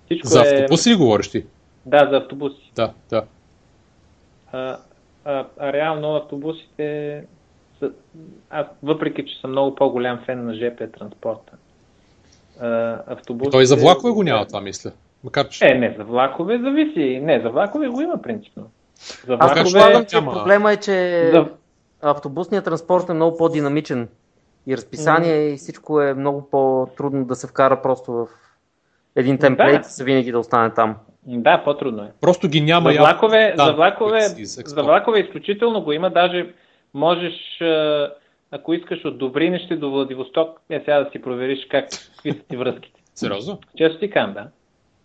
Всичко 0.04 0.28
За 0.28 0.40
е... 0.40 0.62
автобуси 0.62 0.90
ли 0.90 0.94
говориш 0.94 1.30
ти? 1.30 1.44
Да, 1.86 2.08
за 2.10 2.16
автобуси. 2.16 2.72
Да, 2.76 2.92
да. 3.10 3.24
А, 4.52 4.78
а, 5.24 5.46
а 5.58 5.72
реално 5.72 6.16
автобусите 6.16 7.24
са... 7.78 7.92
Аз, 8.50 8.66
въпреки, 8.82 9.26
че 9.26 9.40
съм 9.40 9.50
много 9.50 9.74
по-голям 9.74 10.20
фен 10.24 10.46
на 10.46 10.54
ЖП 10.54 10.90
транспорта, 10.90 11.52
а, 12.60 12.98
автобусите... 13.06 13.50
Той 13.50 13.66
за 13.66 13.76
влакове 13.76 14.12
го 14.12 14.22
няма 14.22 14.46
това, 14.46 14.60
мисля. 14.60 14.92
Макар, 15.24 15.48
че... 15.48 15.66
Е, 15.66 15.74
не, 15.74 15.94
за 15.98 16.04
влакове 16.04 16.58
зависи. 16.58 17.20
Не, 17.22 17.40
за 17.40 17.50
влакове 17.50 17.88
го 17.88 18.00
има 18.00 18.22
принципно. 18.22 18.70
За 19.26 19.36
Аз 19.40 19.50
Влакове- 19.50 19.62
предполагам, 19.62 20.04
че 20.04 20.16
проблема 20.16 20.72
е, 20.72 20.76
че 20.76 21.30
За... 21.32 21.46
автобусният 22.02 22.64
транспорт 22.64 23.08
е 23.08 23.14
много 23.14 23.36
по-динамичен 23.36 24.08
и 24.66 24.76
разписание 24.76 25.48
и 25.48 25.56
всичко 25.56 26.00
е 26.00 26.14
много 26.14 26.48
по-трудно 26.50 27.24
да 27.24 27.34
се 27.34 27.46
вкара 27.46 27.82
просто 27.82 28.12
в 28.12 28.26
един 29.16 29.38
темплейт 29.38 29.72
Да. 29.74 29.80
и 29.80 29.84
се 29.84 30.04
винаги 30.04 30.32
да 30.32 30.38
остане 30.38 30.70
там. 30.70 30.96
Да, 31.26 31.62
по-трудно 31.64 32.02
е. 32.02 32.12
Просто 32.20 32.48
ги 32.48 32.60
няма 32.60 32.92
За 32.92 32.98
влакове, 32.98 33.54
данни, 33.56 33.70
за, 33.70 33.76
влакове, 33.76 34.20
за 34.66 34.82
влакове 34.82 35.20
изключително 35.20 35.82
го 35.82 35.92
има. 35.92 36.10
Даже 36.10 36.54
можеш, 36.94 37.34
ако 38.50 38.74
искаш 38.74 39.04
от 39.04 39.18
Добринище 39.18 39.76
до 39.76 39.90
Владивосток, 39.90 40.60
е 40.70 40.78
сега 40.78 41.04
да 41.04 41.10
си 41.10 41.22
провериш 41.22 41.66
как, 41.70 41.88
какви 42.14 42.32
са 42.32 42.38
ти 42.48 42.56
връзките. 42.56 43.00
Сериозно? 43.14 43.58
Често 43.76 43.98
ти 43.98 44.10
кам, 44.10 44.32
да. 44.32 44.46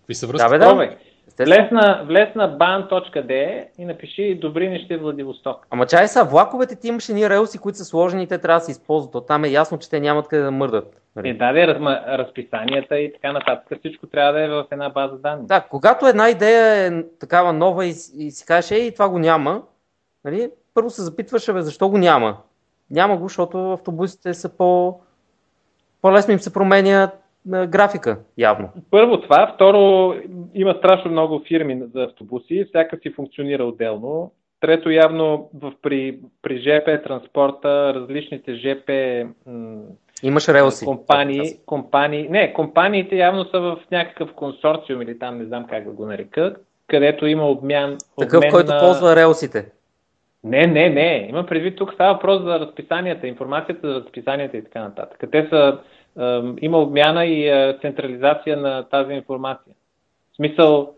Какви 0.08 0.16
са 0.16 0.28
Да, 0.28 0.34
връзки? 0.34 0.50
бе, 0.50 0.58
да. 0.58 1.46
Влез 1.46 1.72
на, 1.72 2.04
влез 2.08 2.36
на 2.36 2.58
ban.de 2.58 3.68
и 3.78 3.86
напиши 3.86 4.40
Добринище 4.42 4.98
Владивосток. 4.98 5.68
Ама 5.70 5.86
чай 5.86 6.08
са, 6.08 6.24
влаковете 6.24 6.76
ти 6.76 6.88
имаш 6.88 7.10
едни 7.10 7.30
релси, 7.30 7.58
които 7.58 7.78
са 7.78 7.86
сложени 7.86 8.24
и 8.24 8.28
те 8.28 8.38
трябва 8.38 8.60
да 8.60 8.66
се 8.66 8.72
използват. 8.72 9.16
От 9.16 9.28
там 9.28 9.46
е 9.46 9.50
ясно, 9.50 9.78
че 9.80 9.90
те 9.90 10.00
нямат 10.00 10.28
къде 10.28 10.44
да 10.44 10.52
мърдат. 10.52 11.02
Нали? 11.16 11.30
Е, 11.30 11.34
даде 11.34 11.68
раз, 11.68 11.78
ма, 11.80 12.02
разписанията 12.08 13.00
и 13.00 13.14
така 13.14 13.32
нататък. 13.32 13.80
Всичко 13.80 14.08
трябва 14.08 14.34
да 14.34 14.44
е 14.44 14.48
в 14.48 14.66
една 14.72 14.90
база 14.90 15.18
данни. 15.18 15.48
Да, 15.48 15.62
когато 15.62 16.08
една 16.08 16.30
идея 16.30 16.88
е 16.88 17.04
такава 17.20 17.54
нова 17.54 17.86
и, 17.86 17.94
и 18.18 18.32
си 18.32 18.46
кажеш, 18.46 18.72
ей, 18.72 18.94
това 18.94 19.10
го 19.10 19.20
няма, 19.20 19.62
нали? 20.26 20.50
първо 20.74 20.90
се 20.90 21.02
запитваш, 21.02 21.54
бе, 21.54 21.62
защо 21.62 21.90
го 21.90 21.98
няма? 21.98 22.38
Няма 22.92 23.18
го, 23.18 23.28
защото 23.28 23.72
автобусите 23.72 24.34
са 24.34 24.58
по... 24.58 25.00
По-лесно 26.02 26.34
им 26.34 26.40
се 26.40 26.54
променя 26.54 27.12
а, 27.54 27.68
графика, 27.68 28.20
явно. 28.38 28.70
Първо 28.92 29.22
това, 29.22 29.52
второ 29.56 30.14
има 30.54 30.74
страшно 30.74 31.12
много 31.12 31.42
фирми 31.48 31.82
за 31.94 32.04
автобуси, 32.04 32.66
всяка 32.70 32.98
си 32.98 33.10
функционира 33.10 33.64
отделно. 33.64 34.32
Трето, 34.60 34.90
явно 34.90 35.50
в, 35.54 35.74
при, 35.82 36.20
при 36.42 36.58
ЖП 36.58 37.02
транспорта, 37.04 37.94
различните 37.94 38.56
ЖП 38.56 38.92
м, 39.48 39.78
Имаш 40.24 40.50
релси. 40.50 40.86
компании, 40.86 41.58
компании, 41.66 42.28
не, 42.30 42.54
компаниите 42.54 43.16
явно 43.16 43.46
са 43.46 43.60
в 43.60 43.78
някакъв 43.92 44.34
консорциум 44.34 45.02
или 45.02 45.20
там 45.20 45.38
не 45.38 45.46
знам 45.46 45.66
как 45.70 45.84
да 45.84 45.92
го 45.92 46.06
нарека, 46.06 46.56
където 46.88 47.28
има 47.28 47.50
обмян. 47.50 47.98
Такъв, 48.20 48.38
обмен 48.38 48.52
който 48.52 48.74
на... 48.74 48.80
ползва 48.80 49.16
релсите. 49.16 49.72
Не, 50.44 50.68
не, 50.68 50.90
не. 50.90 51.28
Има 51.30 51.46
предвид 51.46 51.76
тук 51.76 51.94
става 51.94 52.14
въпрос 52.14 52.44
за 52.44 52.60
разписанията, 52.60 53.28
информацията 53.28 53.94
за 53.94 54.00
разписанията 54.00 54.58
и 54.58 54.64
така 54.64 54.82
нататък. 54.82 55.32
Те 55.32 55.48
са, 55.50 55.80
има 56.62 56.78
обмяна 56.78 57.26
и 57.26 57.74
централизация 57.82 58.58
на 58.58 58.84
тази 58.84 59.14
информация. 59.14 59.74
В 60.34 60.36
смисъл, 60.36 60.94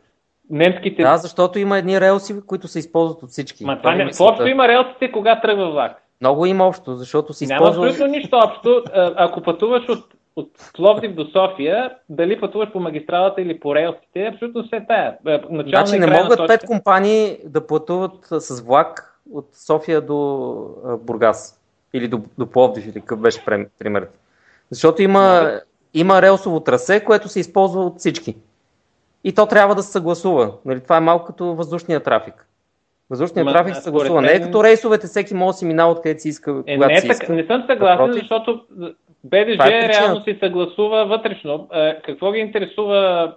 немските... 0.49 1.03
Да, 1.03 1.17
защото 1.17 1.59
има 1.59 1.77
едни 1.77 2.01
релси, 2.01 2.35
които 2.47 2.67
се 2.67 2.79
използват 2.79 3.23
от 3.23 3.29
всички. 3.29 3.65
Ма 3.65 3.77
това 3.77 3.95
не, 3.95 4.05
какво 4.05 4.25
общо 4.25 4.47
има 4.47 4.67
релсите, 4.67 5.11
кога 5.11 5.41
тръгва 5.41 5.71
влак? 5.71 6.03
Много 6.21 6.45
има 6.45 6.67
общо, 6.67 6.95
защото 6.95 7.33
се 7.33 7.45
Няма 7.45 7.55
използва... 7.55 7.87
абсолютно 7.87 8.17
нищо 8.17 8.37
общо. 8.45 8.83
Ако 9.15 9.41
пътуваш 9.41 9.89
от, 9.89 10.03
от 10.35 10.51
Пловдив 10.73 11.13
до 11.13 11.25
София, 11.25 11.95
дали 12.09 12.39
пътуваш 12.39 12.71
по 12.71 12.79
магистралата 12.79 13.41
или 13.41 13.59
по 13.59 13.75
релсите, 13.75 14.25
абсолютно 14.33 14.63
все 14.63 14.85
тая. 14.87 15.17
Е, 15.27 15.31
Начална 15.49 15.85
Значи 15.85 15.99
не 15.99 16.07
могат 16.07 16.37
точка. 16.37 16.47
пет 16.47 16.65
компании 16.65 17.37
да 17.45 17.67
пътуват 17.67 18.27
с 18.31 18.61
влак 18.61 19.19
от 19.33 19.47
София 19.53 20.01
до 20.01 20.97
Бургас. 21.01 21.55
Или 21.93 22.07
до, 22.07 22.21
до 22.37 22.45
Пловдив, 22.45 22.85
или 22.85 22.93
какъв 22.93 23.19
беше 23.19 23.45
примерът. 23.79 24.19
Защото 24.71 25.01
има, 25.01 25.51
има 25.93 26.21
релсово 26.21 26.59
трасе, 26.59 27.03
което 27.03 27.27
се 27.27 27.39
използва 27.39 27.81
от 27.85 27.97
всички. 27.97 28.35
И 29.23 29.35
то 29.35 29.45
трябва 29.45 29.75
да 29.75 29.83
се 29.83 29.91
съгласува. 29.91 30.53
Нали, 30.65 30.83
това 30.83 30.97
е 30.97 31.01
малко 31.01 31.25
като 31.25 31.45
въздушния 31.45 31.99
трафик. 31.99 32.45
Въздушният 33.09 33.45
Ма, 33.45 33.51
трафик 33.53 33.75
се 33.75 33.81
съгласува. 33.81 34.21
Не 34.21 34.31
е 34.31 34.41
като 34.41 34.63
рейсовете, 34.63 35.07
всеки 35.07 35.33
може 35.33 35.47
да 35.47 35.57
си 35.57 35.65
минава 35.65 35.91
откъдето 35.91 36.21
си 36.21 36.29
иска, 36.29 36.63
Е, 36.67 36.77
не, 36.77 37.01
си 37.01 37.07
така, 37.07 37.23
иска. 37.23 37.33
не 37.33 37.45
съм 37.45 37.63
съгласен, 37.69 37.99
Напротив. 37.99 38.21
защото 38.21 38.61
БДЖ 39.23 39.67
е 39.67 39.89
реално 39.89 40.23
си 40.23 40.37
съгласува 40.39 41.05
вътрешно. 41.05 41.67
Е, 41.73 42.01
Какво 42.01 42.31
ги 42.31 42.39
интересува 42.39 43.33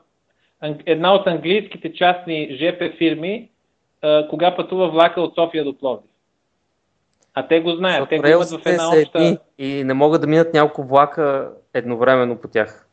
една 0.87 1.15
от 1.15 1.27
английските 1.27 1.93
частни 1.95 2.57
ЖП 2.61 2.91
фирми, 2.99 3.49
е, 4.03 4.29
кога 4.29 4.57
пътува 4.57 4.89
влака 4.89 5.21
от 5.21 5.35
София 5.35 5.65
до 5.65 5.79
Пловдив? 5.79 6.11
А 7.35 7.49
те 7.49 7.61
го 7.61 7.71
знаят, 7.71 8.09
те 8.09 8.19
го 8.19 8.27
имат 8.27 8.51
в 8.51 8.61
една 8.67 8.89
обща... 8.89 9.39
и 9.59 9.85
не 9.85 9.95
могат 9.95 10.21
да 10.21 10.27
минат 10.27 10.55
няколко 10.55 10.83
влака 10.85 11.51
едновременно 11.75 12.37
по 12.37 12.49
тях. 12.49 12.87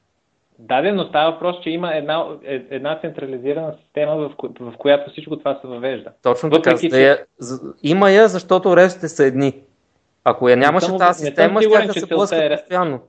Да, 0.60 0.82
де, 0.82 0.92
но 0.92 1.04
става 1.04 1.32
въпрос, 1.32 1.56
че 1.64 1.70
има 1.70 1.96
една, 1.96 2.26
е- 2.44 2.66
една 2.70 3.00
централизирана 3.00 3.74
система, 3.84 4.16
в, 4.16 4.36
ко- 4.36 4.54
в 4.60 4.74
която 4.78 5.12
всичко 5.12 5.38
това 5.38 5.60
се 5.62 5.68
въвежда. 5.68 6.12
Точно 6.24 6.50
Въпреки, 6.50 6.90
така. 6.90 6.98
че- 6.98 7.04
я, 7.04 7.18
има 7.84 8.12
я, 8.12 8.28
защото 8.28 8.78
релсите 8.78 9.08
са 9.08 9.26
едни. 9.26 9.54
Ако 10.24 10.50
я 10.50 10.58
нямаше 10.58 10.86
съм- 10.86 10.98
тази 10.98 11.26
система, 11.26 11.62
сигурен, 11.62 11.90
ще 11.92 12.00
се 12.00 12.06
блъскат 12.06 12.42
е- 12.42 12.56
постоянно. 12.58 13.00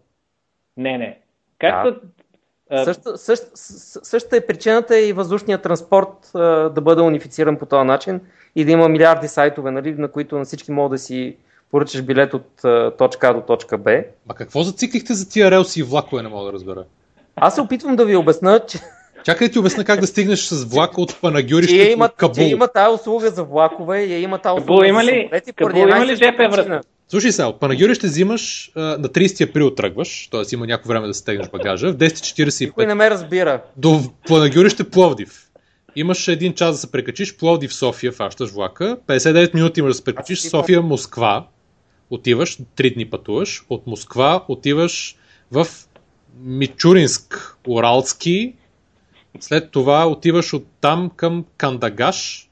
Не, 0.76 0.98
не. 0.98 1.18
Как 1.58 1.84
Да. 1.84 2.00
а, 2.70 2.84
Същата, 2.84 3.18
същ, 3.18 3.42
съ- 3.42 4.04
същата 4.04 4.36
е 4.36 4.46
причината 4.46 4.98
и 4.98 5.12
въздушният 5.12 5.62
транспорт 5.62 6.30
а, 6.34 6.40
да 6.70 6.80
бъде 6.80 7.02
унифициран 7.02 7.56
по 7.56 7.66
този 7.66 7.84
начин 7.86 8.20
и 8.56 8.64
да 8.64 8.72
има 8.72 8.88
милиарди 8.88 9.28
сайтове, 9.28 9.70
нали, 9.70 9.92
на 9.92 10.08
които 10.08 10.38
на 10.38 10.44
всички 10.44 10.70
могат 10.72 10.90
да 10.90 10.98
си 10.98 11.36
поръчаш 11.70 12.02
билет 12.02 12.34
от 12.34 12.64
а, 12.64 12.90
точка 12.90 13.28
А 13.28 13.34
до 13.34 13.40
точка 13.40 13.78
Б. 13.78 13.90
Ма 14.28 14.34
какво 14.34 14.62
зациклихте 14.62 15.14
за 15.14 15.28
тия 15.28 15.50
релси 15.50 15.80
и 15.80 15.82
влакове, 15.82 16.22
не 16.22 16.28
мога 16.28 16.46
да 16.46 16.52
разбера. 16.52 16.84
Аз 17.36 17.54
се 17.54 17.60
опитвам 17.60 17.96
да 17.96 18.04
ви 18.04 18.16
обясна, 18.16 18.60
че 18.68 18.78
Чакай 19.24 19.48
да 19.48 19.52
ти 19.52 19.58
обясня 19.58 19.84
как 19.84 20.00
да 20.00 20.06
стигнеш 20.06 20.40
с 20.40 20.64
влака 20.64 21.00
от 21.00 21.20
Панагюрище 21.20 21.72
Тия 21.74 21.84
до 21.86 21.92
имат, 21.92 22.12
Кабул. 22.16 22.34
тия 22.34 22.48
има 22.48 22.68
тази 22.68 22.94
услуга 22.94 23.30
за 23.30 23.44
влакове, 23.44 24.04
я 24.04 24.18
има 24.18 24.38
тази 24.38 24.54
Кабул 24.56 24.74
услуга 24.74 24.88
има 24.88 25.00
за 25.00 25.06
ли- 25.06 25.10
самолети, 25.22 25.52
Кабул 25.52 25.78
има 25.88 26.06
ли 26.06 26.16
ЖП 26.16 26.48
връзка? 26.50 26.80
Слушай 27.08 27.32
сега, 27.32 27.48
от 27.48 27.60
Панагюри 27.60 27.94
ще 27.94 28.06
взимаш 28.06 28.72
а, 28.76 28.80
на 28.80 29.08
30 29.08 29.50
април 29.50 29.70
тръгваш, 29.70 30.28
т.е. 30.28 30.42
има 30.52 30.66
някакво 30.66 30.88
време 30.88 31.06
да 31.06 31.14
стегнеш 31.14 31.48
багажа, 31.48 31.86
в 31.86 31.90
Никой 31.92 32.08
10.45 32.08 32.86
не 32.86 32.94
ме 32.94 33.10
разбира. 33.10 33.62
до 33.76 34.00
Панагюрище 34.28 34.84
Пловдив. 34.84 35.46
Имаш 35.96 36.28
един 36.28 36.54
час 36.54 36.74
да 36.74 36.78
се 36.78 36.92
прекачиш, 36.92 37.36
Пловдив 37.36 37.74
София, 37.74 38.12
фащаш 38.12 38.50
влака, 38.50 38.96
59 39.06 39.54
минути 39.54 39.80
имаш 39.80 39.90
да 39.90 39.94
се 39.94 40.04
прекачиш, 40.04 40.40
София 40.40 40.82
Москва, 40.82 41.46
отиваш, 42.10 42.58
3 42.76 42.94
дни 42.94 43.10
пътуваш, 43.10 43.64
от 43.70 43.86
Москва 43.86 44.44
отиваш 44.48 45.16
в 45.52 45.66
Мичуринск, 46.40 47.56
Уралски, 47.68 48.54
след 49.40 49.70
това 49.70 50.08
отиваш 50.08 50.52
от 50.52 50.66
там 50.80 51.10
към 51.16 51.44
Кандагаш, 51.56 52.48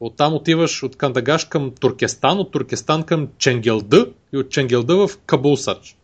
оттам 0.00 0.34
отиваш 0.34 0.82
от 0.82 0.96
Кандагаш 0.96 1.44
към 1.44 1.74
Туркестан, 1.80 2.38
от 2.38 2.50
Туркестан 2.50 3.02
към 3.02 3.28
Ченгелдъ 3.38 4.06
и 4.32 4.38
от 4.38 4.50
Ченгелдъ 4.50 5.06
в 5.06 5.18
Кабулсач. 5.26 5.96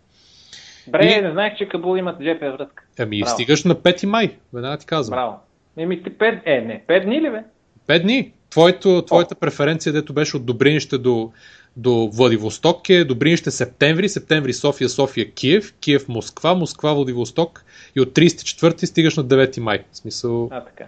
Бре, 0.89 1.19
И- 1.19 1.23
не 1.23 1.32
знаех, 1.32 1.59
че 1.59 1.69
Кабул 1.69 1.97
имат 1.97 2.16
ЖП 2.16 2.41
връзка. 2.59 2.85
Ами 2.99 3.20
Браво. 3.20 3.35
стигаш 3.35 3.65
на 3.65 3.74
5 3.74 4.07
май, 4.07 4.36
веднага 4.53 4.78
ти 4.78 4.86
казвам. 4.86 5.16
Браво. 5.16 5.41
Еми 5.76 6.02
ти 6.02 6.18
пет... 6.18 6.42
Е, 6.44 6.60
не, 6.60 6.82
пет 6.86 7.05
дни 7.05 7.20
ли 7.20 7.30
бе? 7.30 7.44
5 7.88 8.02
дни. 8.02 8.32
Твоето, 8.51 9.02
твоята 9.02 9.34
преференция, 9.34 9.92
дето 9.92 10.12
беше 10.12 10.36
от 10.36 10.46
Добринище 10.46 10.98
до, 10.98 11.32
до 11.76 12.10
Владивосток 12.12 12.90
е 12.90 13.05
Добринище 13.05 13.51
септември, 13.51 14.09
септември 14.09 14.52
София, 14.52 14.88
София, 14.88 15.30
Киев, 15.30 15.74
Киев, 15.80 16.09
Москва, 16.09 16.55
Москва, 16.55 16.92
Владивосток 16.92 17.64
и 17.96 18.01
от 18.01 18.09
34 18.09 18.84
стигаш 18.84 19.16
на 19.16 19.24
9 19.24 19.60
май. 19.60 19.84
В 19.92 19.96
смисъл, 19.96 20.48
А, 20.52 20.60
така. 20.60 20.84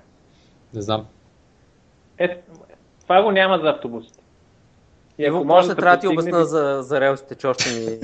не 0.74 0.82
знам. 0.82 1.06
Е, 2.18 2.38
това 3.02 3.22
го 3.22 3.30
няма 3.30 3.58
за 3.58 3.68
автобусите. 3.68 4.18
И 5.18 5.26
ако 5.26 5.44
може 5.44 5.68
да 5.68 5.74
трябва 5.74 5.96
да 5.96 6.00
ти 6.00 6.08
обясна 6.08 6.44
за, 6.44 6.78
за 6.82 7.00
релсите, 7.00 7.34
че 7.34 7.46
още 7.46 7.80
ми, 7.80 7.98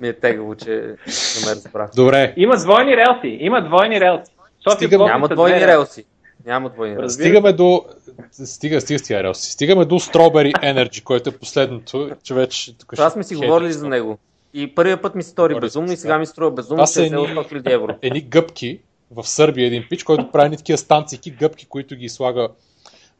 ми 0.00 0.08
е 0.08 0.12
тегаво, 0.12 0.54
че 0.54 0.70
не 0.70 1.46
ме 1.46 1.54
разбрах. 1.54 1.90
Добре, 1.96 2.34
Има 2.36 2.56
двойни 2.56 2.96
релси, 2.96 3.38
има 3.40 3.64
двойни 3.64 4.00
релси. 4.00 4.32
София 4.64 4.76
Стига- 4.78 4.96
Пловдив 4.96 5.12
Няма 5.14 5.28
са 5.28 5.34
двойни 5.34 5.66
релси. 5.66 6.04
Няма 6.46 6.70
двойни 6.70 6.96
релси. 6.96 7.14
Стигаме 7.14 7.52
до... 7.52 7.84
Стига, 8.32 8.80
стига 8.80 8.98
с 8.98 9.02
тия 9.02 9.22
релси. 9.22 9.52
Стигаме 9.52 9.84
до 9.84 9.94
Strawberry 9.94 10.52
Energy, 10.54 11.02
което 11.02 11.28
е 11.28 11.32
последното, 11.32 12.10
че 12.22 12.34
вече... 12.34 12.78
Тук 12.78 12.90
Това 12.90 13.04
ще 13.04 13.12
сме 13.12 13.24
си 13.24 13.34
говорили 13.36 13.72
за 13.72 13.88
него. 13.88 14.18
И 14.54 14.74
първия 14.74 15.02
път 15.02 15.14
ми 15.14 15.22
се 15.22 15.30
стори 15.30 15.60
безумно 15.60 15.92
и 15.92 15.96
сега 15.96 16.18
ми 16.18 16.26
струва 16.26 16.50
безумно, 16.50 16.86
са 16.86 17.00
че 17.00 17.06
е 17.06 17.06
взел 17.06 17.18
едни- 17.18 17.34
100 17.34 17.52
000 17.52 17.72
евро. 17.72 17.94
едни 18.02 18.20
гъбки 18.20 18.80
в 19.10 19.28
Сърбия, 19.28 19.66
един 19.66 19.84
пич, 19.90 20.02
който 20.02 20.30
прави 20.30 20.44
едни 20.44 20.56
такива 20.56 20.78
станцики, 20.78 21.30
гъбки, 21.30 21.66
които 21.66 21.96
ги 21.96 22.08
слага 22.08 22.48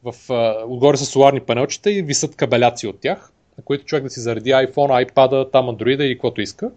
в, 0.03 0.33
а, 0.33 0.55
отгоре 0.67 0.97
с 0.97 1.05
соларни 1.05 1.39
панелчета 1.39 1.91
и 1.91 2.01
висат 2.01 2.35
кабеляци 2.35 2.87
от 2.87 2.99
тях, 2.99 3.31
на 3.57 3.63
които 3.63 3.85
човек 3.85 4.03
да 4.03 4.09
си 4.09 4.19
зареди 4.19 4.49
iPhone, 4.49 5.05
iPad, 5.05 5.51
там 5.51 5.65
Android 5.65 6.03
и 6.03 6.15
каквото 6.15 6.41
иска. 6.41 6.71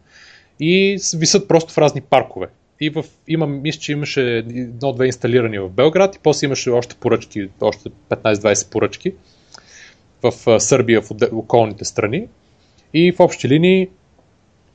И 0.60 0.98
висат 1.16 1.48
просто 1.48 1.72
в 1.72 1.78
разни 1.78 2.00
паркове. 2.00 2.46
И 2.80 2.90
в, 2.90 3.04
има, 3.28 3.46
мисля, 3.46 3.80
че 3.80 3.92
имаше 3.92 4.36
едно-две 4.38 5.06
инсталирани 5.06 5.58
в 5.58 5.68
Белград 5.68 6.16
и 6.16 6.18
после 6.22 6.44
имаше 6.44 6.70
още 6.70 6.94
поръчки, 6.94 7.50
още 7.60 7.90
15-20 8.10 8.70
поръчки 8.70 9.14
в 10.22 10.60
Сърбия, 10.60 11.02
в 11.02 11.10
околните 11.32 11.84
страни. 11.84 12.28
И 12.94 13.12
в 13.12 13.20
общи 13.20 13.48
линии 13.48 13.88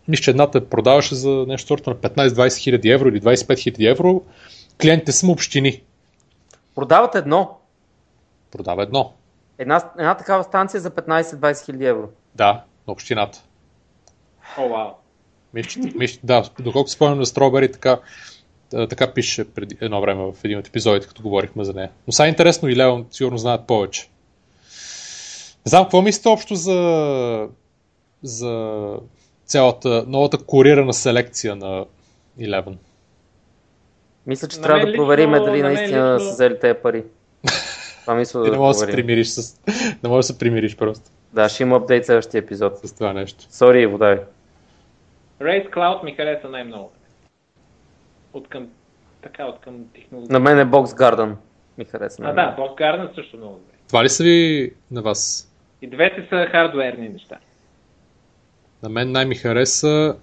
мисля, 0.07 0.23
че 0.23 0.31
едната 0.31 0.69
продаваше 0.69 1.15
за 1.15 1.45
нещо 1.47 1.67
сорта 1.67 1.89
на 1.89 1.95
15-20 1.95 2.57
хиляди 2.57 2.89
евро 2.89 3.09
или 3.09 3.21
25 3.21 3.59
хиляди 3.59 3.85
евро. 3.85 4.21
Клиентите 4.81 5.11
са 5.11 5.25
му 5.25 5.31
общини. 5.31 5.83
Продават 6.75 7.15
едно. 7.15 7.59
Продава 8.51 8.83
едно. 8.83 9.13
Една, 9.57 9.91
една 9.97 10.17
такава 10.17 10.43
станция 10.43 10.79
за 10.79 10.91
15-20 10.91 11.65
хиляди 11.65 11.85
евро. 11.85 12.09
Да, 12.35 12.63
на 12.87 12.93
общината. 12.93 13.43
О, 14.57 14.69
вау. 14.69 14.89
Мисля, 14.89 15.08
мисля, 15.53 15.81
че- 16.01 16.19
да, 16.23 16.43
доколкото 16.59 16.91
спомням 16.91 17.19
на 17.19 17.25
Strawberry, 17.25 17.73
така, 17.73 17.99
така 18.89 19.13
пише 19.13 19.45
преди 19.45 19.77
едно 19.81 20.01
време 20.01 20.23
в 20.23 20.43
един 20.43 20.57
от 20.59 20.67
епизодите, 20.67 21.07
като 21.07 21.21
говорихме 21.21 21.63
за 21.63 21.73
нея. 21.73 21.89
Но 22.07 22.13
сега 22.13 22.25
е 22.25 22.29
интересно 22.29 22.69
и 22.69 22.75
Леон 22.75 23.05
сигурно 23.11 23.37
знаят 23.37 23.67
повече. 23.67 24.09
Не 25.65 25.69
знам, 25.69 25.83
какво 25.83 26.01
мислите 26.01 26.29
общо 26.29 26.55
за, 26.55 27.47
за 28.23 28.93
цялата 29.45 30.03
новата 30.07 30.37
курирана 30.37 30.93
селекция 30.93 31.55
на 31.55 31.85
Eleven? 32.39 32.75
Мисля, 34.27 34.47
че 34.47 34.57
На 34.57 34.63
трябва 34.63 34.79
да 34.79 34.87
лично- 34.87 34.97
проверим 34.97 35.31
дали 35.31 35.61
на 35.61 35.67
наистина 35.69 36.13
лично- 36.15 36.19
са 36.21 36.33
взели 36.33 36.59
тези 36.59 36.79
пари. 36.83 37.03
Това 38.01 38.15
мисля 38.15 38.39
да 38.39 38.51
не 38.51 38.57
можеш 38.57 38.79
да 38.79 38.85
се 38.85 38.91
примириш 38.91 39.27
с... 39.27 39.59
Не 40.03 40.09
можеш 40.09 40.27
да 40.27 40.33
се 40.33 40.39
примириш 40.39 40.75
просто 40.75 41.09
Да, 41.33 41.49
ще 41.49 41.63
има 41.63 41.75
апдейт 41.75 42.05
следващия 42.05 42.39
епизод. 42.39 42.77
с 42.77 42.93
това 42.93 43.13
нещо. 43.13 43.45
Сори, 43.51 43.85
водай. 43.85 44.19
Race 45.41 45.73
Cloud 45.73 46.03
ми 46.03 46.15
хареса 46.15 46.49
най-много. 46.49 46.91
От 48.33 48.47
към, 48.47 48.69
така, 49.21 49.45
от 49.45 49.59
към 49.59 49.85
технология. 49.93 50.33
На 50.33 50.39
мен 50.39 50.59
е 50.59 50.65
Box 50.65 50.85
Garden. 50.85 51.35
Ми 51.77 51.85
хареса. 51.85 52.23
А, 52.23 52.33
да, 52.33 52.55
Boss 52.59 52.79
Garden 52.79 53.15
също 53.15 53.37
много 53.37 53.53
добре. 53.53 53.73
Това 53.87 54.03
ли 54.03 54.09
са 54.09 54.23
ви 54.23 54.73
на 54.91 55.01
вас? 55.01 55.51
И 55.81 55.87
двете 55.87 56.27
са 56.29 56.47
хардуерни 56.51 57.09
неща. 57.09 57.39
На 58.83 58.89
мен 58.89 59.11
най-ми 59.11 59.35
хареса... 59.35 60.17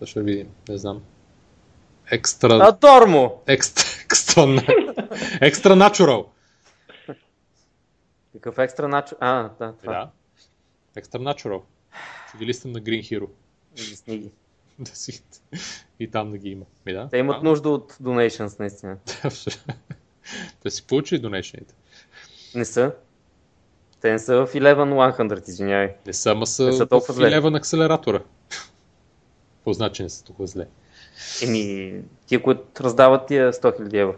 Да 0.00 0.06
ще 0.06 0.22
видим, 0.22 0.48
не 0.68 0.78
знам. 0.78 1.02
Екстра... 2.10 2.58
А, 2.62 2.72
Тормо! 2.78 3.42
Екстра... 3.46 3.82
Екстра... 4.04 4.42
Екстра 5.40 5.72
Natural. 5.72 6.26
Какъв 8.32 8.58
екстра 8.58 8.88
нач... 8.88 9.14
А, 9.20 9.50
да, 9.58 9.72
това. 9.72 9.92
Да. 9.92 10.10
Екстра 10.96 11.20
Natural. 11.20 11.62
Ще 12.28 12.38
ги 12.38 12.46
листам 12.46 12.72
на 12.72 12.80
Green 12.80 13.02
Hero. 13.02 13.28
Изясни 13.76 14.18
ги. 14.18 14.30
Да 14.78 14.90
си... 14.90 15.22
И 16.00 16.10
там 16.10 16.30
да 16.30 16.38
ги 16.38 16.50
има. 16.50 16.64
Ми 16.86 16.92
да. 16.92 17.08
Те 17.08 17.18
имат 17.18 17.42
нужда 17.42 17.68
от 17.68 17.92
donations, 17.92 18.60
наистина. 18.60 18.96
да 20.62 20.70
си 20.70 20.86
получи 20.86 21.18
донейшените. 21.18 21.74
Не 22.54 22.64
са. 22.64 22.92
Те 24.00 24.12
не 24.12 24.18
са 24.18 24.46
в 24.46 24.52
1100, 24.54 25.48
извинявай. 25.48 25.94
Не 26.06 26.12
са, 26.12 26.30
ама 26.30 26.46
са, 26.46 26.64
Не 26.64 26.72
са 26.72 26.86
толкова 26.86 27.14
в 27.14 27.16
зле. 27.16 27.30
11 27.30 27.50
на 27.50 27.58
акселератора. 27.58 28.22
Какво 29.56 29.72
значи 29.72 30.02
не 30.02 30.08
са 30.08 30.24
толкова 30.24 30.46
зле? 30.46 30.66
Еми, 31.42 31.94
тия, 32.26 32.42
които 32.42 32.62
раздават 32.80 33.26
тия 33.26 33.52
100 33.52 33.80
000 33.80 34.02
евро. 34.02 34.14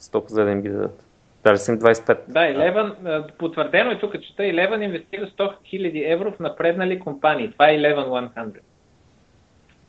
100 0.00 0.30
за 0.30 0.44
да 0.44 0.50
им 0.50 0.62
ги 0.62 0.68
дадат. 0.68 1.02
Дали 1.44 1.58
са 1.58 1.72
им 1.72 1.78
25. 1.78 2.18
Да, 2.28 2.40
Eleven, 2.40 2.94
а, 3.04 3.26
потвърдено 3.38 3.90
е 3.90 3.98
тук, 3.98 4.12
че 4.12 4.32
Eleven 4.32 4.84
инвестира 4.84 5.26
100 5.26 5.54
000 5.72 6.12
евро 6.12 6.32
в 6.32 6.40
напреднали 6.40 7.00
компании. 7.00 7.52
Това 7.52 7.70
е 7.70 7.78
Eleven 7.78 8.32
100. 8.34 8.58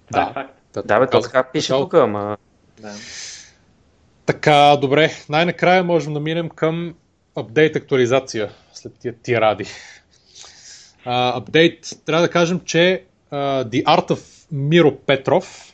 Това 0.08 0.24
Да. 0.24 0.30
е 0.30 0.34
факт. 0.34 0.54
Да, 0.88 1.00
бе, 1.00 1.10
то 1.10 1.22
така 1.22 1.44
пише 1.44 1.74
тук, 1.74 1.94
ама... 1.94 2.38
Да. 2.82 2.94
Така, 4.26 4.78
добре. 4.82 5.12
Най-накрая 5.30 5.84
можем 5.84 6.14
да 6.14 6.20
минем 6.20 6.50
към 6.50 6.96
апдейт 7.36 7.76
актуализация 7.76 8.50
след 8.74 8.94
тия 9.00 9.14
тиради. 9.14 9.66
Апдейт, 11.06 11.90
трябва 12.06 12.22
да 12.22 12.32
кажем, 12.32 12.60
че 12.66 13.04
а, 13.32 13.66
The 13.66 13.84
Art 13.84 14.08
of 14.10 14.48
Миро 14.52 14.96
Петров, 14.96 15.74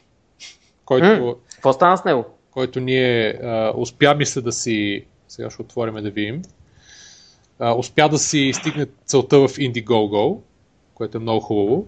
който. 0.85 1.37
Какво 1.53 1.73
стана 1.73 1.97
с 1.97 2.05
него? 2.05 2.25
който 2.53 2.79
ние 2.79 3.39
а, 3.43 3.73
успя, 3.75 4.15
мисля 4.15 4.41
да 4.41 4.51
си, 4.51 5.05
сега 5.27 5.49
ще 5.49 5.61
отворим 5.61 5.93
да 5.93 6.11
видим, 6.11 6.41
а, 7.59 7.73
успя 7.75 8.09
да 8.09 8.17
си 8.17 8.51
стигне 8.53 8.85
целта 9.05 9.39
в 9.39 9.47
Indiegogo, 9.47 10.39
което 10.93 11.17
е 11.17 11.21
много 11.21 11.39
хубаво. 11.39 11.87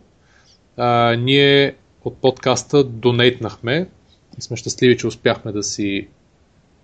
А, 0.78 1.16
ние 1.16 1.76
от 2.06 2.18
подкаста 2.18 2.84
донейтнахме 2.84 3.88
и 4.38 4.42
сме 4.42 4.58
щастливи, 4.58 4.98
че 4.98 5.08
успяхме 5.08 5.52
да 5.52 5.64
си 5.64 6.08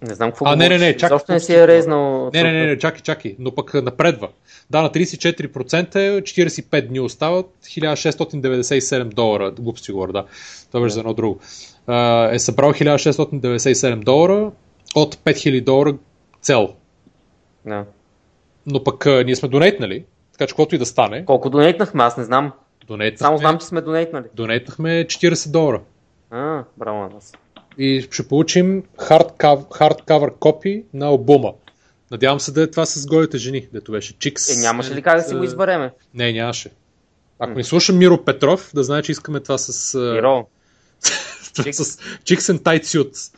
Не 0.02 0.16
знам 0.16 0.32
какво 0.32 0.46
А, 0.46 0.56
не, 0.56 0.70
не, 0.70 0.78
не, 0.78 0.98
чакай, 0.98 1.18
Защо 1.18 1.34
не 1.34 1.40
си 1.40 1.54
е 1.54 1.68
рейзнал... 1.68 2.30
Не, 2.34 2.44
не, 2.44 2.52
не, 2.52 2.66
не, 2.66 2.78
чакай, 2.78 3.02
чакай, 3.02 3.36
но 3.40 3.56
пък 3.56 3.74
напредва. 3.74 4.30
Да, 4.70 4.82
на 4.82 4.90
34% 4.90 5.96
е 5.96 6.22
45 6.22 6.88
дни 6.88 7.00
остават, 7.00 7.46
1697 7.64 9.04
долара, 9.04 9.52
глупости 9.52 9.92
говоря, 9.92 10.12
да, 10.12 10.26
това 10.72 10.84
беше 10.84 10.94
за 10.94 11.00
едно 11.00 11.14
друго. 11.14 11.40
Е 12.32 12.40
събрал 12.40 12.72
1697 12.72 14.04
долара 14.04 14.52
от 14.96 15.16
5000 15.16 15.64
долара 15.64 15.98
цел. 16.42 16.74
Да. 17.66 17.86
Но 18.66 18.84
пък 18.84 19.06
ние 19.06 19.36
сме 19.36 19.50
донейтнали, 19.50 20.06
така 20.32 20.48
че 20.48 20.52
каквото 20.52 20.76
и 20.76 20.78
да 20.78 20.86
стане, 20.86 21.26
Колко 21.26 21.50
донейтнахме? 21.50 22.04
Аз 22.04 22.18
не 22.18 22.24
знам. 22.24 22.52
Донейтнахме, 22.88 23.26
Само 23.26 23.38
знам, 23.38 23.60
че 23.60 23.66
сме 23.66 23.82
донейтнали. 23.82 24.26
донейтнахме 24.34 24.90
40 24.90 25.52
долара. 25.52 25.82
А, 26.30 26.64
браво 26.78 27.00
на 27.00 27.10
нас. 27.10 27.34
И 27.78 28.08
ще 28.12 28.28
получим 28.28 28.84
хардкавър 29.72 30.34
копи 30.40 30.84
на 30.94 31.06
албума. 31.06 31.54
Надявам 32.12 32.40
се 32.40 32.52
да 32.52 32.62
е 32.62 32.68
това 32.68 32.86
с 32.86 33.06
голите 33.06 33.38
жени, 33.38 33.68
дето 33.74 33.92
беше 33.92 34.20
Чикс. 34.20 34.58
Е, 34.58 34.62
нямаше 34.62 34.96
ли 34.96 35.02
как 35.02 35.18
да 35.18 35.24
си 35.24 35.36
го 35.36 35.44
избереме? 35.44 35.94
Не, 36.14 36.32
нямаше. 36.32 36.70
Ако 37.40 37.58
ни 37.58 37.64
слуша 37.64 37.94
Миро 37.94 38.24
Петров, 38.24 38.72
да 38.74 38.84
знае, 38.84 39.02
че 39.02 39.12
искаме 39.12 39.40
това 39.40 39.58
с, 39.58 40.00
Миро. 40.00 40.48
с 41.02 41.98
Chicks 42.24 42.58
and 42.58 42.60
Tight 42.60 42.84
Suits. 42.84 43.34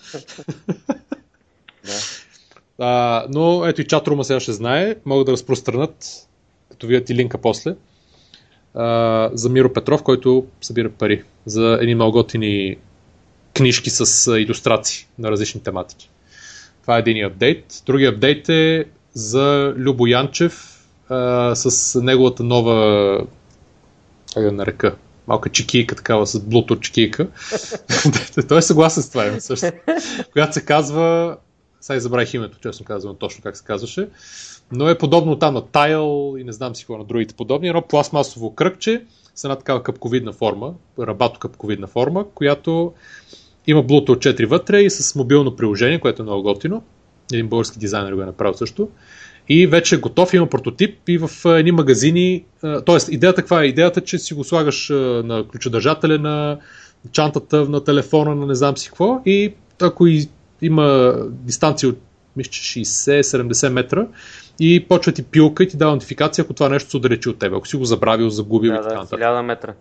Но 3.29 3.65
ето 3.65 3.81
и 3.81 3.87
чатрума 3.87 4.23
сега 4.23 4.39
ще 4.39 4.53
знае. 4.53 4.95
Могат 5.05 5.25
да 5.25 5.31
разпространят, 5.31 6.27
като 6.71 6.87
видят 6.87 7.09
и 7.09 7.15
линка 7.15 7.37
после, 7.37 7.75
за 9.33 9.49
Миро 9.49 9.73
Петров, 9.73 10.03
който 10.03 10.45
събира 10.61 10.89
пари 10.89 11.23
за 11.45 11.77
едни 11.81 11.95
много 11.95 12.11
готини 12.11 12.77
книжки 13.57 13.89
с 13.89 14.31
иллюстрации 14.39 15.07
на 15.19 15.31
различни 15.31 15.63
тематики. 15.63 16.09
Това 16.81 16.95
е 16.95 16.99
един 16.99 17.25
апдейт. 17.25 17.83
Другия 17.85 18.11
апдейт 18.11 18.49
е 18.49 18.85
за 19.13 19.73
Любо 19.77 20.07
Янчев 20.07 20.85
а, 21.09 21.55
с 21.55 22.01
неговата 22.01 22.43
нова 22.43 23.17
как 24.33 24.43
да 24.43 24.51
нарека, 24.51 24.95
малка 25.27 25.49
чекийка, 25.49 25.95
такава 25.95 26.27
с 26.27 26.39
Bluetooth 26.39 26.79
чекийка. 26.79 27.27
Той 28.47 28.57
е 28.57 28.61
съгласен 28.61 29.03
с 29.03 29.09
това, 29.09 29.39
също. 29.39 29.67
Която 30.33 30.53
се 30.53 30.65
казва, 30.65 31.37
сега 31.81 31.99
забравих 31.99 32.33
името, 32.33 32.57
честно 32.59 32.85
казвам, 32.85 33.15
точно 33.19 33.43
как 33.43 33.57
се 33.57 33.63
казваше, 33.63 34.07
но 34.71 34.89
е 34.89 34.97
подобно 34.97 35.39
там 35.39 35.53
на 35.53 35.61
тайл 35.61 36.35
и 36.39 36.43
не 36.43 36.51
знам 36.51 36.75
си 36.75 36.83
какво 36.83 36.97
на 36.97 37.03
другите 37.03 37.33
подобни. 37.33 37.67
Едно 37.67 37.81
пластмасово 37.81 38.55
кръгче 38.55 39.03
с 39.35 39.43
една 39.43 39.55
такава 39.55 39.83
къпковидна 39.83 40.33
форма, 40.33 40.73
рабато 40.99 41.39
къпковидна 41.39 41.87
форма, 41.87 42.25
която 42.35 42.93
има 43.67 43.83
Bluetooth 43.83 44.35
4 44.35 44.45
вътре 44.45 44.81
и 44.81 44.89
с 44.89 45.15
мобилно 45.15 45.55
приложение, 45.55 45.99
което 45.99 46.21
е 46.21 46.25
много 46.25 46.43
готино. 46.43 46.83
Един 47.33 47.47
български 47.47 47.79
дизайнер 47.79 48.13
го 48.13 48.21
е 48.21 48.25
направил 48.25 48.53
също. 48.53 48.89
И 49.49 49.67
вече 49.67 49.95
е 49.95 49.97
готов, 49.97 50.33
има 50.33 50.49
прототип 50.49 51.09
и 51.09 51.17
в 51.17 51.29
едни 51.45 51.71
магазини. 51.71 52.45
Тоест, 52.85 53.11
идеята 53.11 53.41
каква 53.41 53.63
е? 53.63 53.67
Идеята, 53.67 54.01
че 54.01 54.17
си 54.17 54.33
го 54.33 54.43
слагаш 54.43 54.89
на 55.23 55.45
ключодържателя, 55.51 56.19
на 56.19 56.59
чантата, 57.11 57.69
на 57.69 57.83
телефона, 57.83 58.35
на 58.35 58.45
не 58.45 58.55
знам 58.55 58.77
си 58.77 58.87
какво. 58.87 59.21
И 59.25 59.53
ако 59.81 60.07
има 60.61 61.15
дистанция 61.29 61.89
от 61.89 61.99
мисля, 62.35 62.51
60-70 62.51 63.69
метра 63.69 64.07
и 64.59 64.85
почва 64.87 65.11
ти 65.11 65.23
пилка 65.23 65.63
и 65.63 65.67
ти 65.67 65.77
дава 65.77 65.91
нотификация, 65.91 66.43
ако 66.43 66.53
това 66.53 66.69
нещо 66.69 66.89
се 66.89 66.97
отдалечи 66.97 67.29
от 67.29 67.39
теб. 67.39 67.53
Ако 67.53 67.67
си 67.67 67.75
го 67.75 67.85
забравил, 67.85 68.29
загубил 68.29 68.71
да, 68.71 68.77
и 68.77 68.81
така 68.81 68.95
нататък. 68.95 69.19
Да, 69.19 69.25
1000 69.25 69.41
метра. 69.41 69.73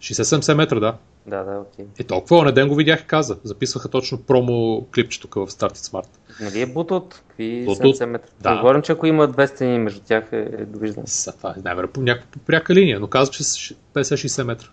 60-70 0.00 0.54
метра, 0.54 0.80
да. 0.80 0.94
Да, 1.26 1.42
да, 1.42 1.58
окей. 1.58 1.84
Е 1.98 2.04
толкова, 2.04 2.44
на 2.44 2.52
ден 2.52 2.68
го 2.68 2.74
видях 2.74 3.00
и 3.00 3.06
каза. 3.06 3.36
Записваха 3.44 3.88
точно 3.88 4.22
промо 4.22 4.84
клипчето 4.94 5.28
в 5.28 5.46
Start 5.46 5.76
Smart. 5.76 6.08
Нали 6.40 6.60
е 6.60 6.66
бутот? 6.66 7.22
Какви 7.28 7.66
Bluetooth? 7.66 8.02
70 8.02 8.06
метра? 8.06 8.28
Да. 8.40 8.56
Говорим, 8.56 8.82
че 8.82 8.92
ако 8.92 9.06
има 9.06 9.28
две 9.28 9.46
стени 9.46 9.78
между 9.78 10.00
тях 10.00 10.24
е, 10.32 10.36
е 10.36 10.64
довиждане. 10.64 11.06
Са, 11.06 11.36
това 11.36 11.50
е 11.50 11.60
най-вероятно 11.64 12.02
някаква 12.02 12.40
пряка 12.46 12.74
линия, 12.74 13.00
но 13.00 13.06
казва, 13.06 13.32
че 13.32 13.44
с 13.44 13.74
50-60 13.94 14.42
метра. 14.42 14.66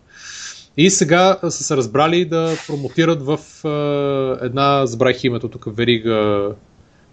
И 0.77 0.89
сега 0.89 1.37
са 1.41 1.51
се 1.51 1.77
разбрали 1.77 2.25
да 2.25 2.55
промотират 2.67 3.23
в 3.23 3.39
е, 3.65 4.45
една, 4.45 4.85
забравих 4.85 5.23
името 5.23 5.49
тук, 5.49 5.65
верига, 5.67 6.49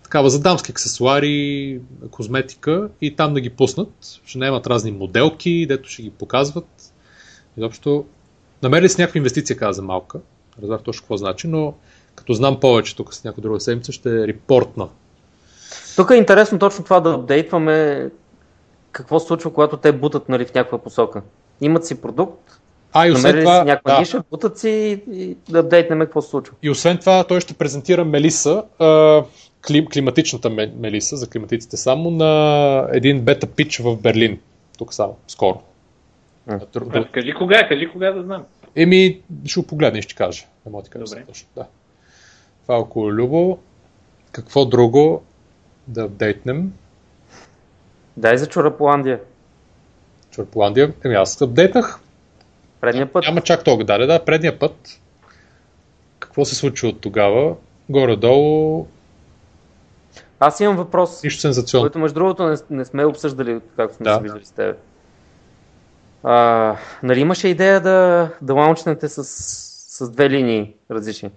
такава 0.08 0.30
за 0.30 0.40
дамски 0.40 0.70
аксесуари, 0.70 1.80
козметика 2.10 2.88
и 3.00 3.16
там 3.16 3.34
да 3.34 3.40
ги 3.40 3.50
пуснат. 3.50 3.90
Ще 4.24 4.38
наемат 4.38 4.66
разни 4.66 4.90
моделки, 4.90 5.66
дето 5.68 5.88
ще 5.88 6.02
ги 6.02 6.10
показват. 6.10 6.92
Изобщо, 7.56 8.04
намерили 8.62 8.88
с 8.88 8.98
някаква 8.98 9.18
инвестиция, 9.18 9.56
каза 9.56 9.82
малка. 9.82 10.20
Разбрах 10.62 10.82
точно 10.82 11.02
какво 11.02 11.16
значи, 11.16 11.48
но 11.48 11.74
като 12.14 12.32
знам 12.32 12.60
повече 12.60 12.96
тук 12.96 13.14
с 13.14 13.24
някоя 13.24 13.42
друга 13.42 13.60
седмица, 13.60 13.92
ще 13.92 14.26
репортна. 14.26 14.88
Тук 15.96 16.10
е 16.10 16.14
интересно 16.14 16.58
точно 16.58 16.84
това 16.84 17.00
да 17.00 17.14
апдейтваме 17.14 18.10
какво 18.92 19.20
се 19.20 19.26
случва, 19.26 19.52
когато 19.52 19.76
те 19.76 19.92
бутат 19.92 20.28
нали, 20.28 20.44
в 20.44 20.54
някаква 20.54 20.78
посока. 20.78 21.22
Имат 21.60 21.86
си 21.86 22.00
продукт, 22.00 22.60
А, 22.92 23.06
и 23.06 23.12
освен 23.12 23.40
това, 23.40 23.60
си 23.60 23.66
някаква 23.66 23.92
да, 23.92 24.00
ниша, 24.00 24.22
бутат 24.30 24.58
си 24.58 24.70
и, 24.70 25.20
и 25.22 25.36
да 25.48 25.58
апдейтнем 25.58 26.00
какво 26.00 26.22
се 26.22 26.30
случва. 26.30 26.54
И 26.62 26.70
освен 26.70 26.98
това, 26.98 27.24
той 27.24 27.40
ще 27.40 27.54
презентира 27.54 28.04
Мелиса, 28.04 28.64
а, 28.78 29.24
клим, 29.66 29.86
климатичната 29.86 30.50
Ме- 30.50 30.72
Мелиса, 30.76 31.16
за 31.16 31.30
климатиците 31.30 31.76
само, 31.76 32.10
на 32.10 32.88
един 32.92 33.20
бета 33.20 33.46
пич 33.46 33.78
в 33.78 33.96
Берлин. 33.96 34.40
Тук 34.78 34.94
само, 34.94 35.16
скоро. 35.28 35.62
А, 36.46 36.60
Кажи 37.12 37.32
кога, 37.34 37.68
кажи 37.68 37.88
кога 37.92 38.10
да 38.10 38.22
знам. 38.22 38.44
Еми, 38.76 39.20
ще 39.44 39.60
го 39.60 39.66
погледна 39.66 39.98
и 39.98 40.02
ще 40.02 40.08
ти 40.08 40.14
кажа. 40.14 40.44
Не 40.66 40.72
мога 40.72 40.84
ти 40.84 40.90
кажа 40.90 41.04
Добре. 41.04 41.24
точно. 41.26 41.48
Да. 41.56 41.66
Това 42.62 42.74
е 42.74 42.78
около 42.78 43.12
Любо. 43.12 43.58
Какво 44.32 44.64
друго 44.64 45.22
да 45.86 46.02
апдейтнем? 46.04 46.72
Дай 48.16 48.36
за 48.38 48.46
Чурапуландия. 48.46 49.20
Чурполандия. 50.30 50.92
Еми 51.04 51.14
аз 51.14 51.42
апдейтнах. 51.42 52.00
Предния 52.80 53.12
път. 53.12 53.24
Няма 53.24 53.40
чак 53.40 53.64
толкова. 53.64 53.84
Да, 53.84 54.06
да, 54.06 54.24
предния 54.24 54.58
път. 54.58 55.00
Какво 56.18 56.44
се 56.44 56.54
случи 56.54 56.86
от 56.86 57.00
тогава? 57.00 57.56
Горе-долу 57.88 58.86
Аз 60.40 60.60
имам 60.60 60.76
въпрос, 60.76 61.22
нищо 61.24 61.40
сензационно. 61.40 61.82
който 61.82 61.98
между 61.98 62.14
другото 62.14 62.46
не, 62.46 62.56
не 62.70 62.84
сме 62.84 63.04
обсъждали, 63.04 63.60
както 63.76 63.96
сме 63.96 64.04
Да. 64.04 64.14
се 64.14 64.22
виждали 64.22 64.44
с 64.44 64.50
теб. 64.50 64.76
А, 66.22 66.76
нали 67.02 67.20
имаше 67.20 67.48
идея 67.48 67.80
да, 67.80 68.28
да 68.42 68.54
лаунчнете 68.54 69.08
с, 69.08 69.24
с 69.98 70.10
две 70.10 70.30
линии 70.30 70.74
различни? 70.90 71.30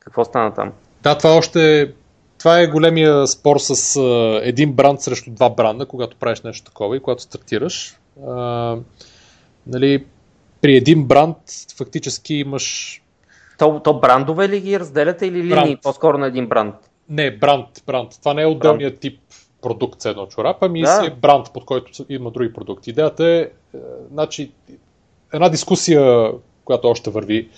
Какво 0.00 0.24
стана 0.24 0.54
там? 0.54 0.72
Да, 1.02 1.18
това 1.18 1.36
още. 1.36 1.92
Това 2.38 2.60
е 2.60 2.66
големия 2.66 3.26
спор 3.26 3.56
с 3.58 3.96
а, 3.96 4.40
един 4.44 4.72
бранд 4.72 5.00
срещу 5.00 5.30
два 5.30 5.50
бранда, 5.50 5.86
когато 5.86 6.16
правиш 6.16 6.40
нещо 6.42 6.64
такова 6.64 6.96
и 6.96 7.00
когато 7.00 7.22
стартираш. 7.22 7.96
А, 8.28 8.76
нали, 9.66 10.04
при 10.60 10.76
един 10.76 11.04
бранд 11.04 11.36
фактически 11.76 12.34
имаш. 12.34 13.02
То, 13.58 13.80
то 13.80 13.94
брандове 14.00 14.48
ли 14.48 14.60
ги 14.60 14.80
разделяте 14.80 15.26
или 15.26 15.36
линии 15.42 15.50
Бранд. 15.54 15.82
по-скоро 15.82 16.18
на 16.18 16.26
един 16.26 16.46
бранд? 16.46 16.74
Не, 17.08 17.30
бранд, 17.30 17.66
бранд. 17.86 18.18
Това 18.20 18.34
не 18.34 18.42
е 18.42 18.46
отделният 18.46 19.00
тип 19.00 19.20
продукт 19.62 20.04
едно 20.04 20.26
чорап, 20.26 20.56
ами 20.60 20.80
Да. 20.80 21.00
си 21.00 21.06
е 21.06 21.10
бранд, 21.10 21.46
под 21.54 21.64
който 21.64 21.90
има 22.08 22.30
други 22.30 22.52
продукти. 22.52 22.90
Идеята 22.90 23.24
е, 23.26 23.40
е, 23.40 23.50
значи, 24.12 24.50
една 25.32 25.48
дискусия, 25.48 26.32
която 26.64 26.88
още 26.88 27.10
върви 27.10 27.48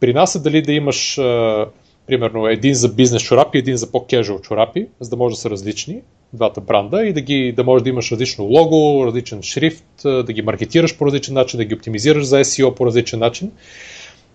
при 0.00 0.14
нас 0.14 0.34
е 0.34 0.38
дали 0.38 0.62
да 0.62 0.72
имаш 0.72 1.18
е, 1.18 1.64
примерно 2.06 2.46
един 2.46 2.74
за 2.74 2.88
бизнес 2.88 3.22
чорапи, 3.22 3.58
един 3.58 3.76
за 3.76 3.92
по-кежуал 3.92 4.40
чорапи, 4.40 4.88
за 5.00 5.10
да 5.10 5.16
може 5.16 5.34
да 5.34 5.40
са 5.40 5.50
различни 5.50 6.02
двата 6.32 6.60
бранда 6.60 7.02
и 7.02 7.12
да, 7.12 7.20
ги, 7.20 7.52
да 7.52 7.64
може 7.64 7.84
да 7.84 7.90
имаш 7.90 8.12
различно 8.12 8.44
лого, 8.44 9.06
различен 9.06 9.42
шрифт, 9.42 10.04
е, 10.04 10.22
да 10.22 10.32
ги 10.32 10.42
маркетираш 10.42 10.98
по 10.98 11.06
различен 11.06 11.34
начин, 11.34 11.58
да 11.58 11.64
ги 11.64 11.74
оптимизираш 11.74 12.24
за 12.24 12.36
SEO 12.36 12.74
по 12.74 12.86
различен 12.86 13.18
начин. 13.18 13.52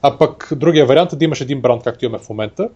А 0.01 0.17
пък 0.17 0.49
другия 0.55 0.85
вариант 0.85 1.13
е 1.13 1.15
да 1.15 1.25
имаш 1.25 1.41
един 1.41 1.61
бранд, 1.61 1.83
както 1.83 2.05
имаме 2.05 2.23
в 2.23 2.29
момента, 2.29 2.69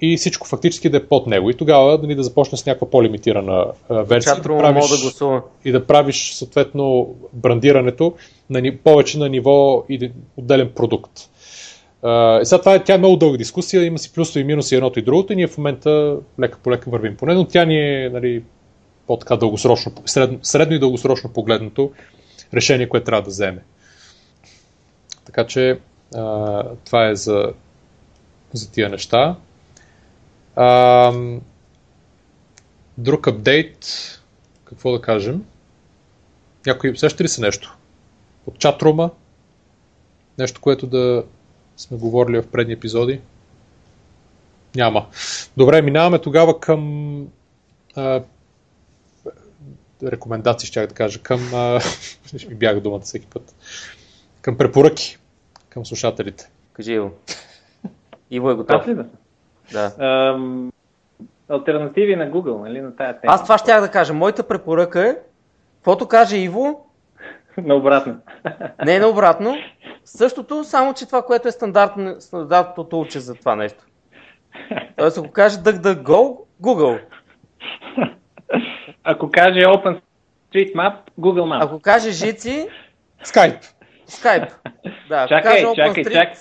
и 0.00 0.16
всичко 0.16 0.46
фактически 0.46 0.88
да 0.88 0.96
е 0.96 1.06
под 1.06 1.26
него. 1.26 1.50
И 1.50 1.54
тогава 1.54 1.98
нали, 2.02 2.14
да 2.14 2.22
започнеш 2.22 2.60
с 2.60 2.66
някаква 2.66 2.90
по-лимитирана 2.90 3.66
версия 3.90 4.36
да 4.36 4.42
правиш, 4.42 4.88
да 4.88 5.02
гласува. 5.02 5.42
и 5.64 5.72
да 5.72 5.86
правиш 5.86 6.32
съответно 6.32 7.14
брандирането 7.32 8.14
на, 8.50 8.72
повече 8.84 9.18
на 9.18 9.28
ниво 9.28 9.84
иде- 9.88 10.12
отделен 10.36 10.70
продукт. 10.74 11.12
Uh, 12.02 12.42
сега 12.42 12.58
това 12.58 12.74
е, 12.74 12.84
тя 12.84 12.94
е 12.94 12.98
много 12.98 13.16
дълга 13.16 13.36
дискусия, 13.36 13.84
има 13.84 13.98
си 13.98 14.12
плюсове 14.12 14.40
и 14.40 14.44
минуси 14.44 14.74
едното 14.74 14.98
и 14.98 15.02
другото 15.02 15.32
и 15.32 15.36
ние 15.36 15.46
в 15.46 15.58
момента 15.58 16.16
лека 16.40 16.58
по 16.58 16.70
лека 16.70 16.90
вървим 16.90 17.16
по 17.16 17.26
нея, 17.26 17.38
но 17.38 17.44
тя 17.44 17.64
ни 17.64 18.04
е 18.04 18.10
нали, 18.10 18.42
по-така 19.06 19.36
дългосрочно, 19.36 19.92
средно, 20.06 20.38
средно 20.42 20.74
и 20.74 20.78
дългосрочно 20.78 21.32
погледнато 21.32 21.90
решение, 22.54 22.88
което 22.88 23.04
трябва 23.04 23.22
да 23.22 23.30
вземе. 23.30 23.62
Така 25.26 25.46
че 25.46 25.78
а, 26.14 26.62
това 26.84 27.08
е 27.08 27.14
за, 27.14 27.52
за 28.52 28.70
тия 28.70 28.88
неща. 28.88 29.36
Друг 32.98 33.26
апдейт, 33.26 33.86
какво 34.64 34.92
да 34.92 35.00
кажем? 35.00 35.44
Някой 36.66 36.96
сеща 36.96 37.24
ли 37.24 37.28
се 37.28 37.40
нещо? 37.40 37.78
От 38.46 38.58
чатрума? 38.58 39.10
Нещо, 40.38 40.60
което 40.60 40.86
да 40.86 41.24
сме 41.76 41.96
говорили 41.96 42.42
в 42.42 42.50
предни 42.50 42.72
епизоди? 42.72 43.20
Няма. 44.74 45.06
Добре, 45.56 45.82
минаваме 45.82 46.18
тогава 46.18 46.60
към 46.60 47.28
а, 47.96 48.22
рекомендации, 50.02 50.66
ще 50.66 50.86
да 50.86 50.94
кажа, 50.94 51.22
към 51.22 51.54
а, 51.54 51.80
ще 52.36 52.48
ми 52.48 52.54
бяга 52.54 52.80
думата 52.80 53.00
всеки 53.00 53.26
път. 53.26 53.54
Към 54.40 54.56
препоръки 54.56 55.18
към 55.68 55.86
слушателите. 55.86 56.50
Кажи 56.72 56.92
Иво. 56.92 57.10
Иво 58.30 58.50
е 58.50 58.54
готов. 58.54 58.86
Ли 58.86 58.94
да? 58.94 59.06
Да. 59.72 60.06
Ам, 60.06 60.72
Альтернативи 61.48 62.16
на 62.16 62.30
Google, 62.30 62.62
нали, 62.62 62.80
на 62.80 62.96
тая 62.96 63.20
тема. 63.20 63.32
Аз 63.32 63.42
това 63.42 63.58
щях 63.58 63.80
да 63.80 63.90
кажа. 63.90 64.14
Моята 64.14 64.48
препоръка 64.48 65.08
е, 65.08 65.16
каквото 65.76 66.08
каже 66.08 66.36
Иво, 66.36 66.86
Наобратно. 67.58 68.16
не 68.84 68.94
е 68.94 68.98
наобратно. 68.98 69.56
Същото, 70.04 70.64
само 70.64 70.94
че 70.94 71.06
това, 71.06 71.22
което 71.22 71.48
е 71.48 71.52
стандартно, 71.52 72.20
стандартното 72.20 73.00
уче 73.00 73.20
за 73.20 73.34
това 73.34 73.56
нещо. 73.56 73.84
Тоест, 74.96 75.18
ако 75.18 75.30
каже 75.30 75.56
DuckDuckGo, 75.56 76.36
Google. 76.62 77.00
Ако 79.04 79.30
каже 79.30 79.60
OpenStreetMap, 79.60 80.94
Google 81.20 81.42
Maps. 81.42 81.64
Ако 81.64 81.80
каже 81.80 82.10
Жици, 82.10 82.68
Skype. 83.24 83.64
Skype. 84.08 84.52
Да, 85.08 85.16
ако 85.16 85.28
Чакай, 85.28 85.62
каже 85.62 85.74
чакай, 85.74 86.04
чакай. 86.04 86.32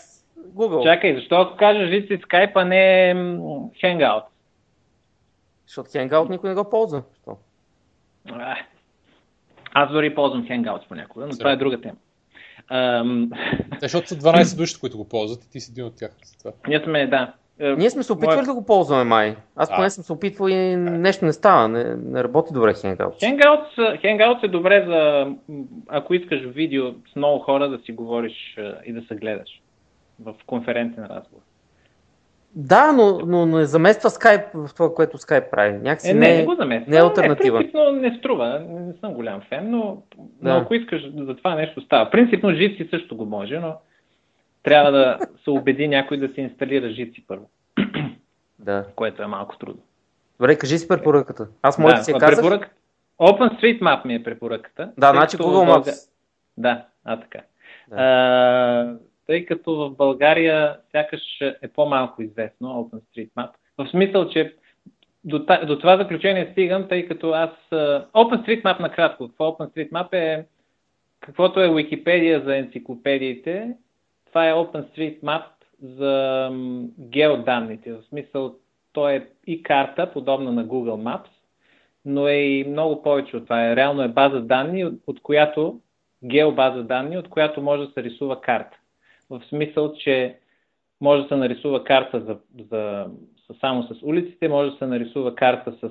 Google. 0.55 0.83
Чакай, 0.83 1.15
защо 1.15 1.35
ако 1.35 1.57
кажеш 1.57 1.89
жици 1.89 2.19
Skype, 2.19 2.51
а 2.55 2.65
не 2.65 3.13
Hangout? 3.83 4.23
Защото 5.67 5.89
Hangout 5.89 6.29
никой 6.29 6.49
не 6.49 6.55
го 6.55 6.69
ползва. 6.69 7.03
Що? 7.21 7.37
Аз 9.73 9.91
дори 9.91 10.15
ползвам 10.15 10.45
Hangouts 10.45 10.87
понякога, 10.87 11.25
но 11.25 11.31
Сега. 11.31 11.39
това 11.43 11.51
е 11.51 11.55
друга 11.55 11.81
тема. 11.81 11.95
Ам, 12.69 13.29
защото 13.81 14.07
са 14.07 14.15
12 14.15 14.57
души, 14.57 14.79
които 14.79 14.97
го 14.97 15.09
ползват 15.09 15.43
и 15.43 15.51
ти 15.51 15.59
си 15.59 15.71
един 15.71 15.85
от 15.85 15.95
тях. 15.95 16.11
Затова. 16.25 16.51
ние 16.67 16.79
сме, 16.79 17.07
да. 17.07 17.33
Е, 17.59 17.75
Ние 17.75 17.89
сме 17.89 18.03
се 18.03 18.13
опитвали 18.13 18.35
моя- 18.35 18.45
да 18.45 18.53
го 18.53 18.65
ползваме 18.65 19.03
май. 19.03 19.35
Аз 19.55 19.75
поне 19.75 19.89
съм 19.89 20.03
се 20.03 20.13
опитвал 20.13 20.47
и 20.47 20.55
нещо 20.75 21.25
не 21.25 21.33
става. 21.33 21.67
Не, 21.67 21.83
не 21.95 22.23
работи 22.23 22.53
добре 22.53 22.73
Hangouts. 22.73 23.19
Hangouts, 23.21 23.77
Hangouts 24.03 24.43
е 24.43 24.47
добре 24.47 24.85
за, 24.87 25.27
ако 25.87 26.13
искаш 26.13 26.41
видео 26.41 26.83
с 27.11 27.15
много 27.15 27.39
хора 27.39 27.69
да 27.69 27.79
си 27.79 27.91
говориш 27.91 28.57
е, 28.57 28.73
и 28.85 28.93
да 28.93 29.01
се 29.01 29.15
гледаш 29.15 29.61
в 30.19 30.35
конферентен 30.45 31.03
разговор. 31.03 31.41
Да, 32.55 32.91
но, 32.91 33.19
но 33.19 33.45
не 33.45 33.65
замества 33.65 34.09
Skype 34.09 34.67
в 34.67 34.73
това, 34.73 34.93
което 34.93 35.17
Skype 35.17 35.49
прави. 35.49 35.73
Някакси 35.73 36.09
Е, 36.09 36.13
не, 36.13 36.27
не, 36.27 36.37
не 36.37 36.45
го 36.45 36.55
замества. 36.55 36.91
не 36.91 36.97
е 36.97 37.01
алтернатива. 37.01 37.57
Не, 37.57 37.63
принципно 37.63 37.91
не 37.91 38.17
струва. 38.17 38.59
Не 38.69 38.93
съм 38.93 39.13
голям 39.13 39.41
фен, 39.41 39.71
но, 39.71 40.01
но 40.17 40.27
Да. 40.43 40.57
ако 40.57 40.73
искаш 40.73 41.11
за 41.13 41.35
това 41.35 41.55
нещо 41.55 41.81
става. 41.81 42.11
Принципно 42.11 42.49
Jitsi 42.49 42.89
също 42.89 43.17
го 43.17 43.25
може, 43.25 43.59
но 43.59 43.75
трябва 44.63 44.91
да 44.91 45.17
се 45.43 45.49
убеди 45.49 45.87
някой 45.87 46.17
да 46.17 46.33
се 46.33 46.41
инсталира 46.41 46.85
Jitsi 46.85 47.23
първо, 47.27 47.49
Да. 48.59 48.85
което 48.95 49.23
е 49.23 49.27
малко 49.27 49.57
трудно. 49.57 49.81
Добре, 50.39 50.57
кажи 50.57 50.77
си 50.77 50.87
препоръката. 50.87 51.47
Аз 51.61 51.77
моята 51.79 52.03
си 52.03 52.11
я 52.11 52.17
казах. 52.17 52.35
препорък... 52.37 52.75
OpenStreetMap 53.19 54.05
ми 54.05 54.15
е 54.15 54.23
препоръката. 54.23 54.91
Да, 54.97 55.11
значи 55.11 55.37
Google 55.37 55.77
Maps. 55.77 56.09
Да, 56.57 56.85
а 57.05 57.19
така. 57.19 57.39
Да. 57.87 57.95
А, 57.95 58.95
тъй 59.27 59.45
като 59.45 59.75
в 59.75 59.95
България 59.95 60.77
сякаш 60.91 61.21
е 61.61 61.67
по-малко 61.67 62.21
известно 62.21 62.67
OpenStreetMap. 62.67 63.49
В 63.77 63.87
смисъл, 63.89 64.29
че 64.29 64.55
до, 65.23 65.45
до 65.67 65.79
това 65.79 65.97
заключение 65.97 66.49
стигам, 66.51 66.87
тъй 66.87 67.07
като 67.07 67.31
аз... 67.31 67.49
OpenStreetMap 68.13 68.79
накратко. 68.79 69.27
Какво 69.27 69.45
OpenStreetMap 69.45 70.13
е 70.13 70.45
каквото 71.19 71.59
е 71.59 71.67
Wikipedia 71.67 72.43
за 72.43 72.57
енциклопедиите, 72.57 73.75
това 74.25 74.49
е 74.49 74.53
OpenStreetMap 74.53 75.43
за 75.81 76.49
геоданните. 76.99 77.93
В 77.93 78.03
смисъл, 78.09 78.55
то 78.93 79.09
е 79.09 79.29
и 79.47 79.63
карта, 79.63 80.11
подобна 80.13 80.51
на 80.51 80.65
Google 80.65 81.03
Maps, 81.03 81.29
но 82.05 82.27
е 82.27 82.35
и 82.35 82.63
много 82.69 83.03
повече 83.03 83.37
от 83.37 83.43
това. 83.43 83.67
Е, 83.67 83.75
реално 83.75 84.01
е 84.01 84.07
база 84.07 84.41
данни, 84.41 84.85
от 85.07 85.21
която, 85.21 85.79
геобаза 86.23 86.83
данни, 86.83 87.17
от 87.17 87.29
която 87.29 87.61
може 87.61 87.85
да 87.85 87.91
се 87.91 88.03
рисува 88.03 88.41
карта. 88.41 88.77
В 89.29 89.41
смисъл, 89.49 89.93
че 89.93 90.37
може 91.01 91.21
да 91.21 91.27
се 91.27 91.35
нарисува 91.35 91.83
карта 91.83 92.19
за, 92.19 92.37
за, 92.71 93.05
само 93.59 93.83
с 93.83 94.03
улиците, 94.03 94.47
може 94.47 94.71
да 94.71 94.77
се 94.77 94.85
нарисува 94.85 95.35
карта 95.35 95.73
с, 95.81 95.89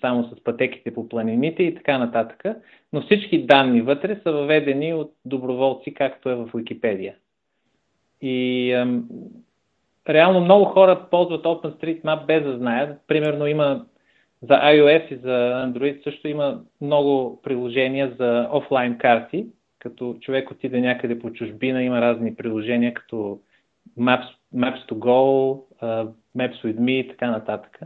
само 0.00 0.24
с 0.24 0.44
пътеките 0.44 0.94
по 0.94 1.08
планините 1.08 1.62
и 1.62 1.74
така 1.74 1.98
нататък. 1.98 2.44
Но 2.92 3.02
всички 3.02 3.46
данни 3.46 3.80
вътре 3.80 4.20
са 4.22 4.32
въведени 4.32 4.94
от 4.94 5.12
доброволци, 5.24 5.94
както 5.94 6.30
е 6.30 6.34
в 6.34 6.46
Wikipedia. 6.46 7.14
И 8.22 8.72
ам, 8.72 9.08
реално 10.08 10.40
много 10.40 10.64
хора 10.64 11.06
ползват 11.10 11.44
OpenStreetMap 11.44 12.26
без 12.26 12.44
да 12.44 12.58
знаят. 12.58 13.00
Примерно 13.06 13.46
има 13.46 13.86
за 14.42 14.54
iOS 14.54 15.12
и 15.12 15.16
за 15.16 15.64
Android 15.66 16.04
също 16.04 16.28
има 16.28 16.60
много 16.80 17.40
приложения 17.42 18.14
за 18.18 18.48
офлайн 18.52 18.98
карти. 18.98 19.46
Като 19.80 20.16
човек 20.20 20.50
отиде 20.50 20.80
някъде 20.80 21.18
по 21.18 21.32
чужбина, 21.32 21.82
има 21.82 22.00
разни 22.00 22.34
приложения, 22.34 22.94
като 22.94 23.40
Maps, 23.98 24.28
Maps 24.54 24.88
to 24.88 24.92
Go, 24.92 25.62
а, 25.80 26.06
Maps 26.36 26.64
with 26.64 26.78
Me 26.78 26.90
и 26.90 27.08
така 27.08 27.30
нататък. 27.30 27.78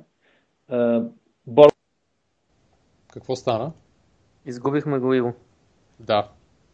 А, 0.69 1.03
Бор... 1.47 1.69
Какво 3.13 3.37
стана? 3.37 3.73
Изгубихме 4.47 4.99
го 4.99 5.15
Иво. 5.15 5.35
Да. 6.01 6.29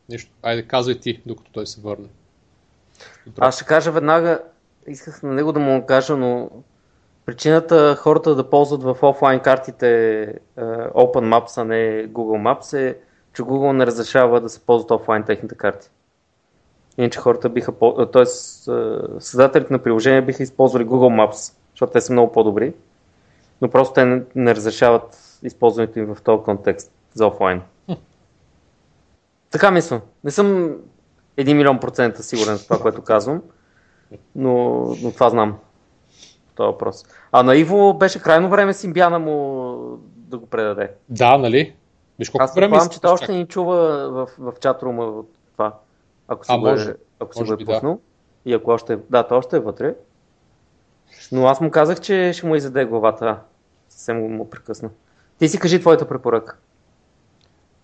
Нищо. 0.09 0.33
Айде, 0.43 0.63
казвай 0.63 1.01
ти, 1.01 1.23
докато 1.27 1.53
той 1.53 1.67
се 1.67 1.81
върне. 1.81 2.09
Добре. 3.27 3.39
Аз 3.41 3.57
ще 3.57 3.65
кажа 3.65 3.93
веднага, 3.93 4.43
исках 4.87 5.23
на 5.23 5.35
него 5.35 5.53
да 5.53 5.61
му 5.61 5.87
кажа, 5.87 6.17
но 6.17 6.51
причината 7.27 7.97
хората 7.97 8.35
да 8.35 8.51
ползват 8.51 8.83
в 8.83 8.99
офлайн 9.03 9.41
картите 9.41 10.23
е, 10.23 10.35
Open 10.89 11.35
Maps, 11.35 11.63
а 11.63 11.65
не 11.65 12.09
Google 12.09 12.55
Maps 12.55 12.79
е, 12.79 12.99
че 13.35 13.43
Google 13.43 13.73
не 13.73 13.87
разрешава 13.87 14.41
да 14.41 14.49
се 14.49 14.61
ползват 14.61 14.91
офлайн 14.91 15.23
техните 15.23 15.55
карти. 15.55 15.91
Иначе 16.99 17.19
хората 17.19 17.49
биха, 17.49 17.73
т.е. 18.13 18.27
създателите 19.21 19.73
на 19.73 19.79
приложения 19.79 20.23
биха 20.23 20.43
използвали 20.43 20.87
Google 20.87 21.27
Maps, 21.27 21.55
защото 21.71 21.93
те 21.93 22.01
са 22.01 22.13
много 22.13 22.33
по-добри, 22.33 22.75
но 23.63 23.71
просто 23.71 23.95
те 23.95 24.05
не, 24.05 24.23
не 24.35 24.55
разрешават 24.55 25.39
използването 25.43 25.99
им 25.99 26.15
в 26.15 26.23
този 26.23 26.43
контекст 26.43 26.93
за 27.15 27.27
офлайн. 27.27 27.63
Така 29.51 29.71
мисля. 29.71 30.01
Не 30.25 30.31
съм 30.31 30.77
1 31.39 31.53
милион 31.53 31.81
процента 31.81 32.23
сигурен 32.23 32.59
в 32.59 32.65
това, 32.65 32.79
което 32.79 33.03
казвам, 33.03 33.43
но, 34.35 34.85
но 35.03 35.13
това 35.13 35.31
знам. 35.31 35.59
Това 36.55 36.67
въпрос. 36.67 37.05
А 37.33 37.43
на 37.43 37.57
Иво 37.57 37.95
беше 37.95 38.23
крайно 38.23 38.49
време 38.49 38.73
Симбяна 38.73 39.19
му 39.19 39.77
да 40.17 40.39
го 40.39 40.47
предаде. 40.47 40.91
Да, 41.09 41.39
нали? 41.39 41.75
Виж 42.21 42.31
колко 42.31 42.45
Аз 42.45 42.55
време 42.55 42.77
изтича 42.77 43.01
че 43.01 43.07
още 43.07 43.33
ни 43.33 43.47
чува 43.47 44.11
в, 44.11 44.29
в 44.39 44.53
чатрума 44.61 45.05
от 45.05 45.31
това. 45.53 45.79
Ако 46.29 46.45
си 46.45 46.53
А, 46.53 46.59
го 46.59 46.69
е, 46.69 46.71
може. 46.71 46.95
ако 47.21 47.35
си 47.35 47.41
Може 47.41 47.49
го 47.49 47.55
е 47.55 47.57
би, 47.57 47.65
да. 47.65 47.73
пуснал. 47.73 48.01
И 48.45 48.55
ако 48.55 48.71
още 48.71 48.93
е, 48.93 48.99
да, 49.11 49.29
той 49.29 49.39
още 49.39 49.57
е 49.57 49.61
вътре. 49.61 49.95
Но 51.33 51.47
аз 51.47 51.61
му 51.61 51.71
казах, 51.71 52.01
че 52.01 52.33
ще 52.35 52.47
му 52.47 52.57
изяде 52.57 52.85
главата. 52.85 53.41
Съвсем 53.89 54.37
му 54.37 54.51
прекъсна. 54.51 54.91
Ти 55.39 55.49
си 55.49 55.59
кажи 55.59 55.81
твоята 55.81 56.09
препоръка. 56.09 56.57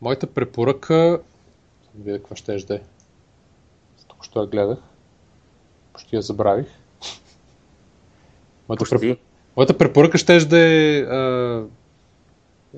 Моята 0.01 0.27
препоръка... 0.27 1.19
Видя 1.95 2.19
какво 2.19 2.35
ще 2.35 2.55
е. 2.55 2.81
Тук 4.09 4.25
що 4.25 4.41
я 4.41 4.47
гледах. 4.47 4.79
Почти 5.93 6.17
я 6.17 6.23
забравих. 6.23 6.67
Моята, 8.69 8.85
преп... 8.85 8.91
Почти. 8.91 9.19
Моята 9.57 9.79
препоръка 9.79 10.19
ще 10.19 10.37
е 10.37 11.01
а, 11.01 11.65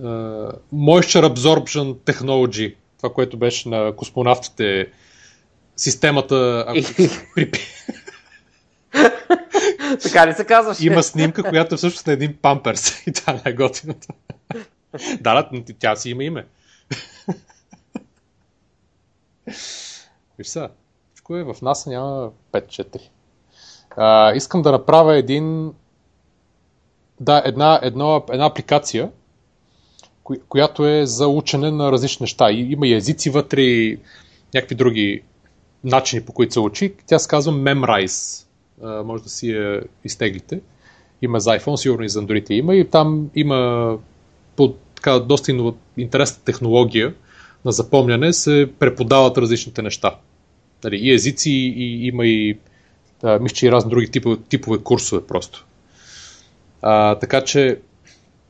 а, 0.04 0.08
Moisture 0.74 1.34
Absorption 1.34 1.94
Technology. 1.94 2.74
Това, 2.96 3.12
което 3.12 3.36
беше 3.36 3.68
на 3.68 3.96
космонавтите. 3.96 4.92
Системата... 5.76 6.64
Ако... 6.68 6.78
така 10.02 10.26
ли 10.26 10.32
се 10.32 10.44
казваш? 10.44 10.80
Има 10.80 11.02
снимка, 11.02 11.42
която 11.42 11.74
е 11.74 11.78
всъщност 11.78 12.06
на 12.06 12.12
един 12.12 12.36
памперс. 12.42 13.02
И 13.06 13.12
не 13.28 13.42
е 13.44 13.52
готината. 13.52 14.06
да, 15.20 15.42
да, 15.42 15.62
тя 15.78 15.96
си 15.96 16.10
има 16.10 16.24
име. 16.24 16.46
Виж 20.38 20.46
сега, 20.46 20.68
всичко 21.12 21.36
е 21.36 21.44
в 21.44 21.56
нас 21.62 21.86
няма 21.86 22.30
5-4. 22.52 23.00
А, 23.96 24.32
искам 24.34 24.62
да 24.62 24.72
направя 24.72 25.16
един 25.16 25.72
да, 27.20 27.42
една, 27.44 27.80
едно, 27.82 28.24
една 28.30 28.46
апликация, 28.46 29.10
която 30.48 30.86
е 30.86 31.06
за 31.06 31.28
учене 31.28 31.70
на 31.70 31.92
различни 31.92 32.24
неща. 32.24 32.50
И, 32.50 32.72
има 32.72 32.86
и 32.86 32.94
езици 32.94 33.30
вътре, 33.30 33.60
и 33.60 33.98
някакви 34.54 34.74
други 34.74 35.22
начини 35.84 36.22
по 36.22 36.32
които 36.32 36.52
се 36.52 36.60
учи. 36.60 36.94
Тя 37.06 37.18
се 37.18 37.28
казва 37.28 37.52
Memrise. 37.52 38.46
Може 39.04 39.22
да 39.22 39.28
си 39.28 39.50
я 39.50 39.82
изтеглите. 40.04 40.60
Има 41.22 41.40
за 41.40 41.50
iPhone, 41.50 41.76
сигурно 41.76 42.04
и 42.04 42.08
за 42.08 42.22
Android 42.22 42.50
има. 42.50 42.74
И 42.74 42.84
там 42.84 43.30
има 43.34 43.98
по 44.56 44.74
така 44.94 45.18
доста 45.18 45.52
инова- 45.52 45.76
интересна 45.96 46.42
технология 46.44 47.14
на 47.64 47.72
запомняне 47.72 48.32
се 48.32 48.70
преподават 48.78 49.38
различните 49.38 49.82
неща. 49.82 50.14
Нали, 50.84 50.96
и 50.96 51.12
езици, 51.12 51.50
и 51.50 52.06
има 52.06 52.26
и 52.26 52.58
а, 53.22 53.38
мисля, 53.38 53.54
че 53.54 53.66
и 53.66 53.72
разни 53.72 53.90
други 53.90 54.10
типове, 54.10 54.36
типове 54.48 54.78
курсове 54.78 55.26
просто. 55.26 55.66
А, 56.82 57.14
така 57.14 57.44
че 57.44 57.80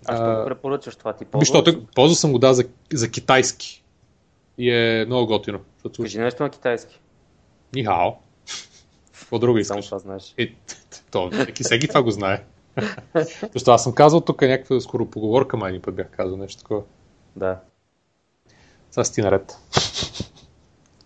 А 0.09 0.17
що 0.17 0.25
а, 0.25 0.39
го 0.41 0.45
препоръчаш 0.45 0.97
това? 0.97 1.13
Ти 1.13 1.25
ползваш? 1.25 1.49
защото 1.49 1.87
ползвал 1.95 2.15
съм 2.15 2.33
го 2.33 2.39
да 2.39 2.55
за, 2.55 2.65
за 2.93 3.11
китайски. 3.11 3.85
И 4.59 4.71
е 4.71 5.05
много 5.07 5.27
готино. 5.27 5.61
Защото... 5.77 6.03
Кажи 6.03 6.19
нещо 6.19 6.43
на 6.43 6.51
китайски. 6.51 7.01
Нихао. 7.75 8.11
Какво 9.19 9.39
друго 9.39 9.65
Само 9.65 9.79
искаш? 9.79 9.87
това 9.87 9.99
знаеш. 9.99 10.35
Е, 10.39 10.55
то, 11.11 11.31
всеки, 11.31 11.63
всеки 11.63 11.89
това 11.89 12.03
го 12.03 12.11
знае. 12.11 12.45
Защото 13.55 13.71
аз 13.71 13.83
съм 13.83 13.95
казал 13.95 14.21
тук 14.21 14.43
някаква 14.43 14.81
скоро 14.81 15.07
поговорка, 15.07 15.57
май 15.57 15.73
ни 15.73 15.81
път 15.81 15.95
бях 15.95 16.07
казал 16.11 16.37
нещо 16.37 16.63
такова. 16.63 16.83
Да. 17.37 17.61
Сега 18.91 19.05
си 19.05 19.15
ти 19.15 19.23
наред. 19.23 19.59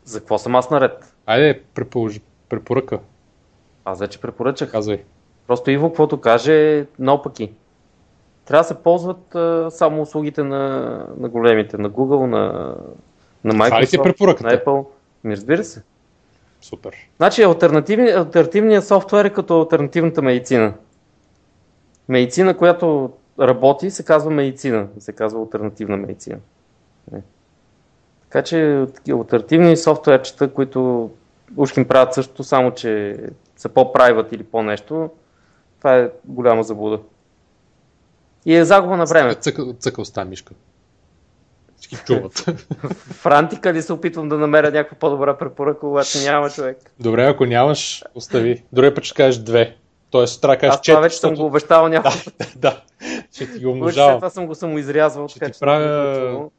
За 0.04 0.18
какво 0.18 0.38
съм 0.38 0.54
аз 0.54 0.70
наред? 0.70 1.14
Айде, 1.26 1.62
препоръж, 1.74 2.20
препоръка, 2.48 2.98
Аз 3.84 4.00
вече 4.00 4.20
препоръчах. 4.20 4.70
казвай. 4.70 5.04
Просто 5.46 5.70
Иво, 5.70 5.88
каквото 5.88 6.20
каже, 6.20 6.78
е 6.78 6.86
наопаки. 6.98 7.52
Трябва 8.52 8.62
да 8.62 8.68
се 8.68 8.82
ползват 8.82 9.34
а, 9.34 9.70
само 9.70 10.02
услугите 10.02 10.42
на, 10.42 10.60
на 11.18 11.28
големите, 11.28 11.78
на 11.78 11.90
Google, 11.90 12.26
на, 12.26 12.74
на 13.44 13.54
Microsoft, 13.54 14.42
на 14.42 14.50
Apple. 14.50 14.86
Ми 15.24 15.36
разбира 15.36 15.64
се. 15.64 15.82
Супер. 16.60 16.94
Значи 17.16 17.42
альтернативни, 17.42 18.10
альтернативният 18.10 18.86
софтуер 18.86 19.24
е 19.24 19.30
като 19.30 19.60
альтернативната 19.60 20.22
медицина. 20.22 20.72
Медицина, 22.08 22.56
която 22.56 23.12
работи, 23.40 23.90
се 23.90 24.04
казва 24.04 24.30
медицина, 24.30 24.86
се 24.98 25.12
казва 25.12 25.40
альтернативна 25.40 25.96
медицина. 25.96 26.38
Не. 27.12 27.22
Така 28.22 28.42
че 28.42 28.86
альтернативни 29.10 29.76
софтуерчета, 29.76 30.52
които 30.52 31.10
уж 31.56 31.76
им 31.76 31.88
правят 31.88 32.14
също, 32.14 32.44
само 32.44 32.70
че 32.70 33.18
са 33.56 33.68
по-прайват 33.68 34.32
или 34.32 34.42
по-нещо, 34.42 35.10
това 35.78 35.96
е 35.96 36.10
голяма 36.24 36.62
заблуда. 36.62 36.98
И 38.46 38.54
е 38.56 38.64
загуба 38.64 38.96
на 38.96 39.04
време. 39.04 39.34
Цъкал, 39.34 39.72
цъкал 39.72 40.04
ста 40.04 40.24
мишка. 40.24 40.54
Всички 41.76 41.96
чуват. 42.06 42.38
В 43.12 43.26
Рантика 43.26 43.72
ли 43.72 43.82
се 43.82 43.92
опитвам 43.92 44.28
да 44.28 44.38
намеря 44.38 44.70
някаква 44.70 44.96
по-добра 44.98 45.38
препоръка, 45.38 45.80
когато 45.80 46.18
няма 46.24 46.50
човек? 46.50 46.78
Добре, 47.00 47.24
ако 47.26 47.44
нямаш, 47.44 48.04
остави. 48.14 48.62
Другия 48.72 48.94
път 48.94 49.04
ще 49.04 49.14
кажеш 49.14 49.40
две. 49.42 49.76
Тоест, 50.10 50.40
трябва 50.40 50.54
да 50.56 50.60
кажеш 50.60 50.70
Аз 50.74 50.80
това 50.82 50.94
четири. 50.94 51.02
вече 51.02 51.16
съм 51.16 51.34
го 51.34 51.44
обещал 51.46 51.88
няколко 51.88 52.18
Да, 52.38 52.46
да. 52.56 52.82
Ще 53.34 53.52
ти 53.52 53.64
го 53.64 53.70
умножавам. 53.70 54.16
това 54.16 54.30
съм 54.30 54.46
го 54.46 54.54
самоизрязвал. 54.54 55.28
Ще 55.28 55.38
така 55.38 55.52
ти 55.52 55.58
правя-. 55.60 56.50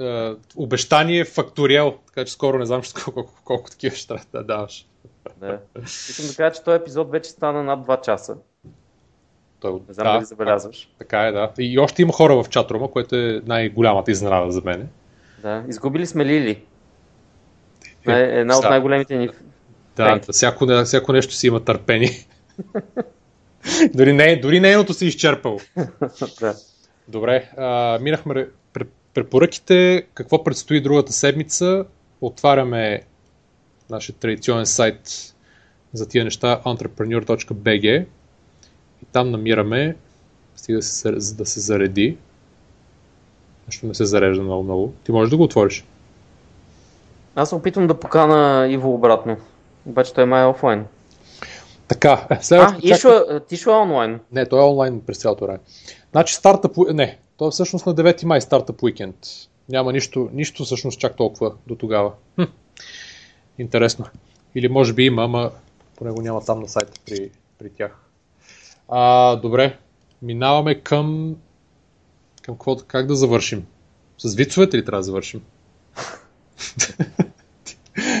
Е, 0.00 0.34
обещание 0.56 1.24
факториал, 1.24 1.94
така 2.06 2.24
че 2.24 2.32
скоро 2.32 2.58
не 2.58 2.66
знам 2.66 2.82
ще 2.82 3.02
колко, 3.02 3.12
колко, 3.24 3.40
колко 3.44 3.70
такива 3.70 3.96
ще 3.96 4.06
трябва 4.06 4.24
да 4.32 4.44
даваш. 4.44 4.86
Да. 5.36 5.58
Искам 5.84 6.26
да 6.26 6.34
кажа, 6.36 6.54
че 6.54 6.62
този 6.62 6.76
епизод 6.76 7.10
вече 7.10 7.30
стана 7.30 7.62
над 7.62 7.86
2 7.86 8.00
часа. 8.00 8.36
Той, 9.60 9.72
Не 9.72 9.94
знам 9.94 10.06
да, 10.06 10.12
дали 10.12 10.24
забелязваш. 10.24 10.88
така 10.98 11.20
е, 11.20 11.32
да. 11.32 11.50
И 11.58 11.78
още 11.78 12.02
има 12.02 12.12
хора 12.12 12.42
в 12.42 12.48
чатрума, 12.48 12.90
което 12.90 13.16
е 13.16 13.42
най-голямата 13.46 14.10
изненада 14.10 14.52
за 14.52 14.62
мен. 14.64 14.88
Да. 15.42 15.64
Изгубили 15.68 16.06
сме 16.06 16.24
Лили. 16.24 16.62
Е, 18.08 18.12
една 18.40 18.56
от 18.56 18.62
да. 18.62 18.70
най-големите 18.70 19.16
ни. 19.16 19.28
Да, 19.96 20.20
you. 20.20 20.32
всяко, 20.32 20.66
всяко 20.84 21.12
нещо 21.12 21.34
си 21.34 21.46
има 21.46 21.64
търпение. 21.64 22.10
дори, 23.94 24.12
не, 24.12 24.36
дори 24.36 24.60
нейното 24.60 24.94
си 24.94 25.06
изчерпало. 25.06 25.60
да. 26.40 26.54
Добре, 27.08 27.50
а, 27.56 27.98
минахме 28.00 28.34
ре- 28.34 28.48
пре- 28.74 28.88
препоръките. 29.14 30.06
Какво 30.14 30.44
предстои 30.44 30.80
другата 30.80 31.12
седмица? 31.12 31.84
Отваряме 32.20 33.02
нашия 33.90 34.16
традиционен 34.16 34.66
сайт 34.66 35.34
за 35.92 36.08
тия 36.08 36.24
неща 36.24 36.60
entrepreneur.bg 36.66 38.06
там 39.12 39.30
намираме 39.30 39.96
стига 40.56 40.78
да 40.78 40.82
се, 40.82 41.12
за 41.16 41.34
да 41.34 41.46
се 41.46 41.60
зареди. 41.60 42.16
Нещо 43.66 43.86
не 43.86 43.94
се 43.94 44.04
зарежда 44.04 44.42
много 44.42 44.62
много. 44.62 44.92
Ти 45.04 45.12
можеш 45.12 45.30
да 45.30 45.36
го 45.36 45.42
отвориш. 45.42 45.84
Аз 47.34 47.48
се 47.48 47.54
опитвам 47.54 47.86
да 47.86 48.00
покана 48.00 48.68
Иво 48.70 48.94
обратно. 48.94 49.36
Обаче 49.86 50.14
той 50.14 50.24
май 50.24 50.42
е 50.42 50.46
офлайн. 50.46 50.86
Така, 51.88 52.26
е, 52.30 52.34
А, 52.34 52.40
чак- 52.40 52.84
Ишо, 52.84 53.08
е- 53.68 53.70
е 53.70 53.74
онлайн. 53.74 54.20
Не, 54.32 54.46
той 54.46 54.60
е 54.60 54.64
онлайн 54.64 55.00
през 55.00 55.18
цялото 55.18 55.44
време. 55.44 55.58
Значи 56.10 56.34
стартъп... 56.34 56.76
уи- 56.76 56.92
Не, 56.92 57.18
то 57.36 57.48
е 57.48 57.50
всъщност 57.50 57.86
на 57.86 57.94
9 57.94 58.24
май 58.24 58.40
стартъп 58.40 58.82
уикенд. 58.82 59.16
Няма 59.68 59.92
нищо, 59.92 60.30
нищо 60.32 60.64
всъщност 60.64 61.00
чак 61.00 61.16
толкова 61.16 61.52
до 61.66 61.74
тогава. 61.76 62.12
Хм. 62.34 62.42
Интересно. 63.58 64.04
Или 64.54 64.68
може 64.68 64.92
би 64.92 65.04
има, 65.04 65.24
ама 65.24 65.50
поне 65.96 66.10
го 66.10 66.22
няма 66.22 66.40
там 66.40 66.60
на 66.60 66.68
сайта 66.68 66.92
при, 67.06 67.30
при 67.58 67.70
тях. 67.70 68.04
А, 68.88 69.36
добре, 69.36 69.78
минаваме 70.22 70.74
към... 70.74 71.36
Към 72.42 72.54
какво, 72.54 72.76
как 72.76 73.06
да 73.06 73.14
завършим? 73.14 73.66
С 74.18 74.34
вицовете 74.34 74.76
ли 74.76 74.84
трябва 74.84 75.00
да 75.00 75.02
завършим? 75.02 75.40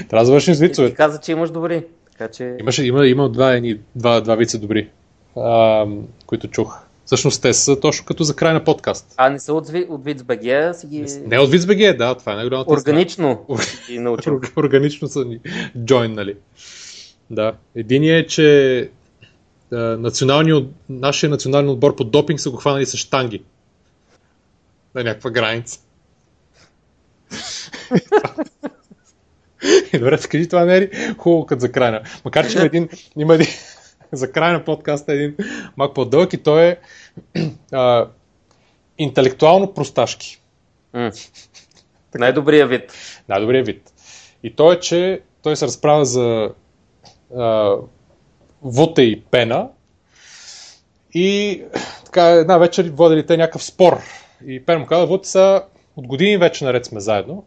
трябва 0.08 0.22
да 0.22 0.26
завършим 0.26 0.54
с 0.54 0.60
вицовете. 0.60 0.92
ти 0.92 0.96
каза, 0.96 1.20
че 1.20 1.32
имаш 1.32 1.50
добри. 1.50 1.84
Така 2.12 2.28
че... 2.28 2.56
Имаше, 2.60 2.86
има, 2.86 3.06
има 3.06 3.30
два, 3.30 3.52
едни, 3.52 3.80
два, 3.94 4.20
два 4.20 4.34
вица 4.34 4.58
добри, 4.58 4.88
а, 5.36 5.86
които 6.26 6.48
чух. 6.48 6.78
Всъщност 7.04 7.42
те 7.42 7.54
са 7.54 7.80
точно 7.80 8.06
като 8.06 8.24
за 8.24 8.36
край 8.36 8.52
на 8.52 8.64
подкаст. 8.64 9.14
А 9.16 9.30
не 9.30 9.38
са 9.38 9.54
от, 9.54 9.68
от 9.88 10.04
ВИЦ.бГ, 10.04 10.46
а 10.46 10.74
си 10.74 10.86
ги... 10.86 11.04
Не 11.26 11.38
от 11.38 11.50
VizBG, 11.50 11.96
да, 11.96 12.14
това 12.14 12.32
е 12.32 12.34
най-голямата 12.34 12.72
Органично 12.72 13.46
ги 13.86 13.98
научил. 13.98 14.40
Органично 14.56 15.08
са 15.08 15.24
ни 15.24 15.38
джойнали. 15.84 16.36
Да. 17.30 17.52
Единият 17.74 18.24
е, 18.24 18.28
че 18.28 18.90
а, 19.72 19.76
националният, 19.76 20.64
нашия 20.88 21.30
национален 21.30 21.68
отбор 21.68 21.96
по 21.96 22.04
допинг 22.04 22.40
са 22.40 22.50
го 22.50 22.56
хванали 22.56 22.86
с 22.86 22.96
штанги. 22.96 23.42
На 24.94 25.04
някаква 25.04 25.30
граница. 25.30 25.80
И 29.94 29.98
Добре, 29.98 30.18
скажи, 30.18 30.48
това 30.48 30.64
не 30.64 30.80
ли 30.80 31.14
хубаво 31.18 31.46
като 31.46 31.60
за 31.60 31.72
край 31.72 31.90
на... 31.90 32.02
Макар, 32.24 32.48
че 32.48 32.56
има 32.56 32.66
един, 32.66 32.88
има 33.16 33.34
един 33.34 33.46
за 34.12 34.32
край 34.32 34.52
на 34.52 34.64
подкаста 34.64 35.12
е 35.12 35.16
един 35.16 35.36
малко 35.76 35.94
по-дълъг 35.94 36.32
и 36.32 36.42
той 36.42 36.66
е 36.66 36.76
а, 37.72 38.08
интелектуално 38.98 39.74
просташки. 39.74 40.40
М. 40.92 41.10
Най-добрия 42.14 42.66
вид. 42.66 42.92
Най-добрият 43.28 43.66
вид. 43.66 43.92
И 44.42 44.54
то 44.54 44.72
е, 44.72 44.80
че 44.80 45.20
той 45.42 45.56
се 45.56 45.66
разправя 45.66 46.04
за 46.04 46.50
а, 47.36 47.74
Вуте 48.62 49.02
и 49.02 49.20
Пена 49.20 49.68
и 51.14 51.62
така 52.04 52.30
една 52.30 52.58
вечер 52.58 52.90
водили 52.94 53.26
те 53.26 53.36
някакъв 53.36 53.64
спор. 53.64 54.00
И 54.46 54.64
Пен 54.64 54.80
му 54.80 54.86
каза, 54.86 55.06
Вуте 55.06 55.28
са 55.28 55.62
от 55.96 56.06
години 56.06 56.36
вече 56.36 56.64
наред 56.64 56.86
сме 56.86 57.00
заедно. 57.00 57.44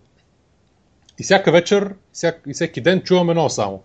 И 1.20 1.24
всяка 1.24 1.52
вечер 1.52 1.96
всяк, 2.14 2.42
и 2.48 2.54
всеки 2.54 2.82
ден 2.82 3.02
чуваме 3.02 3.32
едно 3.32 3.50
само. 3.50 3.84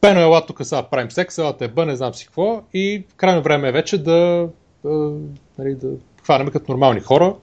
Пено 0.00 0.20
ела 0.20 0.46
тук 0.46 0.60
сега 0.62 0.82
правим 0.82 1.10
секс, 1.10 1.38
ела 1.38 1.56
те 1.56 1.68
бъ, 1.68 1.86
не 1.86 1.96
знам 1.96 2.14
си 2.14 2.26
какво. 2.26 2.62
И 2.74 3.04
крайно 3.16 3.42
време 3.42 3.68
е 3.68 3.72
вече 3.72 3.98
да, 3.98 4.48
да, 4.84 5.12
нали, 5.58 5.74
да 5.74 5.88
хванем 6.22 6.48
като 6.48 6.72
нормални 6.72 7.00
хора 7.00 7.34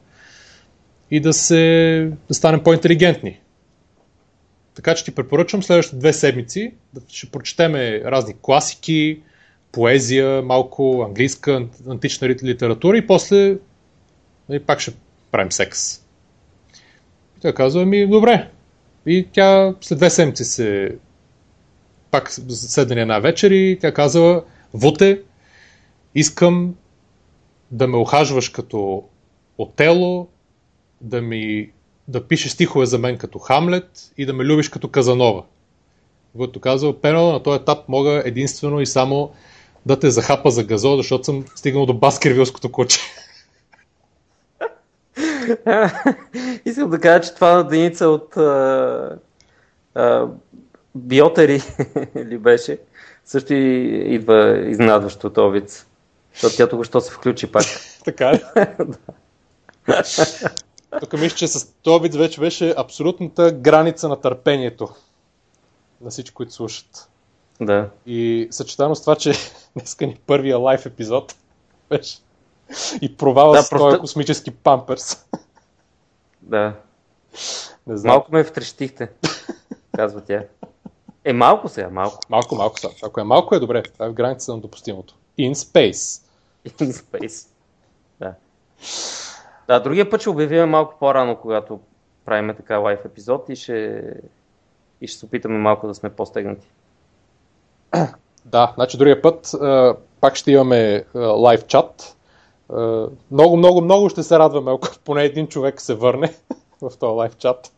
и 1.12 1.20
да, 1.20 1.34
се, 1.34 2.12
да 2.28 2.34
станем 2.34 2.64
по-интелигентни. 2.64 3.40
Така 4.76 4.95
че 4.95 5.06
ти 5.06 5.15
препоръчвам 5.15 5.64
следващите 5.64 5.98
две 5.98 6.14
седмици 6.14 6.73
да 6.93 7.02
ще 7.07 7.30
прочетеме 7.30 8.02
разни 8.06 8.35
класики, 8.41 9.22
поезия, 9.72 10.41
малко 10.41 11.03
английска, 11.07 11.52
ан- 11.52 11.69
антична 11.89 12.30
литература 12.30 12.98
и 12.98 13.07
после 13.07 13.57
нали, 14.49 14.60
пак 14.60 14.80
ще 14.80 14.93
правим 15.31 15.52
секс. 15.52 15.98
И 17.38 17.41
тя 17.41 17.53
казва 17.53 17.85
ми, 17.85 18.07
добре. 18.07 18.49
И 19.06 19.27
тя 19.31 19.76
след 19.81 19.98
две 19.99 20.10
седмици 20.10 20.43
се 20.43 20.98
пак 22.11 22.31
седнали 22.49 22.99
една 22.99 23.19
вечер 23.19 23.52
и 23.52 23.77
тя 23.81 23.93
казва, 23.93 24.43
Вуте, 24.73 25.22
искам 26.15 26.76
да 27.72 27.88
ме 27.88 27.98
охажваш 27.98 28.49
като 28.49 29.03
Отело, 29.57 30.27
да 31.02 31.22
ми 31.22 31.72
да 32.12 32.28
пишеш 32.28 32.52
стихове 32.52 32.86
за 32.86 32.98
мен 32.98 33.18
като 33.18 33.40
Хамлет 33.40 34.12
и 34.18 34.26
да 34.26 34.34
ме 34.34 34.44
любиш 34.44 34.70
като 34.70 34.88
Казанова. 34.88 35.44
Който 36.38 36.60
казва, 36.60 37.02
Пено, 37.02 37.32
на 37.32 37.44
този 37.44 37.62
етап 37.62 37.80
мога 37.88 38.22
единствено 38.26 38.82
и 38.82 38.86
само 38.86 39.32
да 39.86 40.00
те 40.00 40.12
захапа 40.12 40.52
за 40.52 40.64
газо, 40.64 40.98
защото 40.98 41.24
съм 41.24 41.46
стигнал 41.56 41.86
до 41.86 41.94
баскервилското 41.94 42.72
куче. 42.72 43.00
Искам 46.66 46.90
да 46.90 47.00
кажа, 47.00 47.22
че 47.22 47.36
това 47.36 47.56
на 47.56 47.68
Деница 47.68 48.08
от 48.08 48.38
а, 48.38 49.18
а, 49.96 50.28
Биотери 50.96 51.62
ли 52.16 52.38
беше, 52.38 52.78
също 53.26 53.54
и 53.54 53.88
идва 54.16 54.70
изненадващо 54.70 55.28
от 55.28 55.54
вид. 55.54 55.86
Защото 56.34 56.56
тя 56.56 56.68
току-що 56.68 57.02
се 57.02 57.12
включи 57.12 57.52
пак. 57.52 57.66
така 58.06 58.30
е. 58.30 58.42
Тук 60.99 61.13
мисля, 61.13 61.38
че 61.38 61.47
с 61.47 61.73
този 61.73 62.01
вид 62.01 62.15
вече 62.15 62.39
беше 62.39 62.73
абсолютната 62.77 63.51
граница 63.51 64.09
на 64.09 64.22
търпението 64.22 64.89
на 66.01 66.09
всички, 66.09 66.34
които 66.34 66.53
слушат. 66.53 67.09
Да. 67.61 67.89
И 68.05 68.47
съчетано 68.51 68.95
с 68.95 69.01
това, 69.01 69.15
че 69.15 69.34
днеска 69.76 70.07
ни 70.07 70.19
първия 70.27 70.57
лайв 70.57 70.85
епизод 70.85 71.35
беше 71.89 72.18
и 73.01 73.18
провала 73.18 73.55
Да, 73.55 73.63
с 73.63 73.69
просто- 73.69 73.89
този 73.89 73.99
космически 73.99 74.51
памперс. 74.51 75.26
Да. 76.41 76.73
Не 77.88 77.97
знам. 77.97 78.11
Малко 78.13 78.31
ме 78.31 78.43
втрещихте, 78.43 79.09
казва 79.95 80.22
тя. 80.22 80.43
Е, 81.23 81.34
малко 81.34 81.69
сега, 81.69 81.89
малко. 81.89 82.19
Малко, 82.30 82.55
малко 82.55 82.80
са. 82.80 82.89
Ако 83.03 83.19
е 83.19 83.23
малко, 83.23 83.55
е 83.55 83.59
добре. 83.59 83.84
Това 83.84 84.05
е 84.05 84.09
в 84.09 84.13
границата 84.13 84.51
на 84.51 84.61
допустимото. 84.61 85.15
In 85.39 85.53
space. 85.53 86.23
In 86.68 86.91
space. 86.91 87.47
Да. 88.19 88.34
Да, 89.72 89.80
другия 89.80 90.10
път 90.10 90.22
ще 90.22 90.30
обявим 90.30 90.69
малко 90.69 90.95
по-рано, 90.99 91.35
когато 91.35 91.80
правим 92.26 92.56
така 92.57 92.77
лайв 92.77 93.06
епизод 93.06 93.49
и 93.49 93.56
ще, 93.56 94.03
и 95.02 95.07
ще 95.07 95.19
се 95.19 95.26
опитаме 95.26 95.57
малко 95.57 95.88
да 95.88 95.95
сме 95.95 96.10
по-стегнати. 96.10 96.68
Да, 98.45 98.72
значи 98.76 98.98
другия 98.98 99.22
път 99.22 99.53
а, 99.53 99.95
пак 100.22 100.35
ще 100.35 100.52
имаме 100.52 101.06
а, 101.15 101.19
лайв 101.19 101.65
чат. 101.65 102.18
А, 102.69 103.07
много, 103.31 103.57
много, 103.57 103.81
много 103.81 104.10
ще 104.10 104.23
се 104.23 104.39
радваме, 104.39 104.72
ако 104.72 104.88
поне 105.06 105.23
един 105.23 105.48
човек 105.48 105.81
се 105.81 105.95
върне 105.95 106.34
в 106.81 106.98
този 106.99 107.15
лайв 107.15 107.38
чат. 107.38 107.72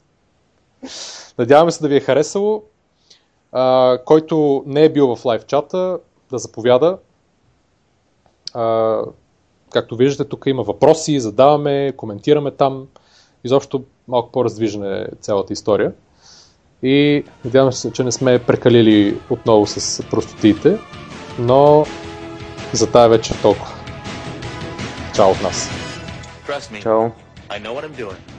Надяваме 1.38 1.72
се 1.72 1.82
да 1.82 1.88
ви 1.88 1.96
е 1.96 2.00
харесало. 2.00 2.64
А, 3.52 3.98
който 4.06 4.64
не 4.66 4.84
е 4.84 4.92
бил 4.92 5.16
в 5.16 5.26
лайв 5.26 5.46
чата, 5.46 6.00
да 6.32 6.38
заповяда. 6.38 6.98
А, 8.54 9.02
както 9.74 9.96
виждате, 9.96 10.30
тук 10.30 10.44
има 10.48 10.64
въпроси, 10.64 11.20
задаваме, 11.20 11.94
коментираме 11.98 12.52
там. 12.52 12.88
Изобщо 13.44 13.84
малко 14.08 14.32
по-раздвижена 14.32 15.00
е 15.02 15.06
цялата 15.22 15.54
история. 15.54 15.92
И 16.84 17.24
надявам 17.46 17.74
се, 17.74 17.92
че 17.92 18.04
не 18.04 18.12
сме 18.12 18.40
прекалили 18.40 19.18
отново 19.30 19.68
с 19.68 20.04
простотиите, 20.12 20.78
но 21.40 21.86
за 22.74 22.92
тая 22.92 23.10
вечер 23.10 23.36
толкова. 23.42 23.74
Чао 25.16 25.32
от 25.32 25.42
нас. 25.42 25.70
Чао. 26.82 27.12
I 27.50 27.60
know 27.60 27.74
what 27.74 27.84
I'm 27.84 28.02
doing. 28.04 28.33